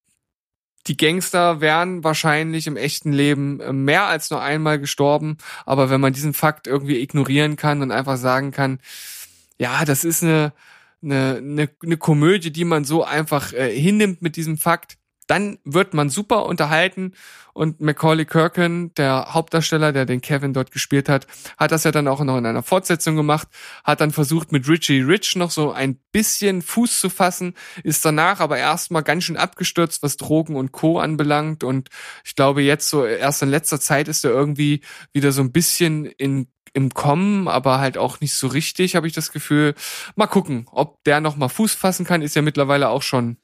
die 0.86 0.96
Gangster 0.96 1.60
wären 1.60 2.04
wahrscheinlich 2.04 2.66
im 2.66 2.76
echten 2.76 3.12
Leben 3.12 3.60
äh, 3.60 3.72
mehr 3.72 4.04
als 4.04 4.30
nur 4.30 4.42
einmal 4.42 4.78
gestorben. 4.78 5.38
Aber 5.64 5.90
wenn 5.90 6.00
man 6.00 6.12
diesen 6.12 6.34
Fakt 6.34 6.66
irgendwie 6.66 7.00
ignorieren 7.00 7.56
kann 7.56 7.82
und 7.82 7.90
einfach 7.90 8.16
sagen 8.16 8.50
kann, 8.50 8.80
ja, 9.58 9.84
das 9.84 10.04
ist 10.04 10.22
eine, 10.22 10.52
eine, 11.02 11.36
eine, 11.36 11.70
eine 11.82 11.96
Komödie, 11.96 12.50
die 12.50 12.64
man 12.64 12.84
so 12.84 13.04
einfach 13.04 13.52
äh, 13.52 13.70
hinnimmt 13.70 14.20
mit 14.20 14.36
diesem 14.36 14.58
Fakt, 14.58 14.98
dann 15.26 15.58
wird 15.64 15.94
man 15.94 16.10
super 16.10 16.46
unterhalten. 16.46 17.12
Und 17.52 17.80
Macaulay 17.80 18.24
Culkin, 18.24 18.92
der 18.94 19.32
Hauptdarsteller, 19.32 19.92
der 19.92 20.06
den 20.06 20.20
Kevin 20.20 20.52
dort 20.52 20.72
gespielt 20.72 21.08
hat, 21.08 21.28
hat 21.56 21.70
das 21.70 21.84
ja 21.84 21.92
dann 21.92 22.08
auch 22.08 22.20
noch 22.24 22.36
in 22.36 22.46
einer 22.46 22.64
Fortsetzung 22.64 23.14
gemacht, 23.14 23.46
hat 23.84 24.00
dann 24.00 24.10
versucht 24.10 24.50
mit 24.50 24.68
Richie 24.68 25.02
Rich 25.02 25.36
noch 25.36 25.52
so 25.52 25.70
ein 25.70 26.00
bisschen 26.10 26.62
Fuß 26.62 27.00
zu 27.00 27.10
fassen, 27.10 27.54
ist 27.84 28.04
danach 28.04 28.40
aber 28.40 28.58
erstmal 28.58 29.04
ganz 29.04 29.24
schön 29.24 29.36
abgestürzt, 29.36 30.02
was 30.02 30.16
Drogen 30.16 30.56
und 30.56 30.72
Co. 30.72 30.98
anbelangt. 30.98 31.62
Und 31.62 31.90
ich 32.24 32.34
glaube 32.34 32.62
jetzt 32.62 32.90
so 32.90 33.06
erst 33.06 33.42
in 33.42 33.50
letzter 33.50 33.80
Zeit 33.80 34.08
ist 34.08 34.24
er 34.24 34.32
irgendwie 34.32 34.80
wieder 35.12 35.30
so 35.30 35.42
ein 35.42 35.52
bisschen 35.52 36.06
in 36.06 36.48
im 36.74 36.92
Kommen, 36.92 37.46
aber 37.46 37.78
halt 37.78 37.96
auch 37.96 38.20
nicht 38.20 38.34
so 38.34 38.48
richtig, 38.48 38.96
habe 38.96 39.06
ich 39.06 39.12
das 39.12 39.30
Gefühl. 39.30 39.74
Mal 40.16 40.26
gucken, 40.26 40.66
ob 40.72 41.02
der 41.04 41.20
noch 41.20 41.36
mal 41.36 41.48
Fuß 41.48 41.72
fassen 41.74 42.04
kann, 42.04 42.20
ist 42.20 42.34
ja 42.34 42.42
mittlerweile 42.42 42.88
auch 42.88 43.02
schon 43.02 43.36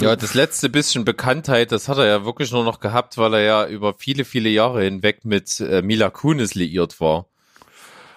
Ja, 0.00 0.14
das 0.14 0.34
letzte 0.34 0.68
bisschen 0.68 1.04
Bekanntheit, 1.04 1.72
das 1.72 1.88
hat 1.88 1.96
er 1.98 2.06
ja 2.06 2.24
wirklich 2.24 2.52
nur 2.52 2.64
noch 2.64 2.80
gehabt, 2.80 3.16
weil 3.16 3.34
er 3.34 3.40
ja 3.40 3.66
über 3.66 3.94
viele, 3.94 4.24
viele 4.24 4.50
Jahre 4.50 4.84
hinweg 4.84 5.24
mit 5.24 5.58
äh, 5.60 5.80
Mila 5.80 6.10
Kunis 6.10 6.54
liiert 6.54 7.00
war. 7.00 7.26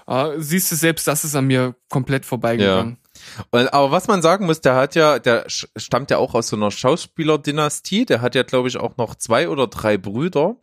Ah, 0.05 0.33
siehst 0.37 0.71
du, 0.71 0.75
selbst 0.75 1.07
das 1.07 1.23
ist 1.23 1.35
an 1.35 1.45
mir 1.45 1.75
komplett 1.87 2.25
vorbeigegangen. 2.25 2.97
Und, 3.51 3.73
aber 3.73 3.91
was 3.91 4.07
man 4.07 4.21
sagen 4.21 4.45
muss, 4.45 4.59
der 4.59 4.75
hat 4.75 4.95
ja, 4.95 5.19
der 5.19 5.45
stammt 5.47 6.09
ja 6.09 6.17
auch 6.17 6.33
aus 6.33 6.47
so 6.47 6.55
einer 6.55 6.71
Schauspielerdynastie, 6.71 8.05
der 8.05 8.21
hat 8.21 8.35
ja, 8.35 8.43
glaube 8.43 8.67
ich, 8.67 8.77
auch 8.77 8.97
noch 8.97 9.15
zwei 9.15 9.49
oder 9.49 9.67
drei 9.67 9.97
Brüder. 9.97 10.55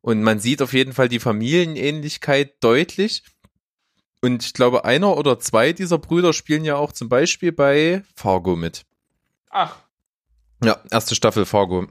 Und 0.00 0.22
man 0.22 0.38
sieht 0.38 0.62
auf 0.62 0.72
jeden 0.72 0.92
Fall 0.92 1.08
die 1.08 1.18
Familienähnlichkeit 1.18 2.62
deutlich. 2.62 3.24
Und 4.22 4.44
ich 4.44 4.52
glaube, 4.52 4.84
einer 4.84 5.16
oder 5.16 5.38
zwei 5.40 5.72
dieser 5.72 5.98
Brüder 5.98 6.32
spielen 6.32 6.64
ja 6.64 6.76
auch 6.76 6.92
zum 6.92 7.08
Beispiel 7.08 7.52
bei 7.52 8.04
Fargo 8.14 8.54
mit. 8.54 8.84
Ach. 9.50 9.76
Ja, 10.62 10.82
erste 10.90 11.14
Staffel 11.14 11.46
Fargo. 11.46 11.86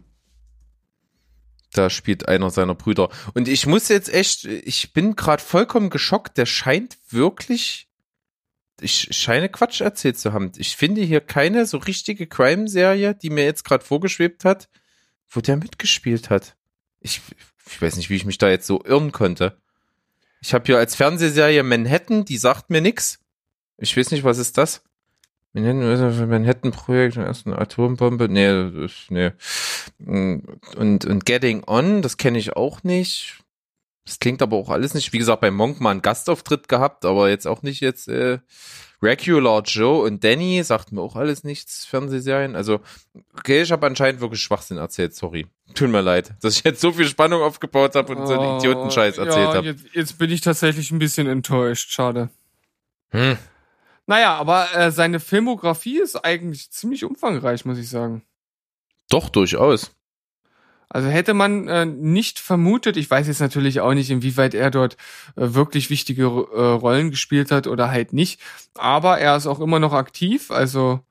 Da 1.71 1.89
spielt 1.89 2.27
einer 2.27 2.49
seiner 2.49 2.75
Brüder. 2.75 3.09
Und 3.33 3.47
ich 3.47 3.65
muss 3.65 3.89
jetzt 3.89 4.13
echt, 4.13 4.45
ich 4.45 4.93
bin 4.93 5.15
gerade 5.15 5.43
vollkommen 5.43 5.89
geschockt. 5.89 6.37
Der 6.37 6.45
scheint 6.45 6.97
wirklich, 7.09 7.89
ich 8.79 9.09
scheine 9.11 9.49
Quatsch 9.49 9.81
erzählt 9.81 10.17
zu 10.17 10.31
haben. 10.31 10.51
Ich 10.57 10.77
finde 10.77 11.01
hier 11.01 11.21
keine 11.21 11.65
so 11.65 11.77
richtige 11.77 12.27
Crime-Serie, 12.27 13.13
die 13.15 13.29
mir 13.29 13.43
jetzt 13.43 13.65
gerade 13.65 13.83
vorgeschwebt 13.83 14.45
hat, 14.45 14.69
wo 15.29 15.41
der 15.41 15.57
mitgespielt 15.57 16.29
hat. 16.29 16.55
Ich, 17.01 17.21
ich 17.67 17.81
weiß 17.81 17.97
nicht, 17.97 18.09
wie 18.09 18.15
ich 18.15 18.25
mich 18.25 18.37
da 18.37 18.49
jetzt 18.49 18.67
so 18.67 18.83
irren 18.83 19.11
konnte. 19.11 19.61
Ich 20.41 20.53
habe 20.53 20.65
hier 20.65 20.77
als 20.77 20.95
Fernsehserie 20.95 21.63
Manhattan, 21.63 22.23
die 22.23 22.37
sagt 22.37 22.69
mir 22.69 22.81
nix. 22.81 23.19
Ich 23.77 23.97
weiß 23.97 24.11
nicht, 24.11 24.23
was 24.23 24.37
ist 24.37 24.57
das? 24.57 24.83
Manhattan, 25.55 26.29
Manhattan-Projekt, 26.29 27.17
erst 27.17 27.47
eine 27.47 27.57
Atombombe. 27.57 28.27
Nee, 28.27 28.47
das 28.47 28.73
ist, 28.73 29.11
nee. 29.11 29.31
Und, 30.05 31.05
und 31.05 31.25
Getting 31.25 31.63
On, 31.65 32.01
das 32.01 32.17
kenne 32.17 32.37
ich 32.37 32.55
auch 32.55 32.83
nicht. 32.83 33.39
Das 34.05 34.19
klingt 34.19 34.41
aber 34.41 34.57
auch 34.57 34.69
alles 34.69 34.93
nicht. 34.93 35.13
Wie 35.13 35.17
gesagt, 35.17 35.41
bei 35.41 35.51
Monk 35.51 35.79
mal 35.81 35.91
einen 35.91 36.01
Gastauftritt 36.01 36.67
gehabt, 36.67 37.05
aber 37.05 37.29
jetzt 37.29 37.47
auch 37.47 37.63
nicht 37.63 37.79
jetzt 37.79 38.07
äh, 38.07 38.39
Regular 39.01 39.63
Joe 39.63 40.03
und 40.03 40.23
Danny, 40.23 40.61
sagt 40.63 40.91
mir 40.91 41.01
auch 41.01 41.15
alles 41.15 41.43
nichts, 41.43 41.85
Fernsehserien. 41.85 42.55
Also, 42.55 42.81
okay, 43.37 43.61
ich 43.61 43.71
habe 43.71 43.87
anscheinend 43.87 44.21
wirklich 44.21 44.41
Schwachsinn 44.41 44.77
erzählt, 44.77 45.15
sorry. 45.15 45.47
Tut 45.73 45.89
mir 45.89 46.01
leid, 46.01 46.33
dass 46.41 46.57
ich 46.57 46.63
jetzt 46.63 46.81
so 46.81 46.91
viel 46.91 47.07
Spannung 47.07 47.41
aufgebaut 47.41 47.95
habe 47.95 48.15
und 48.15 48.27
so 48.27 48.39
einen 48.39 48.59
Idiotenscheiß 48.59 49.17
erzählt 49.17 49.47
Oh, 49.47 49.49
ja, 49.49 49.53
habe. 49.55 49.67
Jetzt, 49.67 49.85
jetzt 49.93 50.17
bin 50.17 50.29
ich 50.29 50.41
tatsächlich 50.41 50.91
ein 50.91 50.99
bisschen 50.99 51.27
enttäuscht, 51.27 51.91
schade. 51.91 52.29
Hm. 53.09 53.37
Naja, 54.07 54.35
aber 54.35 54.73
äh, 54.75 54.91
seine 54.91 55.19
Filmografie 55.19 55.99
ist 55.99 56.15
eigentlich 56.15 56.71
ziemlich 56.71 57.03
umfangreich, 57.03 57.65
muss 57.65 57.77
ich 57.77 57.89
sagen. 57.89 58.23
Doch, 59.09 59.29
durchaus. 59.29 59.91
Also 60.89 61.09
hätte 61.09 61.33
man 61.33 61.67
äh, 61.67 61.85
nicht 61.85 62.39
vermutet, 62.39 62.95
ich 62.95 63.09
weiß 63.09 63.27
jetzt 63.27 63.39
natürlich 63.39 63.81
auch 63.81 63.93
nicht, 63.93 64.11
inwieweit 64.11 64.53
er 64.53 64.71
dort 64.71 64.95
äh, 65.35 65.53
wirklich 65.53 65.89
wichtige 65.89 66.23
äh, 66.23 66.27
Rollen 66.27 67.09
gespielt 67.09 67.51
hat 67.51 67.67
oder 67.67 67.89
halt 67.89 68.13
nicht, 68.13 68.39
aber 68.75 69.17
er 69.17 69.35
ist 69.35 69.47
auch 69.47 69.59
immer 69.59 69.79
noch 69.79 69.93
aktiv. 69.93 70.51
Also 70.51 71.01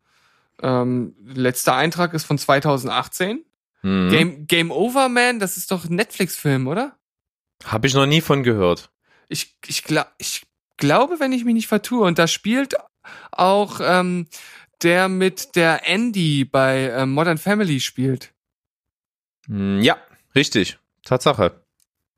ähm, 0.62 1.14
letzter 1.26 1.74
Eintrag 1.74 2.14
ist 2.14 2.24
von 2.24 2.38
2018. 2.38 3.44
Hm. 3.80 4.08
Game, 4.10 4.46
Game 4.46 4.70
Over 4.70 5.08
Man, 5.08 5.40
das 5.40 5.56
ist 5.56 5.70
doch 5.70 5.84
ein 5.84 5.96
Netflix-Film, 5.96 6.68
oder? 6.68 6.96
Habe 7.64 7.86
ich 7.86 7.94
noch 7.94 8.06
nie 8.06 8.20
von 8.20 8.42
gehört. 8.42 8.90
Ich, 9.28 9.56
ich, 9.66 9.84
gla 9.84 10.06
ich 10.18 10.46
glaube, 10.76 11.20
wenn 11.20 11.32
ich 11.32 11.44
mich 11.44 11.54
nicht 11.54 11.68
vertue, 11.68 12.06
und 12.06 12.18
da 12.18 12.26
spielt 12.26 12.74
auch 13.32 13.80
ähm, 13.82 14.26
der 14.82 15.08
mit 15.08 15.56
der 15.56 15.88
Andy 15.88 16.44
bei 16.44 16.90
ähm, 16.90 17.12
Modern 17.12 17.38
Family 17.38 17.80
spielt. 17.80 18.32
Hm, 19.46 19.80
Ja, 19.82 19.96
richtig. 20.34 20.78
Tatsache. 21.04 21.63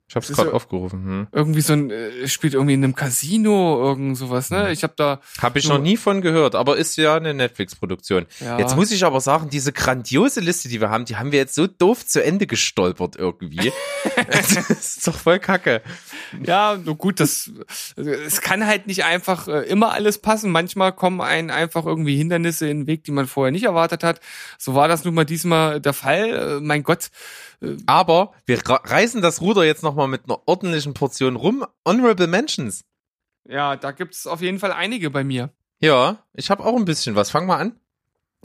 Ich 0.09 0.15
habe 0.15 0.23
es 0.23 0.31
Ist 0.31 0.37
gerade 0.37 0.55
aufgerufen. 0.55 1.05
Hm. 1.05 1.27
Irgendwie 1.33 1.61
so 1.61 1.73
ein, 1.73 1.91
äh, 1.91 2.29
spielt 2.29 2.55
irgendwie 2.55 2.75
in 2.75 2.85
einem 2.85 2.95
Casino, 2.95 3.83
irgend 3.83 4.17
sowas, 4.17 4.51
ne? 4.51 4.71
Ich 4.71 4.85
habe 4.85 4.93
da. 4.97 5.21
Habe 5.43 5.59
ich 5.59 5.69
noch 5.69 5.81
nie 5.81 5.97
von 5.97 6.21
gehört, 6.21 6.55
aber 6.55 6.77
ist 6.77 6.97
ja 6.97 7.17
eine 7.17 7.35
Netflix-Produktion. 7.35 8.27
Ja, 8.39 8.57
Jetzt 8.57 8.77
muss 8.77 8.93
ich 8.93 9.05
aber 9.05 9.21
sagen, 9.21 9.51
diese 9.51 9.73
grandiose 9.73 10.39
Liste, 10.39 10.69
die 10.69 10.81
wir 10.81 10.91
haben, 10.91 11.07
die 11.07 11.17
haben 11.17 11.33
wir 11.33 11.41
jetzt 11.41 11.57
so 11.57 11.67
doof 11.67 12.07
zu 12.07 12.23
Ende 12.23 12.47
gestolpert 12.47 13.17
irgendwie. 13.17 13.73
das 14.31 14.57
ist 14.69 15.09
doch 15.09 15.17
voll 15.17 15.41
kacke. 15.41 15.83
ja, 16.41 16.77
nur 16.77 16.95
gut, 16.95 17.19
das 17.19 17.51
also, 17.97 18.11
es 18.11 18.41
kann 18.41 18.65
halt 18.65 18.87
nicht 18.87 19.05
einfach 19.05 19.49
äh, 19.49 19.63
immer 19.63 19.91
alles 19.91 20.19
passen. 20.19 20.53
Manchmal 20.53 20.93
kommen 20.93 21.21
einen 21.21 21.51
einfach 21.51 21.85
irgendwie 21.85 22.17
Hindernisse 22.17 22.69
in 22.69 22.83
den 22.83 22.87
Weg, 22.87 23.03
die 23.03 23.13
man 23.13 23.27
vorher 23.27 23.51
nicht 23.51 23.65
erwartet 23.65 24.05
hat. 24.05 24.21
So 24.57 24.77
war 24.77 24.87
das 24.87 25.05
nun 25.05 25.15
mal 25.15 25.25
diesmal 25.25 25.81
der 25.81 25.95
Fall. 25.95 26.59
Äh, 26.59 26.61
mein 26.61 26.85
Gott, 26.85 27.11
Aber 27.87 28.33
wir 28.45 28.61
reißen 28.67 29.23
das 29.23 29.41
Ruder 29.41 29.65
jetzt 29.65 29.83
nochmal 29.97 30.09
mit 30.09 30.24
einer 30.24 30.40
ordentlichen 30.47 30.92
Portion 30.94 31.36
rum. 31.36 31.64
Honorable 31.86 32.26
Mentions. 32.26 32.84
ja, 33.49 33.76
da 33.76 33.92
gibt's 33.92 34.26
auf 34.26 34.42
jeden 34.42 34.59
Fall 34.59 34.72
einige 34.72 35.11
bei 35.11 35.24
mir. 35.24 35.51
Ja, 35.80 36.18
ich 36.34 36.51
habe 36.51 36.64
auch 36.64 36.76
ein 36.76 36.84
bisschen 36.84 37.14
was. 37.16 37.30
Fang 37.30 37.47
mal 37.47 37.57
an. 37.57 37.80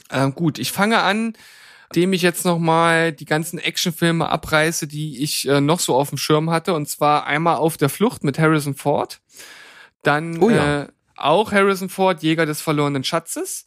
Ähm, 0.10 0.34
gut, 0.34 0.60
ich 0.60 0.72
fange 0.72 1.00
an, 1.02 1.34
indem 1.94 2.14
ich 2.14 2.22
jetzt 2.22 2.46
noch 2.46 2.58
mal 2.60 3.12
die 3.12 3.26
ganzen 3.26 3.60
Actionfilme 3.60 4.30
abreiße, 4.30 4.88
die 4.88 5.22
ich 5.22 5.48
äh, 5.48 5.60
noch 5.62 5.80
so 5.80 5.96
auf 5.96 6.10
dem 6.10 6.18
Schirm 6.18 6.50
hatte. 6.50 6.74
Und 6.74 6.88
zwar 6.88 7.26
einmal 7.26 7.56
Auf 7.58 7.78
der 7.78 7.90
Flucht 7.90 8.24
mit 8.24 8.40
Harrison 8.40 8.76
Ford. 8.76 9.22
Dann 10.04 10.42
Oh 10.42 10.50
ja. 10.50 10.84
äh, 10.84 10.88
auch 11.16 11.52
Harrison 11.52 11.90
Ford, 11.90 12.24
Jäger 12.24 12.46
des 12.46 12.62
verlorenen 12.62 13.04
Schatzes. 13.04 13.66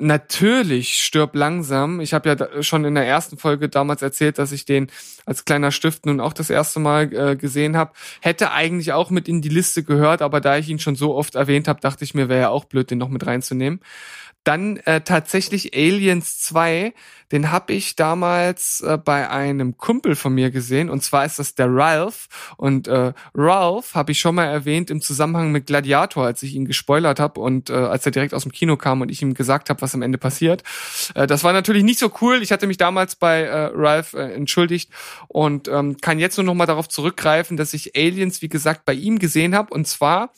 Natürlich 0.00 1.02
stirb 1.02 1.34
langsam. 1.34 1.98
Ich 2.00 2.14
habe 2.14 2.28
ja 2.28 2.62
schon 2.62 2.84
in 2.84 2.94
der 2.94 3.04
ersten 3.04 3.36
Folge 3.36 3.68
damals 3.68 4.00
erzählt, 4.00 4.38
dass 4.38 4.52
ich 4.52 4.64
den 4.64 4.92
als 5.26 5.44
kleiner 5.44 5.72
Stift 5.72 6.06
nun 6.06 6.20
auch 6.20 6.32
das 6.32 6.50
erste 6.50 6.78
Mal 6.78 7.12
äh, 7.12 7.34
gesehen 7.34 7.76
habe. 7.76 7.92
Hätte 8.20 8.52
eigentlich 8.52 8.92
auch 8.92 9.10
mit 9.10 9.26
in 9.26 9.42
die 9.42 9.48
Liste 9.48 9.82
gehört, 9.82 10.22
aber 10.22 10.40
da 10.40 10.56
ich 10.56 10.68
ihn 10.68 10.78
schon 10.78 10.94
so 10.94 11.16
oft 11.16 11.34
erwähnt 11.34 11.66
habe, 11.66 11.80
dachte 11.80 12.04
ich 12.04 12.14
mir, 12.14 12.28
wäre 12.28 12.42
ja 12.42 12.48
auch 12.50 12.64
blöd, 12.64 12.92
den 12.92 12.98
noch 12.98 13.08
mit 13.08 13.26
reinzunehmen. 13.26 13.80
Dann 14.48 14.78
äh, 14.78 15.02
tatsächlich 15.02 15.74
Aliens 15.76 16.38
2, 16.40 16.94
den 17.32 17.50
habe 17.50 17.74
ich 17.74 17.96
damals 17.96 18.80
äh, 18.80 18.96
bei 18.96 19.28
einem 19.28 19.76
Kumpel 19.76 20.16
von 20.16 20.32
mir 20.32 20.50
gesehen 20.50 20.88
und 20.88 21.02
zwar 21.04 21.26
ist 21.26 21.38
das 21.38 21.54
der 21.54 21.66
Ralph 21.70 22.28
und 22.56 22.88
äh, 22.88 23.12
Ralph 23.34 23.94
habe 23.94 24.12
ich 24.12 24.20
schon 24.20 24.36
mal 24.36 24.46
erwähnt 24.46 24.88
im 24.88 25.02
Zusammenhang 25.02 25.52
mit 25.52 25.66
Gladiator, 25.66 26.24
als 26.24 26.42
ich 26.42 26.54
ihn 26.54 26.64
gespoilert 26.64 27.20
habe 27.20 27.42
und 27.42 27.68
äh, 27.68 27.74
als 27.74 28.06
er 28.06 28.12
direkt 28.12 28.32
aus 28.32 28.44
dem 28.44 28.52
Kino 28.52 28.78
kam 28.78 29.02
und 29.02 29.10
ich 29.10 29.20
ihm 29.20 29.34
gesagt 29.34 29.68
habe, 29.68 29.82
was 29.82 29.94
am 29.94 30.00
Ende 30.00 30.16
passiert. 30.16 30.62
Äh, 31.14 31.26
das 31.26 31.44
war 31.44 31.52
natürlich 31.52 31.84
nicht 31.84 31.98
so 31.98 32.10
cool. 32.22 32.42
Ich 32.42 32.50
hatte 32.50 32.66
mich 32.66 32.78
damals 32.78 33.16
bei 33.16 33.42
äh, 33.42 33.70
Ralph 33.74 34.14
äh, 34.14 34.32
entschuldigt 34.32 34.90
und 35.26 35.68
ähm, 35.68 35.98
kann 35.98 36.18
jetzt 36.18 36.38
nur 36.38 36.46
noch 36.46 36.54
mal 36.54 36.64
darauf 36.64 36.88
zurückgreifen, 36.88 37.58
dass 37.58 37.74
ich 37.74 37.94
Aliens, 37.94 38.40
wie 38.40 38.48
gesagt, 38.48 38.86
bei 38.86 38.94
ihm 38.94 39.18
gesehen 39.18 39.54
habe 39.54 39.74
und 39.74 39.86
zwar 39.86 40.32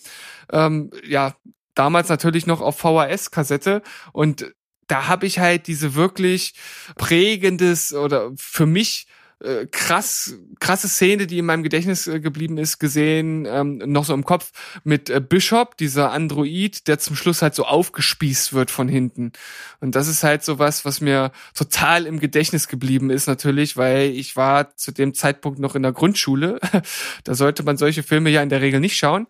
ähm, 0.53 0.91
ja 1.07 1.37
damals 1.75 2.09
natürlich 2.09 2.47
noch 2.47 2.61
auf 2.61 2.79
VHS-Kassette 2.79 3.83
und 4.13 4.53
da 4.87 5.07
habe 5.07 5.27
ich 5.27 5.39
halt 5.39 5.69
diese 5.69 5.95
wirklich 5.95 6.55
prägendes 6.97 7.93
oder 7.93 8.33
für 8.37 8.67
mich 8.67 9.07
äh, 9.43 9.67
krass 9.67 10.35
krasse 10.59 10.89
Szene, 10.89 11.27
die 11.27 11.39
in 11.39 11.47
meinem 11.47 11.63
Gedächtnis 11.63 12.07
äh, 12.07 12.21
geblieben 12.21 12.59
ist, 12.59 12.79
gesehen, 12.79 13.47
ähm, 13.47 13.79
noch 13.87 14.05
so 14.05 14.13
im 14.13 14.25
Kopf 14.25 14.53
mit 14.85 15.09
äh, 15.09 15.21
Bishop, 15.27 15.79
dieser 15.79 16.13
Android, 16.13 16.87
der 16.89 16.99
zum 16.99 17.17
Schluss 17.17 17.41
halt 17.41 17.55
so 17.55 17.65
aufgespießt 17.65 18.53
wird 18.53 18.71
von 18.71 18.87
hinten. 18.87 19.33
Und 19.81 19.95
das 19.95 20.09
ist 20.09 20.25
halt 20.25 20.45
so 20.45 20.59
was, 20.59 20.85
was 20.85 21.01
mir 21.01 21.33
total 21.55 22.05
im 22.05 22.21
Gedächtnis 22.21 22.69
geblieben 22.69 23.09
ist 23.09 23.29
natürlich, 23.29 23.79
weil 23.79 24.11
ich 24.11 24.37
war 24.37 24.77
zu 24.77 24.93
dem 24.93 25.15
Zeitpunkt 25.15 25.59
noch 25.59 25.75
in 25.75 25.83
der 25.83 25.93
Grundschule. 25.93 26.61
da 27.25 27.35
sollte 27.35 27.63
man 27.63 27.79
solche 27.79 28.03
Filme 28.03 28.29
ja 28.29 28.43
in 28.43 28.51
der 28.51 28.61
Regel 28.61 28.81
nicht 28.81 28.97
schauen. 28.99 29.27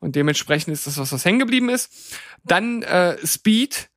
Und 0.00 0.16
dementsprechend 0.16 0.72
ist 0.72 0.86
das 0.86 0.98
was, 0.98 1.12
was 1.12 1.24
hängen 1.24 1.38
geblieben 1.38 1.68
ist. 1.68 1.90
Dann 2.44 2.82
äh, 2.82 3.16
Speed 3.26 3.90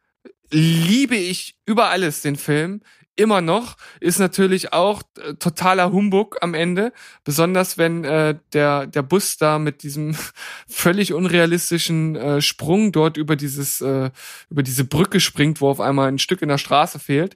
liebe 0.49 1.15
ich 1.15 1.57
über 1.65 1.89
alles 1.89 2.21
den 2.21 2.37
Film 2.37 2.81
immer 3.17 3.41
noch 3.41 3.75
ist 3.99 4.19
natürlich 4.19 4.71
auch 4.71 5.01
äh, 5.17 5.33
totaler 5.33 5.91
Humbug 5.91 6.37
am 6.41 6.53
Ende, 6.53 6.93
besonders 7.23 7.77
wenn 7.77 8.05
äh, 8.05 8.35
der 8.53 8.87
der 8.87 9.01
Bus 9.01 9.37
da 9.37 9.59
mit 9.59 9.83
diesem 9.83 10.15
völlig 10.67 11.13
unrealistischen 11.13 12.15
äh, 12.15 12.41
Sprung 12.41 12.91
dort 12.91 13.17
über 13.17 13.35
dieses 13.35 13.81
äh, 13.81 14.11
über 14.49 14.63
diese 14.63 14.85
Brücke 14.85 15.19
springt, 15.19 15.59
wo 15.59 15.69
auf 15.69 15.81
einmal 15.81 16.07
ein 16.07 16.19
Stück 16.19 16.41
in 16.41 16.49
der 16.49 16.57
Straße 16.59 16.99
fehlt. 16.99 17.35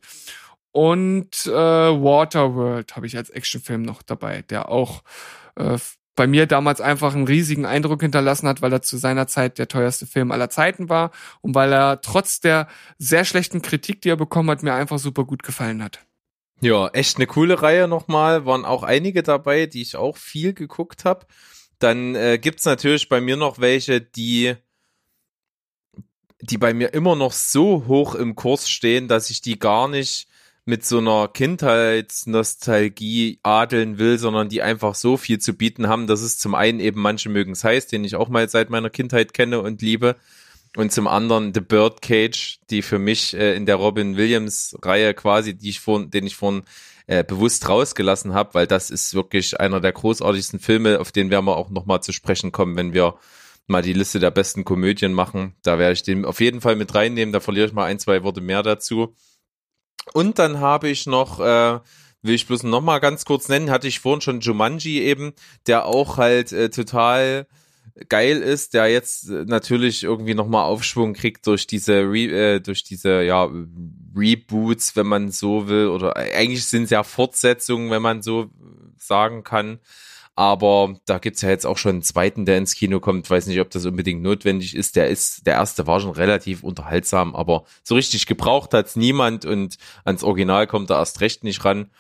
Und 0.71 1.47
äh, 1.47 1.51
Waterworld 1.51 2.95
habe 2.95 3.05
ich 3.05 3.17
als 3.17 3.29
Actionfilm 3.29 3.81
noch 3.81 4.03
dabei, 4.03 4.43
der 4.43 4.69
auch 4.69 5.03
äh, 5.55 5.77
bei 6.15 6.27
mir 6.27 6.45
damals 6.45 6.81
einfach 6.81 7.15
einen 7.15 7.27
riesigen 7.27 7.65
Eindruck 7.65 8.01
hinterlassen 8.01 8.47
hat, 8.47 8.61
weil 8.61 8.73
er 8.73 8.81
zu 8.81 8.97
seiner 8.97 9.27
Zeit 9.27 9.57
der 9.57 9.67
teuerste 9.67 10.05
Film 10.05 10.31
aller 10.31 10.49
Zeiten 10.49 10.89
war 10.89 11.11
und 11.41 11.55
weil 11.55 11.71
er 11.71 12.01
trotz 12.01 12.41
der 12.41 12.67
sehr 12.97 13.25
schlechten 13.25 13.61
Kritik, 13.61 14.01
die 14.01 14.09
er 14.09 14.17
bekommen 14.17 14.49
hat, 14.49 14.63
mir 14.63 14.73
einfach 14.73 14.99
super 14.99 15.23
gut 15.23 15.43
gefallen 15.43 15.83
hat. 15.83 15.99
Ja, 16.59 16.89
echt 16.89 17.17
eine 17.17 17.25
coole 17.25 17.61
Reihe 17.61 17.87
nochmal. 17.87 18.45
Waren 18.45 18.65
auch 18.65 18.83
einige 18.83 19.23
dabei, 19.23 19.65
die 19.65 19.81
ich 19.81 19.95
auch 19.95 20.17
viel 20.17 20.53
geguckt 20.53 21.05
habe. 21.05 21.25
Dann 21.79 22.13
äh, 22.13 22.37
gibt's 22.37 22.65
natürlich 22.65 23.09
bei 23.09 23.19
mir 23.19 23.35
noch 23.35 23.59
welche, 23.59 23.99
die 23.99 24.55
die 26.43 26.57
bei 26.57 26.73
mir 26.73 26.93
immer 26.93 27.15
noch 27.15 27.33
so 27.33 27.85
hoch 27.87 28.15
im 28.15 28.35
Kurs 28.35 28.69
stehen, 28.69 29.07
dass 29.07 29.29
ich 29.29 29.41
die 29.41 29.59
gar 29.59 29.87
nicht 29.87 30.27
mit 30.65 30.85
so 30.85 30.99
einer 30.99 31.27
Kindheitsnostalgie 31.27 33.39
adeln 33.43 33.97
will, 33.97 34.19
sondern 34.19 34.49
die 34.49 34.61
einfach 34.61 34.93
so 34.95 35.17
viel 35.17 35.39
zu 35.39 35.53
bieten 35.53 35.87
haben. 35.87 36.07
Das 36.07 36.21
ist 36.21 36.39
zum 36.39 36.55
einen 36.55 36.79
eben 36.79 37.01
manche 37.01 37.29
mögen 37.29 37.53
es 37.53 37.63
heiß, 37.63 37.87
den 37.87 38.03
ich 38.03 38.15
auch 38.15 38.29
mal 38.29 38.47
seit 38.47 38.69
meiner 38.69 38.91
Kindheit 38.91 39.33
kenne 39.33 39.61
und 39.61 39.81
liebe. 39.81 40.15
Und 40.77 40.93
zum 40.93 41.07
anderen 41.07 41.53
The 41.53 41.61
Birdcage, 41.61 42.59
die 42.69 42.81
für 42.81 42.99
mich 42.99 43.33
äh, 43.33 43.55
in 43.55 43.65
der 43.65 43.75
Robin 43.75 44.15
Williams 44.15 44.77
Reihe 44.81 45.13
quasi, 45.13 45.53
die 45.53 45.69
ich 45.69 45.81
vor, 45.81 46.05
den 46.05 46.25
ich 46.25 46.37
vorhin 46.37 46.63
äh, 47.07 47.25
bewusst 47.25 47.67
rausgelassen 47.67 48.33
habe, 48.33 48.53
weil 48.53 48.67
das 48.67 48.89
ist 48.89 49.13
wirklich 49.13 49.59
einer 49.59 49.81
der 49.81 49.91
großartigsten 49.91 50.59
Filme, 50.59 50.99
auf 50.99 51.11
den 51.11 51.29
werden 51.29 51.45
wir 51.45 51.57
auch 51.57 51.69
nochmal 51.69 52.01
zu 52.01 52.13
sprechen 52.13 52.53
kommen, 52.53 52.77
wenn 52.77 52.93
wir 52.93 53.15
mal 53.67 53.81
die 53.81 53.93
Liste 53.93 54.19
der 54.19 54.31
besten 54.31 54.63
Komödien 54.63 55.11
machen. 55.11 55.55
Da 55.63 55.77
werde 55.77 55.93
ich 55.93 56.03
den 56.03 56.23
auf 56.23 56.39
jeden 56.39 56.61
Fall 56.61 56.77
mit 56.77 56.95
reinnehmen, 56.95 57.33
da 57.33 57.41
verliere 57.41 57.67
ich 57.67 57.73
mal 57.73 57.85
ein, 57.85 57.99
zwei 57.99 58.23
Worte 58.23 58.39
mehr 58.39 58.63
dazu. 58.63 59.13
Und 60.13 60.39
dann 60.39 60.59
habe 60.59 60.89
ich 60.89 61.05
noch, 61.05 61.39
äh, 61.39 61.79
will 62.21 62.35
ich 62.35 62.47
bloß 62.47 62.63
noch 62.63 62.81
mal 62.81 62.99
ganz 62.99 63.25
kurz 63.25 63.49
nennen, 63.49 63.71
hatte 63.71 63.87
ich 63.87 63.99
vorhin 63.99 64.21
schon 64.21 64.41
Jumanji 64.41 64.99
eben, 64.99 65.33
der 65.67 65.85
auch 65.85 66.17
halt 66.17 66.51
äh, 66.51 66.69
total 66.69 67.47
geil 68.09 68.37
ist, 68.37 68.73
der 68.73 68.87
jetzt 68.87 69.29
äh, 69.29 69.45
natürlich 69.45 70.03
irgendwie 70.03 70.33
noch 70.33 70.47
mal 70.47 70.63
Aufschwung 70.63 71.13
kriegt 71.13 71.45
durch 71.47 71.67
diese 71.67 72.01
Re 72.01 72.55
äh, 72.55 72.59
durch 72.59 72.83
diese 72.83 73.21
ja 73.23 73.49
Reboots, 74.15 74.95
wenn 74.95 75.07
man 75.07 75.31
so 75.31 75.67
will 75.67 75.87
oder 75.87 76.15
eigentlich 76.15 76.65
sind 76.65 76.83
es 76.83 76.89
ja 76.89 77.03
Fortsetzungen, 77.03 77.91
wenn 77.91 78.01
man 78.01 78.21
so 78.21 78.49
sagen 78.97 79.43
kann. 79.43 79.79
Aber 80.35 80.95
da 81.05 81.19
gibt's 81.19 81.41
ja 81.41 81.49
jetzt 81.49 81.65
auch 81.65 81.77
schon 81.77 81.91
einen 81.91 82.03
zweiten, 82.03 82.45
der 82.45 82.57
ins 82.57 82.75
Kino 82.75 82.99
kommt. 82.99 83.29
Weiß 83.29 83.47
nicht, 83.47 83.59
ob 83.59 83.69
das 83.69 83.85
unbedingt 83.85 84.21
notwendig 84.21 84.75
ist. 84.75 84.95
Der 84.95 85.09
ist, 85.09 85.45
der 85.45 85.55
erste 85.55 85.87
war 85.87 85.99
schon 85.99 86.11
relativ 86.11 86.63
unterhaltsam, 86.63 87.35
aber 87.35 87.65
so 87.83 87.95
richtig 87.95 88.25
gebraucht 88.25 88.73
hat's 88.73 88.95
niemand 88.95 89.45
und 89.45 89.77
ans 90.05 90.23
Original 90.23 90.67
kommt 90.67 90.89
er 90.89 90.97
erst 90.97 91.21
recht 91.21 91.43
nicht 91.43 91.63
ran. 91.65 91.91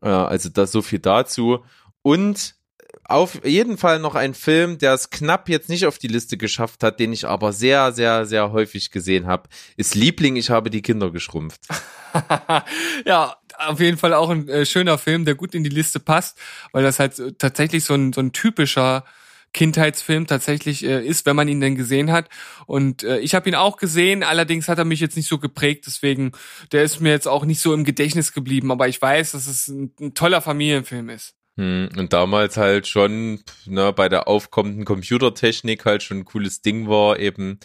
Äh, 0.00 0.08
also 0.08 0.48
das 0.48 0.72
so 0.72 0.82
viel 0.82 1.00
dazu. 1.00 1.64
Und 2.02 2.54
auf 3.04 3.44
jeden 3.44 3.78
Fall 3.78 3.98
noch 3.98 4.14
ein 4.14 4.34
Film, 4.34 4.78
der 4.78 4.94
es 4.94 5.10
knapp 5.10 5.48
jetzt 5.48 5.68
nicht 5.68 5.86
auf 5.86 5.98
die 5.98 6.08
Liste 6.08 6.36
geschafft 6.36 6.82
hat, 6.82 7.00
den 7.00 7.12
ich 7.12 7.26
aber 7.26 7.52
sehr, 7.52 7.92
sehr, 7.92 8.26
sehr 8.26 8.52
häufig 8.52 8.90
gesehen 8.90 9.26
habe, 9.26 9.48
ist 9.76 9.94
Liebling, 9.94 10.36
ich 10.36 10.50
habe 10.50 10.70
die 10.70 10.82
Kinder 10.82 11.10
geschrumpft. 11.10 11.60
ja, 13.06 13.36
auf 13.66 13.80
jeden 13.80 13.98
Fall 13.98 14.14
auch 14.14 14.30
ein 14.30 14.48
äh, 14.48 14.66
schöner 14.66 14.98
Film, 14.98 15.24
der 15.24 15.34
gut 15.34 15.54
in 15.54 15.64
die 15.64 15.70
Liste 15.70 16.00
passt, 16.00 16.38
weil 16.72 16.82
das 16.82 16.98
halt 16.98 17.18
äh, 17.18 17.32
tatsächlich 17.32 17.84
so 17.84 17.94
ein, 17.94 18.12
so 18.12 18.20
ein 18.20 18.32
typischer 18.32 19.04
Kindheitsfilm 19.52 20.26
tatsächlich 20.26 20.84
äh, 20.84 21.04
ist, 21.04 21.26
wenn 21.26 21.36
man 21.36 21.48
ihn 21.48 21.60
denn 21.60 21.76
gesehen 21.76 22.10
hat. 22.10 22.28
Und 22.66 23.02
äh, 23.02 23.18
ich 23.18 23.34
habe 23.34 23.48
ihn 23.48 23.54
auch 23.54 23.76
gesehen, 23.76 24.22
allerdings 24.22 24.68
hat 24.68 24.78
er 24.78 24.84
mich 24.84 25.00
jetzt 25.00 25.16
nicht 25.16 25.28
so 25.28 25.38
geprägt, 25.38 25.84
deswegen, 25.86 26.32
der 26.72 26.82
ist 26.82 27.00
mir 27.00 27.10
jetzt 27.10 27.28
auch 27.28 27.44
nicht 27.44 27.60
so 27.60 27.74
im 27.74 27.84
Gedächtnis 27.84 28.32
geblieben, 28.32 28.70
aber 28.70 28.88
ich 28.88 29.00
weiß, 29.00 29.32
dass 29.32 29.46
es 29.46 29.68
ein, 29.68 29.92
ein 30.00 30.14
toller 30.14 30.40
Familienfilm 30.40 31.10
ist. 31.10 31.34
Hm, 31.58 31.90
und 31.98 32.12
damals 32.14 32.56
halt 32.56 32.86
schon 32.86 33.40
ne, 33.66 33.92
bei 33.92 34.08
der 34.08 34.26
aufkommenden 34.26 34.86
Computertechnik 34.86 35.84
halt 35.84 36.02
schon 36.02 36.18
ein 36.18 36.24
cooles 36.24 36.62
Ding 36.62 36.88
war, 36.88 37.18
eben 37.18 37.58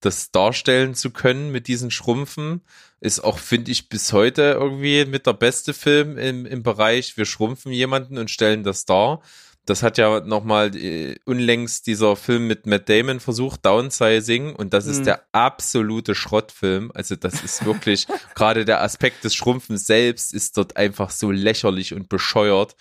das 0.00 0.30
darstellen 0.30 0.94
zu 0.94 1.10
können 1.10 1.52
mit 1.52 1.68
diesen 1.68 1.90
Schrumpfen. 1.90 2.62
Ist 3.00 3.20
auch, 3.20 3.38
finde 3.38 3.70
ich, 3.70 3.88
bis 3.88 4.12
heute 4.12 4.56
irgendwie 4.58 5.04
mit 5.04 5.26
der 5.26 5.34
beste 5.34 5.74
Film 5.74 6.16
im, 6.16 6.46
im 6.46 6.62
Bereich, 6.62 7.16
wir 7.16 7.26
schrumpfen 7.26 7.70
jemanden 7.72 8.16
und 8.16 8.30
stellen 8.30 8.64
das 8.64 8.86
dar. 8.86 9.20
Das 9.66 9.82
hat 9.82 9.98
ja 9.98 10.20
nochmal 10.20 10.74
äh, 10.76 11.16
unlängst 11.24 11.88
dieser 11.88 12.14
Film 12.14 12.46
mit 12.46 12.66
Matt 12.66 12.88
Damon 12.88 13.18
versucht, 13.18 13.66
Downsizing, 13.66 14.54
und 14.54 14.72
das 14.72 14.86
ist 14.86 15.00
mhm. 15.00 15.04
der 15.04 15.24
absolute 15.32 16.14
Schrottfilm. 16.14 16.92
Also 16.94 17.16
das 17.16 17.42
ist 17.42 17.64
wirklich, 17.66 18.06
gerade 18.36 18.64
der 18.64 18.82
Aspekt 18.82 19.24
des 19.24 19.34
Schrumpfens 19.34 19.86
selbst 19.86 20.32
ist 20.32 20.56
dort 20.56 20.76
einfach 20.76 21.10
so 21.10 21.32
lächerlich 21.32 21.94
und 21.94 22.08
bescheuert. 22.08 22.76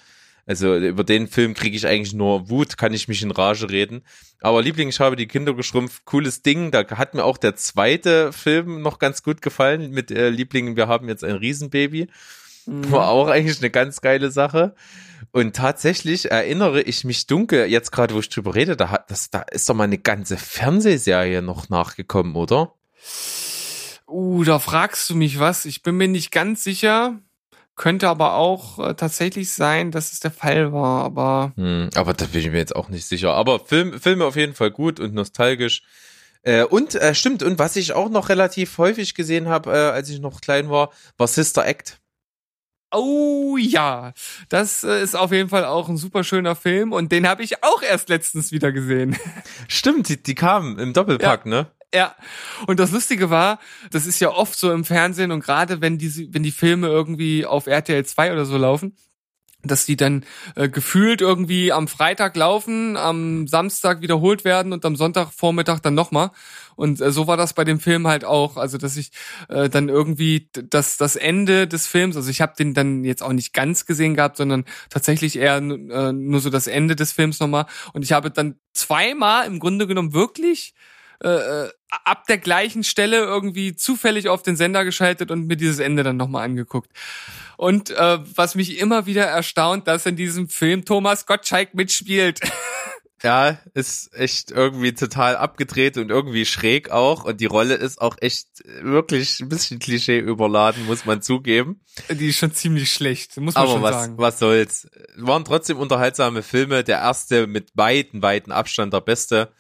Also 0.46 0.76
über 0.76 1.04
den 1.04 1.28
Film 1.28 1.56
kriege 1.56 1.76
ich 1.76 1.88
eigentlich 1.88 2.14
nur 2.14 2.50
Wut, 2.50 2.78
kann 2.78 2.94
ich 2.94 3.08
mich 3.08 3.24
in 3.24 3.32
Rage 3.32 3.70
reden. 3.70 4.04
Aber 4.42 4.62
Liebling, 4.62 4.90
ich 4.90 5.00
habe 5.00 5.16
die 5.16 5.28
Kinder 5.28 5.56
geschrumpft, 5.56 6.06
cooles 6.06 6.44
Ding. 6.44 6.70
Da 6.70 6.86
hat 6.98 7.16
mir 7.16 7.24
auch 7.24 7.38
der 7.38 7.56
zweite 7.56 8.32
Film 8.32 8.82
noch 8.82 9.00
ganz 9.00 9.24
gut 9.24 9.42
gefallen 9.42 9.90
mit 9.90 10.12
äh, 10.12 10.30
Lieblingen, 10.30 10.76
wir 10.76 10.88
haben 10.88 11.10
jetzt 11.10 11.24
ein 11.24 11.36
Riesenbaby. 11.36 12.08
Mhm. 12.68 12.92
War 12.92 13.10
auch 13.10 13.28
eigentlich 13.28 13.60
eine 13.60 13.72
ganz 13.72 14.02
geile 14.02 14.30
Sache. 14.30 14.76
Und 15.32 15.56
tatsächlich 15.56 16.32
erinnere 16.32 16.82
ich 16.82 17.04
mich 17.04 17.26
dunkel, 17.26 17.66
jetzt 17.66 17.92
gerade 17.92 18.14
wo 18.14 18.20
ich 18.20 18.30
drüber 18.30 18.56
rede, 18.56 18.76
da, 18.76 18.90
hat, 18.92 19.10
das, 19.10 19.32
da 19.32 19.42
ist 19.42 19.68
doch 19.68 19.74
mal 19.74 19.86
eine 19.86 19.98
ganze 19.98 20.38
Fernsehserie 20.38 21.42
noch 21.42 21.70
nachgekommen, 21.70 22.36
oder? 22.36 22.74
Uh, 24.08 24.44
da 24.44 24.60
fragst 24.60 25.10
du 25.10 25.16
mich 25.16 25.40
was. 25.40 25.66
Ich 25.66 25.82
bin 25.82 25.98
mir 25.98 26.08
nicht 26.08 26.32
ganz 26.32 26.64
sicher. 26.64 27.20
Könnte 27.76 28.08
aber 28.08 28.36
auch 28.36 28.80
äh, 28.80 28.94
tatsächlich 28.94 29.52
sein, 29.54 29.92
dass 29.92 30.14
es 30.14 30.22
der 30.22 30.32
Fall 30.32 30.72
war, 30.72 31.04
aber. 31.04 31.52
Hm, 31.56 31.90
aber 31.96 32.14
da 32.14 32.26
bin 32.26 32.42
ich 32.42 32.50
mir 32.50 32.58
jetzt 32.58 32.76
auch 32.76 32.88
nicht 32.88 33.06
sicher. 33.06 33.34
Aber 33.34 33.60
Film, 33.60 34.00
Filme 34.00 34.26
auf 34.26 34.38
jeden 34.38 34.54
Fall 34.54 34.72
gut 34.72 35.00
und 35.00 35.14
nostalgisch. 35.14 35.84
Äh, 36.44 36.64
und 36.64 36.96
äh, 36.96 37.14
stimmt, 37.14 37.44
und 37.44 37.60
was 37.60 37.76
ich 37.76 37.94
auch 37.94 38.10
noch 38.10 38.30
relativ 38.30 38.78
häufig 38.78 39.14
gesehen 39.14 39.50
habe, 39.50 39.72
äh, 39.72 39.92
als 39.92 40.10
ich 40.10 40.22
noch 40.22 40.42
klein 40.42 40.70
war, 40.70 40.92
war 41.18 41.28
Sister 41.28 41.66
Act. 41.66 42.00
Oh 42.94 43.58
ja, 43.58 44.14
das 44.48 44.84
äh, 44.84 45.02
ist 45.02 45.16
auf 45.16 45.32
jeden 45.32 45.50
Fall 45.50 45.66
auch 45.66 45.90
ein 45.90 45.98
super 45.98 46.24
schöner 46.24 46.56
Film 46.56 46.94
und 46.94 47.12
den 47.12 47.28
habe 47.28 47.44
ich 47.44 47.62
auch 47.64 47.82
erst 47.82 48.08
letztens 48.08 48.52
wieder 48.52 48.72
gesehen. 48.72 49.18
Stimmt, 49.68 50.08
die, 50.08 50.22
die 50.22 50.36
kamen 50.36 50.80
im 50.80 50.94
Doppelpack, 50.94 51.46
ja. 51.46 51.50
ne? 51.50 51.68
Ja. 51.96 52.16
Und 52.68 52.80
das 52.80 52.92
Lustige 52.92 53.30
war, 53.30 53.60
das 53.92 54.06
ist 54.06 54.20
ja 54.20 54.30
oft 54.30 54.60
so 54.60 54.72
im 54.72 54.84
Fernsehen 54.84 55.32
und 55.32 55.44
gerade 55.44 55.80
wenn 55.80 55.98
die, 55.98 56.34
wenn 56.34 56.44
die 56.44 56.52
Filme 56.52 56.88
irgendwie 56.88 57.46
auf 57.46 57.68
RTL 57.68 58.06
2 58.06 58.34
oder 58.34 58.46
so 58.46 58.58
laufen, 58.58 58.98
dass 59.68 59.86
die 59.86 59.96
dann 59.96 60.26
äh, 60.56 60.70
gefühlt 60.70 61.22
irgendwie 61.22 61.72
am 61.72 61.88
Freitag 61.88 62.36
laufen, 62.36 62.98
am 62.98 63.48
Samstag 63.48 64.02
wiederholt 64.02 64.44
werden 64.44 64.74
und 64.74 64.86
am 64.86 64.96
Sonntagvormittag 64.96 65.80
dann 65.80 65.94
nochmal. 65.94 66.32
Und 66.76 67.02
äh, 67.02 67.12
so 67.12 67.28
war 67.28 67.38
das 67.38 67.54
bei 67.54 67.64
dem 67.64 67.80
Film 67.80 68.08
halt 68.08 68.26
auch. 68.26 68.58
Also 68.58 68.78
dass 68.78 68.98
ich 68.98 69.12
äh, 69.50 69.70
dann 69.70 69.90
irgendwie 69.90 70.50
das 70.54 70.98
das 70.98 71.16
Ende 71.16 71.68
des 71.68 71.88
Films, 71.88 72.16
also 72.16 72.30
ich 72.30 72.42
habe 72.42 72.54
den 72.58 72.74
dann 72.74 73.04
jetzt 73.04 73.24
auch 73.24 73.34
nicht 73.34 73.54
ganz 73.54 73.86
gesehen 73.86 74.16
gehabt, 74.16 74.38
sondern 74.38 74.66
tatsächlich 74.90 75.38
eher 75.38 75.58
äh, 75.58 76.12
nur 76.12 76.40
so 76.40 76.50
das 76.50 76.68
Ende 76.68 76.96
des 76.96 77.12
Films 77.12 77.40
nochmal. 77.40 77.66
Und 77.94 78.04
ich 78.04 78.12
habe 78.12 78.32
dann 78.32 78.56
zweimal 78.74 79.48
im 79.48 79.60
Grunde 79.60 79.88
genommen 79.88 80.14
wirklich 80.14 80.74
äh, 81.24 81.30
äh, 81.30 81.70
ab 82.04 82.26
der 82.28 82.38
gleichen 82.38 82.84
Stelle 82.84 83.18
irgendwie 83.18 83.76
zufällig 83.76 84.28
auf 84.28 84.44
den 84.44 84.56
Sender 84.56 84.84
geschaltet 84.84 85.32
und 85.32 85.48
mir 85.48 85.56
dieses 85.56 85.80
Ende 85.80 86.04
dann 86.04 86.18
nochmal 86.18 86.44
angeguckt. 86.44 86.92
Und 87.58 87.92
äh, 87.92 88.20
was 88.36 88.56
mich 88.56 88.80
immer 88.80 89.06
wieder 89.06 89.26
erstaunt, 89.26 89.88
dass 89.88 90.06
in 90.06 90.16
diesem 90.16 90.50
Film 90.50 90.86
Thomas 90.86 91.26
Gottschalk 91.26 91.74
mitspielt. 91.74 92.40
Ja, 93.24 93.58
ist 93.74 94.14
echt 94.14 94.52
irgendwie 94.52 94.94
total 94.94 95.36
abgedreht 95.36 95.98
und 95.98 96.12
irgendwie 96.12 96.46
schräg 96.46 96.92
auch. 96.92 97.24
Und 97.24 97.42
die 97.42 97.48
Rolle 97.48 97.74
ist 97.74 98.00
auch 98.00 98.18
echt 98.20 98.48
wirklich 98.84 99.40
ein 99.40 99.50
bisschen 99.50 99.80
Klischee 99.80 100.20
überladen, 100.20 100.86
muss 100.86 101.06
man 101.06 101.24
zugeben. 101.24 101.82
Die 102.10 102.28
ist 102.28 102.38
schon 102.38 102.54
ziemlich 102.54 102.92
schlecht, 102.92 103.36
muss 103.38 103.56
man 103.56 103.64
Aber 103.64 103.72
schon 103.72 103.82
was, 103.82 103.96
sagen. 103.96 104.18
was 104.18 104.38
soll's. 104.38 104.88
Waren 105.16 105.44
trotzdem 105.44 105.78
unterhaltsame 105.78 106.44
Filme. 106.44 106.84
Der 106.84 107.00
erste 107.00 107.48
mit 107.48 107.70
weiten, 107.74 108.22
weiten 108.22 108.52
Abstand 108.52 108.94
der 108.94 109.02
beste. 109.02 109.52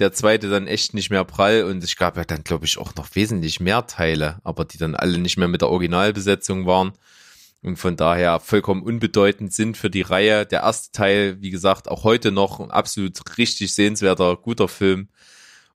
Der 0.00 0.12
zweite 0.12 0.48
dann 0.48 0.66
echt 0.66 0.94
nicht 0.94 1.10
mehr 1.10 1.24
prall. 1.24 1.64
Und 1.64 1.84
es 1.84 1.94
gab 1.94 2.16
ja 2.16 2.24
dann, 2.24 2.42
glaube 2.42 2.64
ich, 2.64 2.78
auch 2.78 2.94
noch 2.96 3.14
wesentlich 3.14 3.60
mehr 3.60 3.86
Teile, 3.86 4.40
aber 4.42 4.64
die 4.64 4.78
dann 4.78 4.96
alle 4.96 5.18
nicht 5.18 5.36
mehr 5.36 5.46
mit 5.46 5.60
der 5.60 5.68
Originalbesetzung 5.68 6.66
waren. 6.66 6.92
Und 7.62 7.76
von 7.76 7.96
daher 7.96 8.40
vollkommen 8.40 8.82
unbedeutend 8.82 9.52
sind 9.52 9.76
für 9.76 9.90
die 9.90 10.00
Reihe. 10.00 10.46
Der 10.46 10.62
erste 10.62 10.92
Teil, 10.92 11.42
wie 11.42 11.50
gesagt, 11.50 11.88
auch 11.88 12.04
heute 12.04 12.32
noch 12.32 12.58
ein 12.58 12.70
absolut 12.70 13.36
richtig 13.36 13.74
sehenswerter, 13.74 14.36
guter 14.36 14.68
Film. 14.68 15.08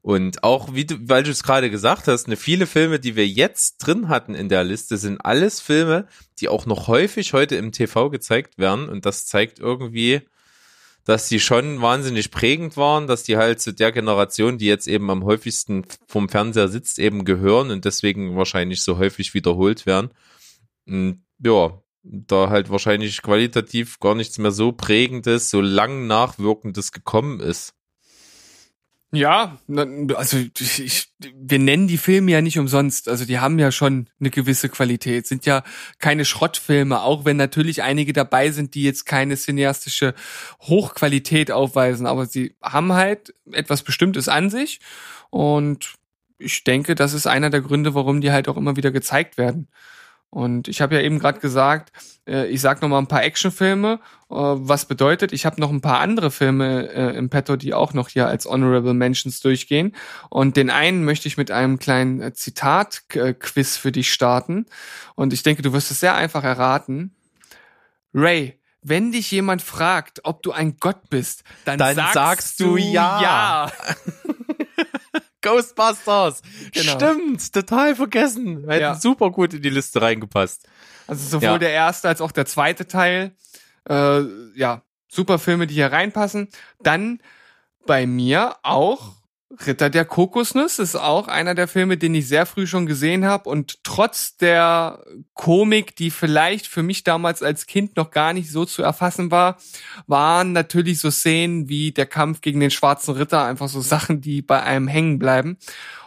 Und 0.02 0.44
auch, 0.44 0.74
wie 0.74 0.86
du, 0.86 0.98
weil 1.02 1.24
du 1.24 1.32
es 1.32 1.44
gerade 1.44 1.70
gesagt 1.70 2.08
hast, 2.08 2.28
ne, 2.28 2.36
viele 2.36 2.66
Filme, 2.66 3.00
die 3.00 3.16
wir 3.16 3.28
jetzt 3.28 3.78
drin 3.78 4.10
hatten 4.10 4.34
in 4.34 4.50
der 4.50 4.64
Liste, 4.64 4.98
sind 4.98 5.20
alles 5.24 5.62
Filme, 5.62 6.08
die 6.40 6.50
auch 6.50 6.66
noch 6.66 6.88
häufig 6.88 7.34
heute 7.34 7.56
im 7.56 7.72
TV 7.72 8.10
gezeigt 8.10 8.58
werden. 8.58 8.90
Und 8.90 9.06
das 9.06 9.28
zeigt 9.28 9.60
irgendwie, 9.60 10.22
dass 11.06 11.30
die 11.30 11.40
schon 11.40 11.82
wahnsinnig 11.82 12.32
prägend 12.32 12.78
waren, 12.78 13.08
dass 13.08 13.24
die 13.24 13.38
halt 13.38 13.62
zu 13.62 13.74
der 13.74 13.92
Generation, 13.92 14.58
die 14.58 14.66
jetzt 14.66 14.88
eben 14.88 15.10
am 15.10 15.24
häufigsten 15.24 15.86
vom 16.08 16.30
Fernseher 16.30 16.68
sitzt, 16.68 17.00
eben 17.00 17.26
gehören 17.26 17.70
und 17.72 17.86
deswegen 17.86 18.36
wahrscheinlich 18.36 18.82
so 18.82 18.98
häufig 18.98 19.34
wiederholt 19.34 19.86
werden. 19.86 20.10
Und 20.88 21.24
ja, 21.40 21.80
da 22.04 22.50
halt 22.50 22.70
wahrscheinlich 22.70 23.22
qualitativ 23.22 24.00
gar 24.00 24.16
nichts 24.16 24.38
mehr 24.40 24.52
so 24.52 24.72
prägendes, 24.72 25.50
so 25.50 25.62
lang 25.62 26.08
nachwirkendes 26.08 26.92
gekommen 26.92 27.40
ist. 27.40 27.74
Ja, 29.16 29.58
also 30.16 30.38
ich, 30.38 30.80
ich, 30.84 31.08
wir 31.20 31.60
nennen 31.60 31.88
die 31.88 31.98
Filme 31.98 32.32
ja 32.32 32.42
nicht 32.42 32.60
umsonst. 32.60 33.08
Also 33.08 33.26
die 33.26 33.40
haben 33.40 33.58
ja 33.60 33.72
schon 33.72 34.10
eine 34.20 34.30
gewisse 34.30 34.70
Qualität, 34.70 35.28
sind 35.28 35.46
ja 35.46 35.64
keine 36.00 36.26
Schrottfilme, 36.26 37.02
auch 37.02 37.26
wenn 37.26 37.38
natürlich 37.38 37.84
einige 37.84 38.14
dabei 38.14 38.52
sind, 38.52 38.76
die 38.76 38.84
jetzt 38.84 39.06
keine 39.06 39.36
cineastische 39.38 40.14
Hochqualität 40.62 41.52
aufweisen, 41.52 42.06
aber 42.06 42.26
sie 42.26 42.56
haben 42.62 42.94
halt 42.94 43.34
etwas 43.52 43.84
Bestimmtes 43.84 44.28
an 44.28 44.50
sich 44.50 44.80
und 45.30 45.96
ich 46.38 46.64
denke, 46.64 46.96
das 46.96 47.14
ist 47.14 47.28
einer 47.28 47.50
der 47.50 47.62
Gründe, 47.62 47.96
warum 47.96 48.22
die 48.22 48.32
halt 48.32 48.48
auch 48.48 48.58
immer 48.58 48.76
wieder 48.76 48.92
gezeigt 48.92 49.38
werden. 49.38 49.70
Und 50.36 50.68
ich 50.68 50.82
habe 50.82 50.96
ja 50.96 51.02
eben 51.02 51.18
gerade 51.18 51.40
gesagt, 51.40 51.94
äh, 52.28 52.48
ich 52.48 52.60
sag 52.60 52.82
noch 52.82 52.90
mal 52.90 52.98
ein 52.98 53.08
paar 53.08 53.24
Actionfilme, 53.24 54.02
äh, 54.30 54.36
was 54.36 54.84
bedeutet, 54.84 55.32
ich 55.32 55.46
habe 55.46 55.62
noch 55.62 55.72
ein 55.72 55.80
paar 55.80 56.02
andere 56.02 56.30
Filme 56.30 56.90
äh, 56.90 57.16
im 57.16 57.30
Petto, 57.30 57.56
die 57.56 57.74
auch 57.74 57.94
noch 57.94 58.10
hier 58.10 58.28
als 58.28 58.46
Honorable 58.46 58.94
Mentions 58.94 59.40
durchgehen. 59.40 59.96
Und 60.30 60.58
den 60.58 60.70
einen 60.70 61.06
möchte 61.06 61.30
ich 61.30 61.38
mit 61.38 61.52
einem 61.52 61.80
kleinen 61.80 62.22
äh, 62.22 62.34
Zitat-Quiz 62.34 63.78
für 63.78 63.94
dich 63.94 64.12
starten. 64.12 64.66
Und 65.16 65.32
ich 65.32 65.42
denke, 65.42 65.62
du 65.62 65.72
wirst 65.72 65.90
es 65.90 66.02
sehr 66.02 66.16
einfach 66.16 66.44
erraten. 66.44 67.16
Ray, 68.14 68.60
wenn 68.82 69.14
dich 69.14 69.32
jemand 69.32 69.62
fragt, 69.62 70.20
ob 70.26 70.44
du 70.44 70.52
ein 70.52 70.76
Gott 70.82 71.10
bist, 71.10 71.46
dann, 71.64 71.80
Dann 71.80 71.96
sagst, 71.96 72.14
sagst 72.14 72.60
du 72.60 72.76
ja. 72.76 73.22
ja. 73.22 73.72
Ghostbusters! 75.46 76.42
Genau. 76.72 76.92
Stimmt, 76.94 77.54
total 77.54 77.96
vergessen. 77.96 78.66
Hätten 78.68 78.82
Ja. 78.82 78.96
super 78.96 79.30
gut 79.32 79.54
in 79.54 79.62
die 79.62 79.70
Liste 79.70 80.02
reingepasst. 80.02 80.68
Also 81.08 81.28
sowohl 81.28 81.44
Ja. 81.54 81.58
der 81.60 81.70
erste 81.72 82.08
als 82.08 82.20
auch 82.22 82.32
der 82.32 82.46
zweite 82.46 82.88
Teil. 82.88 83.32
Äh, 83.88 84.22
ja, 84.56 84.82
super 85.08 85.38
Filme, 85.40 85.68
die 85.68 85.76
hier 85.76 85.92
reinpassen. 85.92 86.50
Dann 86.82 87.20
bei 87.86 88.08
mir 88.08 88.56
auch 88.64 89.14
Ritter 89.66 89.90
der 89.90 90.06
Kokosnuss 90.06 90.80
ist 90.80 90.96
auch 90.96 91.28
einer 91.28 91.56
der 91.56 91.68
Filme, 91.68 91.98
den 91.98 92.16
ich 92.16 92.28
sehr 92.28 92.46
früh 92.46 92.68
schon 92.68 92.86
gesehen 92.86 93.26
habe 93.26 93.50
und 93.50 93.84
trotz 93.84 94.38
der 94.38 95.04
Komik, 95.34 95.96
die 95.96 96.12
vielleicht 96.12 96.68
für 96.68 96.84
mich 96.84 97.04
damals 97.04 97.44
als 97.44 97.66
Kind 97.66 97.96
noch 97.96 98.12
gar 98.12 98.34
nicht 98.34 98.52
so 98.52 98.66
zu 98.66 98.84
erfassen 98.84 99.32
war, 99.32 99.58
waren 100.08 100.52
natürlich 100.52 101.00
so 101.00 101.12
Szenen 101.12 101.70
wie 101.70 101.92
der 101.92 102.06
Kampf 102.06 102.42
gegen 102.42 102.60
den 102.60 102.72
schwarzen 102.72 103.16
Ritter 103.16 103.44
einfach 103.44 103.70
so 103.70 103.82
Sachen, 103.82 104.22
die 104.22 104.42
bei 104.42 104.62
einem 104.62 104.88
hängen 104.88 105.20
bleiben. 105.20 105.58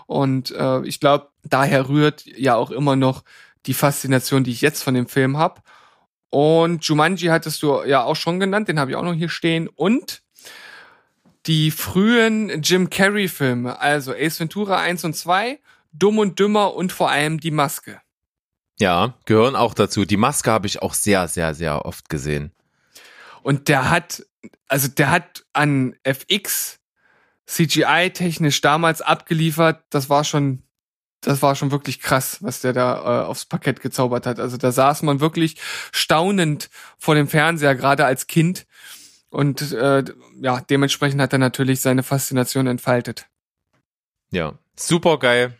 Und 0.07 0.51
äh, 0.53 0.83
ich 0.83 1.01
glaube, 1.01 1.29
daher 1.45 1.89
rührt 1.89 2.25
ja 2.27 2.57
auch 2.57 2.70
immer 2.70 2.97
noch 2.97 3.25
die 3.66 3.75
Faszination, 3.75 4.45
die 4.45 4.53
ich 4.53 4.61
jetzt 4.61 4.83
von 4.83 4.95
dem 4.95 5.07
Film 5.07 5.37
habe. 5.37 5.61
Und 6.31 6.85
Jumanji 6.85 7.29
hattest 7.29 7.62
du 7.62 7.83
ja 7.85 8.05
auch 8.05 8.16
schon 8.16 8.41
genannt, 8.41 8.69
den 8.69 8.79
habe 8.79 8.91
ich 8.91 8.97
auch 8.97 9.03
noch 9.03 9.15
hier 9.15 9.29
stehen. 9.29 9.69
Und 9.69 10.23
die 11.49 11.70
frühen 11.70 12.62
Jim 12.62 12.91
Carrey-Filme, 12.91 13.81
also 13.81 14.12
Ace 14.12 14.39
Ventura 14.39 14.79
1 14.79 15.05
und 15.05 15.15
2, 15.15 15.59
Dumm 15.93 16.19
und 16.19 16.39
Dümmer 16.39 16.75
und 16.75 16.93
vor 16.93 17.11
allem 17.11 17.41
Die 17.41 17.51
Maske. 17.51 18.01
Ja, 18.79 19.15
gehören 19.25 19.57
auch 19.57 19.75
dazu. 19.75 20.05
Die 20.05 20.19
Maske 20.19 20.53
habe 20.53 20.66
ich 20.66 20.83
auch 20.83 20.95
sehr, 20.95 21.27
sehr, 21.27 21.55
sehr 21.55 21.87
oft 21.87 22.11
gesehen. 22.11 22.53
Und 23.43 23.69
der 23.69 23.91
hat, 23.91 24.25
also 24.69 24.89
der 24.89 25.11
hat 25.11 25.47
an 25.55 25.97
FX 26.05 26.79
CGI-technisch 27.47 28.61
damals 28.61 29.01
abgeliefert. 29.01 29.83
Das 29.89 30.11
war 30.11 30.25
schon, 30.25 30.62
das 31.23 31.41
war 31.41 31.57
schon 31.57 31.70
wirklich 31.70 32.01
krass, 32.01 32.43
was 32.43 32.61
der 32.61 32.75
da 32.75 33.23
äh, 33.23 33.25
aufs 33.25 33.47
Parkett 33.47 33.81
gezaubert 33.81 34.27
hat. 34.27 34.39
Also 34.39 34.59
da 34.59 34.70
saß 34.70 35.03
man 35.03 35.20
wirklich 35.20 35.57
staunend 35.93 36.69
vor 36.99 37.15
dem 37.15 37.27
Fernseher, 37.27 37.75
gerade 37.75 38.05
als 38.05 38.27
Kind. 38.27 38.66
Und 39.31 39.73
äh, 39.73 40.05
ja, 40.41 40.61
dementsprechend 40.61 41.21
hat 41.21 41.33
er 41.33 41.39
natürlich 41.39 41.81
seine 41.81 42.03
Faszination 42.03 42.67
entfaltet. 42.67 43.27
Ja, 44.31 44.59
super 44.77 45.19
geil. 45.19 45.57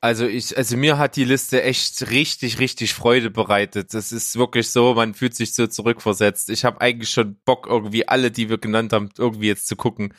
Also 0.00 0.26
ich, 0.26 0.56
also 0.56 0.76
mir 0.76 0.98
hat 0.98 1.16
die 1.16 1.24
Liste 1.24 1.62
echt 1.62 2.10
richtig, 2.10 2.58
richtig 2.58 2.94
Freude 2.94 3.30
bereitet. 3.30 3.94
Das 3.94 4.12
ist 4.12 4.36
wirklich 4.36 4.70
so, 4.70 4.94
man 4.94 5.14
fühlt 5.14 5.34
sich 5.34 5.54
so 5.54 5.66
zurückversetzt. 5.66 6.50
Ich 6.50 6.64
habe 6.64 6.80
eigentlich 6.80 7.10
schon 7.10 7.36
Bock, 7.44 7.66
irgendwie 7.66 8.06
alle, 8.06 8.30
die 8.30 8.48
wir 8.48 8.58
genannt 8.58 8.92
haben, 8.92 9.08
irgendwie 9.16 9.48
jetzt 9.48 9.66
zu 9.66 9.74
gucken. 9.74 10.12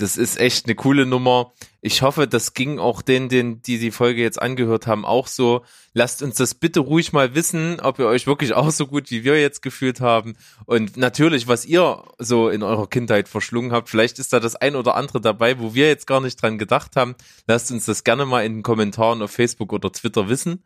Das 0.00 0.16
ist 0.16 0.40
echt 0.40 0.64
eine 0.64 0.74
coole 0.74 1.04
Nummer. 1.04 1.52
Ich 1.82 2.00
hoffe, 2.00 2.26
das 2.26 2.54
ging 2.54 2.78
auch 2.78 3.02
denen, 3.02 3.28
denen, 3.28 3.60
die 3.62 3.78
die 3.78 3.90
Folge 3.90 4.22
jetzt 4.22 4.40
angehört 4.40 4.86
haben, 4.86 5.04
auch 5.04 5.26
so. 5.26 5.62
Lasst 5.92 6.22
uns 6.22 6.36
das 6.36 6.54
bitte 6.54 6.80
ruhig 6.80 7.12
mal 7.12 7.34
wissen, 7.34 7.80
ob 7.80 7.98
ihr 7.98 8.06
euch 8.06 8.26
wirklich 8.26 8.54
auch 8.54 8.70
so 8.70 8.86
gut 8.86 9.10
wie 9.10 9.24
wir 9.24 9.38
jetzt 9.38 9.60
gefühlt 9.60 10.00
haben. 10.00 10.36
Und 10.64 10.96
natürlich, 10.96 11.48
was 11.48 11.66
ihr 11.66 12.02
so 12.18 12.48
in 12.48 12.62
eurer 12.62 12.88
Kindheit 12.88 13.28
verschlungen 13.28 13.72
habt. 13.72 13.90
Vielleicht 13.90 14.18
ist 14.18 14.32
da 14.32 14.40
das 14.40 14.56
ein 14.56 14.74
oder 14.74 14.94
andere 14.94 15.20
dabei, 15.20 15.58
wo 15.58 15.74
wir 15.74 15.88
jetzt 15.88 16.06
gar 16.06 16.22
nicht 16.22 16.40
dran 16.40 16.56
gedacht 16.56 16.96
haben. 16.96 17.14
Lasst 17.46 17.70
uns 17.70 17.84
das 17.84 18.02
gerne 18.02 18.24
mal 18.24 18.44
in 18.44 18.54
den 18.54 18.62
Kommentaren 18.62 19.20
auf 19.20 19.32
Facebook 19.32 19.72
oder 19.72 19.92
Twitter 19.92 20.30
wissen. 20.30 20.62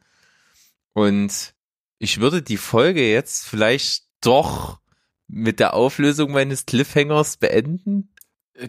Und 0.92 1.54
ich 1.98 2.20
würde 2.20 2.40
die 2.40 2.56
Folge 2.56 3.10
jetzt 3.10 3.46
vielleicht 3.46 4.04
doch 4.20 4.78
mit 5.26 5.58
der 5.58 5.74
Auflösung 5.74 6.30
meines 6.30 6.66
Cliffhangers 6.66 7.36
beenden. 7.38 8.13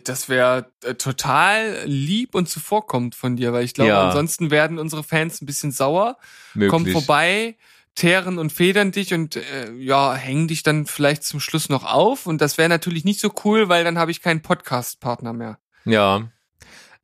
Das 0.04 0.30
wäre 0.30 0.72
äh, 0.84 0.96
total 0.96 1.84
lieb 1.86 2.34
und 2.34 2.50
zuvorkommend 2.50 3.14
von 3.14 3.36
dir, 3.36 3.54
weil 3.54 3.64
ich 3.66 3.74
glaube, 3.76 3.90
Ja. 3.92 4.08
ansonsten 4.08 4.50
werden 4.50 4.80
unsere 4.80 5.04
Fans 5.04 5.42
ein 5.42 5.46
bisschen 5.46 5.72
sauer, 5.72 6.18
Möglich. 6.56 6.72
kommen 6.72 6.92
vorbei, 6.92 7.56
teeren 7.94 8.40
und 8.40 8.52
federn 8.52 8.92
dich 8.92 9.14
und 9.14 9.36
äh, 9.36 9.72
ja, 9.78 10.16
hängen 10.16 10.48
dich 10.48 10.64
dann 10.64 10.86
vielleicht 10.88 11.24
zum 11.24 11.40
Schluss 11.40 11.70
noch 11.70 11.84
auf. 11.86 12.26
Und 12.26 12.42
das 12.42 12.58
wäre 12.58 12.68
natürlich 12.68 13.06
nicht 13.06 13.20
so 13.20 13.32
cool, 13.46 13.70
weil 13.70 13.84
dann 13.84 13.98
habe 14.00 14.10
ich 14.12 14.22
keinen 14.22 14.42
Podcast-Partner 14.42 15.34
mehr. 15.34 15.60
Ja. 15.86 16.30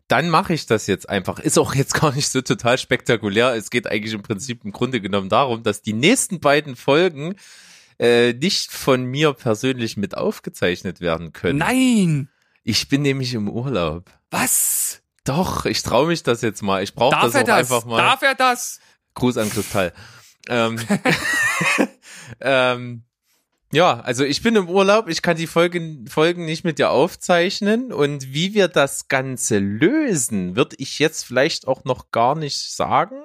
Dann 0.07 0.29
mache 0.29 0.53
ich 0.53 0.65
das 0.65 0.87
jetzt 0.87 1.07
einfach. 1.07 1.39
Ist 1.39 1.57
auch 1.59 1.73
jetzt 1.75 1.93
gar 1.93 2.13
nicht 2.13 2.29
so 2.29 2.41
total 2.41 2.77
spektakulär. 2.79 3.53
Es 3.55 3.69
geht 3.69 3.87
eigentlich 3.87 4.13
im 4.13 4.23
Prinzip 4.23 4.65
im 4.65 4.71
Grunde 4.71 4.99
genommen 4.99 5.29
darum, 5.29 5.63
dass 5.63 5.81
die 5.83 5.93
nächsten 5.93 6.39
beiden 6.41 6.75
Folgen 6.75 7.35
äh, 7.99 8.33
nicht 8.33 8.71
von 8.71 9.05
mir 9.05 9.31
persönlich 9.33 9.95
mit 9.95 10.17
aufgezeichnet 10.17 10.99
werden 10.99 11.31
können. 11.31 11.59
Nein! 11.59 12.27
Ich 12.63 12.89
bin 12.89 13.01
nämlich 13.01 13.33
im 13.33 13.49
Urlaub. 13.49 14.09
Was? 14.29 15.01
Doch, 15.23 15.65
ich 15.65 15.81
traue 15.83 16.07
mich 16.07 16.23
das 16.23 16.41
jetzt 16.41 16.61
mal. 16.61 16.83
Ich 16.83 16.93
brauche 16.93 17.15
das 17.15 17.35
auch 17.35 17.43
das? 17.43 17.71
einfach 17.71 17.85
mal. 17.85 17.97
Darf 17.97 18.21
er 18.21 18.35
das? 18.35 18.79
Gruß 19.15 19.37
an 19.37 19.49
Kristall. 19.49 19.93
ähm, 20.47 20.79
ähm, 22.41 23.03
Ja, 23.73 24.01
also 24.01 24.25
ich 24.25 24.41
bin 24.41 24.55
im 24.57 24.67
Urlaub, 24.67 25.07
ich 25.07 25.21
kann 25.21 25.37
die 25.37 25.47
Folgen, 25.47 26.05
Folgen 26.07 26.45
nicht 26.45 26.65
mit 26.65 26.77
dir 26.77 26.89
aufzeichnen 26.89 27.93
und 27.93 28.33
wie 28.33 28.53
wir 28.53 28.67
das 28.67 29.07
Ganze 29.07 29.59
lösen, 29.59 30.57
würde 30.57 30.75
ich 30.77 30.99
jetzt 30.99 31.23
vielleicht 31.23 31.67
auch 31.67 31.85
noch 31.85 32.11
gar 32.11 32.35
nicht 32.35 32.75
sagen. 32.75 33.15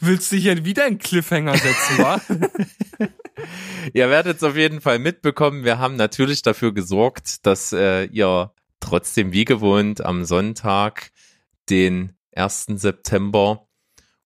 Willst 0.00 0.30
du 0.30 0.36
hier 0.36 0.64
wieder 0.64 0.84
einen 0.84 0.98
Cliffhanger 0.98 1.56
setzen, 1.56 1.98
wa? 1.98 2.20
Ihr 3.94 4.10
werdet 4.10 4.36
es 4.36 4.42
auf 4.42 4.56
jeden 4.56 4.80
Fall 4.80 4.98
mitbekommen. 4.98 5.64
Wir 5.64 5.78
haben 5.78 5.96
natürlich 5.96 6.42
dafür 6.42 6.72
gesorgt, 6.72 7.46
dass 7.46 7.72
äh, 7.72 8.04
ihr 8.04 8.52
trotzdem 8.80 9.32
wie 9.32 9.44
gewohnt 9.44 10.04
am 10.04 10.24
Sonntag, 10.24 11.10
den 11.70 12.14
1. 12.34 12.66
September 12.76 13.66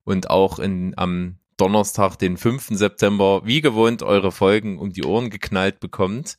und 0.05 0.31
auch 0.31 0.59
in, 0.59 0.95
am 0.97 1.39
Donnerstag, 1.57 2.17
den 2.17 2.37
5. 2.37 2.69
September, 2.71 3.43
wie 3.45 3.61
gewohnt 3.61 4.03
eure 4.03 4.33
Folgen 4.33 4.79
um 4.79 4.93
die 4.93 5.05
Ohren 5.05 5.31
geknallt 5.31 5.81
bekommt. 5.81 6.39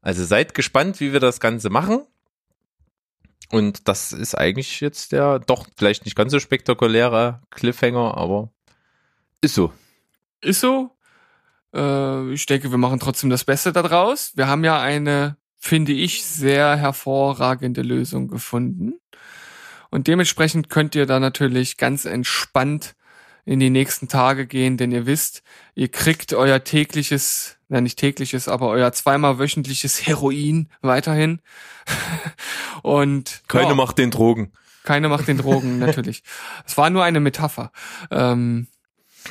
Also 0.00 0.24
seid 0.24 0.54
gespannt, 0.54 1.00
wie 1.00 1.12
wir 1.12 1.20
das 1.20 1.40
Ganze 1.40 1.70
machen. 1.70 2.06
Und 3.50 3.88
das 3.88 4.12
ist 4.12 4.36
eigentlich 4.36 4.80
jetzt 4.80 5.12
der 5.12 5.38
doch 5.38 5.66
vielleicht 5.76 6.04
nicht 6.04 6.16
ganz 6.16 6.32
so 6.32 6.40
spektakuläre 6.40 7.42
Cliffhanger, 7.50 8.16
aber 8.16 8.50
ist 9.40 9.54
so. 9.54 9.72
Ist 10.40 10.60
so. 10.60 10.90
Äh, 11.74 12.32
ich 12.32 12.46
denke, 12.46 12.70
wir 12.70 12.78
machen 12.78 13.00
trotzdem 13.00 13.30
das 13.30 13.44
Beste 13.44 13.72
daraus. 13.72 14.36
Wir 14.36 14.46
haben 14.46 14.64
ja 14.64 14.80
eine, 14.80 15.36
finde 15.64 15.92
ich, 15.92 16.24
sehr 16.24 16.76
hervorragende 16.76 17.80
Lösung 17.80 18.28
gefunden. 18.28 19.00
Und 19.90 20.08
dementsprechend 20.08 20.68
könnt 20.68 20.94
ihr 20.94 21.06
da 21.06 21.18
natürlich 21.20 21.78
ganz 21.78 22.04
entspannt 22.04 22.94
in 23.46 23.60
die 23.60 23.70
nächsten 23.70 24.08
Tage 24.08 24.46
gehen, 24.46 24.76
denn 24.76 24.92
ihr 24.92 25.06
wisst, 25.06 25.42
ihr 25.74 25.88
kriegt 25.88 26.34
euer 26.34 26.64
tägliches, 26.64 27.56
na 27.68 27.80
nicht 27.80 27.98
tägliches, 27.98 28.46
aber 28.46 28.68
euer 28.68 28.92
zweimal 28.92 29.38
wöchentliches 29.38 30.06
Heroin 30.06 30.68
weiterhin. 30.82 31.40
Und 32.82 33.42
Keine 33.48 33.68
ja, 33.68 33.74
macht 33.74 33.96
den 33.96 34.10
Drogen. 34.10 34.52
keine 34.82 35.08
macht 35.08 35.28
den 35.28 35.38
Drogen, 35.38 35.78
natürlich. 35.86 36.24
Es 36.66 36.76
war 36.76 36.90
nur 36.90 37.04
eine 37.04 37.20
Metapher. 37.20 37.72
Ähm, 38.10 38.66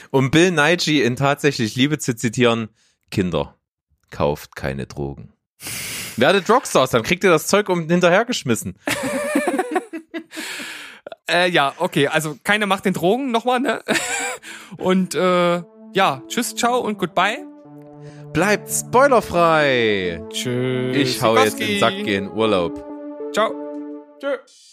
Um 0.09 0.31
Bill 0.31 0.49
Nighy 0.49 1.03
in 1.03 1.15
tatsächlich 1.15 1.75
Liebe 1.75 1.99
zu 1.99 2.15
zitieren, 2.15 2.69
Kinder, 3.11 3.55
kauft 4.09 4.55
keine 4.55 4.87
Drogen. 4.87 5.31
Werdet 6.17 6.49
Rockstars, 6.49 6.91
dann 6.91 7.03
kriegt 7.03 7.23
ihr 7.23 7.29
das 7.29 7.47
Zeug 7.47 7.69
um 7.69 7.89
hinterhergeschmissen. 7.89 8.75
Äh, 11.25 11.49
ja, 11.49 11.73
okay, 11.77 12.07
also 12.07 12.35
keine 12.43 12.67
Macht 12.67 12.83
den 12.85 12.93
Drogen 12.93 13.31
nochmal, 13.31 13.61
ne? 13.61 13.81
Und 14.77 15.15
äh, 15.15 15.63
ja, 15.93 16.21
tschüss, 16.27 16.53
ciao 16.53 16.79
und 16.79 16.97
goodbye. 16.97 17.37
Bleibt 18.33 18.69
spoilerfrei. 18.69 20.21
Tschüss. 20.29 20.95
Ich 20.97 21.21
hau 21.21 21.37
jetzt 21.37 21.59
in 21.59 21.67
den 21.67 21.79
Sack 21.79 21.93
gehen, 22.03 22.29
Urlaub. 22.29 22.83
Ciao. 23.31 23.53
Tschüss. 24.19 24.72